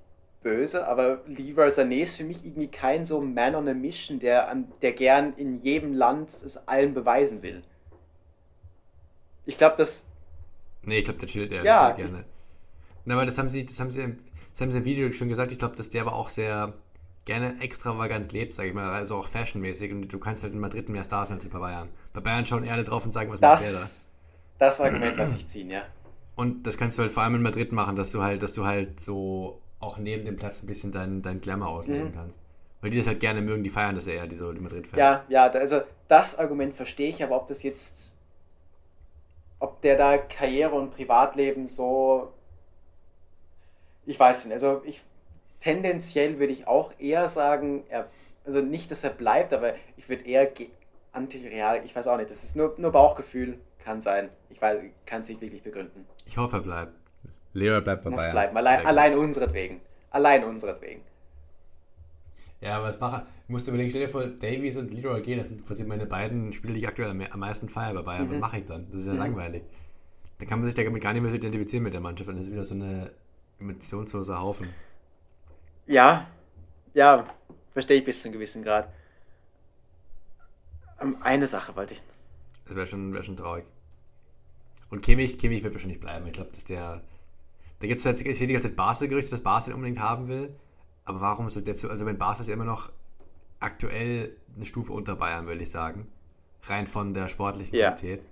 böse, 0.43 0.87
aber 0.87 1.22
Leroy 1.27 1.68
Sané 1.68 2.03
ist 2.03 2.16
für 2.16 2.24
mich 2.24 2.45
irgendwie 2.45 2.68
kein 2.68 3.05
so 3.05 3.20
Man 3.20 3.55
on 3.55 3.68
a 3.68 3.74
Mission, 3.74 4.18
der, 4.18 4.55
der 4.81 4.93
gern 4.93 5.35
in 5.35 5.61
jedem 5.62 5.93
Land 5.93 6.31
es 6.31 6.57
allen 6.68 6.95
beweisen 6.95 7.43
will. 7.43 7.62
Ich 9.45 9.59
glaube, 9.59 9.77
das. 9.77 10.07
Nee, 10.83 10.99
ich 10.99 11.05
glaube, 11.05 11.18
der 11.18 11.29
chillt 11.29 11.53
eher 11.53 11.64
ja, 11.64 11.91
gerne. 11.91 12.24
Na, 13.05 13.14
aber 13.14 13.27
das 13.27 13.39
haben 13.39 13.49
sie, 13.49 13.66
das 13.66 13.79
haben 13.81 13.91
sie, 13.91 14.16
das 14.53 14.61
haben 14.61 14.72
sie 14.72 14.79
im 14.79 14.85
Video 14.85 15.11
schon 15.12 15.29
gesagt. 15.29 15.53
Ich 15.53 15.59
glaube, 15.59 15.77
dass 15.77 15.91
der 15.91 16.03
aber 16.03 16.14
auch 16.14 16.29
sehr 16.29 16.74
gerne 17.27 17.61
extravagant 17.61 18.33
lebt, 18.33 18.55
sag 18.55 18.66
ich 18.66 18.72
mal, 18.72 18.89
also 18.89 19.16
auch 19.16 19.27
fashionmäßig. 19.27 19.93
Und 19.93 20.09
du 20.09 20.18
kannst 20.18 20.43
halt 20.43 20.55
in 20.55 20.61
Madrid 20.61 20.89
mehr 20.89 21.05
Stars 21.05 21.31
als 21.31 21.47
bei 21.49 21.59
Bayern. 21.59 21.91
Bei 22.14 22.20
Bayern 22.20 22.47
schauen 22.47 22.64
eher 22.64 22.83
drauf 22.83 23.05
und 23.05 23.12
sagen, 23.12 23.31
was 23.31 23.41
das, 23.41 23.61
macht 23.61 23.72
der 23.72 23.81
da. 23.81 23.87
Das 24.59 24.81
Argument 24.81 25.16
lasse 25.18 25.37
ich 25.37 25.47
ziehen, 25.47 25.70
ja. 25.70 25.83
Und 26.35 26.66
das 26.66 26.79
kannst 26.79 26.97
du 26.97 27.03
halt 27.03 27.12
vor 27.12 27.22
allem 27.22 27.35
in 27.35 27.43
Madrid 27.43 27.72
machen, 27.72 27.97
dass 27.97 28.12
du 28.12 28.22
halt, 28.22 28.43
dass 28.43 28.55
du 28.55 28.64
halt 28.64 29.01
so 29.01 29.61
auch 29.81 29.99
neben 29.99 30.24
dem 30.24 30.37
Platz 30.37 30.62
ein 30.62 30.66
bisschen 30.66 30.93
dein, 30.93 31.20
dein 31.20 31.41
Glamour 31.41 31.68
ausleben 31.68 32.09
mhm. 32.09 32.14
kannst. 32.14 32.41
Weil 32.81 32.91
die 32.91 32.99
das 32.99 33.07
halt 33.07 33.20
gerne 33.20 33.43
mögen, 33.43 33.62
die 33.62 33.70
feiern 33.70 33.95
das 33.95 34.07
eher, 34.07 34.27
die 34.27 34.37
so 34.37 34.53
die 34.53 34.61
Madrid-Fans. 34.61 34.99
Ja, 34.99 35.24
ja, 35.29 35.47
also 35.51 35.83
das 36.09 36.39
Argument 36.39 36.74
verstehe 36.74 37.11
ich, 37.11 37.22
aber 37.22 37.37
ob 37.37 37.47
das 37.47 37.62
jetzt, 37.62 38.14
ob 39.59 39.81
der 39.83 39.97
da 39.97 40.18
Karriere 40.18 40.74
und 40.74 40.91
Privatleben 40.95 41.68
so 41.68 42.33
ich 44.07 44.18
weiß 44.18 44.47
nicht, 44.47 44.55
also 44.55 44.81
ich 44.85 45.03
tendenziell 45.66 46.38
würde 46.38 46.52
ich 46.52 46.68
auch 46.68 46.92
eher 47.00 47.26
sagen, 47.26 47.82
er, 47.88 48.06
also 48.44 48.60
nicht, 48.60 48.88
dass 48.92 49.02
er 49.02 49.10
bleibt, 49.10 49.52
aber 49.52 49.74
ich 49.96 50.08
würde 50.08 50.24
eher 50.24 50.48
anti-real, 51.12 51.82
ich 51.84 51.96
weiß 51.96 52.06
auch 52.06 52.16
nicht, 52.16 52.30
das 52.30 52.44
ist 52.44 52.54
nur, 52.54 52.76
nur 52.78 52.92
Bauchgefühl, 52.92 53.58
kann 53.84 54.00
sein. 54.00 54.28
Ich 54.48 54.60
kann 54.60 55.20
es 55.20 55.28
nicht 55.28 55.40
wirklich 55.40 55.62
begründen. 55.62 56.06
Ich 56.26 56.38
hoffe, 56.38 56.58
er 56.58 56.62
bleibt. 56.62 56.92
Leo 57.52 57.80
bleibt 57.80 58.04
bei 58.04 58.10
Muss 58.10 58.20
Bayern. 58.20 58.32
bleiben, 58.32 58.56
allein, 58.56 58.86
allein 58.86 59.18
unseretwegen. 59.18 59.80
Allein 60.10 60.44
unseretwegen. 60.44 61.02
Ja, 62.60 62.82
was 62.82 63.00
mache 63.00 63.26
ich? 63.26 63.50
musst 63.50 63.66
überlegen, 63.68 63.90
stell 63.90 64.02
dir 64.02 64.08
vor, 64.08 64.26
Davies 64.26 64.76
und 64.76 64.92
Leroy 64.92 65.20
gehen, 65.20 65.38
das 65.38 65.48
sind 65.48 65.66
quasi 65.66 65.84
meine 65.84 66.06
beiden 66.06 66.52
Spieler, 66.52 66.74
die 66.74 66.80
ich 66.80 66.88
aktuell 66.88 67.10
am 67.10 67.40
meisten 67.40 67.68
feiere 67.68 67.94
bei 67.94 68.02
Bayern. 68.02 68.26
Mhm. 68.26 68.30
Was 68.32 68.38
mache 68.38 68.58
ich 68.58 68.66
dann? 68.66 68.86
Das 68.90 69.00
ist 69.00 69.06
ja 69.06 69.14
mhm. 69.14 69.18
langweilig. 69.18 69.62
Dann 70.38 70.48
kann 70.48 70.60
man 70.60 70.66
sich 70.66 70.74
damit 70.74 71.02
gar 71.02 71.12
nicht 71.12 71.22
mehr 71.22 71.30
so 71.30 71.36
identifizieren 71.36 71.82
mit 71.82 71.94
der 71.94 72.00
Mannschaft. 72.00 72.28
Dann 72.28 72.36
ist 72.36 72.46
es 72.46 72.52
wieder 72.52 72.64
so 72.64 72.74
eine 72.74 73.10
emotionsloser 73.58 74.40
Haufen. 74.40 74.68
Ja, 75.87 76.26
ja, 76.95 77.26
verstehe 77.72 77.99
ich 77.99 78.05
bis 78.05 78.20
zu 78.20 78.28
einem 78.28 78.34
gewissen 78.34 78.62
Grad. 78.62 78.93
Um, 81.01 81.22
eine 81.22 81.47
Sache 81.47 81.76
wollte 81.76 81.95
ich. 81.95 82.03
Das 82.64 82.74
wäre 82.74 82.87
schon, 82.87 83.12
wär 83.12 83.22
schon 83.22 83.37
traurig. 83.37 83.64
Und 84.91 85.03
Kimmich, 85.03 85.39
Kimmich 85.39 85.62
wird 85.62 85.74
wahrscheinlich 85.74 86.01
bleiben. 86.01 86.26
Ich 86.26 86.32
glaube, 86.32 86.51
dass 86.53 86.64
der. 86.64 87.03
Da 87.80 87.87
gibt 87.87 88.01
es 88.01 88.07
halt, 88.07 88.20
ich 88.20 88.39
sehe 88.39 88.47
die 88.47 88.55
ganze 88.55 88.68
Zeit 88.68 88.76
Basel-Gerüchte, 88.76 89.30
dass 89.30 89.43
Basel 89.43 89.74
unbedingt 89.74 90.01
haben 90.01 90.28
will. 90.28 90.55
Aber 91.05 91.20
warum 91.20 91.49
so 91.51 91.61
der 91.61 91.74
zu. 91.74 91.91
Also, 91.91 92.07
wenn 92.07 92.18
Basel 92.18 92.43
ist 92.43 92.49
ja 92.49 92.55
immer 92.55 92.64
noch 92.64 92.91
aktuell 93.61 94.37
eine 94.55 94.64
Stufe 94.64 94.93
unter 94.93 95.16
Bayern, 95.16 95.47
würde 95.47 95.62
ich 95.62 95.70
sagen. 95.70 96.07
Rein 96.62 96.87
von 96.87 97.14
der 97.14 97.28
sportlichen 97.28 97.76
ja. 97.76 97.91
Qualität. 97.91 98.22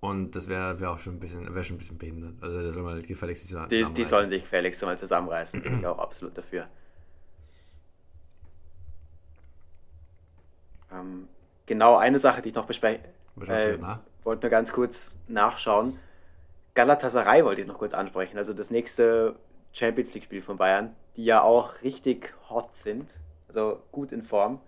Und 0.00 0.36
das 0.36 0.48
wäre 0.48 0.78
wär 0.80 0.90
auch 0.92 0.98
schon 0.98 1.14
ein 1.14 1.20
bisschen, 1.20 1.52
wäre 1.52 1.64
schon 1.64 1.76
ein 1.76 1.78
bisschen 1.78 1.98
behindert. 1.98 2.34
Also 2.40 2.62
da 2.62 2.70
soll 2.70 2.84
man 2.84 3.02
gefälligst 3.02 3.48
zusammenreißen. 3.48 3.94
Die, 3.94 3.94
die 3.94 4.04
sollen 4.04 4.30
sich 4.30 4.42
gefälligst 4.42 4.82
mal 4.82 4.98
zusammenreißen, 4.98 5.60
bin 5.62 5.80
ich 5.80 5.86
auch 5.86 5.98
absolut 5.98 6.38
dafür. 6.38 6.68
Ähm, 10.92 11.28
genau 11.66 11.96
eine 11.96 12.18
Sache, 12.18 12.42
die 12.42 12.50
ich 12.50 12.54
noch 12.54 12.66
bespreche. 12.66 13.00
Äh, 13.46 13.78
wollte 14.24 14.46
nur 14.46 14.50
ganz 14.50 14.72
kurz 14.72 15.16
nachschauen. 15.26 15.98
Galatasaray 16.74 17.44
wollte 17.44 17.62
ich 17.62 17.66
noch 17.66 17.78
kurz 17.78 17.92
ansprechen. 17.92 18.38
Also 18.38 18.52
das 18.52 18.70
nächste 18.70 19.34
Champions 19.72 20.14
League-Spiel 20.14 20.42
von 20.42 20.56
Bayern, 20.56 20.94
die 21.16 21.24
ja 21.24 21.42
auch 21.42 21.82
richtig 21.82 22.32
hot 22.48 22.76
sind. 22.76 23.10
Also 23.48 23.82
gut 23.90 24.12
in 24.12 24.22
Form. 24.22 24.60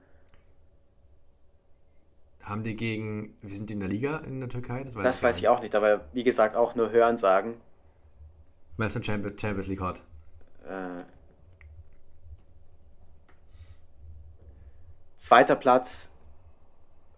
Haben 2.42 2.62
die 2.62 2.74
gegen, 2.74 3.36
wie 3.42 3.52
sind 3.52 3.70
die 3.70 3.74
in 3.74 3.80
der 3.80 3.88
Liga 3.88 4.18
in 4.18 4.40
der 4.40 4.48
Türkei? 4.48 4.82
Das 4.82 4.96
weiß, 4.96 5.04
das 5.04 5.16
ich, 5.18 5.22
weiß 5.22 5.38
ich 5.38 5.48
auch 5.48 5.60
nicht, 5.60 5.74
aber 5.74 6.06
wie 6.12 6.24
gesagt, 6.24 6.56
auch 6.56 6.74
nur 6.74 6.90
hören 6.90 7.18
sagen. 7.18 7.60
Meinst 8.76 8.96
du 8.96 9.02
Champions, 9.02 9.40
Champions 9.40 9.66
League 9.66 9.80
hot? 9.80 10.02
Äh, 10.66 11.02
zweiter 15.18 15.56
Platz, 15.56 16.10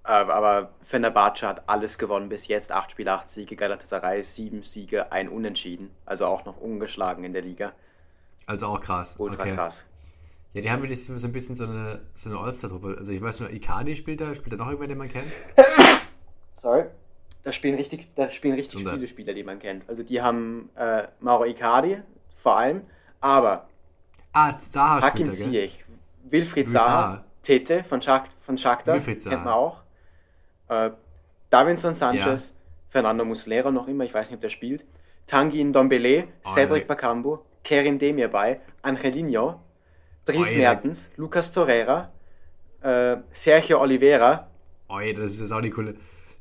äh, 0.04 0.08
aber 0.08 0.70
Fenerbahce 0.82 1.46
hat 1.46 1.68
alles 1.68 1.98
gewonnen 1.98 2.28
bis 2.28 2.48
jetzt. 2.48 2.72
Acht 2.72 2.90
Spiele, 2.90 3.12
acht 3.12 3.28
Siege, 3.28 3.54
Galatasaray 3.54 4.22
sieben 4.22 4.64
Siege, 4.64 5.12
ein 5.12 5.28
Unentschieden. 5.28 5.90
Also 6.04 6.26
auch 6.26 6.44
noch 6.44 6.60
ungeschlagen 6.60 7.24
in 7.24 7.32
der 7.32 7.42
Liga. 7.42 7.72
Also 8.46 8.66
auch 8.66 8.80
krass. 8.80 9.14
Ultra 9.18 9.42
okay. 9.42 9.54
krass. 9.54 9.84
Ja, 10.54 10.60
die 10.60 10.70
haben 10.70 10.82
wirklich 10.82 11.04
so 11.04 11.26
ein 11.26 11.32
bisschen 11.32 11.54
so 11.54 11.64
eine, 11.64 12.02
so 12.12 12.28
eine 12.28 12.38
All-Star-Truppe. 12.38 12.96
Also 12.98 13.12
ich 13.12 13.22
weiß 13.22 13.40
nur, 13.40 13.50
Icardi 13.50 13.96
spielt 13.96 14.20
da, 14.20 14.34
spielt 14.34 14.52
da 14.52 14.56
noch 14.56 14.66
irgendwer, 14.66 14.88
den 14.88 14.98
man 14.98 15.08
kennt? 15.08 15.32
Sorry. 16.60 16.84
Da 17.42 17.50
spielen 17.50 17.74
richtig, 17.74 18.08
da 18.14 18.30
spielen 18.30 18.54
richtig 18.54 18.80
Wunder. 18.80 18.92
viele 18.92 19.08
Spieler, 19.08 19.34
die 19.34 19.42
man 19.42 19.58
kennt. 19.58 19.88
Also 19.88 20.02
die 20.02 20.20
haben 20.20 20.70
äh, 20.76 21.08
Mauro 21.20 21.44
Icardi 21.44 21.98
vor 22.36 22.56
allem, 22.56 22.82
aber 23.20 23.68
ah, 24.32 24.56
Zaha 24.56 25.02
Hakim 25.02 25.32
Ziyech, 25.32 25.84
Wilfried 26.24 26.70
Zaha, 26.70 27.24
Tete 27.42 27.82
von, 27.82 28.00
Schak 28.00 28.28
von 28.42 28.56
Shakhtar, 28.56 29.00
kennt 29.00 29.26
man 29.26 29.48
auch. 29.48 29.82
Äh, 30.68 30.90
Davinson 31.50 31.94
Sanchez, 31.94 32.50
ja. 32.50 32.56
Fernando 32.90 33.24
Muslera 33.24 33.70
noch 33.70 33.88
immer, 33.88 34.04
ich 34.04 34.14
weiß 34.14 34.28
nicht, 34.28 34.36
ob 34.36 34.40
der 34.40 34.48
spielt. 34.48 34.84
Tanguy 35.26 35.64
Ndombele, 35.64 36.28
oh, 36.44 36.48
Cedric 36.48 36.86
Bakambu, 36.86 37.38
Kerim 37.64 37.98
Demirbay, 37.98 38.60
Angelino, 38.82 39.60
Dries 40.24 40.54
Mertens, 40.54 41.10
Lucas 41.16 41.50
Torreira, 41.52 42.12
äh, 42.82 43.16
Sergio 43.32 43.80
Oliveira. 43.80 44.48
Oh, 44.88 44.98
das 45.16 45.40
ist 45.40 45.52
auch 45.52 45.60
die 45.60 45.70
coole. 45.70 45.94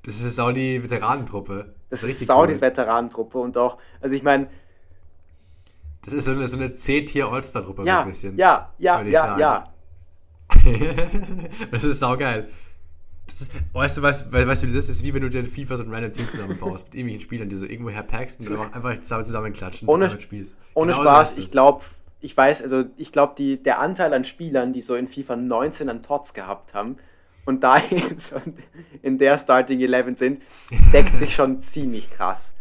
Das 0.03 0.21
ist 0.21 0.39
auch 0.39 0.51
die 0.51 0.81
Veteranentruppe. 0.81 1.73
Das, 1.89 2.01
das 2.01 2.09
ist, 2.09 2.21
ist 2.23 2.31
auch 2.31 2.41
cool. 2.41 2.47
die 2.47 2.61
Veteranentruppe 2.61 3.37
und 3.37 3.57
auch, 3.57 3.77
also 3.99 4.15
ich 4.15 4.23
meine. 4.23 4.47
Das 6.03 6.13
ist 6.13 6.25
so 6.25 6.31
eine, 6.31 6.47
so 6.47 6.57
eine 6.57 6.73
C-Tier 6.73 7.27
All-Star-Truppe, 7.27 7.83
ja, 7.85 7.97
so 7.97 8.01
ein 8.01 8.07
bisschen. 8.07 8.37
Ja, 8.37 8.73
ja, 8.79 9.01
ja, 9.03 9.21
sagen. 9.21 9.39
ja. 9.39 9.73
das 11.71 11.83
ist 11.83 11.99
saugeil. 11.99 12.49
Das 13.27 13.41
ist, 13.41 13.53
weißt 13.71 13.97
du, 13.97 14.01
weißt, 14.01 14.33
weißt 14.33 14.63
du, 14.63 14.67
das 14.67 14.89
ist 14.89 15.03
wie 15.03 15.13
wenn 15.13 15.21
du 15.21 15.29
dir 15.29 15.39
in 15.39 15.45
FIFA 15.45 15.77
so 15.77 15.83
ein 15.83 15.93
random 15.93 16.11
Team 16.11 16.29
zusammenbaust 16.29 16.87
mit 16.87 16.95
irgendwelchen 16.95 17.21
Spielern, 17.21 17.49
die 17.49 17.55
so 17.55 17.65
irgendwo 17.65 17.91
herpackst 17.91 18.41
und 18.41 18.49
dann 18.49 18.73
einfach 18.73 18.99
zusammen 18.99 19.25
zusammenklatschen 19.25 19.87
ohne, 19.87 20.05
und 20.05 20.09
damit 20.09 20.23
spielst. 20.23 20.57
Ohne 20.73 20.91
genau 20.91 21.03
Spaß, 21.03 21.37
ich 21.37 21.51
glaube, 21.51 21.85
ich 22.21 22.35
weiß, 22.37 22.61
also 22.61 22.85
ich 22.97 23.11
glaube, 23.11 23.57
der 23.57 23.79
Anteil 23.79 24.13
an 24.13 24.23
Spielern, 24.23 24.73
die 24.73 24.81
so 24.81 24.95
in 24.95 25.07
FIFA 25.07 25.35
19 25.35 25.89
an 25.89 26.03
Tots 26.03 26.33
gehabt 26.33 26.73
haben 26.73 26.97
und 27.45 27.63
da 27.63 27.77
jetzt 27.89 28.33
in 29.01 29.17
der 29.17 29.37
Starting 29.37 29.81
11 29.81 30.17
sind, 30.17 30.41
deckt 30.93 31.15
sich 31.15 31.33
schon 31.35 31.61
ziemlich 31.61 32.09
krass. 32.11 32.53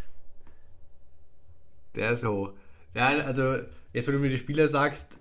Der 1.95 2.13
ist 2.13 2.27
hoch. 2.27 2.53
Ja, 2.95 3.09
also 3.09 3.57
jetzt, 3.93 4.07
wenn 4.09 4.15
du 4.15 4.21
mir 4.21 4.31
die 4.31 4.39
Spieler 4.39 4.69
sagst, 4.69 5.19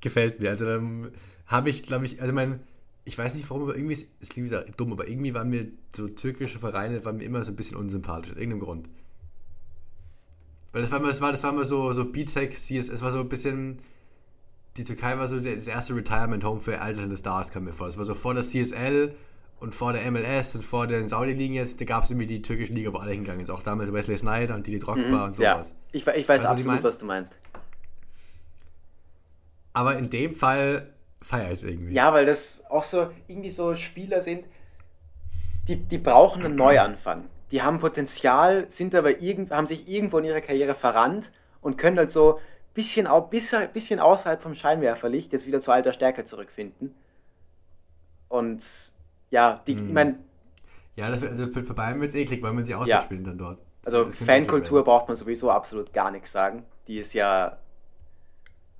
gefällt 0.00 0.40
mir. 0.40 0.50
Also 0.50 0.64
dann 0.64 1.12
habe 1.46 1.70
ich, 1.70 1.82
glaube 1.82 2.06
ich, 2.06 2.20
also 2.20 2.34
mein, 2.34 2.60
ich 3.04 3.16
weiß 3.16 3.34
nicht 3.34 3.48
warum, 3.48 3.62
aber 3.64 3.76
irgendwie 3.76 3.94
ist 3.94 4.36
wieder 4.36 4.64
dumm, 4.76 4.92
aber 4.92 5.08
irgendwie 5.08 5.34
waren 5.34 5.48
mir 5.48 5.68
so 5.94 6.08
türkische 6.08 6.58
Vereine 6.58 7.04
waren 7.04 7.16
mir 7.16 7.24
immer 7.24 7.42
so 7.42 7.52
ein 7.52 7.56
bisschen 7.56 7.78
unsympathisch, 7.78 8.32
aus 8.32 8.38
irgendeinem 8.38 8.60
Grund. 8.60 8.88
Weil 10.78 10.82
das 10.82 10.92
war 10.92 11.00
immer, 11.00 11.08
das 11.08 11.20
war, 11.20 11.32
das 11.32 11.42
war 11.42 11.50
immer 11.50 11.64
so, 11.64 11.92
so 11.92 12.04
B-Tech, 12.04 12.50
es 12.50 13.02
war 13.02 13.10
so 13.10 13.18
ein 13.18 13.28
bisschen. 13.28 13.78
Die 14.76 14.84
Türkei 14.84 15.18
war 15.18 15.26
so 15.26 15.40
das 15.40 15.66
erste 15.66 15.96
Retirement-Home 15.96 16.60
für 16.60 16.80
alternde 16.80 17.16
Stars, 17.16 17.50
kam 17.50 17.64
mir 17.64 17.72
vor. 17.72 17.88
Es 17.88 17.98
war 17.98 18.04
so 18.04 18.14
vor 18.14 18.32
der 18.32 18.44
CSL 18.44 19.12
und 19.58 19.74
vor 19.74 19.92
der 19.92 20.08
MLS 20.08 20.54
und 20.54 20.64
vor 20.64 20.86
den 20.86 21.08
Saudi-Ligen 21.08 21.54
jetzt, 21.54 21.80
da 21.80 21.84
gab 21.84 22.04
es 22.04 22.12
irgendwie 22.12 22.28
die 22.28 22.42
türkische 22.42 22.72
Liga, 22.72 22.92
wo 22.92 22.98
alle 22.98 23.10
hingegangen 23.10 23.44
sind. 23.44 23.52
Auch 23.52 23.64
damals 23.64 23.92
Wesley 23.92 24.16
Snyder 24.16 24.54
und 24.54 24.68
Didi 24.68 24.78
Drogba 24.78 25.00
mhm, 25.02 25.22
und 25.24 25.34
sowas. 25.34 25.70
Ja, 25.70 25.76
ich, 25.90 26.06
ich 26.06 26.06
weiß 26.06 26.28
weißt, 26.28 26.46
absolut, 26.46 26.76
was, 26.76 26.84
was 26.84 26.98
du 26.98 27.06
meinst. 27.06 27.36
Aber 29.72 29.98
in 29.98 30.10
dem 30.10 30.32
Fall 30.32 30.94
feiere 31.20 31.46
ich 31.46 31.54
es 31.54 31.64
irgendwie. 31.64 31.94
Ja, 31.94 32.12
weil 32.12 32.24
das 32.24 32.62
auch 32.70 32.84
so 32.84 33.10
irgendwie 33.26 33.50
so 33.50 33.74
Spieler 33.74 34.22
sind, 34.22 34.44
die, 35.66 35.74
die 35.74 35.98
brauchen 35.98 36.44
einen 36.44 36.54
Neuanfang 36.54 37.24
die 37.50 37.62
haben 37.62 37.78
Potenzial, 37.78 38.66
sind 38.68 38.94
aber 38.94 39.20
irgend, 39.20 39.50
haben 39.50 39.66
sich 39.66 39.88
irgendwo 39.88 40.18
in 40.18 40.24
ihrer 40.24 40.40
Karriere 40.40 40.74
verrannt 40.74 41.32
und 41.60 41.78
können 41.78 41.98
halt 41.98 42.10
so 42.10 42.38
bisschen, 42.74 43.06
auch, 43.06 43.28
bisschen 43.30 44.00
außerhalb 44.00 44.42
vom 44.42 44.54
Scheinwerferlicht 44.54 45.32
jetzt 45.32 45.46
wieder 45.46 45.60
zu 45.60 45.72
alter 45.72 45.92
Stärke 45.92 46.24
zurückfinden. 46.24 46.94
Und 48.28 48.64
ja, 49.30 49.62
die, 49.66 49.76
hm. 49.76 49.86
ich 49.86 49.92
meine. 49.92 50.18
Ja, 50.96 51.10
das, 51.10 51.22
also 51.22 51.46
für, 51.46 51.62
für 51.62 51.74
Bayern 51.74 52.00
wird 52.00 52.10
es 52.10 52.16
eklig, 52.16 52.42
weil 52.42 52.52
man 52.52 52.64
sie 52.64 52.74
auswärts 52.74 52.90
ja. 52.90 53.00
spielen 53.00 53.24
dann 53.24 53.38
dort. 53.38 53.60
Also 53.84 54.04
Fankultur 54.04 54.84
braucht 54.84 55.08
man 55.08 55.16
sowieso 55.16 55.50
absolut 55.50 55.92
gar 55.92 56.10
nichts 56.10 56.32
sagen. 56.32 56.64
Die 56.86 56.98
ist 56.98 57.14
ja. 57.14 57.58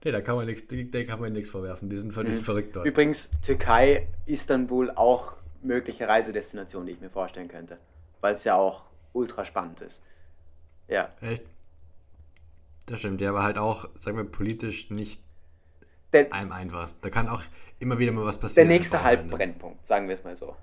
Nee, 0.05 0.13
da 0.13 0.21
kann 0.21 0.37
man 0.37 0.47
nichts, 0.47 0.65
da 0.69 1.05
kann 1.05 1.21
man 1.21 1.33
nichts 1.33 1.51
vorwerfen. 1.51 1.89
Die 1.89 1.97
sind, 1.97 2.15
die 2.15 2.33
sind 2.33 2.41
mhm. 2.41 2.45
verrückt 2.45 2.77
dort. 2.77 2.87
Übrigens, 2.87 3.31
Türkei, 3.43 4.09
Istanbul 4.27 4.91
auch 4.91 5.33
mögliche 5.63 6.07
Reisedestination, 6.07 6.87
die 6.87 6.93
ich 6.93 7.01
mir 7.01 7.11
vorstellen 7.11 7.49
könnte 7.49 7.79
weil 8.21 8.35
es 8.35 8.45
ja 8.45 8.55
auch 8.55 8.83
ultra 9.13 9.45
spannend 9.45 9.81
ist. 9.81 10.03
Ja. 10.89 11.11
Echt? 11.21 11.43
Das 12.87 13.01
stimmt, 13.01 13.21
ja, 13.21 13.31
aber 13.31 13.43
halt 13.43 13.59
auch, 13.59 13.89
sagen 13.95 14.17
wir, 14.17 14.25
politisch 14.25 14.91
nicht 14.91 15.23
der, 16.13 16.33
einem 16.33 16.53
einfach. 16.53 16.91
Da 17.03 17.11
kann 17.11 17.29
auch 17.29 17.43
immer 17.79 17.99
wieder 17.99 18.13
mal 18.13 18.25
was 18.25 18.39
passieren. 18.39 18.69
Der 18.69 18.77
nächste 18.77 19.03
Halbbrennpunkt, 19.03 19.87
sagen 19.87 20.09
wir 20.09 20.15
es 20.15 20.25
mal 20.25 20.37
so. 20.37 20.57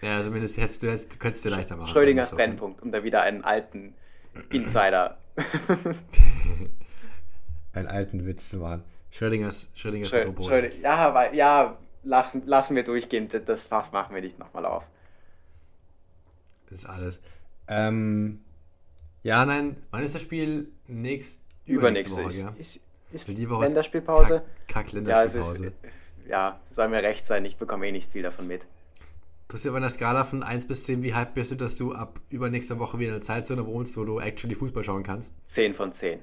Ja, 0.00 0.22
zumindest 0.22 0.56
hättest 0.56 0.82
du, 0.82 0.88
hättest, 0.88 1.14
du 1.14 1.18
könntest 1.18 1.44
dir 1.44 1.50
leichter 1.50 1.76
machen. 1.76 1.88
Schrödingers 1.88 2.30
so. 2.30 2.36
Brennpunkt, 2.36 2.80
um 2.82 2.90
da 2.90 3.04
wieder 3.04 3.20
einen 3.22 3.44
alten 3.44 3.94
Insider. 4.50 5.18
einen 7.74 7.88
alten 7.88 8.24
Witz 8.26 8.48
zu 8.48 8.58
machen. 8.58 8.84
Schrödingers, 9.10 9.70
Schrödingers 9.74 10.08
Schrö 10.08 10.22
Schrödinger, 10.22 10.74
Ja, 10.82 11.12
weil, 11.12 11.34
ja, 11.34 11.76
lassen, 12.04 12.42
lassen 12.46 12.76
wir 12.76 12.84
durchgehen. 12.84 13.28
Das 13.44 13.66
Fass 13.66 13.92
machen 13.92 14.14
wir 14.14 14.22
nicht 14.22 14.38
nochmal 14.38 14.64
auf. 14.64 14.84
Das 16.70 16.80
ist 16.80 16.86
alles. 16.86 17.20
Ähm, 17.68 18.40
ja, 19.22 19.44
nein, 19.44 19.76
wann 19.90 20.02
ist 20.02 20.14
das 20.14 20.22
Spiel? 20.22 20.68
Nächst, 20.86 21.42
übernächste, 21.66 22.22
Woche, 22.22 22.28
ist, 22.28 22.42
ja? 22.42 22.54
ist, 22.58 22.80
ist 23.12 23.28
die 23.28 23.50
Woche 23.50 23.64
Länderspielpause. 23.64 24.42
Kack, 24.66 24.86
Kack 24.86 24.92
Länderspielpause. 24.92 25.72
Ja, 26.26 26.28
ja, 26.28 26.60
soll 26.70 26.88
mir 26.88 27.02
recht 27.02 27.26
sein, 27.26 27.44
ich 27.44 27.56
bekomme 27.56 27.88
eh 27.88 27.92
nicht 27.92 28.10
viel 28.12 28.22
davon 28.22 28.46
mit. 28.46 28.66
Das 29.48 29.60
ist 29.60 29.66
aber 29.66 29.78
einer 29.78 29.90
Skala 29.90 30.22
von 30.22 30.44
1 30.44 30.68
bis 30.68 30.84
10, 30.84 31.02
wie 31.02 31.12
hype 31.12 31.34
bist 31.34 31.50
du, 31.50 31.56
dass 31.56 31.74
du 31.74 31.92
ab 31.92 32.20
übernächster 32.28 32.78
Woche 32.78 33.00
wieder 33.00 33.08
in 33.08 33.14
einer 33.16 33.22
Zeitzone 33.22 33.66
wohnst, 33.66 33.96
wo 33.96 34.04
du 34.04 34.20
actually 34.20 34.54
Fußball 34.54 34.84
schauen 34.84 35.02
kannst? 35.02 35.34
10 35.46 35.74
von 35.74 35.92
10. 35.92 36.20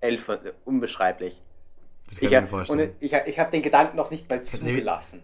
11 0.00 0.22
von, 0.22 0.38
unbeschreiblich. 0.66 1.40
Das 2.04 2.20
kann 2.20 2.28
Ich, 2.28 2.34
ich, 2.34 2.40
mir 2.42 2.46
vorstellen. 2.46 2.90
und 2.90 2.96
ich, 3.00 3.12
ich 3.12 3.38
habe 3.38 3.50
den 3.50 3.62
Gedanken 3.62 3.96
noch 3.96 4.10
nicht 4.10 4.28
mal 4.28 4.42
zugelassen. 4.42 5.22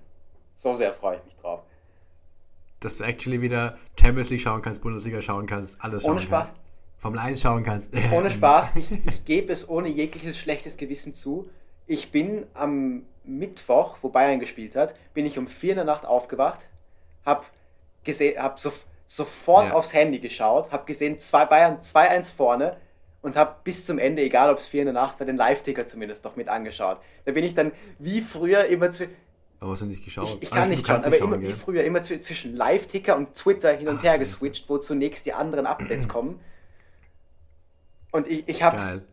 So 0.55 0.75
sehr 0.77 0.95
freue 0.95 1.19
ich 1.19 1.25
mich 1.25 1.37
drauf. 1.37 1.61
Dass 2.81 2.97
du 2.97 3.05
actually 3.05 3.41
wieder 3.41 3.77
Champions 3.99 4.31
League 4.31 4.41
schauen 4.41 4.63
kannst, 4.63 4.83
Bundesliga 4.83 5.21
schauen 5.21 5.47
kannst, 5.47 5.83
alles 5.83 6.03
schauen 6.03 6.13
Ohne 6.13 6.21
Spaß. 6.23 6.49
kannst. 6.49 6.63
Formel 6.99 7.21
1 7.21 7.41
schauen 7.43 7.63
kannst. 7.63 7.95
Ohne 8.13 8.31
Spaß, 8.31 8.77
ich, 8.77 8.91
ich 9.07 9.25
gebe 9.25 9.53
es 9.53 9.69
ohne 9.69 9.89
jegliches 9.89 10.39
schlechtes 10.39 10.77
Gewissen 10.77 11.15
zu. 11.15 11.49
Ich 11.87 12.11
bin 12.11 12.47
am 12.55 13.03
Mittwoch, 13.25 13.99
wo 14.03 14.09
Bayern 14.09 14.41
gespielt 14.41 14.77
hat, 14.77 14.95
bin 15.15 15.27
ich 15.27 15.39
um 15.39 15.47
4 15.47 15.73
in 15.73 15.77
der 15.77 15.85
Nacht 15.85 16.07
aufgewacht, 16.07 16.67
habe 17.25 17.45
hab 18.39 18.59
so, 18.61 18.73
sofort 19.07 19.69
Ja. 19.69 19.75
aufs 19.75 19.93
Handy 19.93 20.19
geschaut, 20.21 20.71
habe 20.73 20.85
gesehen, 20.87 21.19
zwei 21.19 21.45
Bayern 21.45 21.81
2-1 21.81 22.35
vorne 22.35 22.77
und 23.23 23.37
habe 23.37 23.57
bis 23.65 23.85
zum 23.85 23.99
Ende, 23.99 24.23
egal 24.23 24.51
ob 24.51 24.59
es 24.59 24.67
4 24.69 24.83
in 24.83 24.87
der 24.87 24.95
Nacht 24.95 25.19
war, 25.21 25.27
den 25.27 25.37
Live-Ticker 25.37 25.87
zumindest 25.87 26.25
noch 26.25 26.37
mit 26.37 26.49
angeschaut. 26.49 26.99
Da 27.25 27.33
bin 27.33 27.45
ich 27.45 27.55
dann 27.55 27.73
wie 27.99 28.21
früher 28.21 28.67
immer 28.67 28.91
zu, 28.91 29.07
Aber 29.61 29.73
hast 29.73 29.83
du 29.83 29.87
nicht 29.87 30.05
geschaut? 30.05 30.29
ich, 30.29 30.43
ich 30.43 30.53
Also, 30.53 30.55
kann 30.61 30.69
du 30.71 30.77
nicht 30.77 30.87
schauen, 30.87 30.97
aber 31.01 31.09
nicht 31.11 31.21
immer 31.21 31.41
wie 31.41 31.53
früher, 31.53 31.85
immer 31.85 32.01
zw- 32.01 32.19
zwischen 32.21 32.55
Live-Ticker 32.55 33.17
und 33.17 33.35
Twitter 33.35 33.77
hin 33.77 33.89
und 33.89 33.99
Ach, 33.99 34.03
her 34.05 34.13
scheiße. 34.13 34.31
geswitcht, 34.31 34.69
wo 34.69 34.79
zunächst 34.79 35.25
die 35.27 35.33
anderen 35.33 35.67
Updates 35.67 36.09
kommen. 36.09 36.41
Und 38.13 38.27
ich, 38.29 38.49
ich 38.49 38.63
habe 38.63 38.77
Geil. 38.77 39.05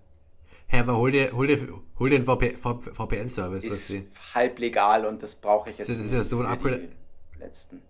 Hä, 0.67 0.79
aber 0.79 0.97
hol 0.97 1.11
dir, 1.11 1.31
hol 1.33 1.45
dir, 1.47 1.57
hol 1.99 2.09
dir 2.09 2.15
einen 2.17 2.25
VP, 2.25 2.55
VPN-Service. 2.57 3.63
ist 3.65 3.89
du. 3.89 4.05
halb 4.33 4.59
legal 4.59 5.05
und 5.05 5.21
das 5.21 5.35
brauche 5.35 5.69
ich 5.69 5.77
Das 5.77 5.87
jetzt. 5.87 5.99
ist 5.99 6.13
ja 6.13 6.21
so 6.21 6.39
ein 6.39 6.45
Upgrade. 6.47 6.89
die 7.35 7.39
Letzten. 7.39 7.81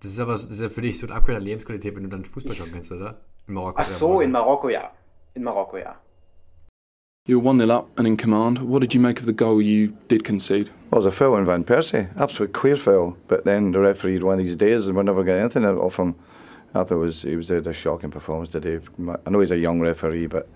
Das 0.00 0.10
ist 0.10 0.20
aber 0.20 0.32
das 0.32 0.44
ist 0.46 0.60
ja 0.60 0.68
für 0.68 0.80
dich 0.80 0.98
so 0.98 1.06
ein 1.06 1.12
Upgrade 1.12 1.38
an 1.38 1.44
Lebensqualität, 1.44 1.94
wenn 1.94 2.02
du 2.04 2.08
dann 2.08 2.24
Fußball 2.24 2.52
Ist- 2.52 2.58
schauen 2.58 2.72
kannst, 2.72 2.92
oder? 2.92 3.20
In 3.46 3.54
Marokko. 3.54 3.80
Ach 3.80 3.86
so, 3.86 4.20
in. 4.20 4.30
Marokko 4.32 4.68
ja. 4.68 4.90
In 5.34 5.42
Marokko 5.44 5.76
ja. 5.76 5.98
You 7.26 7.38
were 7.40 7.44
1 7.44 7.58
0 7.58 7.70
up 7.70 7.98
and 7.98 8.06
in 8.06 8.18
command. 8.18 8.58
What 8.58 8.80
did 8.80 8.92
you 8.92 9.00
make 9.00 9.18
of 9.18 9.24
the 9.24 9.32
goal 9.32 9.62
you 9.62 9.96
did 10.08 10.24
concede? 10.24 10.68
Well, 10.90 11.00
it 11.00 11.04
was 11.04 11.06
a 11.06 11.10
foul 11.10 11.32
on 11.36 11.46
Van 11.46 11.64
Persie, 11.64 12.10
absolute 12.18 12.52
queer 12.52 12.76
foul. 12.76 13.16
But 13.28 13.46
then 13.46 13.72
the 13.72 13.78
referee 13.78 14.12
had 14.14 14.22
one 14.24 14.38
of 14.38 14.44
these 14.44 14.56
days 14.56 14.86
and 14.86 14.94
we 14.94 15.02
never 15.02 15.24
got 15.24 15.36
anything 15.36 15.64
out 15.64 15.78
of 15.78 15.96
him. 15.96 16.16
I 16.74 16.84
thought 16.84 16.90
it 16.90 16.96
was 16.96 17.22
he 17.22 17.34
was 17.34 17.50
a, 17.50 17.56
a 17.60 17.72
shocking 17.72 18.10
performance 18.10 18.50
today. 18.50 18.78
I 19.26 19.30
know 19.30 19.40
he's 19.40 19.50
a 19.52 19.56
young 19.56 19.80
referee, 19.80 20.26
but 20.26 20.46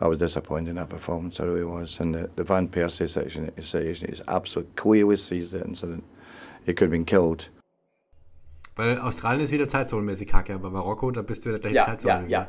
I 0.00 0.06
was 0.08 0.18
disappointed 0.18 0.70
in 0.70 0.76
that 0.76 0.88
performance. 0.88 1.38
I 1.38 1.44
really 1.44 1.64
was. 1.64 2.00
And 2.00 2.14
the, 2.14 2.30
the 2.34 2.44
Van 2.44 2.68
Persie 2.68 3.06
situation, 3.06 3.52
situation 3.60 4.08
is 4.08 4.22
absolute 4.26 4.74
clearly 4.76 5.16
sees 5.16 5.50
the 5.50 5.62
incident. 5.62 6.04
He 6.64 6.72
could 6.72 6.86
have 6.86 6.92
been 6.92 7.04
killed. 7.04 7.50
Weil 8.74 8.98
Australien 9.00 9.42
ist 9.42 9.52
wieder 9.52 9.68
zeitzonenmäßig 9.68 10.28
kacke, 10.28 10.54
aber 10.54 10.70
Marokko, 10.70 11.10
da 11.10 11.20
bist 11.20 11.44
du 11.44 11.50
in 11.50 11.56
der 11.56 11.60
gleichen 11.60 11.76
Ja, 11.76 11.84
Zeitzone. 11.84 12.22
ja, 12.28 12.40
ja. 12.40 12.48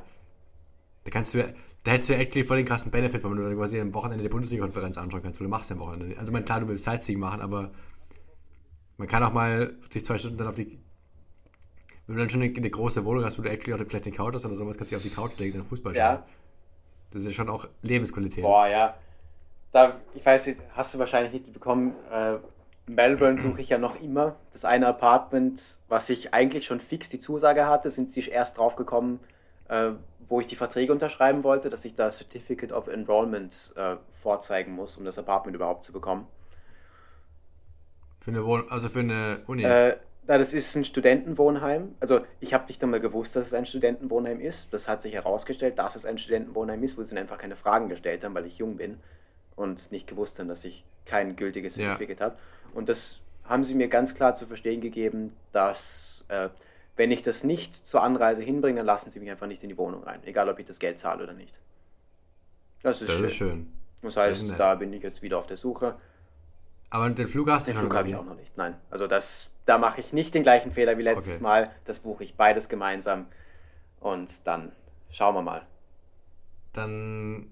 Da 1.03 1.11
kannst 1.11 1.34
du, 1.34 1.40
ja- 1.40 1.48
da 1.84 1.91
hättest 1.91 2.10
du 2.10 2.14
ja 2.14 2.19
actually 2.19 2.45
voll 2.45 2.57
den 2.57 2.65
krassen 2.65 2.91
Benefit, 2.91 3.23
wenn 3.23 3.36
du 3.36 3.44
dann 3.44 3.56
quasi 3.56 3.80
am 3.80 3.94
Wochenende 3.94 4.23
die 4.23 4.30
Bundesliga-Konferenz 4.30 4.98
anschauen 4.98 5.23
kannst, 5.23 5.40
weil 5.40 5.45
du 5.45 5.49
machst 5.49 5.69
ja 5.69 5.76
am 5.76 5.82
Wochenende. 5.82 6.18
Also, 6.19 6.32
meine, 6.32 6.45
klar, 6.45 6.60
du 6.60 6.68
willst 6.68 6.84
Sightseeing 6.84 7.19
machen, 7.19 7.41
aber 7.41 7.72
man 8.98 9.07
kann 9.07 9.23
auch 9.23 9.34
mal 9.34 9.73
sich 9.90 10.06
zwei 10.06 10.18
Stunden 10.18 10.38
dann 10.38 10.48
auf 10.48 10.56
die. 10.56 10.78
Wenn 12.07 12.15
du 12.18 12.22
dann 12.22 12.30
schon 12.30 12.41
eine, 12.41 12.56
eine 12.56 12.69
große 12.69 13.03
Wohnung 13.06 13.23
hast, 13.23 13.40
wo 13.40 13.41
du 13.41 13.49
actually 13.49 13.73
auch 13.73 13.86
vielleicht 13.88 14.06
eine 14.06 14.15
Couch 14.15 14.34
hast 14.36 14.45
oder 14.45 14.56
sowas, 14.56 14.78
kannst 14.78 14.91
du 14.91 14.98
dich 14.98 15.06
auf 15.06 15.10
die 15.10 15.15
Couch 15.15 15.38
legen 15.40 15.53
und 15.53 15.60
dann 15.64 15.69
Fußball 15.69 15.94
schauen. 15.95 16.02
Ja. 16.03 16.26
Das 17.11 17.23
ist 17.26 17.34
schon 17.36 17.49
auch 17.49 17.68
Lebensqualität. 17.82 18.44
Boah, 18.44 18.68
ja. 18.68 18.95
Da, 19.72 20.02
ich 20.14 20.26
weiß 20.26 20.48
nicht, 20.48 20.60
hast 20.76 20.94
du 20.94 20.99
wahrscheinlich 20.99 21.34
nicht 21.34 21.53
bekommen. 21.53 21.94
Äh, 22.11 22.38
Melbourne 22.88 23.40
suche 23.40 23.61
ich 23.61 23.69
ja 23.69 23.78
noch 23.78 23.99
immer. 24.02 24.36
Das 24.52 24.65
eine 24.65 24.88
Apartment, 24.88 25.80
was 25.88 26.10
ich 26.10 26.34
eigentlich 26.34 26.65
schon 26.65 26.80
fix 26.80 27.10
die 27.10 27.19
Zusage 27.19 27.65
hatte, 27.68 27.90
sind 27.90 28.10
sie 28.10 28.22
erst 28.28 28.57
drauf 28.57 28.76
gekommen, 28.76 29.19
äh, 29.72 29.93
wo 30.30 30.39
ich 30.39 30.48
die 30.48 30.56
Verträge 30.56 30.91
unterschreiben 30.91 31.43
wollte, 31.43 31.69
dass 31.69 31.84
ich 31.85 31.95
da 31.95 32.10
Certificate 32.11 32.72
of 32.72 32.88
Enrollment 32.88 33.73
äh, 33.76 33.95
vorzeigen 34.22 34.73
muss, 34.73 34.98
um 34.98 35.06
das 35.06 35.18
Apartment 35.18 35.56
überhaupt 35.56 35.84
zu 35.84 35.91
bekommen. 35.91 36.27
Für 38.19 38.31
eine 38.31 38.45
Wohnung, 38.45 38.69
also 38.69 38.88
für 38.89 38.99
eine 38.99 39.41
Uni. 39.48 39.64
Äh, 39.64 39.98
das 40.27 40.53
ist 40.53 40.76
ein 40.76 40.85
Studentenwohnheim. 40.85 41.95
Also 41.99 42.22
ich 42.39 42.53
habe 42.53 42.68
nicht 42.68 42.84
einmal 42.84 42.99
gewusst, 42.99 43.35
dass 43.35 43.48
es 43.48 43.53
ein 43.53 43.65
Studentenwohnheim 43.65 44.39
ist. 44.39 44.72
Das 44.73 44.88
hat 44.88 45.02
sich 45.02 45.14
herausgestellt, 45.14 45.80
dass 45.80 45.95
es 45.95 46.06
ein 46.06 46.18
Studentenwohnheim 46.18 46.84
ist, 46.84 46.98
wo 46.98 47.03
sie 47.03 47.18
einfach 47.18 47.39
keine 47.39 47.56
Fragen 47.56 47.89
gestellt 47.89 48.23
haben, 48.23 48.35
weil 48.35 48.45
ich 48.45 48.57
jung 48.60 48.77
bin 48.77 48.99
und 49.56 49.91
nicht 49.91 50.07
gewusst 50.07 50.39
haben, 50.39 50.48
dass 50.48 50.64
ich 50.64 50.85
kein 51.06 51.35
gültiges 51.35 51.76
Ja. 51.76 51.88
Certificate 51.88 52.22
habe. 52.22 52.38
Und 52.73 52.88
das 52.89 53.19
haben 53.45 53.64
sie 53.64 53.76
mir 53.76 53.88
ganz 53.88 54.14
klar 54.14 54.35
zu 54.35 54.45
verstehen 54.45 54.81
gegeben, 54.81 55.34
dass 55.52 56.23
äh, 56.30 56.49
wenn 56.96 57.12
ich 57.12 57.22
das 57.24 57.44
nicht 57.44 57.74
zur 57.76 58.04
Anreise 58.04 58.44
hinbringe, 58.44 58.78
dann 58.78 58.86
lassen 58.86 59.12
sie 59.12 59.20
mich 59.20 59.30
einfach 59.32 59.48
nicht 59.48 59.64
in 59.64 59.70
die 59.70 59.78
Wohnung 59.78 60.04
rein, 60.04 60.22
egal 60.26 60.50
ob 60.50 60.60
ich 60.60 60.66
das 60.66 60.80
Geld 60.80 61.00
zahle 61.00 61.24
oder 61.24 61.34
nicht. 61.34 61.60
Das 62.84 63.02
ist 63.02 63.10
das 63.10 63.16
schön. 63.18 63.26
ist 63.26 63.34
schön. 63.36 63.74
Das 64.02 64.16
Das 64.16 64.24
heißt, 64.28 64.48
nett. 64.50 64.60
da 64.60 64.76
bin 64.76 64.92
ich 64.94 65.04
jetzt 65.04 65.22
wieder 65.22 65.38
auf 65.38 65.48
der 65.48 65.58
Suche. 65.58 65.96
Aber 66.90 67.10
den 67.10 67.28
Flug 67.28 67.50
hast 67.50 67.68
du 67.68 67.72
Den 67.72 67.76
schon 67.78 67.86
Flug 67.86 67.96
habe 67.98 68.10
ich 68.10 68.16
auch 68.16 68.26
noch 68.26 68.36
nicht. 68.36 68.58
Nein, 68.58 68.76
also 68.90 69.08
das, 69.08 69.50
da 69.66 69.78
mache 69.78 70.02
ich 70.02 70.12
nicht 70.14 70.34
den 70.34 70.44
gleichen 70.44 70.72
Fehler 70.72 70.98
wie 70.98 71.04
letztes 71.04 71.36
Okay. 71.36 71.44
Mal. 71.44 71.72
Das 71.86 72.00
buche 72.00 72.24
ich 72.24 72.36
beides 72.36 72.68
gemeinsam 72.70 73.28
und 74.00 74.46
dann 74.48 74.72
schauen 75.10 75.36
wir 75.36 75.42
mal. 75.42 75.66
Dann 76.74 77.50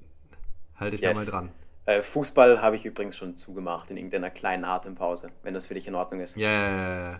halte 0.75 0.95
ich 0.95 1.01
Yes. 1.01 1.13
da 1.13 1.19
mal 1.19 1.25
dran. 1.25 1.51
Äh, 1.85 2.01
Fußball 2.01 2.61
habe 2.61 2.75
ich 2.75 2.85
übrigens 2.85 3.17
schon 3.17 3.37
zugemacht 3.37 3.89
in 3.91 3.97
irgendeiner 3.97 4.29
kleinen 4.29 4.65
Atempause, 4.65 5.27
wenn 5.43 5.53
das 5.53 5.65
für 5.65 5.73
dich 5.73 5.87
in 5.87 5.95
Ordnung 5.95 6.21
ist. 6.21 6.37
Ja, 6.37 7.11
ja. 7.11 7.19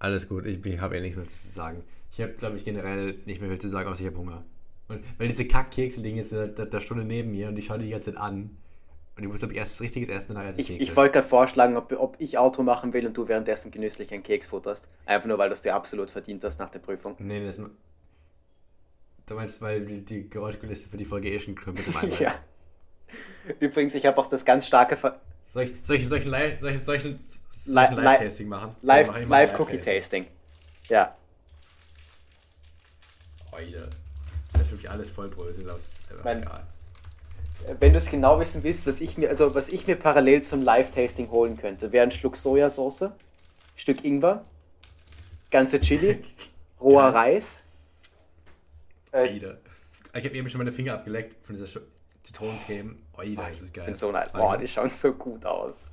Alles 0.00 0.28
gut, 0.28 0.46
ich, 0.46 0.64
ich 0.64 0.80
habe 0.80 0.96
eh 0.96 1.00
nichts 1.00 1.16
mehr 1.16 1.28
zu 1.28 1.48
sagen. 1.48 1.84
Ich 2.10 2.20
habe, 2.20 2.32
glaube 2.32 2.56
ich, 2.56 2.64
generell 2.64 3.18
nicht 3.26 3.40
mehr 3.40 3.50
viel 3.50 3.60
zu 3.60 3.68
sagen, 3.68 3.88
außer 3.88 4.00
ich 4.00 4.06
habe 4.08 4.16
Hunger. 4.16 4.44
Und 4.88 5.04
weil 5.18 5.28
diese 5.28 5.46
Kackkekse 5.46 6.00
liegen 6.00 6.16
jetzt 6.16 6.32
in 6.32 6.54
der, 6.54 6.66
der 6.66 6.80
Stunde 6.80 7.04
neben 7.04 7.30
mir 7.30 7.48
und 7.48 7.56
ich 7.58 7.66
schaue 7.66 7.78
die 7.78 7.90
ganze 7.90 8.12
Zeit 8.12 8.20
an. 8.20 8.56
Und 9.16 9.22
ich 9.22 9.28
muss, 9.28 9.38
glaube 9.38 9.52
ich, 9.52 9.58
erst 9.58 9.72
was 9.72 9.82
Richtiges 9.82 10.08
essen, 10.08 10.34
danach 10.34 10.48
esse 10.48 10.60
ich 10.60 10.70
Ich, 10.70 10.78
Kekse. 10.78 10.90
ich 10.90 10.96
wollte 10.96 11.12
gerade 11.12 11.28
vorschlagen, 11.28 11.76
ob, 11.76 11.92
ob 11.92 12.16
ich 12.18 12.38
Auto 12.38 12.62
machen 12.62 12.94
will 12.94 13.06
und 13.06 13.16
du 13.16 13.28
währenddessen 13.28 13.70
genüsslich 13.70 14.12
einen 14.12 14.22
Keks 14.22 14.48
futterst. 14.48 14.88
Einfach 15.04 15.28
nur, 15.28 15.36
weil 15.38 15.50
du 15.50 15.54
es 15.54 15.62
dir 15.62 15.74
absolut 15.74 16.10
verdient 16.10 16.42
hast 16.42 16.58
nach 16.58 16.70
der 16.70 16.78
Prüfung. 16.78 17.14
Nee, 17.18 17.44
das... 17.44 17.60
Du 19.26 19.34
meinst, 19.34 19.60
weil 19.60 19.84
die, 19.84 20.04
die 20.04 20.30
Geräuschkulisse 20.30 20.88
für 20.88 20.96
die 20.96 21.04
Folge 21.04 21.30
eh 21.30 21.38
schon 21.38 21.54
im 21.54 21.76
Eimer 21.96 22.20
Ja. 22.20 22.34
Übrigens, 23.60 23.94
ich 23.94 24.06
habe 24.06 24.16
auch 24.18 24.26
das 24.26 24.44
ganz 24.44 24.66
starke 24.66 24.96
Ver 24.96 25.20
Soll 25.44 25.64
ich, 25.64 25.74
soll 25.82 25.96
ich, 25.96 26.08
soll 26.08 26.96
ich 26.96 27.16
ich, 27.66 27.74
ich, 27.92 27.98
ich 27.98 28.04
Live-Tasting 28.04 28.48
machen? 28.48 28.74
Live, 28.82 29.06
Ja, 29.06 29.12
mach 29.12 29.20
ich 29.20 29.26
mal 29.28 29.36
ein 29.36 29.48
Live. 29.48 29.56
Ja. 30.88 31.14
Heute. 33.52 33.90
Das 34.52 34.62
ist 34.62 34.72
wirklich 34.72 34.90
alles 34.90 35.10
voll 35.10 35.28
Brösel 35.28 35.68
aus. 35.70 36.02
Mein- 36.24 36.42
egal. 36.42 36.66
Wenn 37.78 37.92
du 37.92 37.98
es 37.98 38.06
genau 38.10 38.40
wissen 38.40 38.62
willst, 38.62 38.86
was 38.86 39.02
ich 39.02 39.18
mir, 39.18 39.28
also 39.28 39.54
was 39.54 39.68
ich 39.68 39.86
mir 39.86 39.96
parallel 39.96 40.42
zum 40.42 40.62
Live-Tasting 40.62 41.30
holen 41.30 41.58
könnte, 41.58 41.92
wäre 41.92 42.04
ein 42.04 42.10
Schluck 42.10 42.38
Sojasauce, 42.38 43.10
Stück 43.76 44.02
Ingwer, 44.02 44.44
ganze 45.50 45.78
Chili, 45.78 46.22
roher 46.80 47.12
Reis. 47.14 47.64
Äh, 49.12 49.34
Wieder. 49.34 49.58
Ich 50.14 50.24
habe 50.24 50.34
eben 50.34 50.48
schon 50.48 50.58
meine 50.58 50.72
Finger 50.72 50.94
abgeleckt 50.94 51.44
von 51.46 51.54
dieser 51.54 51.80
Zitronencreme. 52.22 53.02
Oida, 53.18 53.48
das 53.50 53.60
ist 53.60 53.74
geil. 53.74 53.84
bin 53.84 53.94
so 53.94 54.10
ein, 54.10 54.26
boah, 54.32 54.56
die 54.56 54.66
schauen 54.66 54.90
so 54.90 55.12
gut 55.12 55.44
aus. 55.44 55.90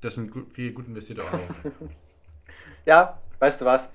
Das 0.00 0.14
sind 0.14 0.30
gut, 0.30 0.52
viel 0.52 0.72
gut 0.72 0.86
investierte 0.86 1.24
Euro. 1.24 1.38
Ja, 2.86 3.18
weißt 3.38 3.62
du 3.62 3.64
was? 3.64 3.90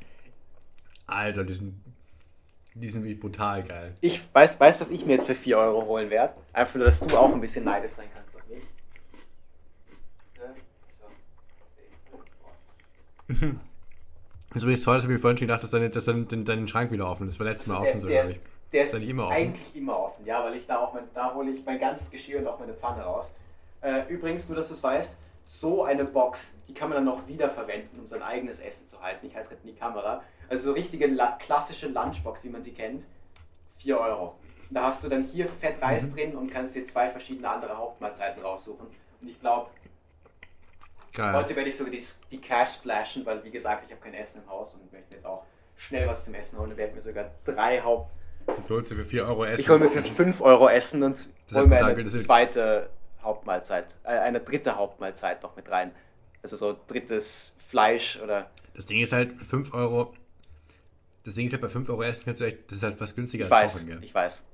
Alter, 1.06 1.44
die 1.44 1.54
sind, 1.54 1.80
die 2.74 2.88
sind 2.88 3.04
wie 3.04 3.14
brutal 3.14 3.62
geil. 3.62 3.96
Ich 4.02 4.22
weiß, 4.34 4.60
weiß, 4.60 4.82
was 4.82 4.90
ich 4.90 5.06
mir 5.06 5.14
jetzt 5.14 5.28
für 5.28 5.36
4 5.36 5.60
Euro 5.60 5.86
holen 5.86 6.10
werde. 6.10 6.34
Einfach 6.54 6.76
nur, 6.76 6.86
dass 6.86 7.00
du 7.00 7.16
auch 7.16 7.32
ein 7.32 7.40
bisschen 7.40 7.66
neidisch 7.66 7.92
sein 7.92 8.08
kannst 8.12 8.36
auf 8.36 8.48
mich. 8.50 8.64
Ja, 10.38 10.56
so. 14.60 14.68
Ist 14.68 14.84
toll, 14.84 14.96
dass 14.96 15.04
ich 15.04 15.10
mir 15.10 15.20
vorhin 15.20 15.38
schon 15.38 15.48
gedacht, 15.48 15.62
dass 15.62 15.70
dein, 15.70 15.92
dass 15.92 16.06
dein, 16.06 16.28
dein, 16.28 16.46
dein 16.46 16.68
Schrank 16.68 16.92
wieder 16.92 17.08
offen 17.08 17.28
ist. 17.28 17.36
Das 17.36 17.40
war 17.46 17.52
letztes 17.52 17.68
Mal 17.68 17.86
schon 17.86 18.00
so, 18.02 18.08
glaube 18.08 18.32
ich. 18.32 18.40
Der 18.72 18.84
Ist 18.84 18.94
ist, 18.94 19.00
nicht 19.00 19.10
immer 19.10 19.24
offen? 19.24 19.34
eigentlich 19.36 19.76
immer 19.76 20.00
offen, 20.00 20.26
ja, 20.26 20.44
weil 20.44 20.56
ich 20.56 20.66
da 20.66 20.80
auch 20.80 20.94
mein, 20.94 21.04
da 21.14 21.34
hole 21.34 21.52
ich 21.52 21.66
mein 21.66 21.80
ganzes 21.80 22.10
Geschirr 22.12 22.40
und 22.40 22.48
auch 22.48 22.60
meine 22.60 22.74
Pfanne 22.74 23.02
raus. 23.04 23.34
Äh, 23.82 24.02
übrigens, 24.10 24.48
nur 24.50 24.56
dass 24.58 24.68
du 24.68 24.74
es 24.74 24.84
weißt, 24.84 25.18
so 25.46 25.84
eine 25.84 26.06
Box, 26.06 26.54
die 26.68 26.74
kann 26.74 26.90
man 26.90 26.98
dann 26.98 27.06
noch 27.06 27.28
wiederverwenden, 27.28 28.00
um 28.00 28.08
sein 28.08 28.22
eigenes 28.22 28.60
Essen 28.60 28.88
zu 28.88 29.02
halten. 29.02 29.26
Ich 29.26 29.34
halte 29.36 29.46
es 29.48 29.50
gerade 29.50 29.68
in 29.68 29.74
die 29.74 29.80
Kamera. 29.80 30.22
Also 30.50 30.66
so 30.66 30.72
richtige 30.74 31.08
la 31.08 31.32
klassische 31.40 31.88
Lunchbox, 31.88 32.44
wie 32.44 32.50
man 32.50 32.62
sie 32.62 32.74
kennt, 32.74 33.06
4 33.78 34.00
Euro. 34.00 34.36
Und 34.70 34.76
da 34.76 34.84
hast 34.84 35.04
du 35.04 35.10
dann 35.10 35.24
hier 35.24 35.48
Fett 35.50 35.82
Reis 35.82 36.04
Mhm. 36.04 36.14
drin 36.14 36.36
und 36.36 36.52
kannst 36.52 36.76
dir 36.76 36.86
zwei 36.86 37.08
verschiedene 37.10 37.50
andere 37.50 37.76
Hauptmahlzeiten 37.78 38.44
raussuchen. 38.44 38.86
Und 39.22 39.28
ich 39.28 39.40
glaube. 39.40 39.72
Heute 41.18 41.56
werde 41.56 41.70
ich 41.70 41.76
sogar 41.76 41.92
die, 41.92 42.04
die 42.32 42.40
Cash 42.40 42.74
splashen, 42.76 43.26
weil 43.26 43.44
wie 43.44 43.50
gesagt, 43.52 43.84
ich 43.86 43.92
habe 43.92 44.02
kein 44.02 44.14
Essen 44.14 44.42
im 44.44 44.50
Haus 44.50 44.76
und 44.76 44.92
möchte 44.94 45.16
jetzt 45.16 45.26
auch 45.26 45.44
schnell 45.76 46.08
was 46.08 46.24
zum 46.24 46.34
Essen 46.36 46.60
holen 46.60 46.72
und 46.72 46.78
werde 46.78 46.94
mir 46.94 47.02
sogar 47.02 47.32
drei 47.44 47.82
Haupt, 47.82 48.12
Das 48.56 48.68
sollst 48.68 48.92
du 48.92 48.96
für 48.96 49.04
4 49.04 49.26
Euro 49.26 49.46
essen. 49.46 49.62
Ich 49.62 49.70
hole 49.70 49.80
mir 49.80 49.90
für 49.90 50.02
5 50.02 50.42
Euro 50.42 50.70
Essen 50.70 51.04
und 51.04 51.28
hole 51.54 51.68
mir 51.68 51.86
eine 51.86 52.06
zweite 52.06 52.90
Hauptmahlzeit, 53.22 53.96
äh, 54.04 54.10
eine 54.10 54.40
dritte 54.40 54.76
Hauptmahlzeit 54.76 55.44
noch 55.44 55.56
mit 55.56 55.70
rein. 55.70 55.92
Also 56.42 56.56
so 56.56 56.78
drittes 56.88 57.56
Fleisch 57.68 58.20
oder. 58.24 58.50
Das 58.74 58.86
Ding 58.86 59.02
ist 59.02 59.12
halt 59.12 59.42
5 59.42 59.74
Euro. 59.74 60.14
Das 61.26 61.36
Ding 61.36 61.46
ist 61.46 61.52
halt 61.52 61.62
bei 61.62 61.70
5 61.70 61.90
Euro 61.90 62.04
Essen 62.04 62.26
kannst 62.26 62.42
du 62.42 62.46
echt, 62.46 62.72
das 62.72 62.78
ist 62.78 62.84
halt 62.84 62.98
fast 62.98 63.16
günstiger 63.16 63.46
ich 63.46 63.52
als 63.52 63.64
weiß, 63.64 63.74
Kochen, 63.74 63.88
gell? 63.88 64.00
Ich 64.02 64.16
weiß. 64.16 64.46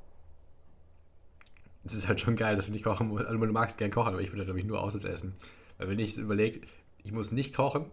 Das 1.84 1.94
ist 1.94 2.08
halt 2.08 2.20
schon 2.20 2.36
geil, 2.36 2.56
dass 2.56 2.66
du 2.66 2.72
nicht 2.72 2.84
kochen 2.84 3.08
musst. 3.10 3.26
Also 3.26 3.38
du 3.38 3.52
magst 3.52 3.78
gern 3.78 3.92
kochen, 3.92 4.14
aber 4.14 4.22
ich 4.22 4.30
würde 4.30 4.40
halt, 4.40 4.48
glaube 4.48 4.60
ich, 4.60 4.66
nur 4.66 4.82
Autos 4.82 5.06
essen. 5.06 5.36
Weil 5.78 5.90
wenn 5.90 6.00
ich 6.00 6.10
es 6.10 6.18
überlege, 6.18 6.62
ich 7.04 7.12
muss 7.12 7.32
nicht 7.32 7.56
kochen 7.56 7.86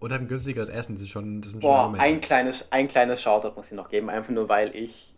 und 0.00 0.12
habe 0.12 0.24
ein 0.24 0.28
günstigeres 0.28 0.70
Essen, 0.70 0.94
das 0.94 1.02
ist 1.02 1.10
schon, 1.10 1.42
das 1.42 1.52
ist 1.52 1.60
Boah, 1.60 1.90
schon 1.90 2.00
ein 2.00 2.22
kleines, 2.22 2.72
ein 2.72 2.88
kleines 2.88 3.20
Shoutout 3.20 3.54
muss 3.54 3.66
ich 3.66 3.72
noch 3.72 3.90
geben, 3.90 4.08
einfach 4.08 4.30
nur 4.30 4.48
weil 4.48 4.74
ich 4.74 5.13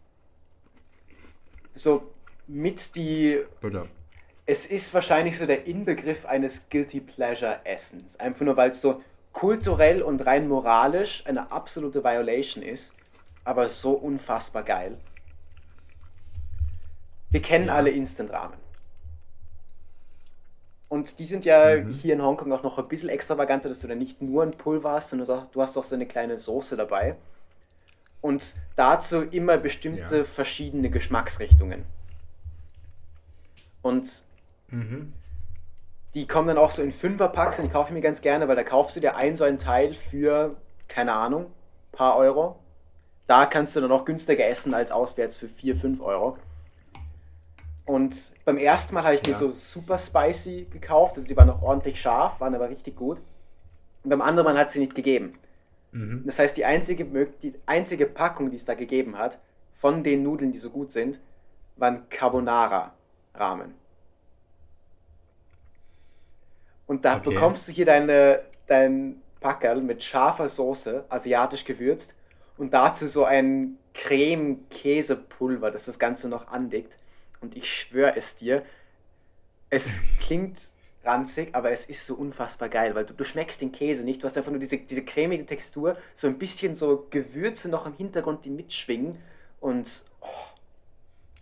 so 1.76 2.10
mit 2.46 2.96
die. 2.96 3.40
Bitte. 3.60 3.86
Es 4.46 4.66
ist 4.66 4.94
wahrscheinlich 4.94 5.38
so 5.38 5.46
der 5.46 5.66
Inbegriff 5.66 6.24
eines 6.24 6.68
Guilty 6.68 7.00
Pleasure 7.00 7.60
Essens. 7.64 8.16
Einfach 8.18 8.42
nur 8.42 8.56
weil 8.56 8.70
es 8.70 8.80
so 8.80 9.02
kulturell 9.32 10.02
und 10.02 10.24
rein 10.24 10.48
moralisch 10.48 11.24
eine 11.26 11.50
absolute 11.50 12.02
Violation 12.04 12.62
ist, 12.62 12.94
aber 13.44 13.68
so 13.68 13.92
unfassbar 13.92 14.62
geil. 14.62 14.96
Wir 17.30 17.42
kennen 17.42 17.66
ja. 17.66 17.74
alle 17.74 17.90
Instant 17.90 18.32
Ramen. 18.32 18.56
Und 20.88 21.18
die 21.18 21.24
sind 21.24 21.44
ja 21.44 21.76
mhm. 21.76 21.92
hier 21.92 22.14
in 22.14 22.22
Hongkong 22.22 22.52
auch 22.52 22.62
noch 22.62 22.78
ein 22.78 22.86
bisschen 22.88 23.08
extravaganter, 23.08 23.68
dass 23.68 23.80
du 23.80 23.88
dann 23.88 23.98
nicht 23.98 24.22
nur 24.22 24.44
ein 24.44 24.52
Pulver 24.52 24.92
hast, 24.92 25.10
sondern 25.10 25.48
du 25.50 25.60
hast 25.60 25.76
auch 25.76 25.84
so 25.84 25.96
eine 25.96 26.06
kleine 26.06 26.38
Soße 26.38 26.76
dabei. 26.76 27.16
Und 28.20 28.54
dazu 28.74 29.22
immer 29.22 29.56
bestimmte 29.58 30.18
ja. 30.18 30.24
verschiedene 30.24 30.90
Geschmacksrichtungen. 30.90 31.84
Und 33.82 34.24
mhm. 34.68 35.12
die 36.14 36.26
kommen 36.26 36.48
dann 36.48 36.58
auch 36.58 36.72
so 36.72 36.82
in 36.82 36.92
Fünferpacks 36.92 37.58
und 37.58 37.66
die 37.66 37.70
kaufe 37.70 37.90
ich 37.90 37.94
mir 37.94 38.00
ganz 38.00 38.20
gerne, 38.20 38.48
weil 38.48 38.56
da 38.56 38.64
kaufst 38.64 38.96
du 38.96 39.00
dir 39.00 39.16
ein 39.16 39.36
so 39.36 39.44
ein 39.44 39.58
Teil 39.58 39.94
für, 39.94 40.56
keine 40.88 41.12
Ahnung, 41.12 41.46
paar 41.92 42.16
Euro. 42.16 42.58
Da 43.26 43.46
kannst 43.46 43.76
du 43.76 43.80
dann 43.80 43.92
auch 43.92 44.04
günstiger 44.04 44.46
essen 44.46 44.74
als 44.74 44.90
auswärts 44.90 45.36
für 45.36 45.48
4, 45.48 45.76
5 45.76 46.00
Euro. 46.00 46.36
Und 47.84 48.34
beim 48.44 48.58
ersten 48.58 48.94
Mal 48.94 49.04
habe 49.04 49.14
ich 49.14 49.24
ja. 49.24 49.32
mir 49.32 49.38
so 49.38 49.52
super 49.52 49.96
spicy 49.96 50.66
gekauft, 50.70 51.16
also 51.16 51.28
die 51.28 51.36
waren 51.36 51.46
noch 51.46 51.62
ordentlich 51.62 52.00
scharf, 52.00 52.40
waren 52.40 52.54
aber 52.54 52.68
richtig 52.68 52.96
gut. 52.96 53.18
Und 54.02 54.10
beim 54.10 54.20
anderen 54.20 54.44
Mal 54.52 54.58
hat 54.58 54.72
sie 54.72 54.80
nicht 54.80 54.94
gegeben. 54.94 55.30
Mhm. 55.96 56.22
Das 56.26 56.38
heißt, 56.38 56.56
die 56.56 56.64
einzige, 56.64 57.04
die 57.42 57.54
einzige 57.64 58.06
Packung, 58.06 58.50
die 58.50 58.56
es 58.56 58.64
da 58.64 58.74
gegeben 58.74 59.16
hat, 59.18 59.38
von 59.74 60.02
den 60.02 60.22
Nudeln, 60.22 60.52
die 60.52 60.58
so 60.58 60.70
gut 60.70 60.92
sind, 60.92 61.18
waren 61.76 62.08
Carbonara-Rahmen. 62.08 63.74
Und 66.86 67.04
da 67.04 67.16
okay. 67.16 67.30
bekommst 67.30 67.66
du 67.66 67.72
hier 67.72 67.86
deine, 67.86 68.42
dein 68.66 69.22
Packerl 69.40 69.80
mit 69.82 70.04
scharfer 70.04 70.48
Soße, 70.48 71.04
asiatisch 71.08 71.64
gewürzt, 71.64 72.14
und 72.58 72.72
dazu 72.72 73.06
so 73.06 73.24
ein 73.24 73.78
Creme-Käsepulver, 73.92 75.70
das 75.70 75.86
das 75.86 75.98
Ganze 75.98 76.28
noch 76.28 76.48
andickt. 76.48 76.98
Und 77.40 77.56
ich 77.56 77.70
schwöre 77.70 78.16
es 78.16 78.36
dir, 78.36 78.62
es 79.68 80.02
klingt 80.20 80.58
ranzig, 81.06 81.50
aber 81.52 81.70
es 81.70 81.84
ist 81.84 82.04
so 82.04 82.14
unfassbar 82.14 82.68
geil, 82.68 82.94
weil 82.94 83.04
du, 83.04 83.14
du 83.14 83.24
schmeckst 83.24 83.60
den 83.60 83.72
Käse 83.72 84.04
nicht. 84.04 84.22
Du 84.22 84.26
hast 84.26 84.36
einfach 84.36 84.50
nur 84.50 84.60
diese, 84.60 84.78
diese 84.78 85.04
cremige 85.04 85.46
Textur, 85.46 85.96
so 86.14 86.26
ein 86.26 86.38
bisschen 86.38 86.74
so 86.74 87.06
Gewürze 87.10 87.68
noch 87.68 87.86
im 87.86 87.94
Hintergrund, 87.94 88.44
die 88.44 88.50
mitschwingen. 88.50 89.18
Und. 89.60 90.02
Oh. 90.20 90.26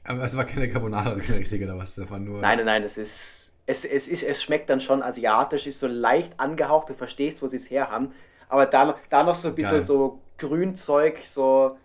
Aber 0.05 0.23
es 0.23 0.37
war 0.37 0.45
keine 0.45 0.69
Carbonara 0.69 1.11
richtige 1.11 1.65
oder 1.65 1.79
was? 1.79 1.95
Davon 1.95 2.25
nur 2.25 2.41
nein, 2.41 2.59
nein, 2.59 2.67
nein, 2.67 2.83
es 2.83 2.99
ist. 2.99 3.53
Es, 3.67 3.87
es, 3.87 4.09
ist, 4.09 4.23
es 4.23 4.43
schmeckt 4.43 4.69
dann 4.69 4.83
schon 4.83 5.03
asiatisch, 5.03 5.67
ist 5.67 5.81
so 5.81 5.87
leicht 5.87 6.39
angehaucht, 6.39 6.91
du 6.91 6.95
verstehst, 6.95 7.41
wo 7.41 7.47
sie 7.47 7.57
es 7.57 7.71
her 7.71 7.91
haben. 7.91 8.13
Aber 8.51 8.67
da, 8.67 8.99
da 9.09 9.23
noch 9.23 9.35
so 9.35 9.49
ein 9.49 9.55
bisschen 9.55 9.77
Geil. 9.77 9.83
so 9.83 10.21
Grünzeug, 10.37 11.25
so 11.25 11.79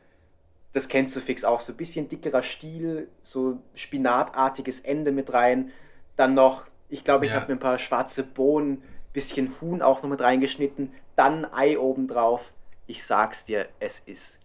das 0.72 0.88
kennst 0.88 1.16
du 1.16 1.20
fix 1.20 1.44
auch, 1.44 1.62
so 1.62 1.74
ein 1.74 1.78
bisschen 1.78 2.10
dickerer 2.10 2.44
Stiel, 2.44 3.10
so 3.24 3.60
spinatartiges 3.74 4.82
Ende 4.82 5.12
mit 5.12 5.34
rein. 5.34 5.72
Dann 6.16 6.34
noch, 6.34 6.68
ich 6.90 7.04
glaube, 7.04 7.26
ich 7.26 7.32
ja. 7.32 7.38
habe 7.40 7.48
mir 7.48 7.58
ein 7.58 7.62
paar 7.62 7.80
schwarze 7.80 8.24
Bohnen, 8.24 8.84
bisschen 9.14 9.54
Huhn 9.62 9.82
auch 9.82 10.04
noch 10.04 10.10
mit 10.10 10.22
reingeschnitten, 10.22 10.92
dann 11.16 11.46
Ei 11.46 11.78
oben 11.78 12.08
drauf. 12.08 12.52
Ich 12.88 13.04
sag's 13.04 13.46
dir, 13.46 13.68
es 13.80 14.00
ist 14.00 14.40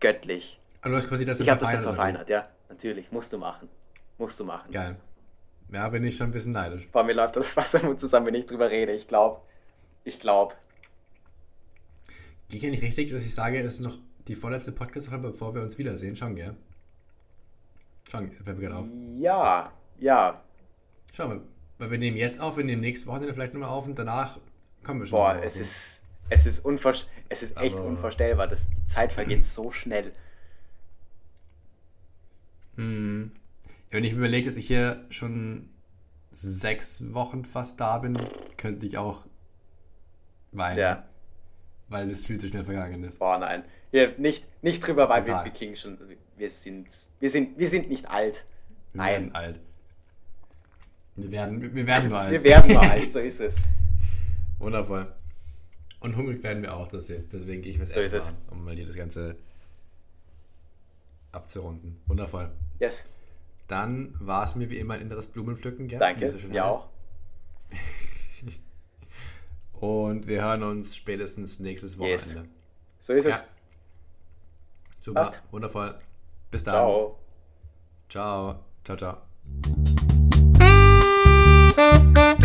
göttlich. 0.00 0.60
Also 0.80 0.90
du 0.90 0.96
hast 0.96 1.08
quasi 1.08 1.24
das 1.24 1.40
Ich 1.40 1.48
habe 1.48 1.60
das 1.60 1.72
dann 1.72 1.82
verfeinert, 1.82 2.28
ja, 2.28 2.48
natürlich, 2.68 3.10
musst 3.10 3.32
du 3.32 3.38
machen. 3.38 3.68
Musst 4.18 4.38
du 4.38 4.44
machen. 4.44 4.70
Geil. 4.70 4.96
Ja, 5.72 5.88
bin 5.88 6.04
ich 6.04 6.16
schon 6.16 6.28
ein 6.28 6.32
bisschen 6.32 6.52
neidisch. 6.52 6.88
Bei 6.92 7.02
mir 7.02 7.14
läuft 7.14 7.36
das 7.36 7.56
Wasser 7.56 7.82
Mund 7.82 8.00
zusammen, 8.00 8.26
wenn 8.26 8.34
ich 8.34 8.46
drüber 8.46 8.70
rede. 8.70 8.92
Ich 8.92 9.08
glaube, 9.08 9.40
ich 10.04 10.20
glaube. 10.20 10.54
Gehe 12.48 12.58
ich 12.58 12.62
ja 12.62 12.70
nicht 12.70 12.82
richtig, 12.82 13.10
dass 13.10 13.24
ich 13.24 13.34
sage, 13.34 13.60
es 13.60 13.74
ist 13.74 13.80
noch 13.80 13.98
die 14.28 14.36
vorletzte 14.36 14.72
Podcast-Folge, 14.72 15.28
bevor 15.28 15.54
wir 15.54 15.62
uns 15.62 15.76
wiedersehen. 15.78 16.14
Schon, 16.14 16.36
gell? 16.36 16.56
Schon, 18.08 18.30
fällt 18.30 18.58
mir 18.58 18.68
gerade 18.68 18.80
auf. 18.80 18.86
Ja, 19.16 19.72
ja. 19.98 20.40
Schau 21.12 21.28
mal, 21.28 21.40
weil 21.78 21.90
wir 21.90 21.98
nehmen 21.98 22.16
jetzt 22.16 22.40
auf, 22.40 22.56
wir 22.56 22.64
nehmen 22.64 22.80
nächstes 22.80 23.06
Wochenende 23.06 23.34
vielleicht 23.34 23.54
nochmal 23.54 23.70
auf 23.70 23.86
und 23.86 23.98
danach 23.98 24.38
kommen 24.82 25.00
wir 25.00 25.06
schon. 25.06 25.18
Boah, 25.18 25.40
es 25.42 25.56
ist, 25.56 26.02
es 26.30 26.46
ist, 26.46 26.64
es 27.28 27.42
ist 27.42 27.56
echt 27.56 27.76
Aber 27.76 27.84
unvorstellbar. 27.84 28.48
Das, 28.48 28.70
die 28.70 28.86
Zeit 28.86 29.12
vergeht 29.12 29.44
so 29.44 29.72
schnell. 29.72 30.12
Hm. 32.76 33.32
Wenn 33.90 34.04
ich 34.04 34.12
mir 34.12 34.18
überlege, 34.18 34.46
dass 34.46 34.56
ich 34.56 34.66
hier 34.66 35.04
schon 35.10 35.70
sechs 36.32 37.14
Wochen 37.14 37.44
fast 37.44 37.80
da 37.80 37.98
bin, 37.98 38.18
könnte 38.56 38.86
ich 38.86 38.98
auch 38.98 39.26
weinen. 40.52 40.78
Ja. 40.78 41.08
Weil 41.88 42.10
es 42.10 42.26
viel 42.26 42.38
zu 42.38 42.48
schnell 42.48 42.64
vergangen 42.64 43.04
ist. 43.04 43.18
Boah, 43.18 43.38
nein. 43.38 43.64
Wir 43.92 44.18
nicht, 44.18 44.44
nicht 44.62 44.84
drüber, 44.84 45.08
weil 45.08 45.24
wir, 45.26 45.44
wir, 45.44 45.52
klingen 45.52 45.76
schon. 45.76 45.98
Wir 46.36 46.50
sind, 46.50 46.88
wir 47.20 47.30
sind, 47.30 47.58
wir 47.58 47.68
sind 47.68 47.88
nicht 47.88 48.10
alt. 48.10 48.44
Wir 48.92 48.98
nein. 48.98 49.10
werden 49.10 49.34
alt. 49.34 49.60
Wir 51.16 51.30
werden, 51.30 51.74
wir 51.74 51.86
werden 51.86 52.08
nur 52.10 52.18
alt. 52.20 52.32
Wir 52.32 52.44
werden 52.44 52.76
alt, 52.76 53.12
so 53.12 53.18
ist 53.18 53.40
es. 53.40 53.56
Wundervoll. 54.58 55.12
Und 56.00 56.16
hungrig 56.16 56.42
werden 56.42 56.62
wir 56.62 56.76
auch, 56.76 56.88
das 56.88 57.06
deswegen 57.06 57.62
gehe 57.62 57.72
ich 57.72 57.78
mit 57.78 57.88
so 57.88 57.98
Essen 57.98 58.20
an, 58.20 58.36
um 58.50 58.64
mal 58.64 58.74
hier 58.74 58.86
das 58.86 58.96
Ganze 58.96 59.36
abzurunden. 61.32 61.98
Wundervoll. 62.06 62.50
Yes. 62.78 63.04
Dann 63.66 64.14
war 64.20 64.44
es 64.44 64.54
mir 64.54 64.70
wie 64.70 64.78
immer 64.78 64.94
ein 64.94 65.00
inneres 65.00 65.26
Blumenpflücken, 65.26 65.88
gell? 65.88 65.98
Danke, 65.98 66.28
so 66.28 66.38
ja 66.48 66.68
auch. 66.68 66.88
Und 69.80 70.26
wir 70.26 70.42
hören 70.42 70.62
uns 70.62 70.96
spätestens 70.96 71.60
nächstes 71.60 71.98
Wochenende. 71.98 72.40
Yes. 72.40 72.46
So 73.00 73.12
ist 73.12 73.24
ja. 73.24 73.30
es. 73.30 73.42
Super, 75.04 75.24
Passt. 75.24 75.42
wundervoll. 75.50 75.98
Bis 76.50 76.64
dann. 76.64 76.74
Ciao. 76.74 77.18
Ciao. 78.08 78.64
Ciao, 78.84 78.96
ciao. 78.96 80.15
Música 81.76 82.35